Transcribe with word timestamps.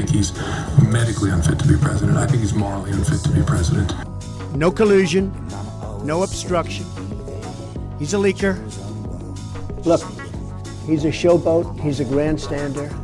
think 0.00 0.16
he's 0.16 0.32
medically 0.82 1.30
unfit 1.30 1.58
to 1.58 1.68
be 1.68 1.76
president. 1.76 2.16
I 2.16 2.26
think 2.26 2.40
he's 2.40 2.54
morally 2.54 2.90
unfit 2.92 3.20
to 3.24 3.30
be 3.30 3.42
president. 3.42 3.92
No 4.54 4.70
collusion, 4.70 5.30
no 6.04 6.22
obstruction. 6.22 6.86
He's 7.98 8.14
a 8.14 8.16
leaker. 8.16 8.56
Look, 9.84 10.00
he's 10.86 11.04
a 11.04 11.08
showboat, 11.08 11.78
he's 11.80 12.00
a 12.00 12.04
grandstander. 12.04 12.96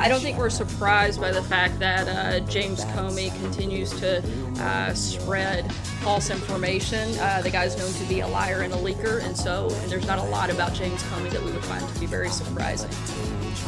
I 0.00 0.08
don't 0.08 0.20
think 0.20 0.38
we're 0.38 0.50
surprised 0.50 1.20
by 1.20 1.32
the 1.32 1.42
fact 1.42 1.78
that 1.80 2.06
uh, 2.08 2.40
James 2.46 2.84
Comey 2.86 3.34
continues 3.40 3.90
to 3.98 4.22
uh, 4.60 4.94
spread 4.94 5.72
false 6.02 6.30
information. 6.30 7.18
Uh, 7.18 7.42
the 7.42 7.50
guy's 7.50 7.76
known 7.76 7.92
to 7.92 8.04
be 8.08 8.20
a 8.20 8.28
liar 8.28 8.62
and 8.62 8.72
a 8.72 8.76
leaker, 8.76 9.22
and 9.24 9.36
so 9.36 9.68
and 9.82 9.90
there's 9.90 10.06
not 10.06 10.18
a 10.18 10.22
lot 10.30 10.50
about 10.50 10.72
James 10.72 11.02
Comey 11.04 11.30
that 11.30 11.42
we 11.42 11.50
would 11.52 11.64
find 11.64 11.86
to 11.88 12.00
be 12.00 12.06
very 12.06 12.28
surprising. 12.28 12.90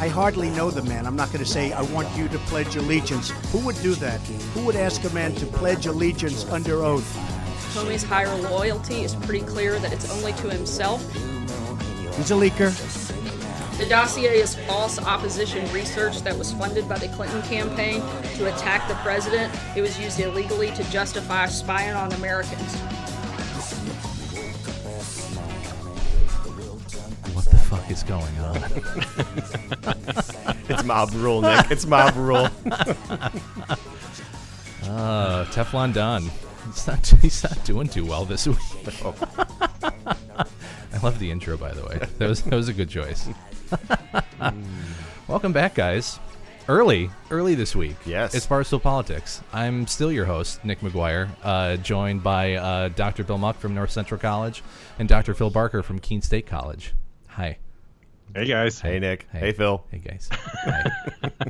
I 0.01 0.07
hardly 0.07 0.49
know 0.49 0.71
the 0.71 0.81
man. 0.81 1.05
I'm 1.05 1.15
not 1.15 1.27
going 1.27 1.45
to 1.45 1.49
say, 1.49 1.73
I 1.73 1.83
want 1.83 2.09
you 2.17 2.27
to 2.29 2.39
pledge 2.39 2.75
allegiance. 2.75 3.29
Who 3.51 3.59
would 3.59 3.79
do 3.83 3.93
that? 3.95 4.19
Who 4.55 4.65
would 4.65 4.75
ask 4.75 5.03
a 5.03 5.11
man 5.11 5.35
to 5.35 5.45
pledge 5.45 5.85
allegiance 5.85 6.43
under 6.45 6.83
oath? 6.83 7.05
Comey's 7.75 8.01
higher 8.01 8.35
loyalty 8.37 9.03
is 9.03 9.13
pretty 9.13 9.45
clear 9.45 9.77
that 9.77 9.93
it's 9.93 10.09
only 10.09 10.33
to 10.33 10.49
himself. 10.49 11.03
He's 12.17 12.31
a 12.31 12.33
leaker. 12.33 12.71
The 13.77 13.85
dossier 13.85 14.39
is 14.39 14.55
false 14.65 14.97
opposition 14.97 15.71
research 15.71 16.23
that 16.23 16.35
was 16.35 16.51
funded 16.51 16.89
by 16.89 16.97
the 16.97 17.07
Clinton 17.09 17.43
campaign 17.43 18.01
to 18.37 18.51
attack 18.51 18.87
the 18.87 18.95
president. 18.95 19.53
It 19.77 19.81
was 19.81 19.99
used 19.99 20.19
illegally 20.19 20.71
to 20.71 20.83
justify 20.89 21.45
spying 21.45 21.93
on 21.93 22.11
Americans. 22.13 22.75
Is 27.91 28.03
going 28.03 28.37
on? 28.39 28.57
It's 30.69 30.85
mob 30.85 31.11
rule, 31.13 31.41
Nick. 31.41 31.69
It's 31.69 31.85
mob 31.85 32.15
rule. 32.15 32.47
Uh, 34.83 35.45
Teflon 35.51 35.93
Don. 35.93 36.31
He's 36.67 36.87
not, 36.87 37.05
he's 37.21 37.43
not 37.43 37.61
doing 37.65 37.89
too 37.89 38.05
well 38.05 38.23
this 38.23 38.47
week. 38.47 38.57
I 39.83 40.97
love 41.03 41.19
the 41.19 41.29
intro, 41.29 41.57
by 41.57 41.73
the 41.73 41.83
way. 41.85 41.99
That 42.19 42.29
was 42.29 42.43
that 42.43 42.55
was 42.55 42.69
a 42.69 42.73
good 42.73 42.87
choice. 42.87 43.27
Welcome 45.27 45.51
back, 45.51 45.75
guys. 45.75 46.19
Early, 46.69 47.09
early 47.31 47.55
this 47.55 47.75
week. 47.75 47.97
Yes. 48.05 48.33
it's 48.33 48.47
Barstool 48.47 48.81
Politics. 48.81 49.41
I'm 49.51 49.87
still 49.87 50.11
your 50.11 50.25
host, 50.25 50.63
Nick 50.63 50.79
McGuire, 50.79 51.27
uh, 51.43 51.75
joined 51.77 52.23
by 52.23 52.53
uh, 52.53 52.87
Dr. 52.89 53.25
Bill 53.25 53.39
Muck 53.39 53.59
from 53.59 53.73
North 53.75 53.91
Central 53.91 54.19
College 54.19 54.63
and 54.99 55.09
Dr. 55.09 55.33
Phil 55.33 55.49
Barker 55.49 55.83
from 55.83 55.99
Keene 55.99 56.21
State 56.21 56.45
College. 56.47 56.93
Hi. 57.29 57.57
Hey 58.33 58.45
guys. 58.45 58.79
hey, 58.79 58.99
Nick. 58.99 59.27
Hey, 59.31 59.51
Phil. 59.51 59.83
Hey 59.91 59.99
guys. 59.99 60.29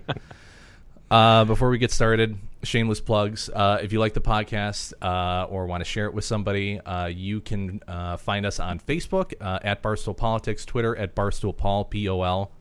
Uh, 1.11 1.43
before 1.43 1.69
we 1.69 1.77
get 1.77 1.91
started, 1.91 2.37
shameless 2.63 3.01
plugs. 3.01 3.49
Uh, 3.49 3.79
if 3.83 3.91
you 3.91 3.99
like 3.99 4.13
the 4.13 4.21
podcast 4.21 4.93
uh, 5.01 5.45
or 5.49 5.65
want 5.65 5.81
to 5.81 5.85
share 5.85 6.05
it 6.05 6.13
with 6.13 6.23
somebody, 6.23 6.79
uh, 6.79 7.07
you 7.07 7.41
can 7.41 7.81
uh, 7.85 8.15
find 8.15 8.45
us 8.45 8.61
on 8.61 8.79
Facebook 8.79 9.33
uh, 9.41 9.59
at 9.61 9.83
Barstool 9.83 10.15
Politics, 10.15 10.63
Twitter 10.63 10.95
at 10.95 11.13
Barstool 11.13 11.57
Paul 11.57 11.83
P 11.83 12.07
O 12.07 12.21
L. 12.21 12.53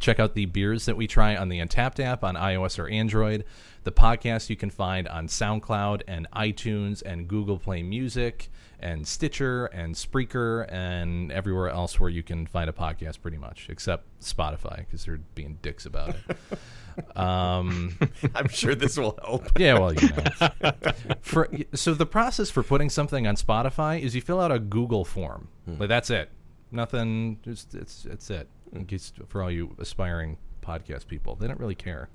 Check 0.00 0.18
out 0.18 0.34
the 0.34 0.46
beers 0.46 0.86
that 0.86 0.96
we 0.96 1.06
try 1.06 1.36
on 1.36 1.48
the 1.48 1.60
Untappd 1.60 2.00
app 2.00 2.24
on 2.24 2.34
iOS 2.34 2.80
or 2.80 2.88
Android. 2.88 3.44
The 3.84 3.92
podcast 3.92 4.50
you 4.50 4.56
can 4.56 4.70
find 4.70 5.06
on 5.06 5.28
SoundCloud 5.28 6.02
and 6.08 6.26
iTunes 6.34 7.02
and 7.06 7.28
Google 7.28 7.60
Play 7.60 7.84
Music 7.84 8.50
and 8.80 9.06
Stitcher 9.06 9.66
and 9.66 9.94
Spreaker 9.94 10.70
and 10.70 11.32
everywhere 11.32 11.68
else 11.68 11.98
where 11.98 12.10
you 12.10 12.22
can 12.22 12.46
find 12.46 12.68
a 12.68 12.72
podcast, 12.72 13.20
pretty 13.22 13.38
much, 13.38 13.68
except 13.70 14.04
Spotify 14.20 14.78
because 14.78 15.04
they're 15.04 15.20
being 15.34 15.58
dicks 15.62 15.86
about 15.86 16.14
it. 16.28 17.16
um, 17.16 17.98
I'm 18.34 18.48
sure 18.48 18.74
this 18.74 18.96
will 18.96 19.18
help. 19.24 19.58
yeah, 19.58 19.78
well, 19.78 19.94
you 19.94 20.08
know. 20.08 20.72
for, 21.20 21.48
so 21.74 21.94
the 21.94 22.06
process 22.06 22.50
for 22.50 22.62
putting 22.62 22.90
something 22.90 23.26
on 23.26 23.36
Spotify 23.36 24.00
is 24.00 24.14
you 24.14 24.20
fill 24.20 24.40
out 24.40 24.52
a 24.52 24.58
Google 24.58 25.04
form. 25.04 25.48
Like 25.66 25.88
that's 25.88 26.10
it. 26.10 26.30
Nothing. 26.70 27.38
Just 27.42 27.74
it's 27.74 28.04
it's 28.04 28.30
it. 28.30 28.48
Case 28.86 29.12
for 29.28 29.42
all 29.42 29.50
you 29.50 29.74
aspiring 29.78 30.36
podcast 30.62 31.06
people, 31.06 31.34
they 31.36 31.46
don't 31.46 31.58
really 31.60 31.74
care. 31.74 32.08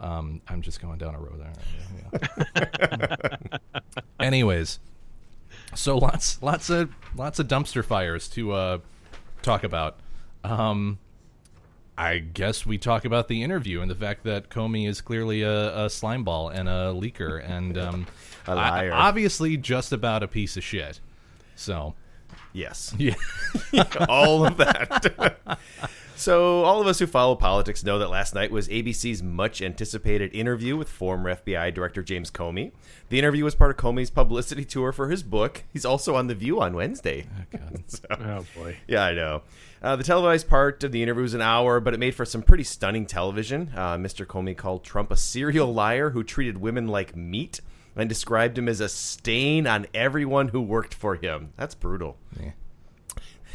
Um, 0.00 0.40
I'm 0.48 0.62
just 0.62 0.80
going 0.80 0.98
down 0.98 1.14
a 1.14 1.20
road 1.20 1.40
there. 1.40 1.52
Yeah. 2.56 3.90
Anyways, 4.20 4.80
so 5.74 5.98
lots 5.98 6.42
lots 6.42 6.70
of 6.70 6.90
lots 7.16 7.38
of 7.38 7.48
dumpster 7.48 7.84
fires 7.84 8.28
to 8.30 8.52
uh, 8.52 8.78
talk 9.42 9.64
about. 9.64 9.98
Um, 10.44 10.98
I 11.96 12.18
guess 12.18 12.64
we 12.64 12.78
talk 12.78 13.04
about 13.04 13.28
the 13.28 13.42
interview 13.42 13.80
and 13.80 13.90
the 13.90 13.94
fact 13.94 14.24
that 14.24 14.48
Comey 14.48 14.88
is 14.88 15.00
clearly 15.00 15.42
a, 15.42 15.84
a 15.84 15.90
slime 15.90 16.24
ball 16.24 16.48
and 16.48 16.68
a 16.68 16.92
leaker 16.94 17.42
and 17.48 17.76
um, 17.76 18.06
A 18.46 18.54
liar. 18.54 18.92
I- 18.92 19.08
obviously 19.08 19.56
just 19.56 19.92
about 19.92 20.22
a 20.22 20.28
piece 20.28 20.56
of 20.56 20.64
shit. 20.64 21.00
So 21.54 21.94
Yes. 22.52 22.94
yeah, 22.98 23.14
all 24.08 24.44
of 24.46 24.56
that. 24.58 25.58
so, 26.16 26.62
all 26.64 26.80
of 26.80 26.86
us 26.86 26.98
who 26.98 27.06
follow 27.06 27.34
politics 27.34 27.82
know 27.84 27.98
that 27.98 28.08
last 28.10 28.34
night 28.34 28.50
was 28.50 28.68
ABC's 28.68 29.22
much 29.22 29.62
anticipated 29.62 30.34
interview 30.34 30.76
with 30.76 30.88
former 30.88 31.34
FBI 31.34 31.72
Director 31.74 32.02
James 32.02 32.30
Comey. 32.30 32.72
The 33.08 33.18
interview 33.18 33.44
was 33.44 33.54
part 33.54 33.70
of 33.70 33.76
Comey's 33.76 34.10
publicity 34.10 34.64
tour 34.64 34.92
for 34.92 35.08
his 35.08 35.22
book. 35.22 35.64
He's 35.72 35.84
also 35.84 36.14
on 36.14 36.26
The 36.26 36.34
View 36.34 36.60
on 36.60 36.74
Wednesday. 36.74 37.26
So- 37.86 38.06
Oh 38.10 38.44
boy. 38.56 38.76
yeah, 38.86 39.04
I 39.04 39.12
know. 39.14 39.42
Uh, 39.82 39.96
the 39.96 40.04
televised 40.04 40.48
part 40.48 40.84
of 40.84 40.92
the 40.92 41.02
interview 41.02 41.22
was 41.22 41.34
an 41.34 41.42
hour, 41.42 41.80
but 41.80 41.92
it 41.92 41.98
made 42.00 42.14
for 42.14 42.24
some 42.24 42.42
pretty 42.42 42.62
stunning 42.64 43.04
television. 43.04 43.70
Uh, 43.74 43.96
Mr. 43.96 44.24
Comey 44.24 44.56
called 44.56 44.84
Trump 44.84 45.10
a 45.10 45.16
serial 45.16 45.72
liar 45.74 46.10
who 46.10 46.22
treated 46.22 46.58
women 46.58 46.86
like 46.86 47.16
meat 47.16 47.60
and 47.96 48.08
described 48.08 48.58
him 48.58 48.68
as 48.68 48.80
a 48.80 48.88
stain 48.88 49.66
on 49.66 49.86
everyone 49.92 50.48
who 50.48 50.60
worked 50.60 50.94
for 50.94 51.16
him. 51.16 51.52
That's 51.56 51.74
brutal. 51.74 52.16
Yeah. 52.40 52.52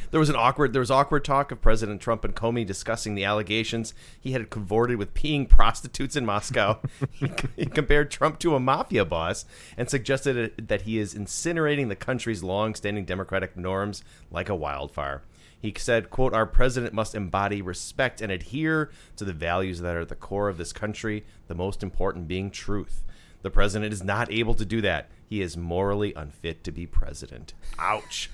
There 0.09 0.19
was 0.21 0.29
an 0.29 0.37
awkward 0.37 0.71
there 0.71 0.79
was 0.79 0.91
awkward 0.91 1.25
talk 1.25 1.51
of 1.51 1.61
President 1.61 1.99
Trump 1.99 2.23
and 2.23 2.35
Comey 2.35 2.65
discussing 2.65 3.15
the 3.15 3.25
allegations 3.25 3.93
he 4.19 4.31
had 4.31 4.49
cavorted 4.49 4.97
with 4.97 5.13
peeing 5.13 5.49
prostitutes 5.49 6.15
in 6.15 6.25
Moscow. 6.25 6.79
he, 7.11 7.29
he 7.57 7.65
compared 7.65 8.09
Trump 8.09 8.39
to 8.39 8.55
a 8.55 8.59
mafia 8.59 9.03
boss 9.03 9.43
and 9.75 9.89
suggested 9.89 10.51
uh, 10.51 10.63
that 10.65 10.83
he 10.83 10.97
is 10.97 11.13
incinerating 11.13 11.89
the 11.89 11.95
country's 11.95 12.41
long-standing 12.41 13.03
democratic 13.03 13.57
norms 13.57 14.03
like 14.31 14.47
a 14.47 14.55
wildfire. 14.55 15.23
He 15.59 15.73
said, 15.75 16.09
quote, 16.09 16.33
Our 16.33 16.45
president 16.45 16.93
must 16.93 17.15
embody 17.15 17.61
respect 17.61 18.21
and 18.21 18.31
adhere 18.31 18.91
to 19.17 19.25
the 19.25 19.33
values 19.33 19.81
that 19.81 19.95
are 19.95 20.01
at 20.01 20.09
the 20.09 20.15
core 20.15 20.49
of 20.49 20.57
this 20.57 20.71
country, 20.71 21.25
the 21.47 21.55
most 21.55 21.81
important 21.81 22.27
being 22.27 22.51
truth. 22.51 23.03
The 23.47 23.51
president 23.51 23.93
is 23.93 24.03
not 24.03 24.29
able 24.29 24.55
to 24.55 24.65
do 24.65 24.81
that. 24.81 25.09
He 25.25 25.41
is 25.41 25.55
morally 25.55 26.13
unfit 26.13 26.65
to 26.65 26.71
be 26.73 26.85
president. 26.85 27.53
Ouch. 27.79 28.29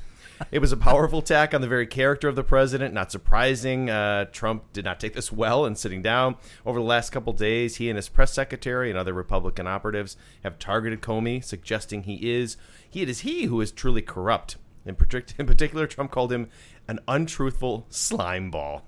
It 0.50 0.58
was 0.58 0.72
a 0.72 0.78
powerful 0.78 1.20
attack 1.20 1.54
on 1.54 1.62
the 1.62 1.68
very 1.68 1.86
character 1.86 2.28
of 2.28 2.36
the 2.36 2.44
president. 2.44 2.96
Not 2.96 3.12
surprising, 3.12 3.92
uh, 3.92 4.26
Trump 4.32 4.74
did 4.74 4.86
not 4.86 5.00
take 5.00 5.14
this 5.14 5.32
well 5.32 5.68
in 5.68 5.76
sitting 5.76 6.02
down. 6.02 6.38
Over 6.66 6.80
the 6.80 6.86
last 6.86 7.12
couple 7.12 7.32
days, 7.32 7.76
he 7.76 7.90
and 7.92 7.96
his 7.96 8.10
press 8.10 8.34
secretary 8.34 8.90
and 8.90 8.98
other 8.98 9.14
Republican 9.14 9.68
operatives 9.68 10.18
have 10.44 10.58
targeted 10.58 11.04
Comey, 11.04 11.44
suggesting 11.44 12.02
he 12.02 12.32
is 12.32 12.58
he 12.90 13.04
it 13.04 13.08
is 13.08 13.20
he 13.20 13.44
who 13.44 13.62
is 13.62 13.72
truly 13.72 14.02
corrupt. 14.02 14.58
In, 14.84 14.96
partic- 14.96 15.38
in 15.38 15.46
particular, 15.46 15.86
Trump 15.86 16.10
called 16.10 16.34
him 16.34 16.50
an 16.88 17.02
untruthful 17.08 17.86
slime 17.90 18.50
ball. 18.50 18.88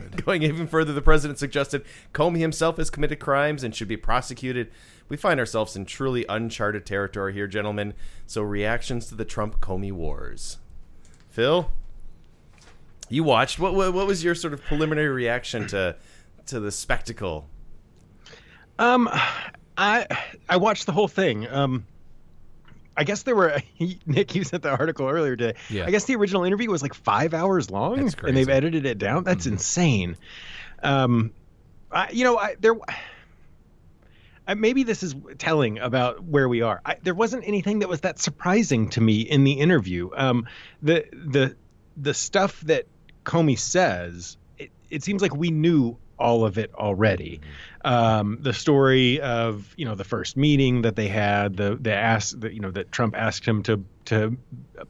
Going 0.24 0.42
even 0.42 0.66
further, 0.66 0.92
the 0.92 1.02
president 1.02 1.38
suggested 1.38 1.84
Comey 2.14 2.38
himself 2.38 2.78
has 2.78 2.88
committed 2.90 3.20
crimes 3.20 3.62
and 3.62 3.74
should 3.74 3.88
be 3.88 3.98
prosecuted. 3.98 4.70
We 5.12 5.18
find 5.18 5.38
ourselves 5.38 5.76
in 5.76 5.84
truly 5.84 6.24
uncharted 6.26 6.86
territory 6.86 7.34
here, 7.34 7.46
gentlemen. 7.46 7.92
So, 8.26 8.40
reactions 8.40 9.08
to 9.08 9.14
the 9.14 9.26
Trump 9.26 9.60
Comey 9.60 9.92
wars. 9.92 10.56
Phil, 11.28 11.70
you 13.10 13.22
watched. 13.22 13.58
What, 13.58 13.74
what 13.74 13.92
what 13.92 14.06
was 14.06 14.24
your 14.24 14.34
sort 14.34 14.54
of 14.54 14.62
preliminary 14.62 15.10
reaction 15.10 15.66
to 15.66 15.96
to 16.46 16.60
the 16.60 16.72
spectacle? 16.72 17.46
Um, 18.78 19.06
I 19.76 20.06
I 20.48 20.56
watched 20.56 20.86
the 20.86 20.92
whole 20.92 21.08
thing. 21.08 21.46
Um, 21.46 21.84
I 22.96 23.04
guess 23.04 23.24
there 23.24 23.36
were 23.36 23.60
Nick. 24.06 24.34
You 24.34 24.44
sent 24.44 24.62
the 24.62 24.70
article 24.70 25.06
earlier 25.06 25.36
today. 25.36 25.58
Yeah. 25.68 25.84
I 25.84 25.90
guess 25.90 26.06
the 26.06 26.16
original 26.16 26.44
interview 26.44 26.70
was 26.70 26.80
like 26.80 26.94
five 26.94 27.34
hours 27.34 27.70
long, 27.70 28.02
That's 28.02 28.14
and 28.26 28.34
they've 28.34 28.48
edited 28.48 28.86
it 28.86 28.96
down. 28.96 29.24
That's 29.24 29.44
insane. 29.44 30.16
Um, 30.82 31.32
I, 31.90 32.10
you 32.12 32.24
know, 32.24 32.38
I 32.38 32.56
there. 32.58 32.72
Maybe 34.56 34.82
this 34.82 35.02
is 35.02 35.14
telling 35.38 35.78
about 35.78 36.24
where 36.24 36.48
we 36.48 36.62
are. 36.62 36.80
I, 36.84 36.96
there 37.02 37.14
wasn't 37.14 37.46
anything 37.46 37.78
that 37.80 37.88
was 37.88 38.00
that 38.00 38.18
surprising 38.18 38.90
to 38.90 39.00
me 39.00 39.20
in 39.20 39.44
the 39.44 39.52
interview. 39.52 40.10
Um, 40.16 40.46
the 40.82 41.04
the 41.12 41.56
the 41.96 42.14
stuff 42.14 42.60
that 42.62 42.86
Comey 43.24 43.58
says, 43.58 44.36
it, 44.58 44.70
it 44.90 45.02
seems 45.02 45.22
like 45.22 45.34
we 45.34 45.50
knew 45.50 45.96
all 46.18 46.44
of 46.44 46.58
it 46.58 46.72
already. 46.74 47.40
Um, 47.84 48.38
the 48.40 48.52
story 48.52 49.20
of 49.20 49.74
you 49.76 49.84
know 49.84 49.94
the 49.94 50.04
first 50.04 50.36
meeting 50.36 50.82
that 50.82 50.96
they 50.96 51.08
had, 51.08 51.56
the 51.56 51.76
the 51.80 51.92
ask 51.92 52.38
that 52.40 52.52
you 52.52 52.60
know 52.60 52.70
that 52.70 52.92
Trump 52.92 53.16
asked 53.16 53.44
him 53.44 53.62
to 53.64 53.84
to 54.06 54.36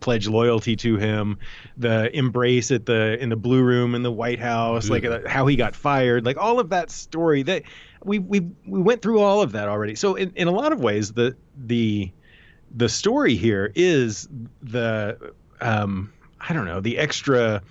pledge 0.01 0.29
loyalty 0.29 0.77
to 0.77 0.97
him, 0.97 1.39
the 1.77 2.15
embrace 2.17 2.71
at 2.71 2.87
the 2.87 3.19
in 3.21 3.29
the 3.29 3.37
blue 3.37 3.63
room 3.63 3.95
in 3.95 4.03
the 4.03 4.13
White 4.13 4.41
House, 4.41 4.91
like 4.91 5.05
uh, 5.05 5.21
how 5.27 5.47
he 5.47 5.57
got 5.57 5.75
fired, 5.75 6.25
like 6.25 6.37
all 6.37 6.61
of 6.61 6.71
that 6.71 6.91
story 6.91 7.43
that 7.45 7.63
we 8.05 8.19
we 8.19 8.41
we 8.67 8.81
went 8.81 9.03
through 9.03 9.21
all 9.21 9.43
of 9.43 9.53
that 9.53 9.69
already. 9.69 9.95
So 9.95 10.15
in, 10.15 10.33
in 10.37 10.49
a 10.49 10.53
lot 10.53 10.73
of 10.73 10.81
ways, 10.81 11.13
the 11.13 11.37
the 11.57 12.11
the 12.75 12.89
story 12.89 13.37
here 13.37 13.73
is 13.75 14.29
the 14.63 15.33
um, 15.61 16.13
I 16.41 16.53
don't 16.53 16.65
know 16.67 16.81
the 16.81 16.99
extra 16.99 17.63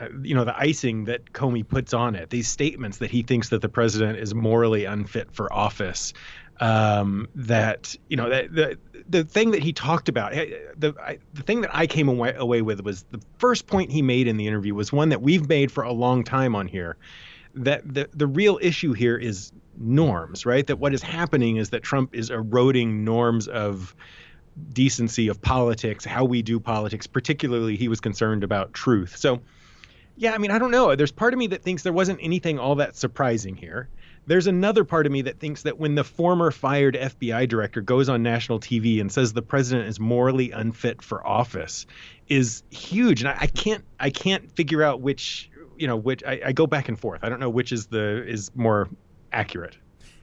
uh, 0.00 0.08
you 0.22 0.34
know 0.34 0.44
the 0.44 0.58
icing 0.58 1.04
that 1.04 1.32
Comey 1.32 1.66
puts 1.66 1.92
on 1.92 2.14
it. 2.14 2.30
These 2.30 2.48
statements 2.48 2.98
that 2.98 3.10
he 3.10 3.22
thinks 3.22 3.50
that 3.50 3.62
the 3.62 3.68
president 3.68 4.18
is 4.18 4.34
morally 4.34 4.84
unfit 4.84 5.32
for 5.32 5.52
office. 5.52 6.12
Um, 6.60 7.28
that 7.34 7.96
you 8.08 8.16
know 8.16 8.28
that 8.28 8.54
the 8.54 8.78
the 9.08 9.24
thing 9.24 9.50
that 9.50 9.62
he 9.62 9.72
talked 9.72 10.08
about 10.08 10.32
the 10.32 10.94
I, 11.00 11.18
the 11.34 11.42
thing 11.42 11.62
that 11.62 11.74
I 11.74 11.86
came 11.86 12.08
away, 12.08 12.34
away 12.36 12.62
with 12.62 12.80
was 12.82 13.04
the 13.10 13.20
first 13.38 13.66
point 13.66 13.90
he 13.90 14.02
made 14.02 14.26
in 14.26 14.36
the 14.36 14.46
interview 14.46 14.74
was 14.74 14.92
one 14.92 15.08
that 15.08 15.22
we've 15.22 15.48
made 15.48 15.72
for 15.72 15.82
a 15.82 15.92
long 15.92 16.24
time 16.24 16.54
on 16.54 16.68
here. 16.68 16.96
That 17.54 17.82
the 17.92 18.08
the 18.14 18.26
real 18.26 18.58
issue 18.62 18.92
here 18.92 19.16
is 19.16 19.52
norms, 19.76 20.46
right? 20.46 20.66
That 20.66 20.76
what 20.76 20.94
is 20.94 21.02
happening 21.02 21.56
is 21.56 21.70
that 21.70 21.82
Trump 21.82 22.14
is 22.14 22.30
eroding 22.30 23.04
norms 23.04 23.48
of 23.48 23.94
decency 24.72 25.28
of 25.28 25.40
politics, 25.40 26.04
how 26.04 26.24
we 26.24 26.42
do 26.42 26.60
politics. 26.60 27.06
Particularly, 27.06 27.76
he 27.76 27.88
was 27.88 28.00
concerned 28.00 28.44
about 28.44 28.72
truth. 28.72 29.16
So 29.16 29.40
yeah, 30.22 30.34
I 30.34 30.38
mean, 30.38 30.52
I 30.52 30.60
don't 30.60 30.70
know. 30.70 30.94
There's 30.94 31.10
part 31.10 31.32
of 31.32 31.38
me 31.38 31.48
that 31.48 31.64
thinks 31.64 31.82
there 31.82 31.92
wasn't 31.92 32.20
anything 32.22 32.60
all 32.60 32.76
that 32.76 32.94
surprising 32.94 33.56
here. 33.56 33.88
There's 34.28 34.46
another 34.46 34.84
part 34.84 35.04
of 35.04 35.10
me 35.10 35.22
that 35.22 35.40
thinks 35.40 35.62
that 35.62 35.78
when 35.78 35.96
the 35.96 36.04
former 36.04 36.52
fired 36.52 36.94
FBI 36.94 37.48
director 37.48 37.80
goes 37.80 38.08
on 38.08 38.22
national 38.22 38.60
TV 38.60 39.00
and 39.00 39.10
says 39.10 39.32
the 39.32 39.42
president 39.42 39.88
is 39.88 39.98
morally 39.98 40.52
unfit 40.52 41.02
for 41.02 41.26
office 41.26 41.86
is 42.28 42.62
huge. 42.70 43.22
And 43.22 43.30
I, 43.30 43.36
I 43.40 43.46
can't 43.48 43.84
I 43.98 44.10
can't 44.10 44.48
figure 44.52 44.84
out 44.84 45.00
which 45.00 45.50
you 45.76 45.88
know, 45.88 45.96
which 45.96 46.22
I, 46.22 46.40
I 46.46 46.52
go 46.52 46.68
back 46.68 46.88
and 46.88 46.96
forth. 46.96 47.24
I 47.24 47.28
don't 47.28 47.40
know 47.40 47.50
which 47.50 47.72
is 47.72 47.86
the 47.86 48.24
is 48.24 48.52
more 48.54 48.88
accurate. 49.32 49.76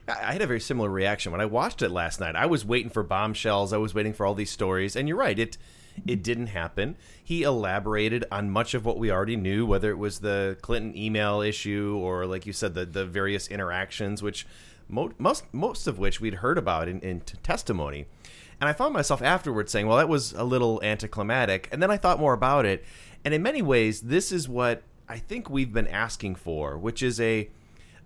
I 0.08 0.32
had 0.32 0.40
a 0.40 0.46
very 0.46 0.60
similar 0.60 0.88
reaction 0.88 1.30
when 1.30 1.42
I 1.42 1.46
watched 1.46 1.82
it 1.82 1.90
last 1.90 2.20
night. 2.20 2.36
I 2.36 2.46
was 2.46 2.64
waiting 2.64 2.90
for 2.90 3.02
bombshells. 3.02 3.74
I 3.74 3.76
was 3.76 3.92
waiting 3.92 4.14
for 4.14 4.24
all 4.24 4.34
these 4.34 4.50
stories, 4.50 4.96
and 4.96 5.06
you're 5.06 5.18
right. 5.18 5.38
It 5.38 5.58
it 6.06 6.22
didn't 6.22 6.48
happen. 6.48 6.96
He 7.22 7.42
elaborated 7.42 8.24
on 8.30 8.50
much 8.50 8.74
of 8.74 8.84
what 8.84 8.98
we 8.98 9.10
already 9.10 9.36
knew, 9.36 9.66
whether 9.66 9.90
it 9.90 9.98
was 9.98 10.20
the 10.20 10.56
Clinton 10.62 10.96
email 10.96 11.40
issue 11.40 11.98
or, 12.00 12.26
like 12.26 12.46
you 12.46 12.52
said, 12.52 12.74
the 12.74 12.86
the 12.86 13.06
various 13.06 13.48
interactions, 13.48 14.22
which 14.22 14.46
mo- 14.88 15.12
most 15.18 15.44
most 15.52 15.86
of 15.86 15.98
which 15.98 16.20
we'd 16.20 16.36
heard 16.36 16.58
about 16.58 16.88
in, 16.88 17.00
in 17.00 17.20
t- 17.20 17.36
testimony. 17.42 18.06
And 18.60 18.68
I 18.68 18.72
found 18.74 18.92
myself 18.92 19.22
afterwards 19.22 19.72
saying, 19.72 19.86
"Well, 19.86 19.98
that 19.98 20.08
was 20.08 20.32
a 20.32 20.44
little 20.44 20.82
anticlimactic." 20.82 21.68
And 21.72 21.82
then 21.82 21.90
I 21.90 21.96
thought 21.96 22.18
more 22.18 22.34
about 22.34 22.66
it, 22.66 22.84
and 23.24 23.32
in 23.32 23.42
many 23.42 23.62
ways, 23.62 24.02
this 24.02 24.32
is 24.32 24.48
what 24.48 24.82
I 25.08 25.18
think 25.18 25.50
we've 25.50 25.72
been 25.72 25.88
asking 25.88 26.36
for, 26.36 26.78
which 26.78 27.02
is 27.02 27.20
a 27.20 27.48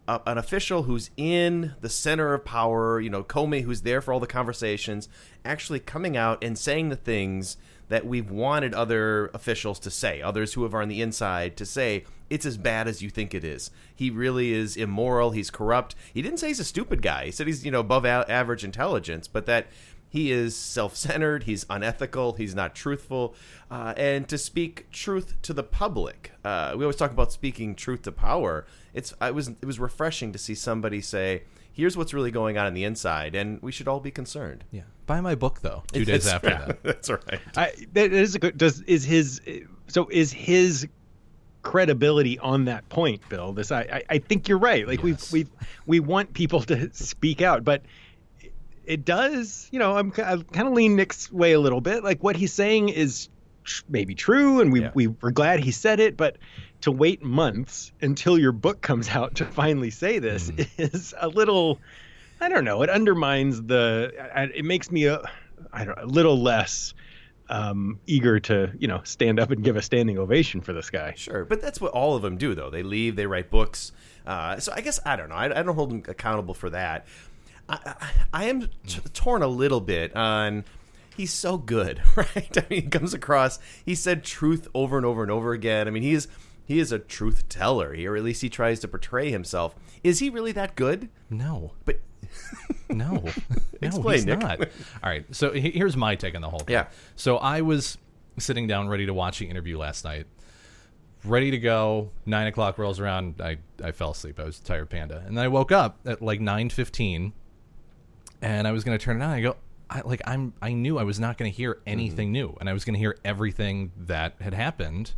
an 0.06 0.36
official 0.36 0.82
who's 0.82 1.10
in 1.16 1.74
the 1.80 1.88
center 1.88 2.34
of 2.34 2.44
power, 2.44 3.00
you 3.00 3.08
know, 3.08 3.24
Comey, 3.24 3.62
who's 3.62 3.82
there 3.82 4.02
for 4.02 4.12
all 4.12 4.20
the 4.20 4.26
conversations, 4.26 5.08
actually 5.44 5.80
coming 5.80 6.16
out 6.16 6.44
and 6.44 6.58
saying 6.58 6.90
the 6.90 6.96
things 6.96 7.56
that 7.94 8.04
we've 8.04 8.28
wanted 8.28 8.74
other 8.74 9.30
officials 9.34 9.78
to 9.78 9.88
say, 9.88 10.20
others 10.20 10.54
who 10.54 10.64
are 10.64 10.82
on 10.82 10.88
the 10.88 11.00
inside 11.00 11.56
to 11.56 11.64
say, 11.64 12.04
it's 12.28 12.44
as 12.44 12.56
bad 12.56 12.88
as 12.88 13.02
you 13.02 13.08
think 13.08 13.32
it 13.32 13.44
is. 13.44 13.70
He 13.94 14.10
really 14.10 14.52
is 14.52 14.76
immoral. 14.76 15.30
He's 15.30 15.48
corrupt. 15.48 15.94
He 16.12 16.20
didn't 16.20 16.40
say 16.40 16.48
he's 16.48 16.58
a 16.58 16.64
stupid 16.64 17.02
guy. 17.02 17.26
He 17.26 17.30
said 17.30 17.46
he's, 17.46 17.64
you 17.64 17.70
know, 17.70 17.78
above 17.78 18.04
a- 18.04 18.28
average 18.28 18.64
intelligence, 18.64 19.28
but 19.28 19.46
that 19.46 19.68
he 20.08 20.32
is 20.32 20.56
self-centered 20.56 21.42
he's 21.42 21.66
unethical 21.68 22.34
he's 22.34 22.54
not 22.54 22.72
truthful 22.72 23.34
uh, 23.68 23.94
and 23.96 24.28
to 24.28 24.38
speak 24.38 24.88
truth 24.92 25.34
to 25.42 25.52
the 25.52 25.64
public 25.64 26.30
uh, 26.44 26.72
we 26.76 26.84
always 26.84 26.94
talk 26.94 27.10
about 27.10 27.32
speaking 27.32 27.74
truth 27.74 28.02
to 28.02 28.12
power 28.12 28.64
it's 28.92 29.12
I 29.20 29.32
was 29.32 29.48
it 29.48 29.64
was 29.64 29.80
refreshing 29.80 30.30
to 30.30 30.38
see 30.38 30.54
somebody 30.54 31.00
say 31.00 31.42
here's 31.74 31.96
what's 31.96 32.14
really 32.14 32.30
going 32.30 32.56
on 32.56 32.66
in 32.66 32.72
the 32.74 32.84
inside 32.84 33.34
and 33.34 33.60
we 33.60 33.70
should 33.72 33.86
all 33.88 34.00
be 34.00 34.10
concerned 34.10 34.64
Yeah. 34.70 34.82
Buy 35.06 35.20
my 35.20 35.34
book 35.34 35.60
though. 35.60 35.82
Two 35.92 36.04
days 36.06 36.26
It's- 36.26 36.32
after 36.34 36.48
that. 36.48 36.82
that's 36.82 37.10
right 37.10 37.40
I, 37.56 37.72
that 37.92 38.10
is 38.12 38.34
a 38.34 38.38
good. 38.38 38.56
Does 38.56 38.80
is 38.82 39.04
his 39.04 39.40
so 39.88 40.08
is 40.10 40.32
his 40.32 40.88
credibility 41.62 42.38
on 42.38 42.66
that 42.66 42.88
point, 42.88 43.26
Bill? 43.28 43.52
This 43.52 43.70
I 43.72 43.80
I, 43.82 44.02
I 44.10 44.18
think 44.18 44.48
you're 44.48 44.58
right. 44.58 44.86
Like 44.86 45.02
Yes. 45.02 45.32
we 45.32 45.44
we 45.44 45.50
we 45.86 46.00
want 46.00 46.32
people 46.34 46.60
to 46.62 46.90
speak 46.94 47.42
out, 47.42 47.64
but 47.64 47.82
it- 48.40 48.52
it 48.84 49.04
does. 49.04 49.68
You 49.72 49.78
know, 49.78 49.96
I'm 49.96 50.10
ki- 50.10 50.22
I 50.22 50.36
kind 50.52 50.68
of 50.68 50.74
lean 50.74 50.96
Nick's 50.96 51.30
way 51.32 51.52
a 51.52 51.60
little 51.60 51.80
bit. 51.80 52.04
Like 52.04 52.22
what 52.22 52.36
he's 52.36 52.52
saying 52.52 52.90
is 52.90 53.28
tr- 53.28 53.30
maybe 53.88 54.14
true, 54.14 54.60
and 54.60 54.72
we 54.72 54.80
Yeah. 54.82 54.90
we 54.94 55.06
we're 55.08 55.30
glad 55.30 55.60
he 55.60 55.70
said 55.70 56.00
it, 56.00 56.16
but. 56.16 56.36
To 56.80 56.92
wait 56.92 57.22
months 57.22 57.92
until 58.02 58.38
your 58.38 58.52
book 58.52 58.82
comes 58.82 59.08
out 59.08 59.36
to 59.36 59.46
finally 59.46 59.88
say 59.88 60.18
this 60.18 60.50
is 60.76 61.14
a 61.18 61.28
little, 61.28 61.78
I 62.42 62.50
don't 62.50 62.66
know. 62.66 62.82
It 62.82 62.90
undermines 62.90 63.62
the. 63.62 64.12
It 64.54 64.66
makes 64.66 64.90
me 64.90 65.06
a, 65.06 65.22
I 65.72 65.86
don't 65.86 65.96
know, 65.96 66.04
a 66.04 66.06
little 66.06 66.42
less 66.42 66.92
um, 67.48 68.00
eager 68.06 68.38
to 68.40 68.70
you 68.78 68.86
know 68.86 69.00
stand 69.04 69.40
up 69.40 69.50
and 69.50 69.64
give 69.64 69.76
a 69.76 69.80
standing 69.82 70.18
ovation 70.18 70.60
for 70.60 70.74
this 70.74 70.90
guy. 70.90 71.14
Sure, 71.16 71.46
but 71.46 71.62
that's 71.62 71.80
what 71.80 71.92
all 71.92 72.16
of 72.16 72.20
them 72.20 72.36
do, 72.36 72.54
though. 72.54 72.68
They 72.68 72.82
leave, 72.82 73.16
they 73.16 73.24
write 73.26 73.50
books. 73.50 73.92
Uh, 74.26 74.58
so 74.58 74.70
I 74.76 74.82
guess 74.82 75.00
I 75.06 75.16
don't 75.16 75.30
know. 75.30 75.36
I, 75.36 75.46
I 75.46 75.62
don't 75.62 75.74
hold 75.74 75.90
them 75.90 76.02
accountable 76.06 76.52
for 76.52 76.68
that. 76.68 77.06
I, 77.66 77.78
I, 77.86 78.10
I 78.34 78.44
am 78.44 78.68
t- 78.86 79.00
torn 79.14 79.40
a 79.40 79.48
little 79.48 79.80
bit 79.80 80.14
on. 80.14 80.64
He's 81.16 81.32
so 81.32 81.56
good, 81.56 82.02
right? 82.16 82.56
I 82.56 82.66
mean, 82.70 82.82
he 82.82 82.88
comes 82.88 83.14
across. 83.14 83.58
He 83.84 83.94
said 83.94 84.24
truth 84.24 84.66
over 84.74 84.96
and 84.96 85.06
over 85.06 85.22
and 85.22 85.30
over 85.30 85.52
again. 85.52 85.86
I 85.86 85.90
mean, 85.90 86.02
he 86.02 86.12
is 86.12 86.28
he 86.66 86.78
is 86.78 86.92
a 86.92 86.98
truth 86.98 87.48
teller, 87.48 87.94
or 88.06 88.16
at 88.16 88.22
least 88.24 88.40
he 88.42 88.48
tries 88.48 88.80
to 88.80 88.88
portray 88.88 89.30
himself. 89.30 89.74
Is 90.02 90.18
he 90.20 90.30
really 90.30 90.52
that 90.52 90.74
good? 90.76 91.08
No. 91.30 91.72
But 91.84 92.00
No, 92.88 93.12
no, 93.22 93.22
Explain, 93.82 94.14
he's 94.16 94.26
Nick. 94.26 94.40
not. 94.40 94.60
All 94.60 94.66
right, 95.10 95.24
so 95.34 95.52
he- 95.52 95.70
here's 95.70 95.96
my 95.96 96.14
take 96.16 96.34
on 96.34 96.42
the 96.42 96.48
whole 96.50 96.60
thing. 96.60 96.72
Yeah. 96.72 96.86
So 97.16 97.36
I 97.38 97.60
was 97.60 97.98
sitting 98.38 98.66
down, 98.66 98.88
ready 98.88 99.06
to 99.06 99.14
watch 99.14 99.38
the 99.38 99.46
interview 99.48 99.78
last 99.78 100.04
night, 100.04 100.26
ready 101.24 101.50
to 101.50 101.58
go. 101.58 102.10
Nine 102.26 102.46
o'clock 102.46 102.78
rolls 102.78 102.98
around. 103.00 103.40
I 103.40 103.58
I 103.82 103.92
fell 103.92 104.10
asleep. 104.10 104.40
I 104.40 104.44
was 104.44 104.58
a 104.58 104.64
tired 104.64 104.90
panda, 104.90 105.22
and 105.26 105.36
then 105.36 105.44
I 105.44 105.48
woke 105.48 105.70
up 105.72 105.98
at 106.06 106.22
like 106.22 106.40
nine 106.40 106.70
fifteen, 106.70 107.32
and 108.42 108.66
I 108.66 108.72
was 108.72 108.84
going 108.84 108.98
to 108.98 109.02
turn 109.04 109.20
it 109.20 109.24
on. 109.24 109.30
I 109.30 109.40
go, 109.42 109.56
I 109.90 110.00
like 110.04 110.22
I'm. 110.26 110.54
I 110.62 110.72
knew 110.72 110.98
I 110.98 111.04
was 111.04 111.20
not 111.20 111.36
going 111.38 111.50
to 111.50 111.56
hear 111.56 111.80
anything 111.86 112.32
new, 112.32 112.56
and 112.60 112.68
I 112.68 112.72
was 112.72 112.84
going 112.84 112.94
to 112.94 112.98
hear 112.98 113.16
everything 113.24 113.92
that 114.06 114.34
had 114.40 114.54
happened 114.54 115.14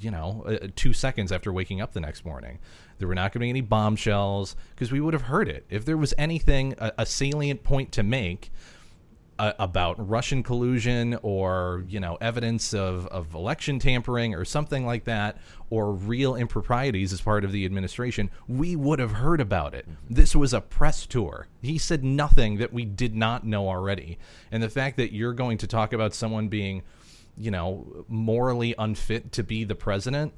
you 0.00 0.10
know, 0.10 0.44
uh, 0.46 0.68
two 0.76 0.92
seconds 0.92 1.32
after 1.32 1.52
waking 1.52 1.80
up 1.80 1.92
the 1.92 2.00
next 2.00 2.24
morning. 2.24 2.58
There 2.98 3.08
were 3.08 3.14
not 3.14 3.32
going 3.32 3.40
to 3.40 3.44
be 3.44 3.50
any 3.50 3.60
bombshells 3.60 4.56
because 4.74 4.90
we 4.92 5.00
would 5.00 5.14
have 5.14 5.22
heard 5.22 5.48
it. 5.48 5.64
If 5.68 5.84
there 5.84 5.96
was 5.96 6.14
anything, 6.16 6.74
a, 6.78 6.92
a 6.98 7.06
salient 7.06 7.64
point 7.64 7.92
to 7.92 8.02
make 8.02 8.50
uh, 9.38 9.52
about 9.58 10.08
Russian 10.08 10.42
collusion 10.42 11.18
or, 11.22 11.84
you 11.88 12.00
know, 12.00 12.16
evidence 12.20 12.74
of, 12.74 13.06
of 13.08 13.34
election 13.34 13.78
tampering 13.78 14.34
or 14.34 14.44
something 14.44 14.86
like 14.86 15.04
that, 15.04 15.38
or 15.70 15.92
real 15.92 16.36
improprieties 16.36 17.12
as 17.12 17.20
part 17.20 17.44
of 17.44 17.52
the 17.52 17.64
administration, 17.64 18.30
we 18.46 18.76
would 18.76 18.98
have 18.98 19.12
heard 19.12 19.40
about 19.40 19.74
it. 19.74 19.86
This 20.08 20.36
was 20.36 20.52
a 20.52 20.60
press 20.60 21.06
tour. 21.06 21.48
He 21.62 21.78
said 21.78 22.04
nothing 22.04 22.58
that 22.58 22.72
we 22.72 22.84
did 22.84 23.14
not 23.14 23.44
know 23.44 23.68
already. 23.68 24.18
And 24.52 24.62
the 24.62 24.68
fact 24.68 24.96
that 24.98 25.12
you're 25.12 25.32
going 25.32 25.58
to 25.58 25.66
talk 25.66 25.92
about 25.92 26.14
someone 26.14 26.48
being 26.48 26.82
you 27.36 27.50
know, 27.50 28.04
morally 28.08 28.74
unfit 28.78 29.32
to 29.32 29.42
be 29.42 29.64
the 29.64 29.74
president. 29.74 30.32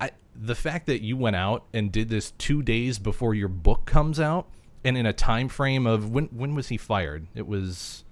I, 0.00 0.10
the 0.34 0.54
fact 0.54 0.86
that 0.86 1.02
you 1.02 1.16
went 1.16 1.36
out 1.36 1.64
and 1.72 1.90
did 1.90 2.08
this 2.08 2.32
two 2.32 2.62
days 2.62 2.98
before 2.98 3.34
your 3.34 3.48
book 3.48 3.86
comes 3.86 4.20
out, 4.20 4.48
and 4.84 4.96
in 4.96 5.06
a 5.06 5.12
time 5.12 5.48
frame 5.48 5.86
of 5.86 6.10
when 6.10 6.26
when 6.26 6.54
was 6.54 6.68
he 6.68 6.76
fired? 6.76 7.26
It 7.34 7.46
was 7.46 8.04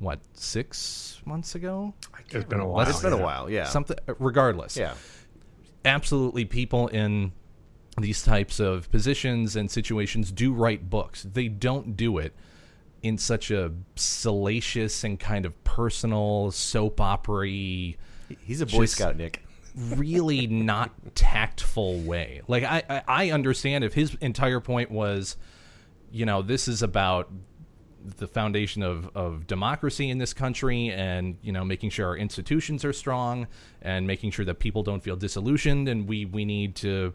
what 0.00 0.18
six 0.32 1.20
months 1.24 1.54
ago? 1.54 1.94
It's 2.30 2.44
been 2.44 2.58
a 2.58 2.66
while. 2.66 2.88
it's 2.88 3.00
been 3.00 3.12
a 3.12 3.16
while. 3.16 3.48
Yeah. 3.48 3.64
Something. 3.64 3.98
Uh, 4.08 4.14
regardless, 4.18 4.76
yeah. 4.76 4.94
absolutely 5.84 6.44
people 6.46 6.88
in 6.88 7.32
these 7.98 8.22
types 8.22 8.58
of 8.58 8.90
positions 8.90 9.56
and 9.56 9.70
situations 9.70 10.32
do 10.32 10.52
write 10.52 10.90
books. 10.90 11.22
They 11.22 11.48
don't 11.48 11.96
do 11.96 12.18
it 12.18 12.34
in 13.02 13.18
such 13.18 13.50
a 13.50 13.72
salacious 13.96 15.04
and 15.04 15.18
kind 15.18 15.46
of 15.46 15.62
personal 15.64 16.50
soap 16.50 17.00
opera 17.00 17.46
He's 17.46 18.60
a 18.60 18.66
Boy 18.66 18.86
Scout, 18.86 19.16
Nick. 19.16 19.42
really 19.74 20.46
not 20.46 20.92
tactful 21.14 21.98
way. 22.00 22.42
Like 22.46 22.64
I, 22.64 22.82
I, 22.88 23.02
I 23.06 23.30
understand 23.30 23.84
if 23.84 23.92
his 23.92 24.14
entire 24.20 24.60
point 24.60 24.90
was, 24.90 25.36
you 26.12 26.26
know, 26.26 26.42
this 26.42 26.68
is 26.68 26.82
about 26.82 27.30
the 28.18 28.26
foundation 28.26 28.82
of, 28.82 29.10
of 29.14 29.46
democracy 29.46 30.08
in 30.10 30.18
this 30.18 30.32
country 30.32 30.90
and 30.90 31.36
you 31.42 31.52
know 31.52 31.64
making 31.64 31.90
sure 31.90 32.06
our 32.06 32.16
institutions 32.16 32.84
are 32.84 32.92
strong 32.92 33.46
and 33.82 34.06
making 34.06 34.30
sure 34.30 34.44
that 34.44 34.58
people 34.58 34.82
don't 34.82 35.02
feel 35.02 35.16
disillusioned 35.16 35.88
and 35.88 36.08
we 36.08 36.24
we 36.24 36.44
need 36.44 36.74
to 36.74 37.12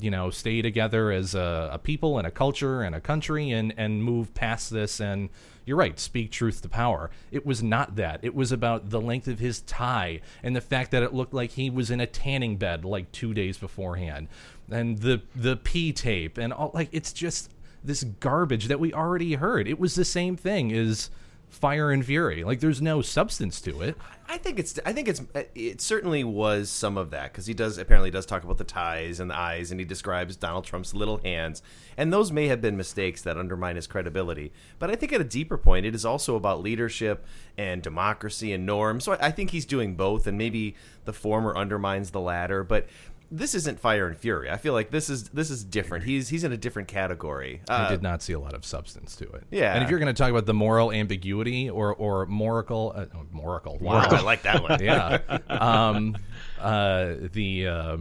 you 0.00 0.10
know 0.10 0.30
stay 0.30 0.62
together 0.62 1.10
as 1.10 1.34
a, 1.34 1.70
a 1.72 1.78
people 1.78 2.18
and 2.18 2.26
a 2.26 2.30
culture 2.30 2.82
and 2.82 2.94
a 2.94 3.00
country 3.00 3.50
and 3.50 3.72
and 3.76 4.02
move 4.02 4.34
past 4.34 4.70
this. 4.70 5.00
And 5.00 5.30
you're 5.64 5.76
right 5.76 5.98
speak 5.98 6.30
truth 6.30 6.62
to 6.62 6.68
power. 6.68 7.10
It 7.30 7.46
was 7.46 7.62
not 7.62 7.96
that. 7.96 8.20
It 8.22 8.34
was 8.34 8.52
about 8.52 8.90
the 8.90 9.00
length 9.00 9.28
of 9.28 9.38
his 9.38 9.60
tie 9.60 10.20
and 10.42 10.56
the 10.56 10.60
fact 10.60 10.90
that 10.90 11.02
it 11.02 11.14
looked 11.14 11.34
like 11.34 11.52
he 11.52 11.70
was 11.70 11.90
in 11.90 12.00
a 12.00 12.06
tanning 12.06 12.56
bed 12.56 12.84
like 12.84 13.12
two 13.12 13.34
days 13.34 13.58
beforehand. 13.58 14.28
And 14.70 14.98
the 14.98 15.22
the 15.34 15.56
p 15.56 15.92
tape 15.92 16.38
and 16.38 16.52
all 16.52 16.70
like 16.74 16.88
it's 16.92 17.12
just 17.12 17.50
this 17.84 18.04
garbage 18.04 18.68
that 18.68 18.80
we 18.80 18.92
already 18.92 19.34
heard 19.34 19.68
it 19.68 19.78
was 19.78 19.94
the 19.94 20.04
same 20.04 20.36
thing 20.36 20.72
as 20.72 21.10
fire 21.48 21.90
and 21.90 22.04
fury 22.06 22.44
like 22.44 22.60
there's 22.60 22.80
no 22.80 23.02
substance 23.02 23.60
to 23.60 23.82
it 23.82 23.96
I 24.32 24.38
think 24.38 24.58
it's. 24.58 24.78
I 24.86 24.94
think 24.94 25.08
it's. 25.08 25.20
It 25.54 25.82
certainly 25.82 26.24
was 26.24 26.70
some 26.70 26.96
of 26.96 27.10
that 27.10 27.32
because 27.32 27.44
he 27.44 27.52
does 27.52 27.76
apparently 27.76 28.10
does 28.10 28.24
talk 28.24 28.44
about 28.44 28.56
the 28.56 28.64
ties 28.64 29.20
and 29.20 29.30
the 29.30 29.36
eyes, 29.36 29.70
and 29.70 29.78
he 29.78 29.84
describes 29.84 30.36
Donald 30.36 30.64
Trump's 30.64 30.94
little 30.94 31.18
hands, 31.18 31.62
and 31.98 32.10
those 32.10 32.32
may 32.32 32.48
have 32.48 32.62
been 32.62 32.74
mistakes 32.74 33.20
that 33.22 33.36
undermine 33.36 33.76
his 33.76 33.86
credibility. 33.86 34.50
But 34.78 34.90
I 34.90 34.94
think 34.94 35.12
at 35.12 35.20
a 35.20 35.24
deeper 35.24 35.58
point, 35.58 35.84
it 35.84 35.94
is 35.94 36.06
also 36.06 36.36
about 36.36 36.62
leadership 36.62 37.26
and 37.58 37.82
democracy 37.82 38.54
and 38.54 38.64
norms. 38.64 39.04
So 39.04 39.12
I, 39.12 39.26
I 39.26 39.30
think 39.32 39.50
he's 39.50 39.66
doing 39.66 39.96
both, 39.96 40.26
and 40.26 40.38
maybe 40.38 40.76
the 41.04 41.12
former 41.12 41.54
undermines 41.54 42.12
the 42.12 42.20
latter. 42.20 42.64
But 42.64 42.86
this 43.32 43.54
isn't 43.54 43.80
Fire 43.80 44.06
and 44.06 44.16
Fury. 44.16 44.50
I 44.50 44.58
feel 44.58 44.74
like 44.74 44.90
this 44.90 45.08
is 45.08 45.30
this 45.30 45.50
is 45.50 45.64
different. 45.64 46.04
He's 46.04 46.28
he's 46.28 46.44
in 46.44 46.52
a 46.52 46.56
different 46.56 46.88
category. 46.88 47.62
I 47.68 47.88
did 47.88 48.02
not 48.02 48.22
see 48.22 48.34
a 48.34 48.38
lot 48.38 48.52
of 48.52 48.64
substance 48.66 49.16
to 49.16 49.24
it. 49.24 49.44
Yeah. 49.50 49.74
and 49.74 49.82
if 49.82 49.90
you're 49.90 49.98
going 49.98 50.14
to 50.14 50.22
talk 50.22 50.30
about 50.30 50.44
the 50.44 50.54
moral 50.54 50.92
ambiguity 50.92 51.70
or 51.70 51.94
or 51.94 52.26
moral 52.26 52.92
uh, 52.94 53.06
moracle, 53.32 53.78
Wow, 53.80 54.06
I 54.10 54.20
like 54.20 54.42
that 54.42 54.62
one. 54.62 54.78
yeah, 54.82 55.18
um, 55.48 56.16
uh, 56.60 57.14
the 57.32 57.66
uh, 57.66 57.96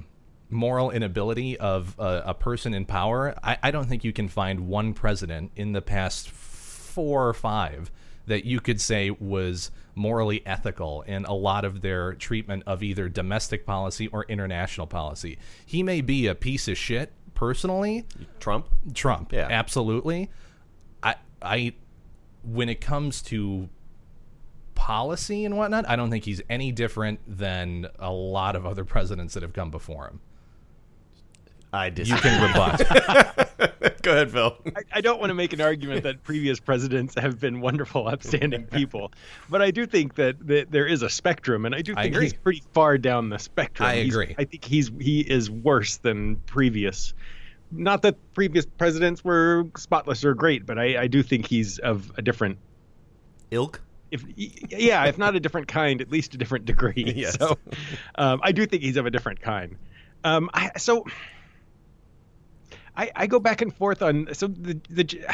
moral 0.50 0.92
inability 0.92 1.58
of 1.58 1.98
uh, 1.98 2.24
a 2.26 2.34
person 2.34 2.74
in 2.74 2.86
power, 2.86 3.34
I, 3.42 3.58
I 3.64 3.72
don't 3.72 3.88
think 3.88 4.04
you 4.04 4.12
can 4.14 4.28
find 4.28 4.68
one 4.68 4.94
president 4.94 5.52
in 5.56 5.72
the 5.72 5.82
past 5.82 6.30
four 6.30 7.28
or 7.28 7.34
five 7.34 7.90
that 8.28 8.44
you 8.44 8.60
could 8.60 8.82
say 8.82 9.10
was 9.12 9.72
morally 9.96 10.42
ethical 10.46 11.02
in 11.04 11.26
a 11.26 11.34
lot 11.34 11.66
of 11.66 11.82
their 11.82 12.14
treatment 12.14 12.64
of 12.66 12.84
either 12.84 13.10
domestic 13.10 13.66
policy 13.66 14.08
or 14.08 14.26
international 14.26 14.88
policy. 14.88 15.38
He 15.66 15.84
may 15.84 16.02
be 16.02 16.28
a 16.28 16.36
piece 16.36 16.68
of 16.68 16.78
shit 16.78 17.12
personally, 17.34 18.06
Trump. 18.40 18.68
Trump. 18.94 19.34
Yeah. 19.34 19.48
Absolutely. 19.50 20.30
I 21.04 21.16
I 21.42 21.74
when 22.44 22.70
it 22.70 22.82
comes 22.82 23.22
to 23.24 23.70
policy 24.76 25.46
and 25.46 25.58
whatnot, 25.58 25.88
I 25.88 25.96
don't 25.96 26.10
think 26.10 26.26
he's 26.26 26.42
any 26.50 26.72
different 26.72 27.20
than 27.28 27.88
a 28.00 28.12
lot 28.12 28.56
of 28.56 28.66
other 28.66 28.84
presidents 28.84 29.36
that 29.36 29.44
have 29.44 29.54
come 29.54 29.70
before 29.70 30.08
him. 30.08 30.22
I 31.74 31.90
disagree. 31.90 32.30
You 32.32 32.38
can 32.38 32.48
rebut. 32.48 34.02
Go 34.02 34.12
ahead, 34.14 34.32
Phil. 34.32 34.58
I, 34.76 34.82
I 34.98 35.02
don't 35.02 35.20
want 35.20 35.30
to 35.30 35.34
make 35.36 35.54
an 35.54 35.62
argument 35.62 36.04
that 36.04 36.24
previous 36.24 36.60
presidents 36.60 37.16
have 37.18 37.40
been 37.40 37.62
wonderful, 37.62 38.08
upstanding 38.08 38.64
people, 38.66 39.12
but 39.50 39.62
I 39.62 39.72
do 39.72 39.86
think 39.86 40.16
that, 40.16 40.46
that 40.48 40.72
there 40.72 40.88
is 40.88 41.02
a 41.04 41.10
spectrum, 41.10 41.66
and 41.66 41.74
I 41.76 41.82
do 41.82 41.94
think 41.94 42.14
agree. 42.14 42.26
he's 42.26 42.34
pretty 42.34 42.64
far 42.74 42.98
down 42.98 43.30
the 43.30 43.38
spectrum. 43.40 43.88
I 43.88 43.96
He's- 43.98 44.08
agree. 44.10 44.36
I 44.38 44.44
think 44.46 44.66
he's 44.66 44.92
he 45.00 45.22
is 45.22 45.50
worse 45.52 45.98
than 45.98 46.38
previous. 46.48 47.14
Not 47.72 48.02
that 48.02 48.16
previous 48.34 48.66
presidents 48.66 49.24
were 49.24 49.66
spotless 49.78 50.26
or 50.26 50.34
great, 50.34 50.66
but 50.66 50.78
I, 50.78 51.04
I 51.04 51.08
do 51.08 51.24
think 51.24 51.46
he's 51.48 51.78
of 51.80 52.12
a 52.18 52.22
different, 52.22 52.58
Ilk. 53.52 53.82
if 54.12 54.26
yeah, 54.36 55.06
if 55.06 55.18
not 55.18 55.36
a 55.36 55.40
different 55.40 55.68
kind, 55.70 56.02
at 56.02 56.12
least 56.12 56.34
a 56.34 56.38
different 56.38 56.66
degree. 56.66 57.06
Yes. 57.16 57.38
So, 57.40 57.58
um, 58.16 58.42
I 58.44 58.52
do 58.52 58.66
think 58.66 58.82
he's 58.84 58.98
of 58.98 59.06
a 59.06 59.12
different 59.12 59.42
kind. 59.42 59.78
Um, 60.24 60.50
I, 60.54 60.72
so. 60.78 61.06
I, 63.02 63.12
I 63.16 63.28
go 63.28 63.40
back 63.40 63.64
and 63.64 63.76
forth 63.76 64.04
on 64.04 64.28
so 64.34 64.46
the 64.46 64.80
the 64.90 65.26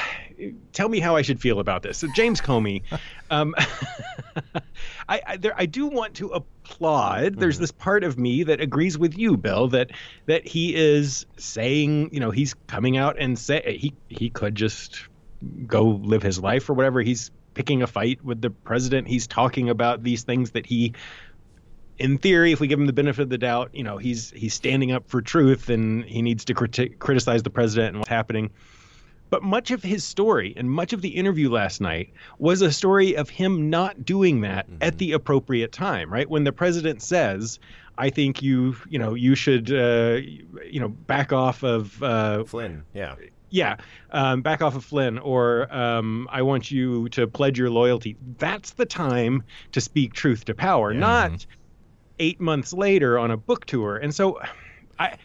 tell 0.71 0.88
me 0.88 1.01
how 1.01 1.17
I 1.17 1.21
should 1.21 1.41
feel 1.41 1.59
about 1.59 1.83
this. 1.83 1.97
So 1.97 2.07
James 2.15 2.39
Comey, 2.39 2.83
um, 3.29 3.53
I 5.09 5.21
I, 5.27 5.38
there, 5.38 5.53
I 5.57 5.65
do 5.65 5.88
want 5.88 6.15
to 6.15 6.29
applaud. 6.29 7.36
There's 7.36 7.59
this 7.59 7.71
part 7.71 8.05
of 8.05 8.17
me 8.17 8.43
that 8.43 8.62
agrees 8.62 8.97
with 8.97 9.17
you, 9.17 9.36
Bill, 9.36 9.67
that 9.69 9.91
that 10.27 10.47
he 10.47 10.75
is 10.75 11.25
saying, 11.36 12.12
you 12.13 12.21
know, 12.21 12.31
he's 12.31 12.53
coming 12.67 12.95
out 12.95 13.17
and 13.19 13.38
say 13.38 13.77
he 13.77 13.93
he 14.07 14.29
could 14.29 14.55
just 14.55 15.05
go 15.65 15.83
live 15.83 16.24
his 16.24 16.39
life 16.39 16.69
or 16.69 16.74
whatever. 16.74 17.01
He's 17.01 17.31
picking 17.53 17.81
a 17.81 17.88
fight 17.88 18.24
with 18.24 18.39
the 18.39 18.50
president. 18.50 19.09
He's 19.09 19.27
talking 19.27 19.69
about 19.69 20.03
these 20.03 20.24
things 20.24 20.51
that 20.51 20.65
he 20.65 20.93
in 22.00 22.18
theory, 22.18 22.51
if 22.51 22.60
we 22.60 22.68
give 22.68 22.80
him 22.80 22.86
the 22.86 22.94
benefit 22.94 23.24
of 23.24 23.30
the 23.30 23.38
doubt, 23.38 23.72
you 23.74 23.84
know, 23.84 23.98
he's 23.98 24.32
he's 24.32 24.54
standing 24.54 24.92
up 24.92 25.08
for 25.08 25.22
truth 25.22 25.70
and 25.70 26.06
he 26.06 26.22
needs 26.22 26.46
to 26.46 26.54
criti- 26.54 26.98
criticize 27.00 27.44
the 27.44 27.50
president 27.50 27.89
and 27.89 28.00
what's 28.00 28.10
happening. 28.10 28.51
But 29.30 29.44
much 29.44 29.72
of 29.72 29.84
his 29.84 30.06
story 30.06 30.54
and 30.56 30.72
much 30.72 30.94
of 30.94 31.01
the 31.01 31.10
interview 31.10 31.50
last 31.50 31.82
night 31.82 32.13
was 32.39 32.62
a 32.62 32.72
story 32.72 33.18
of 33.18 33.30
him 33.30 33.70
not 33.70 34.06
doing 34.06 34.42
that 34.42 34.68
at 34.80 35.00
the 35.00 35.12
appropriate 35.12 35.74
time, 35.74 36.12
right? 36.12 36.30
When 36.30 36.46
the 36.46 36.54
president 36.54 37.01
says, 37.01 37.60
"I 37.98 38.10
think 38.10 38.42
you, 38.42 38.77
you 38.88 39.00
know, 39.00 39.16
you 39.16 39.36
should, 39.36 39.72
uh, 39.72 40.20
you 40.66 40.80
know, 40.80 40.89
back 40.89 41.34
off 41.34 41.63
of." 41.63 42.01
Uh, 42.01 42.46
Flynn. 42.46 42.84
Yeah. 42.94 43.16
yeah, 43.50 43.77
um, 44.12 44.42
back 44.42 44.62
off 44.62 44.75
of 44.75 44.86
Flynn, 44.86 45.18
or 45.18 45.74
um, 45.75 46.30
I 46.32 46.42
want 46.42 46.72
you 46.72 47.10
to 47.10 47.27
pledge 47.27 47.58
your 47.58 47.70
loyalty. 47.70 48.16
That's 48.38 48.72
the 48.72 48.86
time 48.86 49.44
to 49.74 49.82
speak 49.82 50.13
truth 50.13 50.46
to 50.46 50.54
power, 50.54 50.94
not 50.94 51.46
eight 52.19 52.39
months 52.39 52.74
later 52.74 53.17
on 53.19 53.31
a 53.31 53.38
book 53.38 53.65
tour. 53.65 53.97
And 53.97 54.13
so, 54.13 54.39
I. 55.00 55.17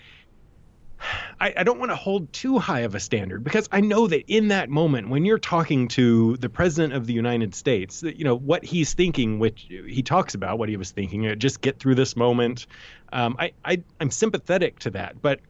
I, 1.40 1.52
I 1.56 1.62
don't 1.64 1.80
want 1.80 1.90
to 1.90 1.96
hold 1.96 2.32
too 2.32 2.58
high 2.60 2.80
of 2.80 2.94
a 2.94 3.00
standard 3.00 3.42
because 3.42 3.68
I 3.72 3.80
know 3.80 4.06
that 4.06 4.32
in 4.32 4.48
that 4.48 4.70
moment, 4.70 5.08
when 5.08 5.24
you're 5.24 5.38
talking 5.40 5.88
to 5.88 6.36
the 6.36 6.48
president 6.48 6.94
of 6.94 7.08
the 7.08 7.12
United 7.12 7.56
States, 7.56 8.04
you 8.04 8.22
know 8.24 8.36
what 8.36 8.64
he's 8.64 8.94
thinking, 8.94 9.40
which 9.40 9.66
he 9.68 10.04
talks 10.04 10.36
about 10.36 10.60
what 10.60 10.68
he 10.68 10.76
was 10.76 10.92
thinking. 10.92 11.26
uh, 11.26 11.34
Just 11.34 11.60
get 11.60 11.80
through 11.80 11.96
this 11.96 12.14
moment. 12.14 12.68
Um, 13.12 13.34
I, 13.36 13.52
I 13.64 13.82
I'm 13.98 14.12
sympathetic 14.12 14.78
to 14.80 14.90
that, 14.90 15.20
but 15.20 15.40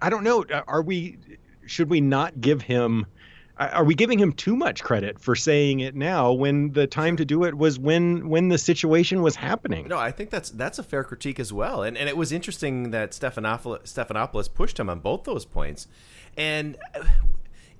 I 0.00 0.10
don't 0.10 0.24
know. 0.24 0.44
uh, 0.44 0.62
Are 0.66 0.82
we? 0.82 1.18
Should 1.66 1.88
we 1.88 2.00
not 2.00 2.40
give 2.40 2.60
him? 2.60 3.06
Are 3.60 3.84
we 3.84 3.94
giving 3.94 4.18
him 4.18 4.32
too 4.32 4.56
much 4.56 4.82
credit 4.82 5.20
for 5.20 5.36
saying 5.36 5.80
it 5.80 5.94
now 5.94 6.32
when 6.32 6.72
the 6.72 6.86
time 6.86 7.18
to 7.18 7.26
do 7.26 7.44
it 7.44 7.58
was 7.58 7.78
when 7.78 8.30
when 8.30 8.48
the 8.48 8.56
situation 8.56 9.20
was 9.20 9.36
happening? 9.36 9.86
No, 9.86 9.98
I 9.98 10.10
think 10.10 10.30
that's 10.30 10.48
that's 10.48 10.78
a 10.78 10.82
fair 10.82 11.04
critique 11.04 11.38
as 11.38 11.52
well. 11.52 11.82
And 11.82 11.98
and 11.98 12.08
it 12.08 12.16
was 12.16 12.32
interesting 12.32 12.90
that 12.92 13.10
Stephanopoulos, 13.10 13.82
Stephanopoulos 13.82 14.52
pushed 14.52 14.80
him 14.80 14.88
on 14.88 15.00
both 15.00 15.24
those 15.24 15.44
points. 15.44 15.88
And 16.38 16.78
uh, 16.94 17.04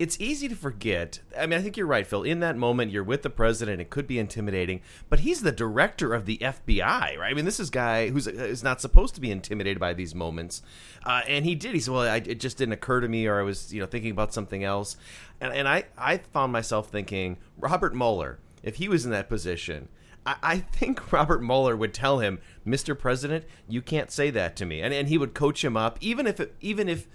it's 0.01 0.19
easy 0.19 0.49
to 0.49 0.57
forget. 0.57 1.21
I 1.39 1.45
mean, 1.45 1.59
I 1.59 1.63
think 1.63 1.77
you're 1.77 1.87
right, 1.87 2.07
Phil. 2.07 2.23
In 2.23 2.41
that 2.41 2.57
moment, 2.57 2.91
you're 2.91 3.05
with 3.05 3.21
the 3.21 3.29
president. 3.29 3.83
It 3.83 3.91
could 3.91 4.07
be 4.07 4.19
intimidating, 4.19 4.81
but 5.11 5.21
he's 5.21 5.43
the 5.43 5.53
director 5.53 6.15
of 6.15 6.25
the 6.25 6.39
FBI, 6.39 7.19
right? 7.19 7.31
I 7.31 7.35
mean, 7.35 7.45
this 7.45 7.61
is 7.61 7.69
guy 7.69 8.09
who's 8.09 8.27
is 8.27 8.65
not 8.65 8.81
supposed 8.81 9.15
to 9.17 9.21
be 9.21 9.31
intimidated 9.31 9.79
by 9.79 9.93
these 9.93 10.15
moments, 10.15 10.63
uh, 11.05 11.21
and 11.29 11.45
he 11.45 11.55
did. 11.55 11.75
He 11.75 11.81
said, 11.81 11.93
"Well, 11.93 12.09
I, 12.09 12.17
it 12.17 12.41
just 12.41 12.57
didn't 12.57 12.73
occur 12.73 13.01
to 13.01 13.09
me, 13.09 13.27
or 13.27 13.39
I 13.39 13.43
was, 13.43 13.75
you 13.75 13.81
know, 13.81 13.87
thinking 13.87 14.11
about 14.11 14.33
something 14.33 14.65
else." 14.65 14.97
And 15.39 15.53
and 15.53 15.69
I 15.69 15.85
I 15.99 16.17
found 16.17 16.51
myself 16.51 16.89
thinking, 16.89 17.37
Robert 17.59 17.95
Mueller, 17.95 18.39
if 18.63 18.77
he 18.77 18.89
was 18.89 19.05
in 19.05 19.11
that 19.11 19.29
position. 19.29 19.91
I 20.25 20.37
I 20.43 20.59
think 20.61 21.13
Robert 21.13 21.43
Mueller 21.43 21.77
would 21.77 21.93
tell 21.93 22.21
him, 22.21 22.41
"Mr. 22.67 22.99
President, 22.99 23.45
you 23.69 23.83
can't 23.83 24.11
say 24.11 24.31
that 24.31 24.57
to 24.57 24.65
me," 24.65 24.81
and 24.81 24.95
and 24.95 25.09
he 25.09 25.19
would 25.19 25.35
coach 25.35 25.63
him 25.63 25.77
up, 25.77 25.99
even 26.01 26.27
if 26.27 26.41
it, 26.41 26.55
even 26.63 26.89
if 26.89 27.07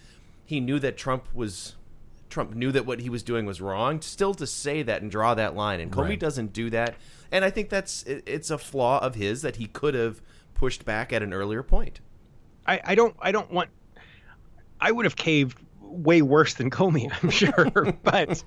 he 0.46 0.60
knew 0.60 0.78
that 0.78 0.98
Trump 0.98 1.28
was 1.34 1.74
Trump 2.36 2.54
knew 2.54 2.72
that 2.74 2.86
what 2.86 3.00
he 3.00 3.10
was 3.10 3.24
doing 3.24 3.46
was 3.46 3.62
wrong. 3.62 4.02
Still 4.02 4.34
to 4.36 4.46
say 4.46 4.84
that 4.84 5.02
and 5.02 5.10
draw 5.10 5.34
that 5.36 5.56
line, 5.56 5.80
and 5.80 5.90
Comey 5.92 6.10
Right. 6.10 6.20
doesn't 6.20 6.52
do 6.52 6.70
that, 6.70 6.96
and 7.32 7.46
I 7.46 7.50
think 7.50 7.70
that's 7.70 8.04
it, 8.04 8.24
it's 8.28 8.52
a 8.52 8.58
flaw 8.58 9.00
of 9.00 9.16
his 9.16 9.42
that 9.42 9.56
he 9.56 9.68
could 9.68 9.94
have 9.94 10.22
pushed 10.54 10.84
back 10.84 11.14
at 11.14 11.24
an 11.24 11.34
earlier 11.34 11.64
point. 11.64 12.02
I, 12.68 12.82
I 12.84 12.96
don't 12.96 13.16
I 13.22 13.32
don't 13.32 13.50
want 13.52 13.70
I 14.82 14.92
would 14.92 15.06
have 15.06 15.16
caved 15.16 15.58
way 15.82 16.22
worse 16.22 16.56
than 16.56 16.70
Comey, 16.78 17.10
I'm 17.24 17.30
sure. 17.30 17.94
but 18.04 18.44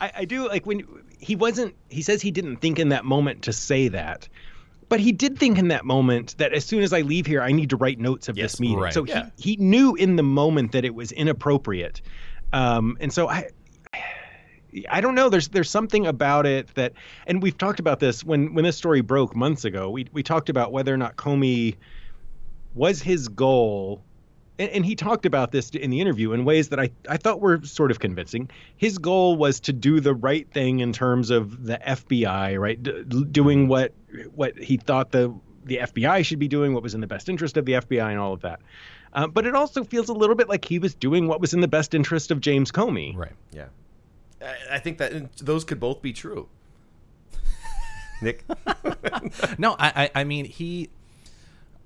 I, 0.00 0.12
I 0.18 0.24
do 0.26 0.46
like 0.46 0.66
when 0.66 0.86
he 1.18 1.34
wasn't 1.34 1.74
he 1.88 2.02
says 2.02 2.20
he 2.20 2.30
didn't 2.30 2.56
think 2.58 2.78
in 2.78 2.90
that 2.90 3.04
moment 3.06 3.42
to 3.42 3.52
say 3.54 3.88
that. 3.88 4.28
But 4.90 5.00
he 5.00 5.10
did 5.10 5.38
think 5.38 5.56
in 5.56 5.68
that 5.68 5.86
moment 5.86 6.36
that 6.36 6.52
as 6.52 6.66
soon 6.66 6.82
as 6.82 6.92
I 6.92 7.00
leave 7.00 7.24
here, 7.24 7.40
I 7.40 7.52
need 7.52 7.70
to 7.70 7.76
write 7.76 7.98
notes 7.98 8.28
of 8.28 8.36
Yes, 8.36 8.52
this 8.52 8.60
meeting. 8.60 8.78
right. 8.78 8.92
So 8.92 9.06
Yeah. 9.06 9.30
he, 9.38 9.52
he 9.52 9.56
knew 9.56 9.94
in 9.94 10.16
the 10.16 10.22
moment 10.22 10.72
that 10.72 10.84
it 10.84 10.94
was 10.94 11.12
inappropriate. 11.12 12.02
Um, 12.52 12.96
and 13.00 13.12
so 13.12 13.28
I 13.28 13.48
I 14.88 15.00
don't 15.00 15.14
know. 15.14 15.28
There's 15.28 15.48
there's 15.48 15.70
something 15.70 16.06
about 16.06 16.46
it 16.46 16.74
that, 16.74 16.94
and 17.26 17.42
we've 17.42 17.56
talked 17.56 17.80
about 17.80 18.00
this 18.00 18.24
when 18.24 18.54
when 18.54 18.64
this 18.64 18.76
story 18.76 19.00
broke 19.00 19.36
months 19.36 19.64
ago. 19.64 19.90
We 19.90 20.06
we 20.12 20.22
talked 20.22 20.48
about 20.48 20.72
whether 20.72 20.92
or 20.92 20.96
not 20.96 21.16
Comey 21.16 21.76
was 22.74 23.02
his 23.02 23.28
goal, 23.28 24.02
and, 24.58 24.70
and 24.70 24.86
he 24.86 24.94
talked 24.94 25.26
about 25.26 25.52
this 25.52 25.70
in 25.70 25.90
the 25.90 26.00
interview 26.00 26.32
in 26.32 26.44
ways 26.44 26.70
that 26.70 26.80
I 26.80 26.90
I 27.08 27.18
thought 27.18 27.40
were 27.40 27.62
sort 27.64 27.90
of 27.90 28.00
convincing. 28.00 28.50
His 28.76 28.96
goal 28.96 29.36
was 29.36 29.60
to 29.60 29.72
do 29.74 30.00
the 30.00 30.14
right 30.14 30.50
thing 30.50 30.80
in 30.80 30.92
terms 30.92 31.30
of 31.30 31.64
the 31.64 31.78
FBI, 31.78 32.58
right? 32.58 32.82
D- 32.82 33.24
doing 33.30 33.68
what 33.68 33.92
what 34.34 34.56
he 34.56 34.78
thought 34.78 35.10
the 35.10 35.34
the 35.64 35.78
FBI 35.78 36.24
should 36.24 36.38
be 36.38 36.48
doing, 36.48 36.72
what 36.72 36.82
was 36.82 36.94
in 36.94 37.00
the 37.00 37.06
best 37.06 37.28
interest 37.28 37.56
of 37.56 37.66
the 37.66 37.72
FBI, 37.72 38.10
and 38.10 38.18
all 38.18 38.32
of 38.32 38.40
that. 38.40 38.60
Uh, 39.14 39.26
but 39.26 39.46
it 39.46 39.54
also 39.54 39.84
feels 39.84 40.08
a 40.08 40.12
little 40.12 40.34
bit 40.34 40.48
like 40.48 40.64
he 40.64 40.78
was 40.78 40.94
doing 40.94 41.28
what 41.28 41.40
was 41.40 41.52
in 41.52 41.60
the 41.60 41.68
best 41.68 41.94
interest 41.94 42.30
of 42.30 42.40
James 42.40 42.72
Comey. 42.72 43.16
Right. 43.16 43.32
Yeah, 43.52 43.66
I, 44.40 44.76
I 44.76 44.78
think 44.78 44.98
that 44.98 45.36
those 45.38 45.64
could 45.64 45.80
both 45.80 46.00
be 46.00 46.12
true. 46.12 46.48
Nick, 48.22 48.44
No, 49.58 49.74
I, 49.78 50.04
I, 50.14 50.20
I 50.20 50.24
mean 50.24 50.44
he, 50.44 50.90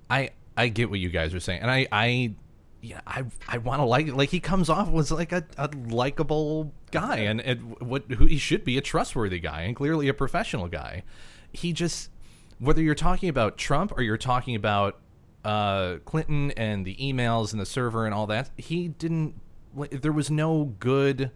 I, 0.09 0.30
I 0.56 0.68
get 0.68 0.90
what 0.90 1.00
you 1.00 1.09
guys 1.09 1.35
are 1.35 1.40
saying, 1.40 1.62
and 1.62 1.71
I, 1.71 1.87
I, 1.90 2.35
yeah, 2.83 3.00
I, 3.06 3.25
I 3.49 3.59
want 3.59 3.80
to 3.80 3.85
like 3.85 4.09
like 4.14 4.28
he 4.28 4.38
comes 4.38 4.68
off 4.68 4.92
as 4.95 5.11
like 5.11 5.33
a, 5.33 5.45
a 5.59 5.68
likable 5.88 6.73
guy, 6.92 7.16
and, 7.18 7.40
and 7.40 7.80
what 7.80 8.04
who 8.11 8.26
he 8.26 8.38
should 8.38 8.64
be 8.64 8.78
a 8.78 8.80
trustworthy 8.80 9.40
guy, 9.40 9.62
and 9.62 9.75
clearly 9.75 10.09
a 10.09 10.14
professional 10.14 10.68
guy. 10.68 11.02
He 11.52 11.73
just, 11.73 12.11
whether 12.59 12.83
you're 12.83 12.95
talking 12.95 13.28
about 13.28 13.56
Trump 13.56 13.92
or 13.97 14.02
you're 14.02 14.18
talking 14.18 14.54
about 14.54 14.99
uh, 15.46 15.98
Clinton 16.04 16.50
and 16.52 16.84
the 16.84 16.96
emails 16.96 17.52
and 17.52 17.60
the 17.60 17.66
server 17.66 18.04
and 18.04 18.14
all 18.14 18.26
that, 18.26 18.50
he 18.56 18.88
didn't. 18.88 19.40
There 19.90 20.12
was 20.12 20.30
no 20.30 20.74
good 20.78 21.30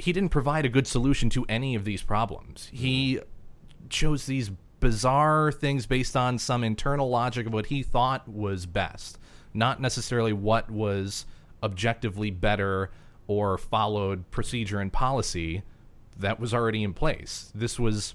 he 0.00 0.12
didn't 0.12 0.30
provide 0.30 0.64
a 0.64 0.68
good 0.68 0.86
solution 0.86 1.28
to 1.30 1.44
any 1.48 1.74
of 1.74 1.84
these 1.84 2.02
problems. 2.02 2.68
He 2.72 3.20
chose 3.88 4.26
these 4.26 4.50
bizarre 4.80 5.52
things 5.52 5.86
based 5.86 6.16
on 6.16 6.38
some 6.38 6.64
internal 6.64 7.10
logic 7.10 7.46
of 7.46 7.52
what 7.52 7.66
he 7.66 7.82
thought 7.82 8.26
was 8.26 8.64
best, 8.64 9.18
not 9.52 9.80
necessarily 9.80 10.32
what 10.32 10.70
was 10.70 11.26
objectively 11.62 12.30
better 12.30 12.90
or 13.26 13.58
followed 13.58 14.30
procedure 14.30 14.80
and 14.80 14.92
policy 14.92 15.62
that 16.16 16.40
was 16.40 16.54
already 16.54 16.82
in 16.82 16.94
place. 16.94 17.52
This 17.54 17.78
was 17.78 18.14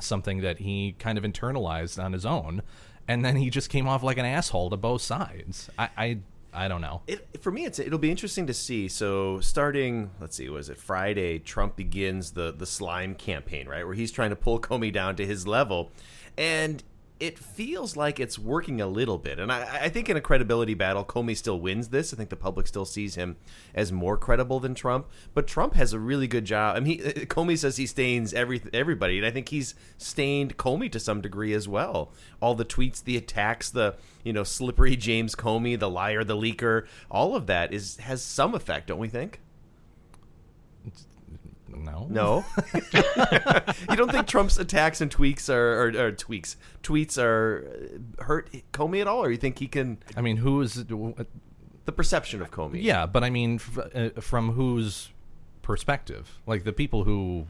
something 0.00 0.40
that 0.40 0.60
he 0.60 0.94
kind 0.98 1.18
of 1.18 1.24
internalized 1.24 2.02
on 2.02 2.14
his 2.14 2.24
own, 2.24 2.62
and 3.08 3.24
then 3.24 3.36
he 3.36 3.50
just 3.50 3.70
came 3.70 3.88
off 3.88 4.02
like 4.02 4.18
an 4.18 4.24
asshole 4.24 4.70
to 4.70 4.76
both 4.76 5.02
sides. 5.02 5.70
I, 5.78 5.88
I, 5.96 6.18
I 6.52 6.68
don't 6.68 6.80
know. 6.80 7.02
it, 7.06 7.26
for 7.40 7.50
me, 7.50 7.64
it's 7.64 7.78
it'll 7.78 7.98
be 7.98 8.10
interesting 8.10 8.46
to 8.46 8.54
see. 8.54 8.88
So, 8.88 9.40
starting, 9.40 10.10
let's 10.20 10.36
see, 10.36 10.48
was 10.48 10.68
it 10.68 10.78
Friday? 10.78 11.38
Trump 11.38 11.76
begins 11.76 12.32
the 12.32 12.52
the 12.52 12.66
slime 12.66 13.14
campaign, 13.14 13.68
right, 13.68 13.84
where 13.84 13.94
he's 13.94 14.12
trying 14.12 14.30
to 14.30 14.36
pull 14.36 14.60
Comey 14.60 14.92
down 14.92 15.16
to 15.16 15.26
his 15.26 15.46
level, 15.46 15.90
and 16.36 16.82
it 17.20 17.38
feels 17.38 17.96
like 17.96 18.18
it's 18.18 18.38
working 18.38 18.80
a 18.80 18.86
little 18.86 19.18
bit. 19.18 19.38
And 19.38 19.52
I, 19.52 19.84
I 19.84 19.88
think 19.88 20.08
in 20.08 20.16
a 20.16 20.20
credibility 20.20 20.74
battle, 20.74 21.04
Comey 21.04 21.36
still 21.36 21.60
wins 21.60 21.88
this. 21.88 22.12
I 22.12 22.16
think 22.16 22.30
the 22.30 22.36
public 22.36 22.66
still 22.66 22.84
sees 22.84 23.14
him 23.14 23.36
as 23.74 23.92
more 23.92 24.16
credible 24.16 24.58
than 24.58 24.74
Trump. 24.74 25.06
But 25.32 25.46
Trump 25.46 25.74
has 25.74 25.92
a 25.92 26.00
really 26.00 26.26
good 26.26 26.44
job. 26.44 26.76
I 26.76 26.80
mean, 26.80 26.98
he, 26.98 27.04
Comey 27.26 27.56
says 27.56 27.76
he 27.76 27.86
stains 27.86 28.34
every 28.34 28.60
everybody, 28.72 29.18
and 29.18 29.26
I 29.26 29.30
think 29.30 29.50
he's 29.50 29.74
stained 29.98 30.56
Comey 30.56 30.90
to 30.90 30.98
some 30.98 31.20
degree 31.20 31.52
as 31.52 31.68
well. 31.68 32.12
All 32.40 32.54
the 32.54 32.64
tweets, 32.64 33.02
the 33.02 33.16
attacks, 33.16 33.70
the 33.70 33.94
you 34.24 34.32
know 34.32 34.44
slippery 34.44 34.96
James 34.96 35.34
Comey, 35.34 35.78
the 35.78 35.90
liar, 35.90 36.24
the 36.24 36.36
leaker, 36.36 36.86
all 37.10 37.36
of 37.36 37.46
that 37.46 37.72
is 37.72 37.98
has 37.98 38.22
some 38.22 38.54
effect, 38.54 38.88
don't 38.88 38.98
we 38.98 39.08
think? 39.08 39.40
No, 41.76 42.06
No, 42.10 42.44
you 43.90 43.96
don't 43.96 44.10
think 44.10 44.26
Trump's 44.26 44.58
attacks 44.58 45.00
and 45.00 45.10
tweaks 45.10 45.48
are 45.48 45.82
or, 45.88 46.06
or 46.06 46.12
tweaks 46.12 46.56
tweets 46.82 47.20
are 47.22 47.66
uh, 48.20 48.24
hurt 48.24 48.50
Comey 48.72 49.00
at 49.00 49.06
all, 49.06 49.22
or 49.24 49.30
you 49.30 49.36
think 49.36 49.58
he 49.58 49.68
can 49.68 49.98
I 50.16 50.20
mean, 50.20 50.36
who 50.36 50.60
is 50.60 50.74
the 50.84 51.92
perception 51.92 52.42
of 52.42 52.50
Comey? 52.50 52.82
Yeah, 52.82 53.06
but 53.06 53.24
I 53.24 53.30
mean, 53.30 53.56
f- 53.56 53.78
uh, 54.16 54.20
from 54.20 54.52
whose 54.52 55.10
perspective? 55.62 56.40
Like 56.46 56.64
the 56.64 56.72
people 56.72 57.04
who 57.04 57.46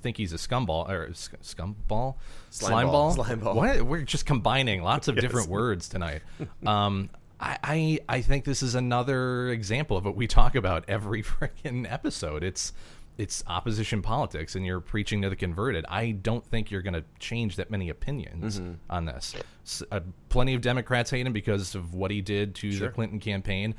think 0.00 0.16
he's 0.16 0.32
a 0.32 0.36
scumball 0.36 0.88
or 0.88 1.12
sc- 1.14 1.34
scumball, 1.42 2.14
Slime 2.50 2.86
ball, 2.88 3.12
slime 3.12 3.40
ball. 3.40 3.54
What? 3.56 3.82
We're 3.82 4.02
just 4.02 4.26
combining 4.26 4.82
lots 4.82 5.08
of 5.08 5.16
different 5.16 5.48
words 5.48 5.88
tonight. 5.88 6.22
Um, 6.64 7.10
I, 7.38 7.58
I 7.62 7.98
I 8.16 8.20
think 8.22 8.44
this 8.44 8.62
is 8.62 8.74
another 8.74 9.48
example 9.50 9.96
of 9.96 10.04
what 10.04 10.16
we 10.16 10.26
talk 10.26 10.54
about 10.54 10.84
every 10.88 11.22
freaking 11.24 11.90
episode. 11.90 12.42
It's 12.42 12.72
it's 13.18 13.42
opposition 13.46 14.02
politics, 14.02 14.54
and 14.56 14.66
you're 14.66 14.80
preaching 14.80 15.22
to 15.22 15.30
the 15.30 15.36
converted. 15.36 15.84
I 15.88 16.10
don't 16.10 16.44
think 16.44 16.70
you're 16.70 16.82
going 16.82 16.94
to 16.94 17.04
change 17.18 17.56
that 17.56 17.70
many 17.70 17.88
opinions 17.88 18.60
Mm-hmm. 18.60 18.72
on 18.90 19.04
this. 19.06 19.34
S- 19.64 19.82
uh, 19.90 20.00
plenty 20.28 20.54
of 20.54 20.60
Democrats 20.60 21.10
hate 21.10 21.26
him 21.26 21.32
because 21.32 21.74
of 21.74 21.94
what 21.94 22.10
he 22.10 22.20
did 22.20 22.54
to 22.56 22.78
the 22.78 22.88
Clinton 22.90 23.18
campaign 23.20 23.74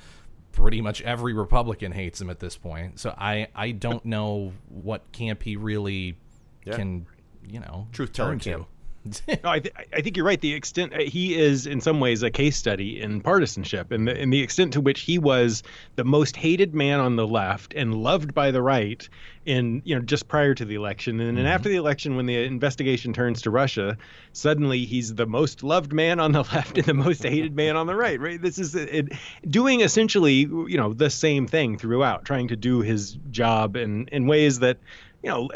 pretty 0.54 0.82
much 0.82 1.04
every 1.04 1.34
Republican 1.34 1.92
hates 1.92 2.20
him 2.20 2.32
at 2.32 2.40
this 2.40 2.58
point. 2.58 3.00
So 3.00 3.14
I 3.16 3.48
I 3.54 3.72
don't 3.72 4.04
know 4.06 4.54
what 4.70 5.12
camp 5.12 5.44
he 5.44 5.56
really 5.56 6.18
can 6.66 7.06
you 7.48 7.60
know 7.60 7.88
Truth 7.92 8.14
telling 8.14 8.40
turn 8.40 8.60
to. 8.62 8.66
No, 9.44 9.52
I, 9.52 9.60
th- 9.60 9.74
I 9.94 10.02
think 10.02 10.18
you're 10.18 10.26
right. 10.26 10.40
The 10.40 10.54
extent 10.54 10.94
uh, 10.94 11.00
he 11.00 11.38
is, 11.38 11.68
in 11.68 11.82
some 11.82 12.00
ways, 12.00 12.24
a 12.24 12.32
case 12.32 12.58
study 12.58 13.02
in 13.02 13.22
partisanship, 13.22 13.92
and 13.92 14.08
the, 14.08 14.20
and 14.20 14.32
the 14.32 14.42
extent 14.42 14.74
to 14.74 14.82
which 14.82 15.02
he 15.02 15.18
was 15.18 15.64
the 15.96 16.04
most 16.04 16.36
hated 16.36 16.74
man 16.74 17.00
on 17.00 17.16
the 17.16 17.28
left 17.28 17.74
and 17.74 17.96
loved 17.96 18.34
by 18.34 18.52
the 18.52 18.62
right, 18.62 19.08
in 19.46 19.82
you 19.86 19.96
know 19.96 20.02
just 20.02 20.28
prior 20.28 20.54
to 20.54 20.66
the 20.66 20.76
election, 20.76 21.20
and 21.20 21.38
then 21.38 21.46
after 21.46 21.70
the 21.70 21.76
election, 21.76 22.16
when 22.16 22.26
the 22.26 22.44
investigation 22.44 23.14
turns 23.14 23.42
to 23.44 23.52
Russia, 23.52 23.98
suddenly 24.34 24.86
he's 24.86 25.16
the 25.16 25.26
most 25.26 25.64
loved 25.64 25.94
man 25.94 26.20
on 26.20 26.32
the 26.32 26.44
left 26.54 26.78
and 26.78 26.86
the 26.86 26.94
most 26.94 27.24
hated 27.24 27.56
man 27.56 27.76
on 27.76 27.88
the 27.88 27.96
right. 27.96 28.20
Right? 28.20 28.42
This 28.42 28.58
is 28.58 28.76
it, 28.76 29.14
doing 29.50 29.82
essentially 29.82 30.40
you 30.40 30.78
know 30.78 30.94
the 30.94 31.10
same 31.10 31.48
thing 31.48 31.78
throughout, 31.78 32.26
trying 32.26 32.48
to 32.50 32.56
do 32.56 32.82
his 32.82 33.18
job 33.32 33.76
in 33.76 34.08
in 34.08 34.28
ways 34.28 34.60
that 34.60 34.78
you 35.24 35.30
know 35.30 35.50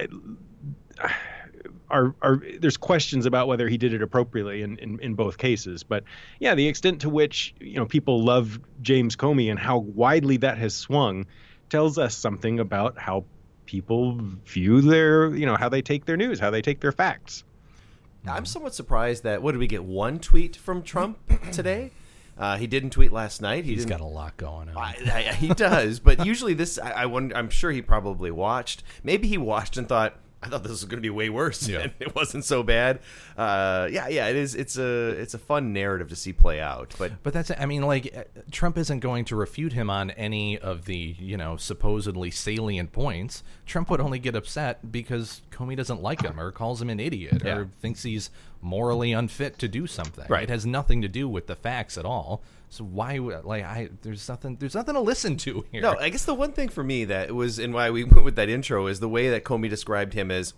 are, 1.91 2.15
are 2.21 2.41
there's 2.60 2.77
questions 2.77 3.25
about 3.25 3.47
whether 3.47 3.67
he 3.67 3.77
did 3.77 3.93
it 3.93 4.01
appropriately 4.01 4.62
in, 4.62 4.77
in, 4.77 4.99
in 4.99 5.13
both 5.13 5.38
cases. 5.38 5.84
But 5.84 6.04
yeah, 6.39 6.56
the 6.56 6.67
extent 6.67 7.01
to 7.01 7.10
which 7.10 7.54
you 7.60 7.75
know 7.75 7.86
people 7.86 8.23
love 8.23 8.60
James 8.82 9.15
Comey 9.15 9.49
and 9.49 9.60
how 9.60 9.80
widely 9.80 10.38
that 10.38 10.58
has 10.58 10.73
swung 10.73 11.25
tells 11.69 11.97
us 11.97 12.15
something 12.15 12.60
about 12.60 12.97
how 12.97 13.25
people 13.65 14.19
view 14.45 14.82
their 14.82 15.34
you 15.36 15.45
know 15.45 15.56
how 15.56 15.69
they 15.69 15.82
take 15.82 16.06
their 16.06 16.17
news, 16.17 16.39
how 16.39 16.49
they 16.49 16.62
take 16.62 16.80
their 16.82 16.91
facts. 16.91 17.43
I'm 18.27 18.45
somewhat 18.45 18.75
surprised 18.75 19.23
that 19.23 19.41
what 19.41 19.54
did 19.54 19.58
we 19.60 19.67
get 19.67 19.84
one 19.84 20.19
tweet 20.19 20.56
from 20.56 20.84
Trump 20.84 21.17
today? 21.51 21.91
Uh, 22.38 22.58
he 22.58 22.65
didn't 22.65 22.91
tweet 22.91 23.12
last 23.12 23.41
night. 23.41 23.65
He 23.65 23.71
He's 23.71 23.86
didn't, 23.86 23.99
got 23.99 24.06
a 24.06 24.10
lot 24.10 24.38
going 24.38 24.69
on. 24.69 24.77
I, 24.77 24.95
I, 25.06 25.21
he 25.34 25.49
does, 25.49 25.99
but 25.99 26.25
usually 26.25 26.54
this, 26.54 26.80
I, 26.80 26.91
I 26.91 27.06
wonder. 27.06 27.36
I'm 27.36 27.49
sure 27.49 27.71
he 27.71 27.82
probably 27.82 28.32
watched. 28.32 28.84
Maybe 29.04 29.27
he 29.27 29.38
watched 29.38 29.77
and 29.77 29.88
thought, 29.88 30.15
"I 30.43 30.47
thought 30.47 30.63
this 30.63 30.71
was 30.71 30.86
going 30.86 30.97
to 30.97 31.01
be 31.01 31.10
way 31.10 31.30
worse." 31.30 31.67
Yeah. 31.67 31.80
and 31.80 31.91
it 31.99 32.15
wasn't 32.15 32.45
so 32.45 32.63
bad. 32.63 32.99
Uh, 33.38 33.88
yeah, 33.91 34.08
yeah, 34.08 34.27
it 34.27 34.36
is. 34.36 34.56
It's 34.56 34.77
a, 34.77 35.10
it's 35.10 35.34
a 35.34 35.38
fun 35.39 35.73
narrative 35.73 36.10
to 36.10 36.15
see 36.15 36.34
play 36.34 36.60
out. 36.60 36.93
But 36.97 37.23
But 37.23 37.34
that's 37.34 37.51
I 37.58 37.65
mean 37.65 37.84
like 37.84 38.13
uh, 38.15 38.23
Trump 38.51 38.77
isn't 38.77 38.99
going 38.99 39.25
to 39.25 39.36
refute 39.36 39.73
him 39.73 39.89
on 39.89 40.12
any 40.12 40.58
of 40.58 40.86
the, 40.86 41.15
you 41.19 41.38
know, 41.38 41.58
supposedly 41.58 42.32
salient 42.32 42.91
points. 42.91 43.43
Trump 43.65 43.89
would 43.89 44.01
only 44.01 44.19
get 44.19 44.36
upset 44.36 44.91
because 44.91 45.41
Comey 45.51 45.77
doesn't 45.77 46.01
like 46.01 46.21
him 46.23 46.39
or 46.39 46.51
calls 46.51 46.82
him 46.82 46.89
an 46.89 46.99
idiot 46.99 47.41
Yeah. 47.45 47.56
or 47.58 47.69
thinks 47.82 48.04
he's 48.04 48.30
morally 48.62 49.12
unfit 49.12 49.58
to 49.60 49.67
do 49.67 49.88
something. 49.88 50.25
Right. 50.30 50.43
It 50.43 50.49
has 50.49 50.65
nothing 50.65 51.01
to 51.01 51.08
do 51.08 51.27
with 51.27 51.47
the 51.47 51.56
facts 51.56 51.97
at 51.97 52.06
all. 52.06 52.43
So 52.71 52.86
why 52.86 53.19
would 53.19 53.43
like 53.43 53.65
I 53.65 53.89
there's 54.01 54.29
nothing 54.29 54.55
there's 54.55 54.75
nothing 54.75 54.95
to 54.95 55.01
listen 55.01 55.36
to 55.38 55.65
here. 55.73 55.81
no, 55.81 55.97
I 55.99 56.07
guess 56.07 56.23
the 56.23 56.34
one 56.34 56.53
thing 56.53 56.69
for 56.69 56.86
me 56.86 57.03
that 57.03 57.36
was, 57.36 57.60
and 57.60 57.73
why 57.73 57.89
we 57.91 58.05
went 58.05 58.23
with 58.23 58.38
that 58.38 58.47
intro, 58.47 58.88
is 58.88 59.01
the 59.01 59.10
way 59.10 59.29
that 59.29 59.43
Comey 59.43 59.69
described 59.69 60.13
him 60.13 60.31
as 60.31 60.53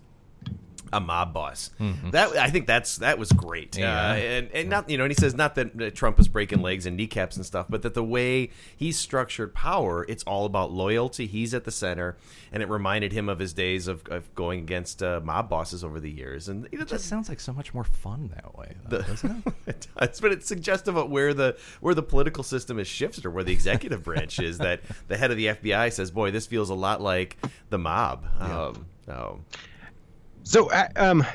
a 0.91 0.99
mob 0.99 1.33
boss. 1.33 1.71
That 2.11 2.35
I 2.35 2.49
think 2.49 2.67
that's 2.67 2.97
that 2.97 3.17
was 3.17 3.31
great. 3.31 3.73
Mm-hmm. 3.73 3.81
Yeah. 3.81 4.11
Uh, 4.11 4.15
and 4.15 4.51
and 4.51 4.69
not 4.69 4.89
you 4.89 4.97
know, 4.97 5.03
and 5.03 5.11
he 5.11 5.15
says 5.15 5.33
not 5.33 5.55
that 5.55 5.81
uh, 5.81 5.89
Trump 5.91 6.19
is 6.19 6.27
breaking 6.27 6.61
legs 6.61 6.85
and 6.85 6.97
kneecaps 6.97 7.35
and 7.35 7.45
stuff, 7.45 7.67
but 7.69 7.81
that 7.83 7.93
the 7.93 8.03
way 8.03 8.49
he's 8.75 8.97
structured 8.97 9.53
power, 9.53 10.05
it's 10.07 10.23
all 10.23 10.45
about 10.45 10.71
loyalty. 10.71 11.27
He's 11.27 11.53
at 11.53 11.63
the 11.63 11.71
center, 11.71 12.17
and 12.51 12.61
it 12.61 12.69
reminded 12.69 13.11
him 13.11 13.29
of 13.29 13.39
his 13.39 13.53
days 13.53 13.87
of, 13.87 14.03
of 14.09 14.33
going 14.35 14.59
against 14.59 15.01
uh, 15.01 15.21
mob 15.23 15.49
bosses 15.49 15.83
over 15.83 15.99
the 15.99 16.11
years. 16.11 16.49
And 16.49 16.67
you 16.71 16.77
know, 16.77 16.83
it 16.83 16.89
just 16.89 17.05
sounds 17.05 17.29
like 17.29 17.39
so 17.39 17.53
much 17.53 17.73
more 17.73 17.83
fun 17.83 18.31
that 18.35 18.57
way, 18.57 18.73
though, 18.87 19.01
doesn't 19.01 19.47
it? 19.47 19.53
it 19.67 19.87
does, 19.97 20.19
but 20.19 20.31
it's 20.31 20.47
suggestive 20.47 20.95
of 20.95 21.09
where 21.09 21.33
the 21.33 21.57
where 21.81 21.95
the 21.95 22.03
political 22.03 22.43
system 22.43 22.77
has 22.77 22.87
shifted, 22.87 23.25
or 23.25 23.31
where 23.31 23.43
the 23.43 23.53
executive 23.53 24.03
branch 24.03 24.39
is. 24.39 24.57
That 24.57 24.81
the 25.07 25.17
head 25.17 25.31
of 25.31 25.37
the 25.37 25.47
FBI 25.47 25.91
says, 25.91 26.11
"Boy, 26.11 26.31
this 26.31 26.47
feels 26.47 26.69
a 26.69 26.75
lot 26.75 27.01
like 27.01 27.37
the 27.69 27.77
mob." 27.77 28.25
Um, 28.39 28.85
oh. 29.07 29.39
So, 30.43 30.69
uh, 30.69 30.87
um, 30.95 31.25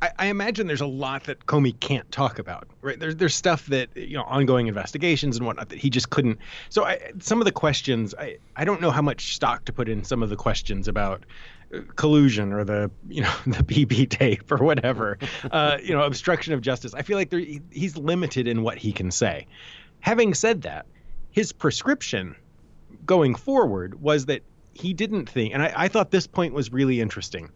I, 0.00 0.10
I 0.18 0.26
imagine 0.26 0.66
there's 0.66 0.80
a 0.80 0.86
lot 0.86 1.24
that 1.24 1.44
Comey 1.46 1.78
can't 1.78 2.10
talk 2.10 2.38
about, 2.38 2.68
right? 2.80 2.98
There's 2.98 3.16
there's 3.16 3.34
stuff 3.34 3.66
that 3.66 3.94
you 3.96 4.16
know, 4.16 4.22
ongoing 4.22 4.66
investigations 4.66 5.36
and 5.36 5.46
whatnot 5.46 5.68
that 5.68 5.78
he 5.78 5.90
just 5.90 6.08
couldn't. 6.10 6.38
So, 6.70 6.84
I, 6.84 7.12
some 7.18 7.40
of 7.40 7.44
the 7.44 7.52
questions, 7.52 8.14
I 8.14 8.38
I 8.56 8.64
don't 8.64 8.80
know 8.80 8.90
how 8.90 9.02
much 9.02 9.34
stock 9.34 9.66
to 9.66 9.72
put 9.72 9.88
in 9.88 10.04
some 10.04 10.22
of 10.22 10.30
the 10.30 10.36
questions 10.36 10.88
about 10.88 11.24
uh, 11.74 11.80
collusion 11.96 12.52
or 12.52 12.64
the 12.64 12.90
you 13.08 13.22
know 13.22 13.32
the 13.46 13.62
BB 13.62 14.08
tape 14.08 14.50
or 14.50 14.58
whatever, 14.58 15.18
uh, 15.50 15.78
you 15.82 15.94
know, 15.94 16.02
obstruction 16.02 16.54
of 16.54 16.62
justice. 16.62 16.94
I 16.94 17.02
feel 17.02 17.18
like 17.18 17.30
there, 17.30 17.42
he's 17.70 17.96
limited 17.96 18.48
in 18.48 18.62
what 18.62 18.78
he 18.78 18.92
can 18.92 19.10
say. 19.10 19.46
Having 20.00 20.34
said 20.34 20.62
that, 20.62 20.86
his 21.30 21.52
prescription 21.52 22.36
going 23.04 23.34
forward 23.34 24.00
was 24.00 24.26
that 24.26 24.42
he 24.78 24.94
didn't 24.94 25.28
think, 25.28 25.52
and 25.54 25.62
I, 25.62 25.72
I 25.76 25.88
thought 25.88 26.10
this 26.10 26.26
point 26.26 26.54
was 26.54 26.72
really 26.72 27.00
interesting. 27.00 27.50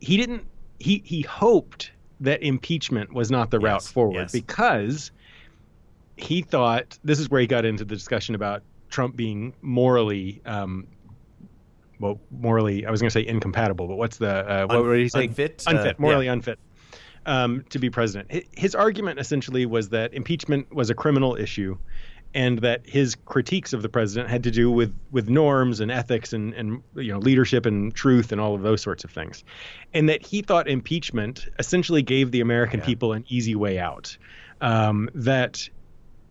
He 0.00 0.16
didn't. 0.16 0.44
He 0.78 1.02
he 1.04 1.22
hoped 1.22 1.90
that 2.20 2.42
impeachment 2.42 3.12
was 3.12 3.30
not 3.30 3.50
the 3.50 3.58
route 3.58 3.82
forward 3.82 4.14
yes. 4.14 4.32
because 4.32 5.10
he 6.16 6.42
thought 6.42 6.98
this 7.02 7.18
is 7.18 7.30
where 7.30 7.40
he 7.40 7.46
got 7.46 7.64
into 7.64 7.84
the 7.84 7.94
discussion 7.94 8.34
about 8.34 8.62
Trump 8.90 9.16
being 9.16 9.54
morally, 9.62 10.40
um, 10.44 10.86
well, 11.98 12.20
morally. 12.30 12.86
I 12.86 12.90
was 12.90 13.00
going 13.00 13.08
to 13.08 13.12
say 13.12 13.26
incompatible, 13.26 13.88
but 13.88 13.96
what's 13.96 14.18
the 14.18 14.48
uh, 14.48 14.66
what 14.66 14.76
Un- 14.76 14.86
would 14.86 14.98
he 14.98 15.08
say? 15.08 15.24
unfit? 15.24 15.64
Uh, 15.66 15.70
Unfit, 15.70 15.98
morally 15.98 16.26
yeah. 16.26 16.32
unfit 16.32 16.58
um, 17.26 17.64
to 17.70 17.78
be 17.78 17.90
president. 17.90 18.44
His 18.56 18.74
argument 18.74 19.18
essentially 19.18 19.66
was 19.66 19.88
that 19.90 20.14
impeachment 20.14 20.72
was 20.74 20.90
a 20.90 20.94
criminal 20.94 21.36
issue, 21.36 21.76
and 22.34 22.58
that 22.60 22.88
his 22.88 23.16
critiques 23.24 23.72
of 23.72 23.82
the 23.82 23.88
president 23.88 24.30
had 24.30 24.44
to 24.44 24.50
do 24.50 24.70
with 24.70 24.94
with 25.10 25.28
norms 25.28 25.80
and 25.80 25.90
ethics 25.90 26.32
and 26.32 26.54
and 26.54 26.82
you 26.94 27.12
know 27.12 27.18
leadership 27.18 27.66
and 27.66 27.94
truth 27.94 28.32
and 28.32 28.40
all 28.40 28.54
of 28.54 28.62
those 28.62 28.80
sorts 28.82 29.04
of 29.04 29.10
things, 29.10 29.44
and 29.92 30.08
that 30.08 30.24
he 30.24 30.42
thought 30.42 30.68
impeachment 30.68 31.46
essentially 31.58 32.02
gave 32.02 32.30
the 32.30 32.40
American 32.40 32.80
people 32.80 33.12
an 33.12 33.24
easy 33.28 33.54
way 33.54 33.78
out. 33.78 34.16
Um, 34.60 35.08
that 35.14 35.68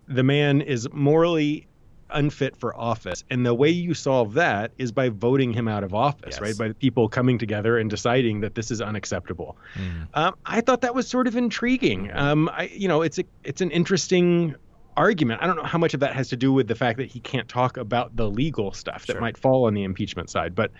the 0.07 0.23
man 0.23 0.61
is 0.61 0.87
morally 0.91 1.67
unfit 2.11 2.55
for 2.57 2.75
office. 2.75 3.23
And 3.29 3.45
the 3.45 3.53
way 3.53 3.69
you 3.69 3.93
solve 3.93 4.33
that 4.33 4.71
is 4.77 4.91
by 4.91 5.09
voting 5.09 5.53
him 5.53 5.67
out 5.67 5.83
of 5.83 5.93
office 5.93 6.31
Yes. 6.33 6.41
right 6.41 6.57
by 6.57 6.67
the 6.69 6.73
people 6.73 7.07
coming 7.07 7.37
together 7.37 7.77
and 7.77 7.89
deciding 7.89 8.41
that 8.41 8.55
this 8.55 8.71
is 8.71 8.81
unacceptable. 8.81 9.57
Um, 10.13 10.35
i 10.45 10.61
thought 10.61 10.81
that 10.81 10.95
was 10.95 11.07
sort 11.07 11.27
of 11.27 11.35
intriguing. 11.35 12.09
Um, 12.13 12.49
I, 12.49 12.63
you 12.73 12.87
know 12.87 13.01
it's 13.01 13.19
a 13.19 13.25
it's 13.43 13.61
an 13.61 13.71
interesting 13.71 14.55
argument 14.97 15.41
i 15.41 15.47
don't 15.47 15.55
know 15.55 15.63
how 15.63 15.77
much 15.77 15.93
of 15.93 15.99
that 16.01 16.13
has 16.13 16.27
to 16.29 16.35
do 16.35 16.51
with 16.51 16.67
the 16.67 16.75
fact 16.75 16.97
that 16.97 17.07
he 17.09 17.19
can't 17.21 17.47
talk 17.47 17.77
about 17.77 18.15
the 18.15 18.29
legal 18.29 18.71
stuff 18.73 19.05
that 19.05 19.13
Sure. 19.13 19.21
might 19.21 19.37
fall 19.37 19.65
on 19.65 19.73
the 19.73 19.83
impeachment 19.83 20.29
side 20.29 20.53
but 20.55 20.71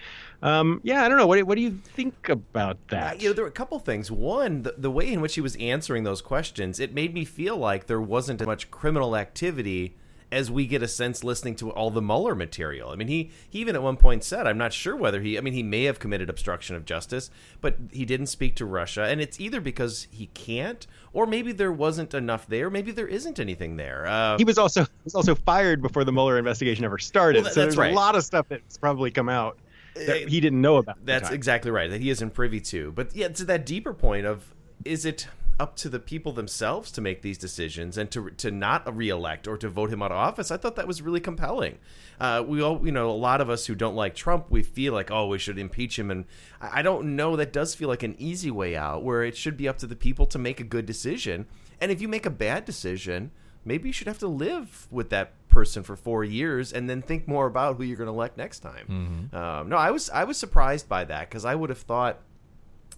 um, 0.41 0.81
yeah 0.83 1.03
i 1.03 1.07
don't 1.09 1.17
know 1.17 1.27
what, 1.27 1.37
do- 1.37 1.45
what 1.45 1.55
do 1.55 1.61
you 1.61 1.71
think 1.71 2.27
about 2.29 2.75
Uh, 2.75 2.95
that 2.95 3.21
you 3.21 3.29
know, 3.29 3.33
there 3.33 3.43
were 3.43 3.49
a 3.49 3.51
couple 3.51 3.79
things. 3.79 4.09
One, 4.11 4.63
the, 4.63 4.75
the 4.77 4.91
way 4.91 5.11
in 5.11 5.21
which 5.21 5.35
he 5.35 5.41
was 5.41 5.55
answering 5.57 6.03
those 6.03 6.21
questions, 6.21 6.79
it 6.79 6.93
made 6.93 7.13
me 7.13 7.23
feel 7.25 7.55
like 7.57 7.87
there 7.87 8.01
wasn't 8.01 8.41
as 8.41 8.47
much 8.47 8.71
criminal 8.71 9.15
activity 9.15 9.95
as 10.31 10.51
we 10.51 10.67
get 10.67 10.83
a 10.83 10.87
sense 10.87 11.23
listening 11.23 11.55
to 11.55 11.71
all 11.71 11.89
the 11.89 12.01
Mueller 12.01 12.35
material. 12.35 12.89
I 12.89 12.95
mean, 12.95 13.07
he, 13.07 13.31
he 13.49 13.59
even 13.59 13.75
at 13.75 13.81
one 13.81 13.97
point 13.97 14.23
said, 14.23 14.45
I'm 14.45 14.57
not 14.57 14.73
sure 14.73 14.95
whether 14.95 15.21
he, 15.21 15.37
I 15.37 15.41
mean, 15.41 15.53
he 15.53 15.63
may 15.63 15.85
have 15.85 15.99
committed 15.99 16.29
obstruction 16.29 16.75
of 16.75 16.85
justice, 16.85 17.31
but 17.61 17.77
he 17.91 18.05
didn't 18.05 18.27
speak 18.27 18.55
to 18.57 18.65
Russia. 18.65 19.03
And 19.03 19.21
it's 19.21 19.39
either 19.39 19.59
because 19.59 20.07
he 20.11 20.27
can't, 20.27 20.85
or 21.13 21.25
maybe 21.25 21.51
there 21.51 21.71
wasn't 21.71 22.13
enough 22.13 22.47
there. 22.47 22.69
Maybe 22.69 22.91
there 22.91 23.07
isn't 23.07 23.39
anything 23.39 23.77
there. 23.77 24.05
Uh, 24.07 24.37
he 24.37 24.43
was 24.43 24.57
also 24.57 24.83
he 24.83 24.89
was 25.03 25.15
also 25.15 25.33
fired 25.33 25.81
before 25.81 26.03
the 26.03 26.11
Mueller 26.11 26.37
investigation 26.37 26.85
ever 26.85 26.99
started. 26.99 27.43
Well, 27.43 27.53
so 27.53 27.61
that's 27.61 27.75
there's 27.75 27.77
right. 27.77 27.91
a 27.91 27.95
lot 27.95 28.15
of 28.15 28.23
stuff 28.23 28.47
that's 28.49 28.77
probably 28.77 29.11
come 29.11 29.29
out 29.29 29.57
that 29.95 30.29
he 30.29 30.39
didn't 30.39 30.61
know 30.61 30.77
about. 30.77 31.03
That's 31.05 31.31
exactly 31.31 31.71
right. 31.71 31.89
That 31.89 32.01
he 32.01 32.09
isn't 32.09 32.31
privy 32.33 32.61
to. 32.61 32.91
But 32.91 33.15
yeah, 33.15 33.29
to 33.29 33.45
that 33.45 33.65
deeper 33.65 33.93
point 33.93 34.25
of 34.25 34.53
is 34.85 35.05
it 35.05 35.27
up 35.59 35.75
to 35.75 35.89
the 35.89 35.99
people 35.99 36.31
themselves 36.31 36.91
to 36.91 37.01
make 37.01 37.21
these 37.21 37.37
decisions 37.37 37.97
and 37.97 38.09
to 38.11 38.29
to 38.31 38.51
not 38.51 38.95
reelect 38.95 39.47
or 39.47 39.57
to 39.57 39.69
vote 39.69 39.91
him 39.91 40.01
out 40.01 40.11
of 40.11 40.17
office? 40.17 40.51
I 40.51 40.57
thought 40.57 40.75
that 40.77 40.87
was 40.87 41.01
really 41.01 41.19
compelling. 41.19 41.77
Uh, 42.19 42.43
we 42.45 42.61
all, 42.61 42.85
you 42.85 42.91
know, 42.91 43.09
a 43.09 43.11
lot 43.11 43.41
of 43.41 43.49
us 43.49 43.65
who 43.65 43.75
don't 43.75 43.95
like 43.95 44.13
Trump, 44.15 44.47
we 44.49 44.61
feel 44.63 44.93
like, 44.93 45.09
oh, 45.11 45.27
we 45.27 45.37
should 45.37 45.57
impeach 45.57 45.97
him, 45.97 46.11
and 46.11 46.25
I 46.59 46.81
don't 46.81 47.15
know. 47.15 47.35
That 47.35 47.53
does 47.53 47.75
feel 47.75 47.87
like 47.89 48.03
an 48.03 48.15
easy 48.17 48.51
way 48.51 48.75
out, 48.75 49.03
where 49.03 49.23
it 49.23 49.37
should 49.37 49.57
be 49.57 49.67
up 49.67 49.77
to 49.79 49.87
the 49.87 49.95
people 49.95 50.25
to 50.27 50.39
make 50.39 50.59
a 50.59 50.65
good 50.65 50.85
decision. 50.85 51.45
And 51.79 51.91
if 51.91 52.01
you 52.01 52.07
make 52.07 52.25
a 52.25 52.29
bad 52.29 52.65
decision, 52.65 53.31
maybe 53.63 53.87
you 53.89 53.93
should 53.93 54.07
have 54.07 54.19
to 54.19 54.27
live 54.27 54.87
with 54.91 55.09
that 55.11 55.31
person 55.47 55.81
for 55.81 55.95
four 55.95 56.23
years 56.23 56.71
and 56.73 56.89
then 56.89 57.01
think 57.01 57.27
more 57.27 57.47
about 57.47 57.77
who 57.77 57.83
you're 57.83 57.97
going 57.97 58.07
to 58.07 58.13
elect 58.13 58.37
next 58.37 58.59
time. 58.59 59.29
Um, 59.33 59.69
no, 59.69 59.77
I 59.77 59.91
was 59.91 60.09
I 60.09 60.23
was 60.25 60.37
surprised 60.37 60.87
by 60.89 61.05
that 61.05 61.29
because 61.29 61.45
I 61.45 61.55
would 61.55 61.69
have 61.69 61.79
thought, 61.79 62.19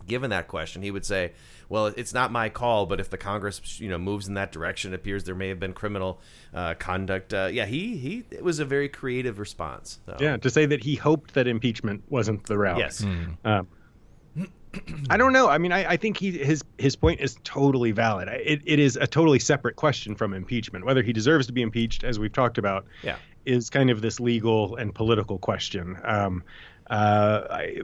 given 0.07 0.31
that 0.31 0.47
question, 0.47 0.81
he 0.81 0.91
would 0.91 1.05
say, 1.05 1.33
"Well, 1.71 1.87
it's 1.87 2.13
not 2.13 2.31
my 2.31 2.49
call, 2.49 2.85
but 2.85 2.99
if 2.99 3.09
the 3.09 3.17
Congress 3.17 3.79
you 3.79 3.89
know 3.89 3.97
moves 3.97 4.27
in 4.27 4.33
that 4.35 4.51
direction, 4.51 4.91
it 4.93 4.95
appears 4.97 5.23
there 5.23 5.35
may 5.35 5.47
have 5.47 5.59
been 5.59 5.73
criminal 5.73 6.19
uh, 6.53 6.73
conduct." 6.75 7.33
Uh, 7.33 7.49
yeah, 7.51 7.65
he 7.65 7.97
he 7.97 8.23
it 8.29 8.43
was 8.43 8.59
a 8.59 8.65
very 8.65 8.89
creative 8.89 9.39
response. 9.39 9.99
So. 10.05 10.17
Yeah, 10.19 10.37
to 10.37 10.49
say 10.49 10.65
that 10.67 10.83
he 10.83 10.95
hoped 10.95 11.33
that 11.33 11.47
impeachment 11.47 12.03
wasn't 12.09 12.45
the 12.45 12.57
route. 12.57 12.77
Yes. 12.77 13.03
Um, 13.03 13.67
I 15.09 15.17
don't 15.17 15.33
know. 15.33 15.49
I 15.49 15.57
mean, 15.57 15.73
I, 15.73 15.91
I 15.91 15.97
think 15.97 16.17
he 16.17 16.31
his 16.37 16.63
his 16.77 16.95
point 16.95 17.19
is 17.19 17.37
totally 17.43 17.91
valid. 17.91 18.29
It 18.29 18.61
it 18.65 18.79
is 18.79 18.95
a 18.95 19.05
totally 19.07 19.39
separate 19.39 19.75
question 19.75 20.15
from 20.15 20.33
impeachment. 20.33 20.85
Whether 20.85 21.03
he 21.03 21.11
deserves 21.11 21.47
to 21.47 21.53
be 21.53 21.61
impeached, 21.61 22.03
as 22.03 22.19
we've 22.19 22.31
talked 22.31 22.57
about, 22.57 22.85
Yeah. 23.03 23.17
is 23.45 23.69
kind 23.69 23.89
of 23.89 24.01
this 24.01 24.19
legal 24.19 24.77
and 24.77 24.95
political 24.95 25.37
question. 25.37 25.97
Um, 26.03 26.43
uh, 26.89 27.41
I, 27.49 27.81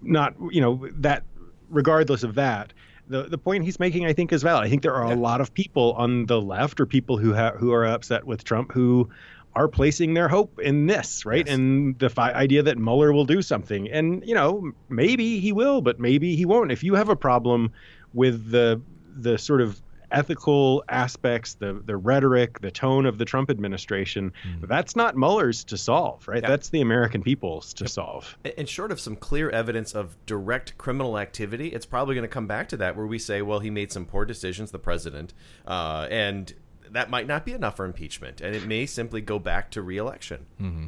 not 0.00 0.34
you 0.50 0.60
know 0.60 0.88
that 0.94 1.24
regardless 1.68 2.22
of 2.22 2.34
that. 2.36 2.72
The, 3.08 3.24
the 3.24 3.38
point 3.38 3.64
he's 3.64 3.80
making, 3.80 4.06
I 4.06 4.12
think, 4.12 4.32
is 4.32 4.42
valid. 4.42 4.64
I 4.64 4.68
think 4.68 4.82
there 4.82 4.94
are 4.94 5.10
a 5.10 5.16
lot 5.16 5.40
of 5.40 5.52
people 5.54 5.94
on 5.94 6.26
the 6.26 6.40
left 6.40 6.80
or 6.80 6.86
people 6.86 7.16
who 7.16 7.34
ha- 7.34 7.52
who 7.52 7.72
are 7.72 7.86
upset 7.86 8.24
with 8.26 8.44
Trump 8.44 8.72
who 8.72 9.08
are 9.54 9.66
placing 9.66 10.14
their 10.14 10.28
hope 10.28 10.58
in 10.60 10.86
this, 10.86 11.24
right? 11.24 11.46
Yes. 11.46 11.54
And 11.54 11.98
the 11.98 12.10
fi- 12.10 12.32
idea 12.32 12.62
that 12.62 12.78
Mueller 12.78 13.12
will 13.12 13.24
do 13.24 13.42
something. 13.42 13.90
And, 13.90 14.22
you 14.26 14.34
know, 14.34 14.72
maybe 14.88 15.40
he 15.40 15.52
will, 15.52 15.80
but 15.80 15.98
maybe 15.98 16.36
he 16.36 16.44
won't. 16.44 16.70
If 16.70 16.84
you 16.84 16.94
have 16.94 17.08
a 17.08 17.16
problem 17.16 17.72
with 18.14 18.50
the 18.50 18.80
the 19.16 19.36
sort 19.36 19.60
of 19.60 19.80
ethical 20.10 20.84
aspects, 20.88 21.54
the 21.54 21.82
the 21.84 21.96
rhetoric, 21.96 22.60
the 22.60 22.70
tone 22.70 23.06
of 23.06 23.18
the 23.18 23.24
Trump 23.24 23.50
administration, 23.50 24.32
that's 24.62 24.96
not 24.96 25.16
Mueller's 25.16 25.64
to 25.64 25.76
solve, 25.76 26.26
right? 26.28 26.42
Yeah. 26.42 26.48
That's 26.48 26.70
the 26.70 26.80
American 26.80 27.22
people's 27.22 27.72
to 27.74 27.88
solve. 27.88 28.36
And 28.56 28.68
short 28.68 28.92
of 28.92 29.00
some 29.00 29.16
clear 29.16 29.50
evidence 29.50 29.94
of 29.94 30.16
direct 30.26 30.78
criminal 30.78 31.18
activity, 31.18 31.68
it's 31.68 31.86
probably 31.86 32.14
going 32.14 32.22
to 32.22 32.28
come 32.28 32.46
back 32.46 32.68
to 32.70 32.76
that 32.78 32.96
where 32.96 33.06
we 33.06 33.18
say, 33.18 33.42
well, 33.42 33.60
he 33.60 33.70
made 33.70 33.92
some 33.92 34.06
poor 34.06 34.24
decisions, 34.24 34.70
the 34.70 34.78
president, 34.78 35.34
uh, 35.66 36.06
and 36.10 36.54
that 36.92 37.10
might 37.10 37.26
not 37.26 37.44
be 37.44 37.52
enough 37.52 37.76
for 37.76 37.84
impeachment, 37.84 38.40
and 38.40 38.54
it 38.54 38.66
may 38.66 38.86
simply 38.86 39.20
go 39.20 39.38
back 39.38 39.70
to 39.72 39.82
reelection. 39.82 40.46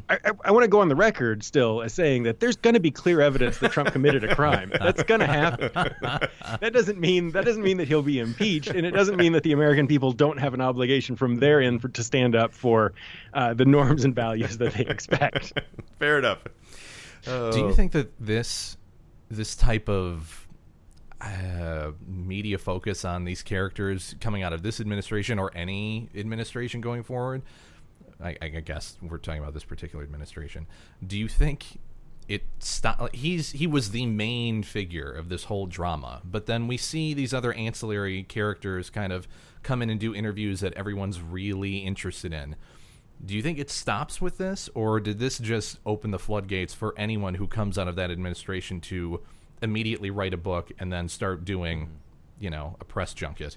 I, 0.09 0.19
I, 0.25 0.31
I 0.47 0.51
want 0.51 0.65
to 0.65 0.69
go 0.69 0.81
on 0.81 0.89
the 0.89 0.97
record 0.97 1.43
still 1.43 1.83
as 1.83 1.93
saying 1.95 2.25
that 2.25 2.41
there's 2.41 2.57
going 2.57 2.75
to 2.75 2.81
be 2.81 2.91
clear 2.91 3.21
evidence 3.21 3.59
that 3.59 3.73
Trump 3.73 3.93
committed 3.93 4.25
a 4.25 4.35
crime. 4.35 4.73
That's 4.79 5.03
going 5.03 5.21
to 5.21 5.27
happen. 5.27 5.71
that 5.73 6.73
doesn't 6.73 6.99
mean 6.99 7.31
that 7.33 7.45
doesn't 7.45 7.63
mean 7.63 7.77
that 7.79 7.89
he'll 7.89 8.03
be 8.03 8.19
impeached, 8.19 8.71
and 8.71 8.87
it 8.87 8.93
doesn't 8.93 9.17
mean 9.17 9.33
that 9.33 9.43
the 9.43 9.53
American 9.53 9.87
people 9.87 10.13
don't 10.13 10.39
have 10.39 10.55
an 10.55 10.61
obligation 10.61 11.17
from 11.17 11.37
their 11.39 11.61
end 11.61 11.83
for, 11.83 11.89
to 11.89 12.03
stand 12.03 12.35
up 12.35 12.53
for 12.53 12.93
uh, 13.35 13.55
the 13.55 13.65
norms 13.65 14.05
and 14.05 14.15
values 14.15 14.59
that 14.59 14.75
they 14.75 14.87
expect. 14.87 15.53
Fair 15.99 16.19
enough. 16.19 16.39
Do 17.25 17.59
you 17.59 17.73
think 17.75 17.93
that 17.93 18.13
this 18.19 18.77
this 19.31 19.55
type 19.55 19.89
of 19.89 20.49
uh, 21.21 21.93
media 22.07 22.59
focus 22.59 23.05
on 23.05 23.25
these 23.25 23.43
characters 23.43 24.15
coming 24.21 24.43
out 24.43 24.53
of 24.53 24.63
this 24.63 24.81
administration 24.81 25.39
or 25.39 25.51
any 25.55 26.09
administration 26.15 26.81
going 26.81 27.03
forward? 27.03 27.43
I, 28.23 28.37
I 28.41 28.49
guess 28.49 28.97
we're 29.01 29.19
talking 29.19 29.41
about 29.41 29.55
this 29.55 29.65
particular 29.65 30.05
administration. 30.05 30.67
Do 31.07 31.19
you 31.19 31.29
think 31.29 31.79
it 32.29 32.45
stop? 32.59 33.15
He's 33.15 33.53
he 33.53 33.67
was 33.67 33.91
the 33.91 34.07
main 34.07 34.63
figure 34.63 35.11
of 35.11 35.29
this 35.29 35.45
whole 35.45 35.67
drama, 35.67 36.23
but 36.25 36.47
then 36.47 36.69
we 36.69 36.77
see 36.77 37.15
these 37.15 37.35
other 37.35 37.53
ancillary 37.55 38.23
characters 38.23 38.91
kind 38.91 39.13
of 39.13 39.27
come 39.63 39.83
in 39.83 39.91
and 39.91 39.99
do 39.99 40.15
interviews 40.15 40.61
that 40.61 40.75
everyone's 40.75 41.21
really 41.21 41.79
interested 41.79 42.33
in. 42.33 42.57
Do 43.25 43.35
you 43.35 43.43
think 43.43 43.59
it 43.59 43.71
stops 43.71 44.21
with 44.21 44.39
this, 44.39 44.71
or 44.75 45.01
did 45.01 45.19
this 45.19 45.39
just 45.39 45.79
open 45.85 46.11
the 46.11 46.19
floodgates 46.19 46.73
for 46.73 46.95
anyone 46.97 47.35
who 47.35 47.47
comes 47.47 47.79
out 47.79 47.89
of 47.89 47.97
that 47.97 48.11
administration 48.11 48.81
to 48.83 49.21
immediately 49.63 50.11
write 50.11 50.35
a 50.35 50.39
book 50.39 50.73
and 50.79 50.93
then 50.93 51.09
start 51.09 51.45
doing, 51.45 51.89
you 52.39 52.51
know, 52.51 52.77
a 52.81 52.85
press 52.85 53.15
junket? 53.15 53.57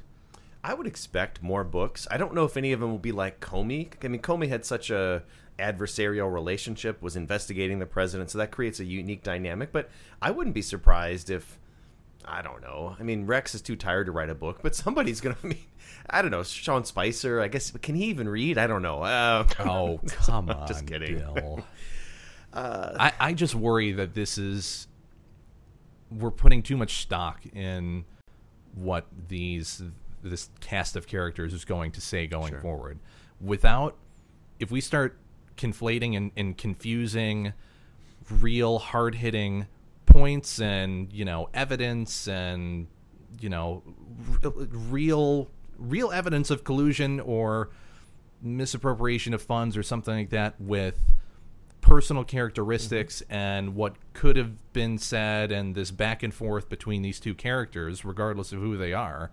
I 0.64 0.74
would 0.74 0.88
expect 0.88 1.44
more 1.44 1.64
books. 1.64 2.08
I 2.10 2.18
don't 2.18 2.34
know 2.34 2.46
if 2.46 2.56
any 2.56 2.72
of 2.72 2.80
them 2.80 2.90
will 2.92 2.98
be 3.00 3.12
like 3.12 3.40
Comey. 3.42 3.90
I 4.04 4.08
mean, 4.08 4.22
Comey 4.22 4.48
had 4.48 4.64
such 4.66 4.90
a 4.90 5.24
adversarial 5.60 6.34
relationship, 6.34 7.02
was 7.02 7.16
investigating 7.16 7.80
the 7.80 7.86
president, 7.86 8.30
so 8.32 8.38
that 8.38 8.52
creates 8.52 8.80
a 8.80 8.86
unique 8.86 9.24
dynamic. 9.24 9.72
But 9.72 9.90
I 10.22 10.32
wouldn't 10.32 10.56
be 10.56 10.62
surprised 10.62 11.30
if 11.30 11.60
I 12.26 12.42
don't 12.42 12.62
know. 12.62 12.96
I 12.98 13.04
mean, 13.04 13.26
Rex 13.26 13.54
is 13.54 13.62
too 13.62 13.76
tired 13.76 14.06
to 14.06 14.12
write 14.14 14.30
a 14.30 14.36
book, 14.36 14.60
but 14.62 14.74
somebody's 14.84 15.20
gonna. 15.22 15.36
I 15.44 15.48
mean, 15.48 15.60
I 16.10 16.22
don't 16.22 16.32
know. 16.32 16.44
Sean 16.44 16.86
Spicer. 16.86 17.42
I 17.42 17.50
guess. 17.50 17.72
Can 17.72 17.96
he 17.96 18.06
even 18.06 18.30
read? 18.30 18.58
I 18.58 18.68
don't 18.68 18.82
know. 18.82 19.04
Uh, 19.04 19.46
Oh, 19.60 20.00
come 20.08 20.50
on, 20.50 20.68
Just 20.68 20.88
kidding. 20.88 21.18
Bill. 21.20 21.66
I, 22.54 23.12
I 23.20 23.34
just 23.34 23.56
worry 23.56 23.94
that 23.94 24.14
this 24.14 24.38
is 24.38 24.88
we're 26.18 26.32
putting 26.32 26.62
too 26.62 26.78
much 26.78 27.02
stock 27.02 27.46
in 27.54 28.06
what 28.76 29.08
these 29.28 29.82
this 30.24 30.50
cast 30.62 30.96
of 30.96 31.06
characters 31.06 31.54
is 31.54 31.66
going 31.66 31.92
to 31.92 32.02
say 32.02 32.28
going 32.28 32.58
forward. 32.60 33.00
Without 33.42 33.98
if 34.60 34.72
we 34.72 34.82
start 34.82 35.18
conflating 35.58 36.16
and, 36.16 36.32
and 36.36 36.58
confusing 36.58 37.54
real 38.30 38.80
hard 38.80 39.16
hitting 39.16 39.68
points 40.06 40.60
and 40.60 41.12
you 41.14 41.26
know 41.26 41.50
evidence 41.54 42.28
and 42.28 42.88
you 43.40 43.50
know 43.50 43.84
r- 44.44 44.52
real 44.52 45.50
real 45.78 46.12
evidence 46.12 46.50
of 46.50 46.64
collusion 46.64 47.20
or 47.20 47.70
misappropriation 48.42 49.34
of 49.34 49.42
funds 49.42 49.78
or 49.78 49.84
something 49.84 50.14
like 50.14 50.30
that 50.30 50.60
with 50.60 51.00
personal 51.84 52.24
characteristics 52.24 53.22
mm-hmm. 53.22 53.34
and 53.34 53.76
what 53.76 53.96
could 54.14 54.36
have 54.36 54.74
been 54.74 54.98
said 54.98 55.52
and 55.52 55.76
this 55.76 55.92
back 55.92 56.24
and 56.24 56.34
forth 56.34 56.68
between 56.68 57.04
these 57.04 57.20
two 57.20 57.36
characters 57.36 58.04
regardless 58.04 58.52
of 58.52 58.60
who 58.60 58.76
they 58.76 58.94
are 58.94 59.30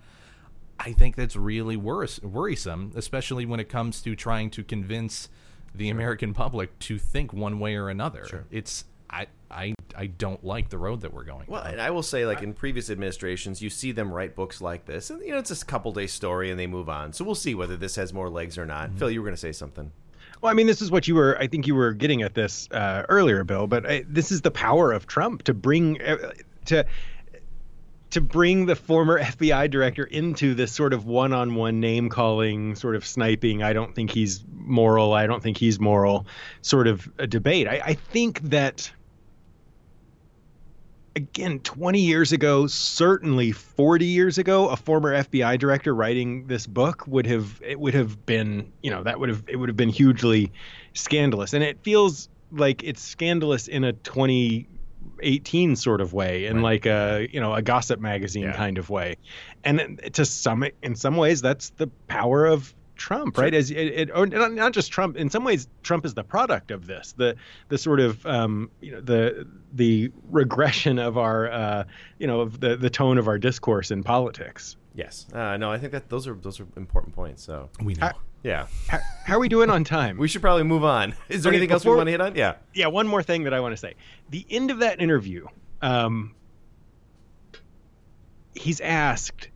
I 0.80 0.92
think 0.92 1.14
that's 1.14 1.36
really 1.36 1.76
worrisome, 1.76 2.92
especially 2.96 3.44
when 3.44 3.60
it 3.60 3.68
comes 3.68 4.00
to 4.00 4.16
trying 4.16 4.48
to 4.50 4.64
convince 4.64 5.28
the 5.74 5.90
American 5.90 6.32
public 6.32 6.76
to 6.80 6.98
think 6.98 7.34
one 7.34 7.60
way 7.60 7.76
or 7.76 7.90
another. 7.90 8.46
It's 8.50 8.86
I 9.10 9.26
I 9.50 9.74
I 9.94 10.06
don't 10.06 10.42
like 10.42 10.70
the 10.70 10.78
road 10.78 11.02
that 11.02 11.12
we're 11.12 11.24
going. 11.24 11.44
Well, 11.48 11.62
down. 11.62 11.72
and 11.72 11.82
I 11.82 11.90
will 11.90 12.02
say, 12.02 12.24
like 12.24 12.42
in 12.42 12.54
previous 12.54 12.88
administrations, 12.88 13.60
you 13.60 13.68
see 13.68 13.92
them 13.92 14.10
write 14.10 14.34
books 14.34 14.62
like 14.62 14.86
this, 14.86 15.10
and 15.10 15.20
you 15.20 15.32
know 15.32 15.38
it's 15.38 15.50
just 15.50 15.64
a 15.64 15.66
couple 15.66 15.92
day 15.92 16.06
story, 16.06 16.50
and 16.50 16.58
they 16.58 16.66
move 16.66 16.88
on. 16.88 17.12
So 17.12 17.26
we'll 17.26 17.34
see 17.34 17.54
whether 17.54 17.76
this 17.76 17.96
has 17.96 18.14
more 18.14 18.30
legs 18.30 18.56
or 18.56 18.64
not. 18.64 18.88
Mm-hmm. 18.88 18.98
Phil, 18.98 19.10
you 19.10 19.20
were 19.20 19.26
going 19.26 19.34
to 19.34 19.40
say 19.40 19.52
something. 19.52 19.92
Well, 20.40 20.50
I 20.50 20.54
mean, 20.54 20.66
this 20.66 20.80
is 20.80 20.90
what 20.90 21.06
you 21.06 21.14
were. 21.14 21.36
I 21.38 21.46
think 21.46 21.66
you 21.66 21.74
were 21.74 21.92
getting 21.92 22.22
at 22.22 22.34
this 22.34 22.68
uh, 22.70 23.04
earlier, 23.08 23.44
Bill. 23.44 23.66
But 23.66 23.86
I, 23.86 24.04
this 24.08 24.32
is 24.32 24.40
the 24.40 24.50
power 24.50 24.92
of 24.92 25.06
Trump 25.06 25.42
to 25.44 25.54
bring 25.54 26.00
uh, 26.00 26.32
to 26.66 26.86
to 28.10 28.20
bring 28.20 28.66
the 28.66 28.74
former 28.74 29.20
FBI 29.22 29.70
director 29.70 30.04
into 30.04 30.54
this 30.54 30.72
sort 30.72 30.92
of 30.92 31.06
one-on-one 31.06 31.78
name 31.78 32.08
calling, 32.08 32.74
sort 32.74 32.96
of 32.96 33.06
sniping. 33.06 33.62
I 33.62 33.72
don't 33.72 33.94
think 33.94 34.10
he's 34.10 34.44
moral. 34.52 35.12
I 35.12 35.26
don't 35.26 35.42
think 35.42 35.56
he's 35.56 35.78
moral. 35.78 36.26
Sort 36.62 36.88
of 36.88 37.08
a 37.18 37.26
debate. 37.26 37.68
I, 37.68 37.82
I 37.84 37.94
think 37.94 38.40
that 38.42 38.90
again 41.16 41.58
20 41.60 42.00
years 42.00 42.32
ago 42.32 42.66
certainly 42.68 43.50
40 43.50 44.06
years 44.06 44.38
ago 44.38 44.68
a 44.68 44.76
former 44.76 45.12
fbi 45.24 45.58
director 45.58 45.94
writing 45.94 46.46
this 46.46 46.66
book 46.66 47.04
would 47.06 47.26
have 47.26 47.60
it 47.66 47.80
would 47.80 47.94
have 47.94 48.24
been 48.26 48.72
you 48.82 48.90
know 48.90 49.02
that 49.02 49.18
would 49.18 49.28
have 49.28 49.42
it 49.48 49.56
would 49.56 49.68
have 49.68 49.76
been 49.76 49.88
hugely 49.88 50.52
scandalous. 50.94 51.52
And 51.52 51.62
it 51.64 51.82
feels 51.82 52.28
like 52.52 52.82
it's 52.82 53.02
scandalous 53.02 53.68
in 53.68 53.84
a 53.84 53.92
2018 53.92 55.76
sort 55.76 56.00
of 56.00 56.12
way 56.12 56.46
in 56.46 56.62
like 56.62 56.86
a 56.86 57.28
you 57.32 57.40
know 57.40 57.54
a 57.54 57.62
gossip 57.62 58.00
magazine 58.00 58.44
Yeah. 58.44 58.56
kind 58.56 58.78
of 58.78 58.90
way. 58.90 59.16
And 59.64 60.00
to 60.12 60.24
some 60.24 60.64
in 60.82 60.94
some 60.96 61.16
ways 61.16 61.40
that's 61.42 61.70
the 61.70 61.88
power 62.08 62.46
of 62.46 62.74
Trump, 63.00 63.38
right? 63.38 63.54
As 63.54 63.70
it, 63.70 63.76
it 63.78 64.10
or 64.14 64.26
not, 64.26 64.52
not 64.52 64.72
just 64.72 64.92
Trump. 64.92 65.16
In 65.16 65.30
some 65.30 65.42
ways, 65.42 65.66
Trump 65.82 66.04
is 66.04 66.12
the 66.12 66.22
product 66.22 66.70
of 66.70 66.86
this. 66.86 67.12
The 67.16 67.34
the 67.68 67.78
sort 67.78 67.98
of 67.98 68.24
um, 68.26 68.70
you 68.82 68.92
know 68.92 69.00
the 69.00 69.48
the 69.72 70.12
regression 70.30 70.98
of 70.98 71.16
our 71.16 71.50
uh, 71.50 71.84
you 72.18 72.26
know 72.26 72.40
of 72.42 72.60
the 72.60 72.76
the 72.76 72.90
tone 72.90 73.16
of 73.16 73.26
our 73.26 73.38
discourse 73.38 73.90
in 73.90 74.02
politics. 74.02 74.76
Yes. 74.94 75.26
Uh, 75.32 75.56
no, 75.56 75.70
I 75.72 75.78
think 75.78 75.92
that 75.92 76.08
those 76.10 76.26
are 76.28 76.34
those 76.34 76.60
are 76.60 76.66
important 76.76 77.14
points. 77.14 77.42
So 77.42 77.70
we 77.82 77.94
know. 77.94 78.10
yeah, 78.42 78.66
How, 78.88 78.98
how 79.24 79.36
are 79.36 79.40
we 79.40 79.48
doing 79.48 79.70
on 79.70 79.82
time? 79.84 80.18
we 80.18 80.28
should 80.28 80.42
probably 80.42 80.64
move 80.64 80.84
on. 80.84 81.14
Is 81.30 81.42
there 81.42 81.50
Okay, 81.50 81.56
anything 81.56 81.72
else 81.72 81.84
we 81.86 81.94
want 81.94 82.06
to 82.08 82.10
hit 82.10 82.20
on? 82.20 82.34
Yeah. 82.34 82.56
yeah, 82.74 82.88
one 82.88 83.06
more 83.08 83.22
thing 83.22 83.44
that 83.44 83.54
I 83.54 83.60
want 83.60 83.72
to 83.72 83.76
say. 83.76 83.94
The 84.30 84.44
end 84.50 84.70
of 84.70 84.80
that 84.80 85.00
interview, 85.00 85.46
um, 85.80 86.34
he's 88.54 88.80
asked, 88.80 89.48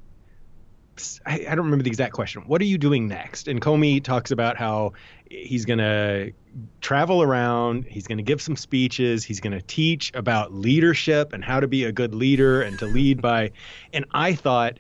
I, 1.27 1.47
I 1.49 1.55
don't 1.55 1.65
remember 1.65 1.83
the 1.83 1.91
exact 1.91 2.13
question. 2.13 2.43
What 2.43 2.61
are 2.61 2.67
you 2.67 2.79
doing 2.79 3.09
next? 3.09 3.49
And 3.49 3.61
Comey 3.61 4.03
talks 4.03 4.31
about 4.31 4.57
how 4.57 4.93
he's 5.31 5.65
going 5.65 5.79
to 5.79 6.33
travel 6.81 7.23
around, 7.23 7.85
he's 7.85 8.07
going 8.07 8.19
to 8.19 8.25
give 8.25 8.41
some 8.41 8.57
speeches, 8.57 9.25
he's 9.25 9.41
going 9.41 9.53
to 9.53 9.63
teach 9.63 10.13
about 10.15 10.53
leadership 10.53 11.33
and 11.33 11.45
how 11.45 11.61
to 11.61 11.67
be 11.67 11.85
a 11.85 11.93
good 11.93 12.15
leader 12.15 12.63
and 12.63 12.79
to 12.79 12.87
lead 12.87 13.21
by. 13.21 13.51
And 13.93 14.05
I 14.13 14.35
thought, 14.35 14.79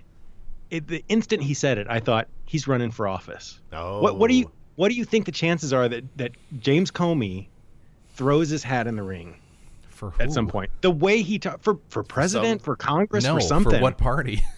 it, 0.70 0.88
the 0.88 1.05
instant 1.09 1.42
he 1.42 1.55
said 1.55 1.79
it, 1.79 1.87
I 1.88 2.00
thought 2.00 2.29
he's 2.46 2.66
running 2.66 2.90
for 2.90 3.07
office. 3.07 3.61
Oh. 3.72 4.00
What, 4.00 4.18
what 4.18 4.29
do 4.29 4.35
you 4.35 4.50
what 4.77 4.88
do 4.88 4.94
you 4.94 5.05
think 5.05 5.24
the 5.27 5.33
chances 5.33 5.72
are 5.72 5.88
that 5.88 6.05
that 6.16 6.33
James 6.59 6.90
Comey 6.90 7.46
throws 8.14 8.48
his 8.48 8.64
hat 8.64 8.87
in 8.88 8.96
the 8.96 9.03
ring 9.03 9.37
for 9.88 10.12
at 10.18 10.33
some 10.33 10.48
point? 10.48 10.70
The 10.81 10.90
way 10.90 11.22
he 11.22 11.38
talked 11.38 11.62
for 11.62 11.79
for 11.88 12.03
president, 12.03 12.61
some- 12.61 12.64
for 12.64 12.77
Congress, 12.77 13.24
No, 13.24 13.35
for 13.35 13.40
something. 13.40 13.74
For 13.74 13.81
what 13.81 13.98
party? 13.98 14.42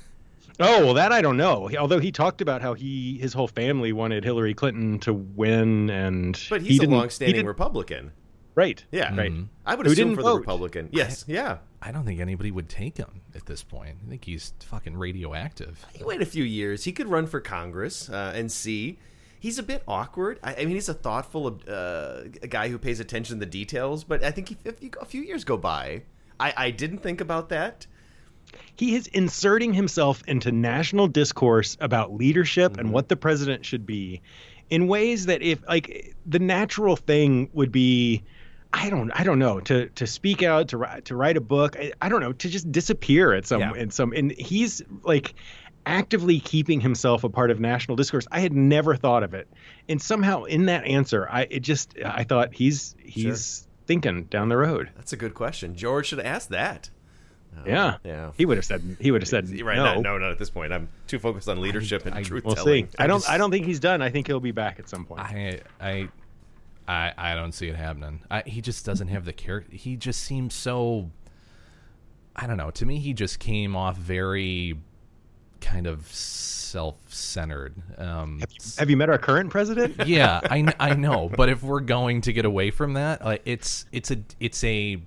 Oh 0.59 0.85
well, 0.85 0.95
that 0.95 1.13
I 1.13 1.21
don't 1.23 1.37
know. 1.37 1.71
Although 1.79 1.99
he 2.01 2.11
talked 2.13 2.41
about 2.41 2.63
how 2.63 2.75
he 2.75 3.19
his 3.19 3.33
whole 3.33 3.49
family 3.49 3.93
wanted 3.93 4.25
Hillary 4.25 4.55
Clinton 4.55 4.99
to 5.01 5.13
win, 5.13 5.91
and 5.91 6.39
But 6.49 6.63
he 6.63 6.69
he's 6.69 6.79
a 6.79 6.81
didn't- 6.81 6.93
he 6.93 6.99
long-standing 6.99 7.35
didn't- 7.37 7.47
Republican. 7.49 8.13
right. 8.55 8.83
Yeah. 8.91 9.15
right. 9.15 9.33
I 9.67 9.75
would 9.75 9.87
Who 9.87 9.93
assume 9.93 10.09
didn't 10.09 10.17
for 10.17 10.23
the 10.23 10.31
vote. 10.31 10.41
Republican. 10.41 10.89
Yes. 10.93 11.25
Yeah. 11.29 11.59
I 11.83 11.93
don't 11.93 12.05
think 12.07 12.21
anybody 12.21 12.51
would 12.51 12.69
take 12.71 12.97
him 12.97 13.21
at 13.35 13.45
this 13.47 13.63
point. 13.63 13.97
I 14.05 14.09
think 14.09 14.25
he's 14.25 14.55
fucking 14.61 14.97
radioactive. 14.97 15.85
You 15.99 16.07
wait 16.07 16.23
a 16.23 16.27
few 16.27 16.43
years. 16.43 16.85
He 16.85 16.93
could 16.93 17.07
run 17.09 17.27
for 17.27 17.39
Congress 17.41 18.09
uh, 18.09 18.33
and 18.35 18.51
see. 18.51 18.99
He's 19.39 19.59
a 19.59 19.63
bit 19.63 19.83
awkward. 19.87 20.41
I, 20.43 20.55
I 20.55 20.59
mean, 20.65 20.71
he's 20.71 20.89
a 20.89 20.95
thoughtful 20.95 21.61
uh, 21.69 22.23
a 22.43 22.47
guy 22.49 22.69
who 22.71 22.79
pays 22.79 22.99
attention 22.99 23.37
to 23.37 23.41
the 23.41 23.51
details. 23.51 24.03
But 24.05 24.25
I 24.25 24.31
think 24.31 24.51
if, 24.53 24.59
if 24.65 24.83
you, 24.83 24.91
a 25.01 25.05
few 25.05 25.21
years 25.21 25.45
go 25.45 25.59
by, 25.59 26.03
I, 26.41 26.55
I 26.57 26.71
didn't 26.71 26.99
think 27.01 27.21
about 27.21 27.51
that. 27.51 27.87
He 28.77 28.95
is 28.95 29.07
inserting 29.09 29.73
himself 29.75 30.23
into 30.27 30.53
national 30.53 31.09
discourse 31.09 31.77
about 31.81 32.13
leadership 32.15 32.73
Mm-hmm. 32.73 32.81
and 32.81 32.93
what 32.93 33.09
the 33.09 33.17
president 33.17 33.65
should 33.65 33.87
be 33.87 34.21
in 34.71 34.89
ways 34.89 35.27
that 35.27 35.43
if 35.43 35.59
like 35.69 36.15
the 36.27 36.39
natural 36.39 36.97
thing 36.97 37.49
would 37.53 37.71
be 37.73 38.23
I 38.73 38.91
don't 38.91 39.11
I 39.13 39.23
don't 39.25 39.39
know 39.39 39.61
to 39.61 39.89
to 39.91 40.07
speak 40.07 40.43
out 40.43 40.69
to 40.69 40.77
write 40.77 41.05
to 41.07 41.17
write 41.17 41.37
a 41.37 41.41
book 41.41 41.77
I, 41.79 41.93
I 42.03 42.09
don't 42.09 42.21
know 42.21 42.33
to 42.33 42.49
just 42.49 42.71
disappear 42.73 43.33
at 43.33 43.47
some 43.47 43.61
Yeah. 43.61 43.75
in 43.75 43.91
some 43.91 44.13
and 44.13 44.33
he's 44.33 44.83
like 45.05 45.35
actively 45.87 46.41
keeping 46.41 46.81
himself 46.81 47.23
a 47.23 47.29
part 47.29 47.51
of 47.53 47.61
national 47.61 47.97
discourse 47.97 48.27
I 48.33 48.41
had 48.41 48.53
never 48.53 48.97
thought 48.97 49.23
of 49.23 49.35
it 49.35 49.49
and 49.89 50.03
somehow 50.03 50.45
in 50.45 50.67
that 50.67 50.85
answer 50.85 51.29
I 51.31 51.43
it 51.49 51.61
just 51.61 51.95
I 52.05 52.25
thought 52.25 52.53
he's 52.53 52.97
he's 52.99 53.69
thinking 53.87 54.25
down 54.25 54.49
the 54.49 54.57
road 54.57 54.91
That's 54.97 55.13
a 55.13 55.17
good 55.17 55.35
question. 55.35 55.77
George 55.77 56.09
should 56.09 56.19
ask 56.19 56.49
that. 56.49 56.91
Yeah 57.65 57.97
Yeah. 58.05 58.31
he 58.37 58.45
would 58.45 58.57
have 58.59 58.65
said 58.65 58.97
he 59.01 59.11
would 59.11 59.23
have 59.23 59.29
said 59.29 59.49
Right. 59.63 59.77
no. 59.77 59.85
Not, 59.95 60.01
no, 60.03 60.19
not 60.19 60.33
at 60.33 60.39
this 60.39 60.51
point. 60.51 60.73
I'm 60.73 60.89
too 61.07 61.19
focused 61.19 61.49
on 61.49 61.61
leadership 61.61 62.05
and 62.07 62.15
I- 62.15 62.23
truth 62.23 62.45
We'll 62.45 62.55
telling. 62.57 62.89
see. 62.89 62.95
I 62.99 63.07
don't. 63.07 63.21
just- 63.21 63.31
I 63.31 63.39
don't 63.39 63.51
think 63.51 63.65
he's 63.67 63.81
done. 63.81 64.03
I 64.03 64.11
think 64.11 64.27
he'll 64.27 64.41
be 64.41 64.53
back 64.53 64.79
at 64.79 64.89
some 64.89 65.05
point. 65.05 65.21
I 65.21 65.61
I 65.81 66.09
I, 66.89 67.13
I 67.17 67.35
don't 67.35 67.53
see 67.53 67.67
it 67.69 67.75
happening. 67.75 68.21
I, 68.31 68.43
he 68.47 68.61
just 68.61 68.87
doesn't 68.87 69.09
have 69.09 69.25
the 69.25 69.33
character. 69.33 69.75
He 69.77 69.97
just 69.97 70.23
seems 70.23 70.55
so. 70.55 71.11
I 72.37 72.47
don't 72.47 72.57
know. 72.59 72.71
To 72.71 72.87
me, 72.87 72.99
he 73.01 73.13
just 73.13 73.39
came 73.41 73.75
off 73.75 73.97
very 73.97 74.79
kind 75.61 75.87
of 75.89 76.07
self-centered. 76.77 77.75
Um, 77.99 78.41
Have 78.79 78.91
you 78.91 78.97
met 78.97 79.09
our 79.09 79.19
current 79.19 79.51
president? 79.51 80.07
yeah, 80.07 80.41
I, 80.45 80.73
I 80.79 80.95
know, 80.95 81.31
but 81.35 81.49
if 81.49 81.63
we're 81.63 81.81
going 81.81 82.21
to 82.23 82.33
get 82.33 82.45
away 82.45 82.71
from 82.71 82.93
that, 82.95 83.25
like 83.25 83.43
it's 83.45 83.87
it's 83.93 84.11
a 84.11 84.19
it's 84.39 84.63
a 84.65 84.99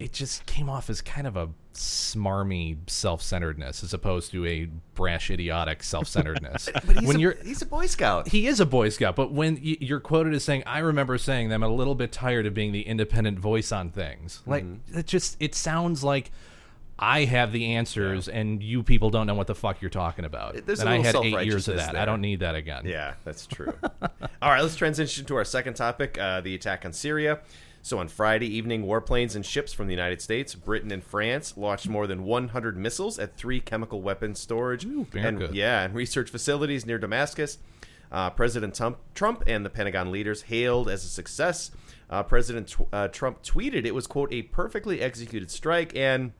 it 0.00 0.12
just 0.12 0.46
came 0.46 0.68
off 0.68 0.90
as 0.90 1.00
kind 1.00 1.26
of 1.26 1.36
a 1.36 1.48
smarmy 1.74 2.76
self-centeredness 2.88 3.84
as 3.84 3.94
opposed 3.94 4.32
to 4.32 4.44
a 4.44 4.68
brash 4.94 5.30
idiotic 5.30 5.82
self-centeredness. 5.82 6.68
But 6.86 6.98
he's 6.98 7.06
when 7.06 7.16
a, 7.16 7.18
you're 7.20 7.36
he's 7.44 7.62
a 7.62 7.66
Boy 7.66 7.86
Scout. 7.86 8.28
he 8.28 8.46
is 8.46 8.58
a 8.60 8.66
Boy 8.66 8.88
Scout, 8.88 9.14
but 9.14 9.32
when 9.32 9.58
you're 9.62 10.00
quoted 10.00 10.34
as 10.34 10.42
saying, 10.42 10.64
"I 10.66 10.78
remember 10.78 11.18
saying 11.18 11.50
that 11.50 11.54
I'm 11.54 11.62
a 11.62 11.68
little 11.68 11.94
bit 11.94 12.10
tired 12.10 12.46
of 12.46 12.54
being 12.54 12.72
the 12.72 12.82
independent 12.82 13.38
voice 13.38 13.70
on 13.70 13.90
things," 13.90 14.42
like 14.46 14.64
it 14.92 15.06
just 15.06 15.36
it 15.38 15.54
sounds 15.54 16.02
like 16.02 16.32
I 16.98 17.24
have 17.24 17.52
the 17.52 17.74
answers 17.74 18.28
and 18.28 18.62
you 18.62 18.82
people 18.82 19.08
don't 19.08 19.26
know 19.26 19.34
what 19.34 19.46
the 19.46 19.54
fuck 19.54 19.80
you're 19.80 19.88
talking 19.88 20.26
about. 20.26 20.66
There's 20.66 20.80
and 20.80 20.88
I 20.88 20.98
had 20.98 21.16
eight 21.16 21.46
years 21.46 21.66
of 21.66 21.76
that. 21.76 21.92
there. 21.92 22.02
I 22.02 22.04
don't 22.04 22.20
need 22.20 22.40
that 22.40 22.54
again. 22.54 22.82
Yeah, 22.84 23.14
that's 23.24 23.46
true. 23.46 23.72
All 24.42 24.50
right, 24.50 24.60
let's 24.60 24.76
transition 24.76 25.24
to 25.26 25.36
our 25.36 25.44
second 25.44 25.74
topic 25.74 26.18
uh, 26.18 26.42
the 26.42 26.54
attack 26.54 26.84
on 26.84 26.92
Syria. 26.92 27.40
So, 27.82 27.98
on 27.98 28.08
Friday 28.08 28.46
evening, 28.46 28.84
warplanes 28.84 29.34
and 29.34 29.44
ships 29.44 29.72
from 29.72 29.86
the 29.86 29.94
United 29.94 30.20
States, 30.20 30.54
Britain, 30.54 30.90
and 30.92 31.02
France 31.02 31.56
launched 31.56 31.88
more 31.88 32.06
than 32.06 32.24
100 32.24 32.76
missiles 32.76 33.18
at 33.18 33.36
three 33.36 33.60
chemical 33.60 34.02
weapons 34.02 34.38
storage 34.38 34.84
very 34.84 35.26
and 35.26 35.38
good. 35.38 35.54
yeah, 35.54 35.84
and 35.84 35.94
research 35.94 36.30
facilities 36.30 36.84
near 36.84 36.98
Damascus. 36.98 37.58
Uh, 38.12 38.28
President 38.28 38.74
Trump, 38.74 38.98
Trump 39.14 39.44
and 39.46 39.64
the 39.64 39.70
Pentagon 39.70 40.10
leaders 40.10 40.42
hailed 40.42 40.88
as 40.88 41.04
a 41.04 41.08
success. 41.08 41.70
Uh, 42.10 42.22
President 42.22 42.68
tw- 42.68 42.92
uh, 42.92 43.08
Trump 43.08 43.42
tweeted 43.42 43.86
it 43.86 43.94
was 43.94 44.06
quote 44.06 44.32
a 44.32 44.42
perfectly 44.42 45.00
executed 45.00 45.50
strike 45.50 45.94
and 45.96 46.32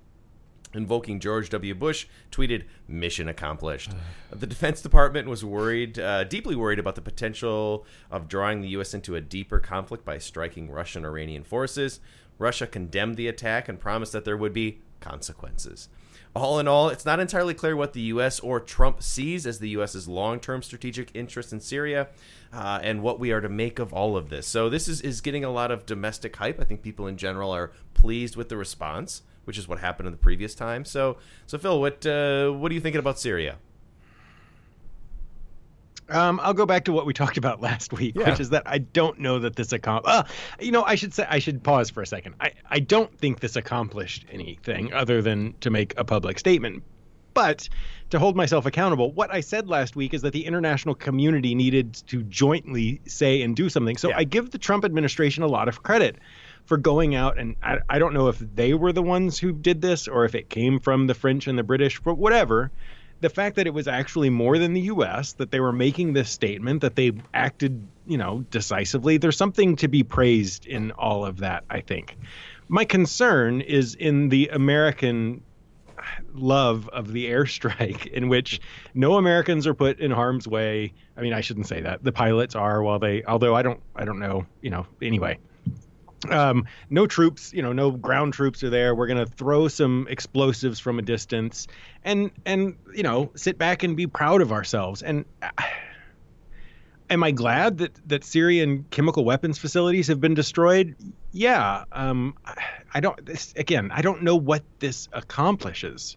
invoking 0.74 1.20
George 1.20 1.50
W. 1.50 1.74
Bush, 1.74 2.06
tweeted, 2.30 2.64
"Mission 2.88 3.28
accomplished." 3.28 3.90
the 4.30 4.46
Defense 4.46 4.80
Department 4.80 5.28
was 5.28 5.44
worried, 5.44 5.98
uh, 5.98 6.24
deeply 6.24 6.56
worried 6.56 6.78
about 6.78 6.94
the 6.94 7.00
potential 7.00 7.86
of 8.10 8.28
drawing 8.28 8.60
the 8.60 8.68
U.S. 8.68 8.94
into 8.94 9.16
a 9.16 9.20
deeper 9.20 9.58
conflict 9.58 10.04
by 10.04 10.18
striking 10.18 10.70
Russian 10.70 11.04
Iranian 11.04 11.44
forces. 11.44 12.00
Russia 12.38 12.66
condemned 12.66 13.16
the 13.16 13.28
attack 13.28 13.68
and 13.68 13.78
promised 13.78 14.12
that 14.12 14.24
there 14.24 14.36
would 14.36 14.54
be 14.54 14.80
consequences. 15.00 15.88
All 16.34 16.60
in 16.60 16.68
all, 16.68 16.88
it's 16.90 17.04
not 17.04 17.18
entirely 17.18 17.54
clear 17.54 17.74
what 17.74 17.92
the 17.92 18.02
U.S. 18.02 18.38
or 18.38 18.60
Trump 18.60 19.02
sees 19.02 19.46
as 19.46 19.58
the 19.58 19.70
U.S.'s 19.70 20.06
long-term 20.06 20.62
strategic 20.62 21.10
interest 21.12 21.52
in 21.52 21.58
Syria, 21.58 22.08
uh, 22.52 22.78
and 22.82 23.02
what 23.02 23.18
we 23.18 23.32
are 23.32 23.40
to 23.40 23.48
make 23.48 23.80
of 23.80 23.92
all 23.92 24.16
of 24.16 24.28
this. 24.30 24.46
So 24.46 24.70
this 24.70 24.86
is, 24.86 25.00
is 25.00 25.20
getting 25.20 25.44
a 25.44 25.50
lot 25.50 25.72
of 25.72 25.86
domestic 25.86 26.36
hype. 26.36 26.60
I 26.60 26.64
think 26.64 26.82
people 26.82 27.08
in 27.08 27.16
general 27.16 27.50
are 27.50 27.72
pleased 27.94 28.36
with 28.36 28.48
the 28.48 28.56
response, 28.56 29.22
which 29.44 29.58
is 29.58 29.66
what 29.68 29.78
happened 29.80 30.06
in 30.06 30.12
the 30.12 30.18
previous 30.18 30.54
time. 30.54 30.84
So, 30.84 31.16
so 31.46 31.58
Phil, 31.58 31.80
what 31.80 32.04
uh, 32.06 32.50
what 32.50 32.70
are 32.70 32.74
you 32.74 32.80
thinking 32.80 32.98
about 32.98 33.18
Syria? 33.18 33.56
Um, 36.08 36.40
I'll 36.42 36.54
go 36.54 36.66
back 36.66 36.84
to 36.86 36.92
what 36.92 37.06
we 37.06 37.12
talked 37.22 37.36
about 37.36 37.60
last 37.60 37.92
week, 37.92 38.14
Yeah. 38.16 38.30
which 38.30 38.40
is 38.40 38.50
that 38.50 38.64
I 38.66 38.78
don't 38.78 39.20
know 39.20 39.38
that 39.38 39.56
this 39.56 39.68
accom- 39.68 40.02
uh, 40.04 40.24
You 40.60 40.72
know, 40.72 40.82
I 40.82 40.96
should 40.96 41.14
say 41.14 41.26
I 41.28 41.38
should 41.38 41.62
pause 41.62 41.90
for 41.90 42.02
a 42.02 42.06
second. 42.06 42.34
I 42.40 42.52
I 42.68 42.80
don't 42.80 43.16
think 43.18 43.40
this 43.40 43.56
accomplished 43.56 44.26
anything 44.30 44.92
other 44.92 45.22
than 45.22 45.54
to 45.60 45.70
make 45.70 45.94
a 45.96 46.04
public 46.04 46.38
statement. 46.38 46.82
But 47.32 47.68
to 48.10 48.18
hold 48.18 48.34
myself 48.34 48.66
accountable, 48.66 49.12
what 49.12 49.32
I 49.32 49.40
said 49.40 49.68
last 49.68 49.94
week 49.94 50.12
is 50.14 50.22
that 50.22 50.32
the 50.32 50.44
international 50.44 50.96
community 50.96 51.54
needed 51.54 51.94
to 52.08 52.24
jointly 52.24 53.00
say 53.06 53.40
and 53.42 53.54
do 53.54 53.68
something. 53.68 53.96
So 53.96 54.08
Yeah. 54.08 54.16
I 54.18 54.24
give 54.24 54.50
the 54.50 54.58
Trump 54.58 54.84
administration 54.84 55.44
a 55.44 55.46
lot 55.46 55.68
of 55.68 55.84
credit 55.84 56.16
for 56.64 56.76
going 56.76 57.14
out 57.14 57.38
and 57.38 57.56
I, 57.62 57.78
I 57.88 57.98
don't 57.98 58.14
know 58.14 58.28
if 58.28 58.38
they 58.38 58.74
were 58.74 58.92
the 58.92 59.02
ones 59.02 59.38
who 59.38 59.52
did 59.52 59.80
this 59.80 60.08
or 60.08 60.24
if 60.24 60.34
it 60.34 60.48
came 60.48 60.80
from 60.80 61.06
the 61.06 61.14
French 61.14 61.46
and 61.46 61.58
the 61.58 61.62
British, 61.62 62.00
but 62.00 62.16
whatever. 62.16 62.70
The 63.20 63.28
fact 63.28 63.56
that 63.56 63.66
it 63.66 63.74
was 63.74 63.86
actually 63.86 64.30
more 64.30 64.56
than 64.56 64.72
the 64.72 64.80
U.S. 64.82 65.34
that 65.34 65.50
they 65.50 65.60
were 65.60 65.72
making 65.72 66.14
this 66.14 66.30
statement, 66.30 66.80
that 66.80 66.96
they 66.96 67.12
acted, 67.34 67.86
you 68.06 68.16
know, 68.16 68.46
decisively. 68.50 69.18
There's 69.18 69.36
something 69.36 69.76
to 69.76 69.88
be 69.88 70.02
praised 70.02 70.64
in 70.64 70.92
all 70.92 71.26
of 71.26 71.38
that. 71.40 71.64
I 71.68 71.82
think. 71.82 72.16
My 72.68 72.86
concern 72.86 73.60
is 73.60 73.94
in 73.94 74.30
the 74.30 74.48
American 74.48 75.42
love 76.34 76.88
of 76.88 77.12
the 77.12 77.26
airstrike 77.26 78.06
in 78.06 78.28
which 78.28 78.60
no 78.94 79.16
Americans 79.16 79.66
are 79.66 79.74
put 79.74 80.00
in 80.00 80.10
harm's 80.10 80.46
way. 80.48 80.92
I 81.16 81.20
mean, 81.20 81.32
I 81.32 81.40
shouldn't 81.40 81.66
say 81.66 81.80
that. 81.82 82.02
The 82.02 82.12
pilots 82.12 82.54
are 82.54 82.82
while 82.82 82.98
they 82.98 83.22
although 83.24 83.54
I 83.54 83.62
don't 83.62 83.80
I 83.94 84.04
don't 84.04 84.18
know, 84.18 84.46
you 84.62 84.70
know, 84.70 84.86
anyway. 85.02 85.38
Um, 86.28 86.66
no 86.90 87.06
troops, 87.06 87.52
you 87.52 87.62
know, 87.62 87.72
no 87.72 87.90
ground 87.90 88.34
troops 88.34 88.62
are 88.62 88.70
there. 88.70 88.94
We're 88.94 89.06
going 89.06 89.24
to 89.24 89.30
throw 89.30 89.68
some 89.68 90.06
explosives 90.10 90.78
from 90.78 90.98
a 90.98 91.02
distance 91.02 91.66
and 92.04 92.30
and 92.44 92.76
you 92.94 93.02
know, 93.02 93.30
sit 93.36 93.56
back 93.56 93.82
and 93.82 93.96
be 93.96 94.06
proud 94.06 94.42
of 94.42 94.52
ourselves. 94.52 95.02
And 95.02 95.24
uh, 95.40 95.48
am 97.08 97.22
I 97.22 97.30
glad 97.30 97.78
that 97.78 97.94
that 98.08 98.24
Syrian 98.24 98.84
chemical 98.90 99.24
weapons 99.24 99.58
facilities 99.58 100.08
have 100.08 100.20
been 100.20 100.34
destroyed? 100.34 100.94
Yeah. 101.32 101.84
Um, 101.92 102.34
I, 102.44 102.54
I 102.94 103.00
don't. 103.00 103.24
This 103.24 103.54
again. 103.56 103.90
I 103.92 104.02
don't 104.02 104.22
know 104.22 104.36
what 104.36 104.62
this 104.78 105.08
accomplishes. 105.12 106.16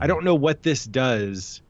I 0.00 0.06
don't 0.06 0.24
know 0.24 0.36
what 0.36 0.62
this 0.62 0.84
does. 0.84 1.62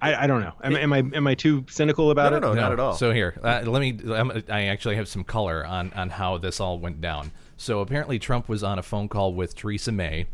I, 0.00 0.24
I 0.24 0.26
don't 0.26 0.40
know. 0.42 0.52
Am, 0.62 0.76
am 0.76 0.92
I 0.92 0.98
am 0.98 1.26
I 1.26 1.34
too 1.34 1.64
cynical 1.68 2.10
about 2.10 2.32
No, 2.32 2.36
it? 2.38 2.40
no, 2.40 2.54
no, 2.54 2.60
not 2.60 2.72
at 2.72 2.80
all. 2.80 2.94
So 2.94 3.12
here, 3.12 3.38
uh, 3.42 3.62
let 3.64 3.80
me. 3.80 3.98
I'm, 4.12 4.30
I 4.48 4.66
actually 4.66 4.96
have 4.96 5.08
some 5.08 5.24
color 5.24 5.64
on 5.66 5.92
on 5.94 6.10
how 6.10 6.38
this 6.38 6.60
all 6.60 6.78
went 6.78 7.00
down. 7.00 7.32
So 7.56 7.80
apparently, 7.80 8.18
Trump 8.18 8.48
was 8.48 8.62
on 8.62 8.78
a 8.78 8.82
phone 8.82 9.08
call 9.08 9.34
with 9.34 9.54
Theresa 9.54 9.92
May 9.92 10.26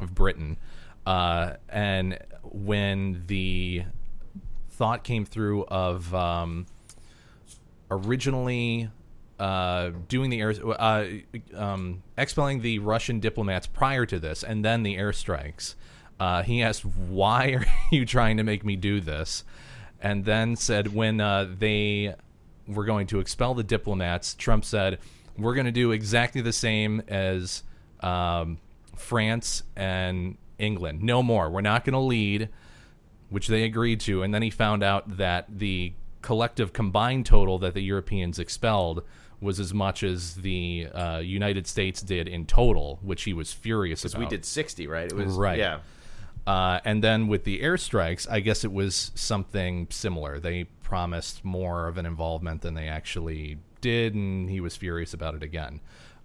of 0.00 0.14
Britain, 0.14 0.56
uh, 1.06 1.54
and 1.68 2.18
when 2.44 3.24
the 3.26 3.84
thought 4.70 5.04
came 5.04 5.24
through 5.24 5.64
of 5.64 6.12
um, 6.14 6.66
originally 7.90 8.90
uh, 9.38 9.90
doing 10.08 10.30
the 10.30 10.40
air, 10.40 10.54
uh, 10.78 11.04
um, 11.54 12.02
expelling 12.16 12.60
the 12.62 12.78
Russian 12.78 13.20
diplomats 13.20 13.66
prior 13.66 14.06
to 14.06 14.18
this, 14.18 14.42
and 14.42 14.64
then 14.64 14.82
the 14.82 14.96
airstrikes. 14.96 15.74
Uh, 16.22 16.42
he 16.44 16.62
asked, 16.62 16.84
"Why 16.84 17.48
are 17.48 17.66
you 17.90 18.06
trying 18.06 18.36
to 18.36 18.44
make 18.44 18.64
me 18.64 18.76
do 18.76 19.00
this?" 19.00 19.42
And 20.00 20.24
then 20.24 20.54
said, 20.54 20.94
when 20.94 21.20
uh, 21.20 21.48
they 21.58 22.14
were 22.68 22.84
going 22.84 23.06
to 23.08 23.18
expel 23.18 23.54
the 23.54 23.64
diplomats, 23.64 24.34
Trump 24.34 24.64
said, 24.64 25.00
"We're 25.36 25.54
going 25.54 25.66
to 25.66 25.72
do 25.72 25.90
exactly 25.90 26.40
the 26.40 26.52
same 26.52 27.02
as 27.08 27.64
um, 28.00 28.58
France 28.94 29.64
and 29.74 30.36
England. 30.60 31.02
No 31.02 31.24
more. 31.24 31.50
We're 31.50 31.60
not 31.60 31.84
going 31.84 31.94
to 31.94 31.98
lead." 31.98 32.48
which 33.30 33.46
they 33.48 33.62
agreed 33.62 33.98
to, 33.98 34.22
and 34.22 34.34
then 34.34 34.42
he 34.42 34.50
found 34.50 34.82
out 34.82 35.16
that 35.16 35.46
the 35.48 35.90
collective 36.20 36.74
combined 36.74 37.24
total 37.24 37.58
that 37.58 37.72
the 37.72 37.80
Europeans 37.80 38.38
expelled 38.38 39.02
was 39.40 39.58
as 39.58 39.72
much 39.72 40.02
as 40.02 40.34
the 40.34 40.86
uh, 40.92 41.18
United 41.18 41.66
States 41.66 42.02
did 42.02 42.28
in 42.28 42.44
total, 42.44 42.98
which 43.00 43.22
he 43.22 43.32
was 43.32 43.50
furious 43.50 44.04
about. 44.04 44.20
we 44.20 44.26
did 44.26 44.44
60, 44.44 44.86
right? 44.86 45.06
It 45.06 45.14
was 45.14 45.34
Right. 45.34 45.58
Yeah. 45.58 45.78
Uh, 46.46 46.80
and 46.84 47.04
then 47.04 47.28
with 47.28 47.44
the 47.44 47.60
airstrikes, 47.60 48.28
I 48.30 48.40
guess 48.40 48.64
it 48.64 48.72
was 48.72 49.12
something 49.14 49.86
similar. 49.90 50.40
They 50.40 50.64
promised 50.82 51.44
more 51.44 51.86
of 51.88 51.98
an 51.98 52.06
involvement 52.06 52.62
than 52.62 52.74
they 52.74 52.88
actually 52.88 53.58
did, 53.80 54.14
and 54.14 54.50
he 54.50 54.60
was 54.60 54.76
furious 54.76 55.14
about 55.14 55.34
it 55.34 55.42
again. 55.42 55.80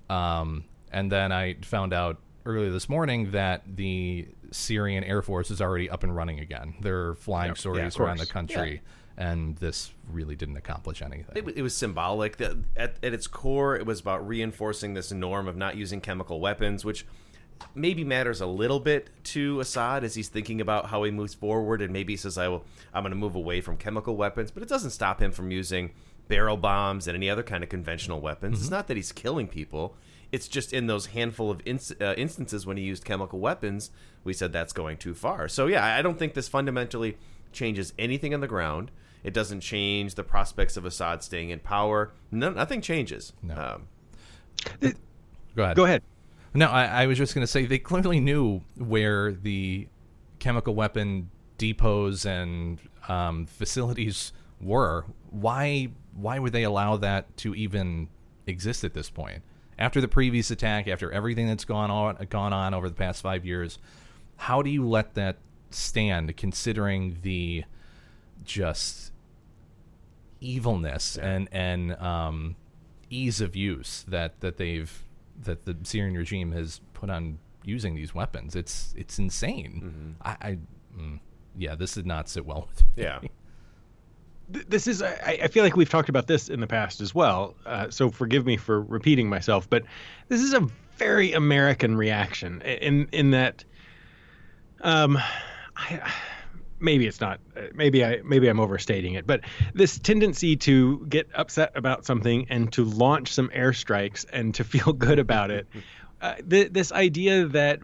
Um, 0.10 0.64
and 0.92 1.12
then 1.12 1.32
I 1.32 1.56
found 1.62 1.94
out 1.94 2.18
earlier 2.46 2.72
this 2.72 2.88
morning 2.90 3.32
that 3.32 3.64
the 3.76 4.28
Syrian 4.52 5.04
Air 5.04 5.22
Force 5.22 5.52
is 5.52 5.62
already 5.62 5.90
up 5.90 6.04
and 6.04 6.16
running 6.16 6.40
again. 6.40 6.76
They're 6.82 7.14
flying 7.14 7.54
sorties 7.56 7.96
of 7.96 8.02
around 8.02 8.18
the 8.18 8.26
course. 8.26 8.32
country, 8.32 8.82
and 9.18 9.58
this 9.58 9.92
really 10.12 10.36
didn't 10.36 10.58
accomplish 10.58 11.02
anything. 11.02 11.36
It, 11.36 11.58
it 11.58 11.62
was 11.62 11.76
symbolic. 11.76 12.38
The- 12.38 12.60
At, 12.76 12.96
at 13.04 13.14
its 13.14 13.28
core, 13.28 13.76
it 13.76 13.86
was 13.86 14.00
about 14.00 14.26
reinforcing 14.28 14.94
this 14.94 15.12
norm 15.12 15.48
of 15.48 15.56
not 15.58 15.76
using 15.76 16.02
chemical 16.02 16.40
weapons, 16.40 16.84
which 16.86 17.06
maybe 17.76 18.04
matters 18.04 18.42
a 18.42 18.46
little 18.46 18.80
bit 18.80 19.10
to 19.26 19.60
Assad 19.60 20.04
as 20.04 20.16
he's 20.16 20.30
thinking 20.30 20.62
about 20.62 20.88
how 20.88 21.04
he 21.04 21.12
moves 21.12 21.34
forward, 21.34 21.82
and 21.82 21.92
maybe 21.94 22.14
he 22.14 22.18
says, 22.18 22.38
"I 22.38 22.48
will, 22.48 22.64
I'm 22.94 23.04
going 23.04 23.12
to 23.12 23.18
move 23.18 23.36
away 23.36 23.62
from 23.62 23.78
chemical 23.78 24.16
weapons," 24.16 24.52
but 24.52 24.64
it 24.64 24.70
doesn't 24.70 24.92
stop 24.92 25.22
him 25.22 25.32
from 25.32 25.52
using 25.52 25.92
barrel 26.28 26.58
bombs 26.58 27.08
and 27.08 27.16
any 27.16 27.30
other 27.30 27.44
kind 27.44 27.64
of 27.64 27.70
conventional 27.70 28.20
weapons. 28.20 28.60
It's 28.60 28.70
not 28.70 28.88
that 28.88 28.98
he's 28.98 29.12
killing 29.12 29.48
people. 29.48 29.96
It's 30.32 30.48
just 30.50 30.74
in 30.74 30.88
those 30.88 31.08
handful 31.08 31.50
of 31.50 31.62
inst- 31.66 32.02
uh, 32.02 32.14
instances 32.18 32.66
when 32.66 32.76
he 32.76 32.84
used 32.84 33.06
chemical 33.06 33.40
weapons, 33.40 33.92
we 34.26 34.34
said 34.34 34.52
that's 34.52 34.74
going 34.74 34.98
too 34.98 35.14
far. 35.14 35.48
So 35.48 35.68
yeah, 35.68 35.86
I 35.86 36.02
don't 36.02 36.20
think 36.20 36.34
this 36.34 36.50
fundamentally 36.50 37.18
changes 37.54 37.94
anything 37.98 38.34
on 38.34 38.42
the 38.42 38.48
ground. 38.48 38.92
It 39.24 39.34
doesn't 39.34 39.62
change 39.62 40.16
the 40.16 40.24
prospects 40.24 40.76
of 40.76 40.86
Assad 40.86 41.24
staying 41.24 41.50
in 41.50 41.60
power. 41.60 42.12
No, 42.30 42.50
nothing 42.50 42.82
changes. 42.82 43.32
No. 43.42 43.56
Um, 43.56 43.88
Go 45.56 45.64
ahead. 45.64 45.76
Go 45.76 45.86
ahead. 45.86 46.04
No, 46.58 46.70
I, 46.70 47.04
I 47.04 47.06
was 47.06 47.20
just 47.20 47.36
going 47.36 47.44
to 47.44 47.48
say 47.48 47.68
they 47.68 47.78
clearly 47.78 48.20
knew 48.20 48.62
where 48.76 49.32
the 49.32 49.88
chemical 50.40 50.74
weapon 50.74 51.30
depots 51.60 52.26
and 52.26 52.80
um, 53.08 53.46
facilities 53.46 54.34
were. 54.60 55.06
Why? 55.30 55.90
Why 56.16 56.40
would 56.40 56.54
they 56.54 56.64
allow 56.64 56.98
that 56.98 57.38
to 57.38 57.54
even 57.54 58.10
exist 58.48 58.84
at 58.84 58.96
this 58.96 59.08
point? 59.08 59.44
After 59.78 60.02
the 60.02 60.08
previous 60.08 60.50
attack, 60.50 60.88
after 60.88 61.12
everything 61.12 61.46
that's 61.46 61.64
gone 61.64 61.92
on 61.92 62.26
gone 62.32 62.54
on 62.54 62.74
over 62.74 62.90
the 62.90 62.96
past 62.96 63.22
five 63.22 63.46
years, 63.46 63.78
how 64.38 64.64
do 64.64 64.72
you 64.72 64.84
let 64.84 65.14
that 65.14 65.38
stand? 65.70 66.36
Considering 66.38 67.20
the 67.22 67.66
just 68.44 69.12
evilness 70.42 71.20
and 71.20 71.50
and 71.52 71.96
um, 71.98 72.56
ease 73.12 73.42
of 73.42 73.56
use 73.56 74.04
that 74.08 74.40
that 74.40 74.58
they've 74.58 75.04
that 75.44 75.66
the 75.66 75.76
Syrian 75.84 76.16
regime 76.16 76.52
has 76.52 76.82
put 76.94 77.10
on 77.10 77.40
using 77.64 77.96
these 77.96 78.16
weapons. 78.16 78.56
It's 78.56 78.94
it's 78.98 79.20
insane. 79.20 80.16
I, 80.22 80.38
I 80.42 80.58
mm, 80.98 81.20
yeah, 81.58 81.76
this 81.76 81.94
did 81.94 82.06
not 82.06 82.30
sit 82.30 82.46
well 82.46 82.68
with 82.70 82.82
me. 82.82 83.04
yeah. 83.04 83.20
This 84.50 84.88
is 84.88 85.02
I, 85.02 85.40
I 85.44 85.48
feel 85.50 85.66
like 85.66 85.76
we've 85.76 85.90
talked 85.90 86.08
about 86.08 86.28
this 86.28 86.48
in 86.48 86.62
the 86.62 86.68
past 86.68 87.02
as 87.02 87.14
well 87.14 87.54
uh, 87.66 87.90
so 87.90 88.10
forgive 88.10 88.46
me 88.46 88.56
for 88.56 88.82
repeating 88.82 89.28
myself 89.28 89.70
but 89.70 89.84
this 90.30 90.40
is 90.40 90.54
a 90.54 90.66
very 90.96 91.34
american 91.34 91.98
reaction 91.98 92.62
in 92.62 93.10
in 93.12 93.32
that 93.32 93.66
um 94.80 95.18
I, 95.76 96.14
maybe 96.80 97.08
it's 97.08 97.22
not 97.22 97.40
uh, 97.56 97.62
maybe 97.74 98.04
i 98.04 98.20
maybe 98.24 98.48
i'm 98.48 98.60
overstating 98.60 99.14
it 99.14 99.26
but 99.26 99.42
this 99.74 99.98
tendency 100.00 100.56
to 100.56 101.06
get 101.08 101.28
upset 101.34 101.72
about 101.76 102.06
something 102.06 102.46
and 102.50 102.72
to 102.72 102.84
launch 102.84 103.34
some 103.34 103.50
airstrikes 103.50 104.26
and 104.32 104.54
to 104.56 104.64
feel 104.74 104.94
good 104.94 105.20
about 105.20 105.52
it 105.52 105.68
uh, 106.22 106.36
th- 106.50 106.72
this 106.72 106.92
idea 106.92 107.48
that 107.48 107.80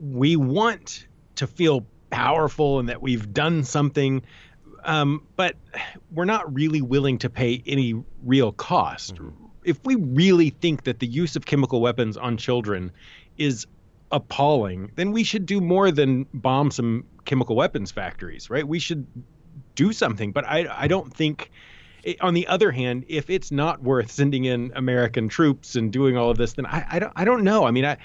we 0.00 0.36
want 0.36 1.06
to 1.36 1.46
feel 1.46 1.86
powerful 2.10 2.78
and 2.78 2.88
that 2.88 3.02
we've 3.02 3.32
done 3.32 3.64
something 3.64 4.22
um, 4.84 5.26
but 5.36 5.56
we're 6.10 6.24
not 6.24 6.52
really 6.54 6.80
willing 6.80 7.18
to 7.18 7.30
pay 7.30 7.62
any 7.66 8.02
real 8.24 8.52
cost. 8.52 9.20
If 9.64 9.78
we 9.84 9.96
really 9.96 10.50
think 10.50 10.84
that 10.84 11.00
the 11.00 11.06
use 11.06 11.36
of 11.36 11.44
chemical 11.44 11.80
weapons 11.80 12.16
on 12.16 12.36
children 12.36 12.92
is 13.36 13.66
appalling, 14.10 14.92
then 14.96 15.12
we 15.12 15.24
should 15.24 15.46
do 15.46 15.60
more 15.60 15.90
than 15.90 16.26
bomb 16.34 16.70
some 16.70 17.04
chemical 17.24 17.56
weapons 17.56 17.90
factories, 17.90 18.50
right? 18.50 18.66
We 18.66 18.78
should 18.78 19.06
do 19.74 19.92
something. 19.92 20.32
But 20.32 20.46
I, 20.46 20.66
I 20.84 20.88
don't 20.88 21.12
think. 21.14 21.50
eh, 22.04 22.14
On 22.20 22.34
the 22.34 22.46
other 22.48 22.70
hand, 22.72 23.04
if 23.08 23.30
it's 23.30 23.50
not 23.52 23.82
worth 23.82 24.10
sending 24.10 24.44
in 24.44 24.72
American 24.76 25.28
troops 25.28 25.76
and 25.76 25.92
doing 25.92 26.16
all 26.16 26.30
of 26.30 26.38
this, 26.38 26.54
then 26.54 26.66
I, 26.66 26.84
I 26.90 26.98
don't 26.98 27.12
I 27.16 27.24
don't 27.24 27.44
know. 27.44 27.64
I 27.66 27.70
mean, 27.70 27.84
I 27.84 27.98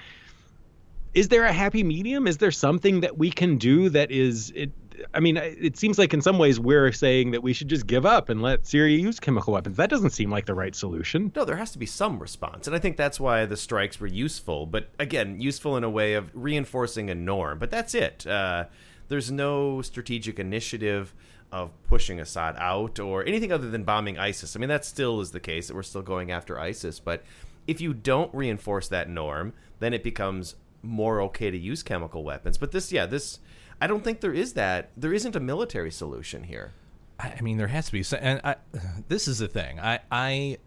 is 1.14 1.28
there 1.30 1.44
a 1.46 1.54
happy 1.54 1.84
medium? 1.84 2.28
Is 2.28 2.38
there 2.38 2.52
something 2.52 3.02
that 3.02 3.18
we 3.18 3.30
can 3.32 3.58
do 3.58 3.90
that 3.90 4.12
is 4.12 4.52
it? 4.56 4.72
I 5.14 5.20
mean, 5.20 5.38
it 5.38 5.78
seems 5.78 5.98
like 5.98 6.14
in 6.14 6.22
some 6.22 6.38
ways 6.38 6.60
we're 6.60 6.92
saying 6.92 7.32
that 7.32 7.44
we 7.44 7.54
should 7.54 7.68
just 7.68 7.88
give 7.88 8.06
up 8.06 8.30
and 8.30 8.42
let 8.42 8.66
Syria 8.66 8.98
use 8.98 9.20
chemical 9.20 9.54
weapons. 9.54 9.78
That 9.78 9.90
doesn't 9.90 10.12
seem 10.12 10.30
like 10.30 10.46
the 10.46 10.54
right 10.54 10.76
solution. 10.76 11.32
No, 11.36 11.46
there 11.46 11.56
has 11.56 11.72
to 11.72 11.80
be 11.80 11.86
some 11.86 12.20
response. 12.20 12.68
And 12.68 12.76
I 12.76 12.80
think 12.80 12.98
that's 12.98 13.20
why 13.20 13.46
the 13.46 13.58
strikes 13.58 14.00
were 14.00 14.08
useful. 14.08 14.66
But 14.66 14.90
again, 15.00 15.40
useful 15.40 15.78
in 15.78 15.84
a 15.84 15.90
way 15.90 16.14
of 16.14 16.30
reinforcing 16.34 17.10
a 17.10 17.16
norm. 17.16 17.60
But 17.60 17.72
that's 17.72 17.94
it. 17.94 18.26
Uh, 18.26 18.66
there's 19.08 19.32
no 19.32 19.82
strategic 19.82 20.40
initiative 20.40 21.14
of 21.52 21.72
pushing 21.88 22.20
Assad 22.20 22.56
out 22.58 23.00
or 23.00 23.24
anything 23.26 23.52
other 23.52 23.70
than 23.70 23.84
bombing 23.84 24.18
ISIS. 24.18 24.56
I 24.56 24.60
mean, 24.60 24.70
that 24.70 24.84
still 24.86 25.22
is 25.22 25.32
the 25.32 25.40
case 25.40 25.68
that 25.68 25.76
we're 25.76 25.84
still 25.84 26.02
going 26.02 26.32
after 26.32 26.60
ISIS. 26.60 27.00
But 27.00 27.24
if 27.68 27.80
you 27.80 27.94
don't 27.94 28.34
reinforce 28.34 28.88
that 28.88 29.10
norm, 29.10 29.54
then 29.80 29.94
it 29.94 30.04
becomes 30.04 30.56
more 30.82 31.22
okay 31.22 31.52
to 31.52 31.58
use 31.58 31.84
chemical 31.84 32.24
weapons. 32.24 32.58
But 32.58 32.72
this, 32.72 32.92
yeah, 32.92 33.06
this. 33.06 33.40
I 33.84 33.88
don't 33.88 34.02
think 34.02 34.22
there 34.22 34.34
is 34.34 34.54
that. 34.54 34.92
There 34.96 35.14
isn't 35.14 35.36
a 35.36 35.42
military 35.42 35.92
solution 35.92 36.44
here. 36.44 36.72
I 37.20 37.34
I 37.38 37.42
mean, 37.42 37.58
there 37.58 37.68
has 37.68 37.88
to 37.88 37.92
be. 37.92 38.02
So, 38.02 38.16
and 38.16 38.40
I, 38.42 38.56
this 39.10 39.28
is 39.28 39.40
the 39.40 39.50
thing. 39.50 39.78
I, 39.82 40.00
I, 40.10 40.58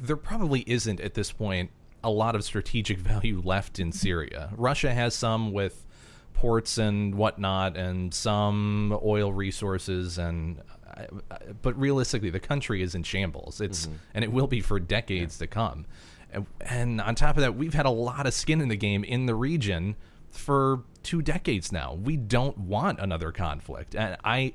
there 0.00 0.16
probably 0.16 0.64
isn't 0.66 0.98
at 0.98 1.12
this 1.12 1.30
point 1.30 1.70
a 2.02 2.08
lot 2.08 2.34
of 2.34 2.42
strategic 2.42 2.96
value 3.12 3.42
left 3.44 3.78
in 3.78 3.92
Syria. 3.92 4.48
Russia 4.56 4.94
has 4.94 5.14
some 5.14 5.52
with 5.52 5.84
ports 6.32 6.78
and 6.78 7.14
whatnot, 7.16 7.76
and 7.76 8.14
some 8.14 8.98
oil 9.04 9.30
resources, 9.30 10.16
and 10.16 10.62
but 11.60 11.78
realistically, 11.78 12.30
the 12.30 12.40
country 12.40 12.80
is 12.80 12.94
in 12.94 13.02
shambles. 13.02 13.60
It's 13.60 13.84
mm-hmm. 13.84 13.96
and 14.14 14.24
it 14.24 14.32
will 14.32 14.46
be 14.46 14.62
for 14.62 14.80
decades 14.80 15.36
to 15.36 15.46
come. 15.46 15.84
And, 16.32 16.46
and 16.62 17.00
on 17.02 17.14
top 17.14 17.36
of 17.36 17.42
that, 17.42 17.56
we've 17.56 17.74
had 17.74 17.84
a 17.84 17.90
lot 17.90 18.26
of 18.26 18.32
skin 18.32 18.62
in 18.62 18.68
the 18.68 18.76
game 18.76 19.04
in 19.04 19.26
the 19.26 19.34
region 19.34 19.96
for 20.34 20.82
two 21.02 21.22
decades 21.22 21.72
now. 21.72 21.94
We 21.94 22.16
don't 22.16 22.58
want 22.58 22.98
another 23.00 23.32
conflict, 23.32 23.94
and 23.94 24.16
I 24.24 24.54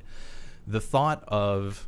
the 0.67 0.81
thought 0.81 1.23
of 1.27 1.87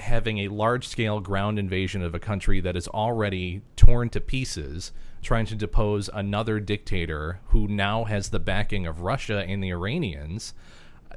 having 0.00 0.38
a 0.38 0.48
large 0.48 0.86
scale 0.88 1.20
ground 1.20 1.58
invasion 1.58 2.02
of 2.02 2.14
a 2.14 2.18
country 2.18 2.60
that 2.60 2.76
is 2.76 2.88
already 2.88 3.62
torn 3.76 4.10
to 4.10 4.20
pieces, 4.20 4.92
trying 5.22 5.46
to 5.46 5.54
depose 5.54 6.10
another 6.12 6.60
dictator 6.60 7.40
who 7.46 7.68
now 7.68 8.04
has 8.04 8.28
the 8.28 8.40
backing 8.40 8.86
of 8.86 9.00
Russia 9.00 9.44
and 9.46 9.62
the 9.62 9.70
Iranians, 9.70 10.52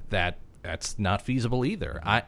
that 0.10 0.38
that's 0.62 0.98
not 1.00 1.22
feasible 1.22 1.66
either. 1.66 2.00
I 2.04 2.24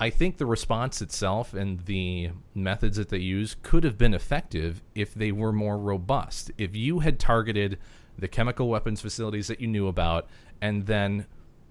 I 0.00 0.10
think 0.10 0.36
the 0.36 0.46
response 0.46 1.02
itself 1.02 1.54
and 1.54 1.80
the 1.86 2.30
methods 2.54 2.96
that 2.98 3.08
they 3.08 3.18
use 3.18 3.56
could 3.62 3.82
have 3.82 3.98
been 3.98 4.14
effective 4.14 4.80
if 4.94 5.12
they 5.12 5.32
were 5.32 5.52
more 5.52 5.76
robust. 5.76 6.52
If 6.56 6.76
you 6.76 7.00
had 7.00 7.18
targeted 7.18 7.78
the 8.18 8.28
chemical 8.28 8.68
weapons 8.68 9.00
facilities 9.00 9.46
that 9.46 9.60
you 9.60 9.66
knew 9.66 9.86
about 9.86 10.28
and 10.60 10.86
then 10.86 11.26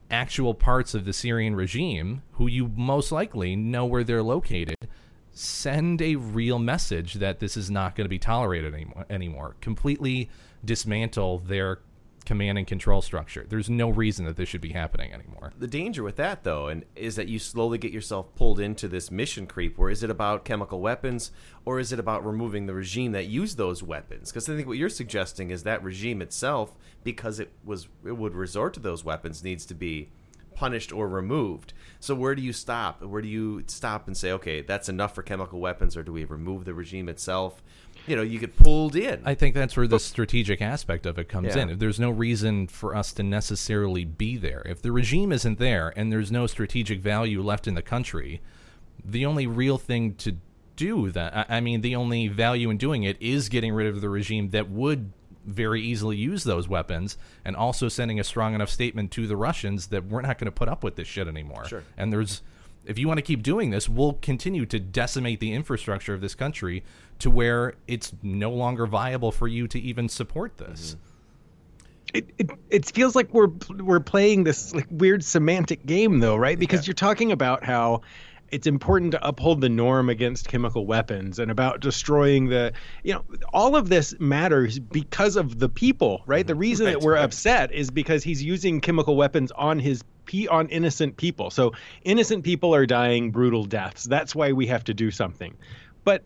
actual 0.10 0.54
parts 0.54 0.93
of 0.93 1.06
the 1.06 1.14
Syrian 1.14 1.56
regime, 1.56 2.22
who 2.34 2.48
you 2.48 2.72
most 2.76 3.12
likely 3.12 3.56
know 3.56 3.86
where 3.86 4.04
they're 4.04 4.24
located, 4.24 4.88
send 5.32 6.02
a 6.02 6.16
real 6.16 6.60
message 6.60 7.16
that 7.16 7.39
this 7.39 7.58
is 7.58 7.70
not 7.70 7.95
going 7.95 8.06
to 8.06 8.10
be 8.10 8.20
tolerated 8.20 8.74
anymore, 8.74 9.06
anymore. 9.10 9.56
Completely 9.62 10.30
dismantle 10.64 11.39
their 11.39 11.80
command 12.28 12.57
and 12.57 12.67
control 12.67 13.01
structure. 13.01 13.45
There's 13.47 13.69
no 13.69 13.89
reason 13.89 14.25
that 14.25 14.36
this 14.36 14.49
should 14.49 14.61
be 14.61 14.73
happening 14.73 15.13
anymore. 15.13 15.53
The 15.57 15.65
danger 15.65 16.03
with 16.03 16.17
that, 16.17 16.43
though, 16.43 16.67
and 16.67 16.84
is 16.93 17.15
that 17.15 17.30
you 17.30 17.39
slowly 17.39 17.78
get 17.78 17.93
yourself 17.93 18.36
pulled 18.36 18.59
into 18.59 18.89
this 18.89 19.09
mission 19.09 19.47
creep. 19.47 19.78
Where 19.78 19.89
is 19.89 20.03
it 20.03 20.09
about 20.09 20.43
chemical 20.43 20.82
weapons, 20.82 21.32
or 21.63 21.80
is 21.80 21.93
it 21.93 21.99
about 21.99 22.25
removing 22.25 22.65
the 22.65 22.73
regime 22.73 23.13
that 23.13 23.28
used 23.28 23.57
those 23.57 23.82
weapons? 23.82 24.30
Because 24.30 24.49
I 24.49 24.55
think 24.55 24.67
what 24.67 24.78
you're 24.78 24.89
suggesting 24.89 25.49
is 25.49 25.63
that 25.63 25.82
regime 25.82 26.21
itself, 26.21 26.75
because 27.03 27.39
it 27.39 27.53
was 27.63 27.88
it 28.05 28.17
would 28.17 28.36
resort 28.36 28.73
to 28.73 28.82
those 28.82 29.05
weapons, 29.05 29.41
needs 29.41 29.65
to 29.65 29.73
be 29.73 30.09
punished 30.53 30.91
or 30.91 31.07
removed. 31.07 31.71
So 31.99 32.13
where 32.13 32.36
do 32.36 32.41
you 32.41 32.51
stop? 32.51 33.01
Where 33.03 33.21
do 33.21 33.28
you 33.28 33.63
stop 33.67 34.07
and 34.07 34.17
say, 34.17 34.32
okay, 34.34 34.61
that's 34.61 34.89
enough 34.89 35.15
for 35.15 35.21
chemical 35.21 35.59
weapons, 35.59 35.95
or 35.95 36.03
do 36.03 36.11
we 36.11 36.25
remove 36.25 36.65
the 36.65 36.73
regime 36.73 37.07
itself? 37.07 37.63
You 38.08 38.16
know, 38.16 38.22
you 38.22 38.39
get 38.39 38.55
pulled 38.58 38.95
in. 38.95 39.22
I 39.26 39.36
think 39.36 39.53
that's 39.53 39.76
where 39.76 39.88
the 39.88 39.99
strategic 39.99 40.62
aspect 40.62 41.05
of 41.05 41.20
it 41.20 41.28
comes 41.28 41.55
Yeah. 41.55 41.64
in. 41.64 41.70
If 41.72 41.80
there's 41.80 41.99
no 41.99 42.10
reason 42.10 42.68
for 42.68 42.95
us 42.95 43.12
to 43.14 43.24
necessarily 43.24 44.05
be 44.05 44.38
there, 44.38 44.64
if 44.66 44.82
the 44.82 44.91
regime 44.91 45.32
isn't 45.32 45.60
there 45.60 45.93
and 45.95 46.12
there's 46.12 46.32
no 46.32 46.47
strategic 46.47 46.99
value 47.01 47.41
left 47.43 47.68
in 47.68 47.76
the 47.76 47.82
country, 47.82 48.41
the 49.03 49.26
only 49.26 49.45
real 49.45 49.78
thing 49.78 50.16
to 50.16 50.38
do 50.78 51.12
that, 51.12 51.47
I 51.49 51.60
mean, 51.60 51.82
the 51.82 51.95
only 51.95 52.28
value 52.28 52.70
in 52.70 52.78
doing 52.78 53.03
it 53.03 53.18
is 53.20 53.49
getting 53.49 53.74
rid 53.74 53.88
of 53.88 53.99
the 54.01 54.10
regime 54.10 54.51
that 54.51 54.70
would 54.70 55.12
very 55.45 55.82
easily 55.82 56.18
use 56.18 56.43
those 56.43 56.68
weapons 56.68 57.18
and 57.45 57.55
also 57.55 57.88
sending 57.88 58.20
a 58.20 58.24
strong 58.24 58.53
enough 58.53 58.70
statement 58.70 59.12
to 59.12 59.28
the 59.28 59.38
Russians 59.38 59.88
that 59.88 60.05
we're 60.05 60.22
not 60.22 60.38
going 60.38 60.45
to 60.45 60.51
put 60.51 60.68
up 60.68 60.84
with 60.84 60.95
this 60.97 61.08
shit 61.08 61.28
anymore. 61.28 61.66
Sure. 61.66 61.84
And 61.97 62.12
there's 62.12 62.41
if 62.86 62.97
you 62.97 63.05
want 63.08 63.18
to 63.18 63.22
keep 63.22 63.43
doing 63.43 63.70
this, 63.70 63.89
we'll 63.89 64.14
continue 64.14 64.66
to 64.66 64.80
decimate 64.80 65.41
the 65.41 65.51
infrastructure 65.53 66.14
of 66.14 66.22
this 66.22 66.36
country 66.36 66.84
to 67.20 67.30
where 67.30 67.74
it's 67.88 68.13
no 68.22 68.51
longer 68.51 68.86
viable 68.86 69.32
for 69.32 69.47
you 69.47 69.68
to 69.68 69.80
even 69.80 70.09
support 70.09 70.57
this. 70.57 70.95
Mm-hmm. 70.95 72.18
it, 72.18 72.34
it 72.38 72.49
it 72.70 72.86
feels 72.86 73.15
like 73.15 73.34
we're 73.34 73.51
we're 73.80 73.99
playing 73.99 74.43
this 74.43 74.74
like 74.74 74.88
weird 74.89 75.24
semantic 75.24 75.86
game 75.86 76.20
though, 76.20 76.36
right? 76.36 76.57
Because 76.57 76.88
you're 76.88 76.93
talking 76.93 77.32
about 77.32 77.63
how 77.63 78.01
it's 78.49 78.68
important 78.68 79.11
to 79.11 79.28
uphold 79.28 79.59
the 79.59 79.70
norm 79.70 80.09
against 80.09 80.47
chemical 80.47 80.86
weapons 80.86 81.38
and 81.38 81.51
about 81.51 81.82
destroying 81.82 82.47
the 82.47 82.72
you 83.03 83.13
know 83.13 83.24
all 83.51 83.76
of 83.76 83.89
this 83.89 84.15
matters 84.20 84.80
because 84.80 85.36
of 85.36 85.59
the 85.59 85.70
people 85.70 86.24
right? 86.26 86.47
The 86.47 86.53
mm-hmm. 86.53 86.61
reason 86.61 86.86
that 86.86 87.01
we're 87.01 87.18
upset 87.18 87.72
is 87.74 87.91
because 87.91 88.24
he's 88.24 88.41
using 88.41 88.80
chemical 88.80 89.15
weapons 89.15 89.51
on 89.51 89.80
his 89.80 90.03
on 90.49 90.68
innocent 90.70 91.18
people. 91.18 91.49
So 91.49 91.74
innocent 92.03 92.43
people 92.43 92.76
are 92.76 92.86
dying 92.86 93.32
brutal 93.32 93.65
deaths. 93.65 94.03
That's 94.03 94.36
why 94.36 94.51
we 94.51 94.68
have 94.68 94.84
to 94.86 94.93
do 94.93 95.11
something. 95.11 95.55
But 96.03 96.24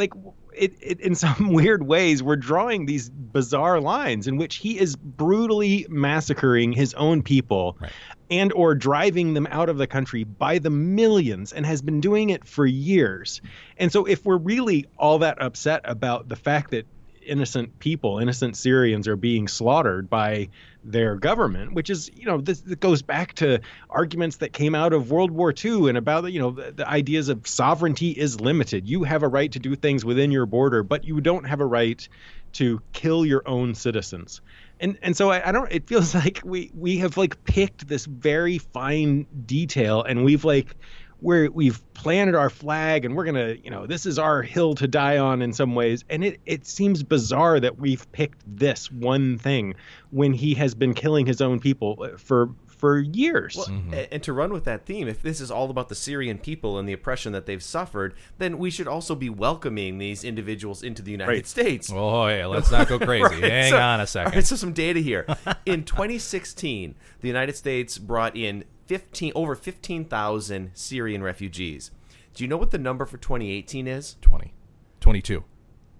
like 0.00 0.12
it, 0.52 0.72
it 0.80 1.00
in 1.00 1.14
some 1.26 1.52
weird 1.52 1.86
ways 1.86 2.22
we're 2.22 2.34
drawing 2.34 2.86
these 2.86 3.08
bizarre 3.08 3.80
lines 3.80 4.26
in 4.26 4.36
which 4.36 4.56
he 4.56 4.78
is 4.78 4.96
brutally 4.96 5.86
massacring 5.88 6.72
his 6.72 6.94
own 6.94 7.22
people 7.22 7.76
Right. 7.80 7.92
and 8.30 8.52
or 8.52 8.74
driving 8.74 9.34
them 9.34 9.46
out 9.50 9.68
of 9.68 9.78
the 9.78 9.86
country 9.86 10.24
by 10.24 10.58
the 10.58 10.70
millions 10.70 11.52
and 11.52 11.64
has 11.64 11.82
been 11.82 12.00
doing 12.00 12.30
it 12.30 12.44
for 12.44 12.66
years 12.66 13.40
and 13.76 13.92
so 13.92 14.06
if 14.06 14.24
we're 14.24 14.38
really 14.38 14.86
all 14.98 15.20
that 15.20 15.40
upset 15.40 15.82
about 15.84 16.28
the 16.28 16.36
fact 16.36 16.72
that 16.72 16.86
innocent 17.22 17.78
people 17.78 18.18
innocent 18.18 18.56
syrians 18.56 19.06
are 19.06 19.16
being 19.16 19.46
slaughtered 19.46 20.10
by 20.10 20.48
their 20.82 21.16
government 21.16 21.74
which 21.74 21.90
is 21.90 22.10
you 22.14 22.24
know 22.24 22.40
this, 22.40 22.60
this 22.62 22.76
goes 22.76 23.02
back 23.02 23.34
to 23.34 23.60
arguments 23.90 24.38
that 24.38 24.52
came 24.52 24.74
out 24.74 24.92
of 24.92 25.10
world 25.10 25.30
war 25.30 25.52
ii 25.64 25.88
and 25.88 25.98
about 25.98 26.32
you 26.32 26.40
know 26.40 26.50
the, 26.50 26.72
the 26.72 26.88
ideas 26.88 27.28
of 27.28 27.46
sovereignty 27.46 28.10
is 28.10 28.40
limited. 28.40 28.88
You 28.88 29.04
have 29.04 29.22
a 29.22 29.28
right 29.28 29.50
to 29.52 29.58
do 29.58 29.74
things 29.76 30.04
within 30.04 30.30
your 30.30 30.46
border 30.46 30.82
but 30.82 31.04
you 31.04 31.20
don't 31.20 31.44
have 31.44 31.60
a 31.60 31.66
right 31.66 32.06
to 32.52 32.80
kill 32.92 33.24
your 33.24 33.42
own 33.46 33.74
citizens. 33.74 34.40
And 34.80 34.98
and 35.02 35.16
so 35.16 35.30
I, 35.30 35.48
I 35.48 35.52
don't 35.52 35.70
it 35.70 35.86
feels 35.86 36.14
like 36.24 36.40
we 36.44 36.70
we 36.74 36.98
have 36.98 37.16
like 37.16 37.44
picked 37.44 37.86
this 37.86 38.06
very 38.06 38.58
fine 38.58 39.26
detail 39.46 40.02
and 40.02 40.24
we've 40.24 40.44
like 40.44 40.76
we're 41.22 41.50
we've 41.50 41.80
planted 41.94 42.34
our 42.34 42.48
flag 42.50 43.04
and 43.04 43.14
we're 43.16 43.24
gonna 43.24 43.56
you 43.62 43.70
know 43.70 43.86
this 43.86 44.06
is 44.06 44.18
our 44.18 44.42
hill 44.42 44.74
to 44.74 44.88
die 44.88 45.18
on 45.18 45.42
in 45.42 45.52
some 45.52 45.74
ways 45.74 46.04
and 46.08 46.24
it 46.24 46.40
it 46.46 46.66
seems 46.66 47.02
bizarre 47.02 47.60
that 47.60 47.78
we've 47.78 48.10
picked 48.12 48.40
this 48.46 48.90
one 48.90 49.36
thing 49.38 49.74
when 50.10 50.32
he 50.32 50.54
has 50.54 50.74
been 50.74 50.94
killing 50.94 51.26
his 51.26 51.40
own 51.40 51.60
people 51.60 51.98
uh, 52.02 52.16
for 52.16 52.50
for 52.66 52.98
years 52.98 53.56
Well, 53.58 53.66
mm-hmm. 53.66 53.92
a- 53.92 54.08
and 54.14 54.22
to 54.22 54.32
run 54.32 54.54
with 54.54 54.64
that 54.64 54.86
theme, 54.86 55.06
if 55.06 55.20
this 55.20 55.38
is 55.42 55.50
all 55.50 55.68
about 55.68 55.90
the 55.90 55.94
Syrian 55.94 56.38
people 56.38 56.78
and 56.78 56.88
the 56.88 56.94
oppression 56.94 57.32
that 57.32 57.44
they've 57.44 57.62
suffered, 57.62 58.14
then 58.38 58.56
we 58.56 58.70
should 58.70 58.88
also 58.88 59.14
be 59.14 59.28
welcoming 59.28 59.98
these 59.98 60.24
individuals 60.24 60.82
into 60.82 61.02
the 61.02 61.10
United 61.10 61.30
Right. 61.30 61.46
States. 61.46 61.92
Oh, 61.92 62.26
yeah, 62.28 62.46
let's 62.46 62.70
not 62.70 62.88
go 62.88 62.98
crazy. 63.06 63.22
Right, 63.42 63.52
Hang 63.52 63.70
so- 63.72 63.78
on 63.78 64.00
a 64.00 64.06
second. 64.06 64.32
All 64.32 64.36
right, 64.38 64.46
so 64.46 64.56
some 64.56 64.72
data 64.72 64.98
here. 65.00 65.26
In 65.66 65.84
2016, 65.84 66.94
the 67.20 67.28
United 67.28 67.54
States 67.54 67.98
brought 67.98 68.34
in 68.34 68.64
15 68.90 69.30
over 69.36 69.54
15,000 69.54 70.72
Syrian 70.74 71.22
refugees. 71.22 71.92
Do 72.34 72.42
you 72.42 72.48
know 72.48 72.56
what 72.56 72.72
the 72.72 72.78
number 72.78 73.06
for 73.06 73.18
2018 73.18 73.86
is, 73.86 74.16
20, 74.20 74.52
22. 74.98 75.44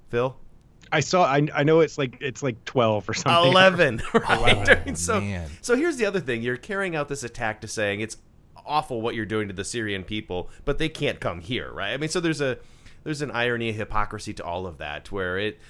Phil? 0.08 0.36
i 0.90 0.98
saw 0.98 1.22
I, 1.22 1.46
I 1.54 1.62
know 1.62 1.80
it's 1.80 1.98
like 1.98 2.16
it's 2.20 2.42
like 2.42 2.64
12 2.64 3.08
or 3.08 3.14
something 3.14 3.52
11 3.52 4.02
right 4.14 4.68
I 4.68 4.84
mean, 4.84 4.96
so 4.96 5.20
man. 5.20 5.48
so 5.60 5.76
here's 5.76 5.98
the 5.98 6.06
other 6.06 6.18
thing 6.18 6.42
you're 6.42 6.56
carrying 6.56 6.96
out 6.96 7.06
this 7.06 7.22
attack 7.22 7.60
to 7.60 7.68
saying 7.68 8.00
it's 8.00 8.16
awful 8.66 9.00
what 9.00 9.14
you're 9.14 9.26
doing 9.26 9.46
to 9.46 9.54
the 9.54 9.62
syrian 9.62 10.02
people 10.02 10.50
but 10.64 10.78
they 10.78 10.88
can't 10.88 11.20
come 11.20 11.42
here 11.42 11.70
right 11.72 11.92
i 11.92 11.96
mean 11.96 12.08
so 12.08 12.18
there's 12.18 12.40
a 12.40 12.58
there's 13.04 13.22
an 13.22 13.30
irony 13.30 13.68
a 13.68 13.72
hypocrisy 13.72 14.32
to 14.32 14.44
all 14.44 14.66
of 14.66 14.78
that 14.78 15.12
where 15.12 15.38
it 15.38 15.60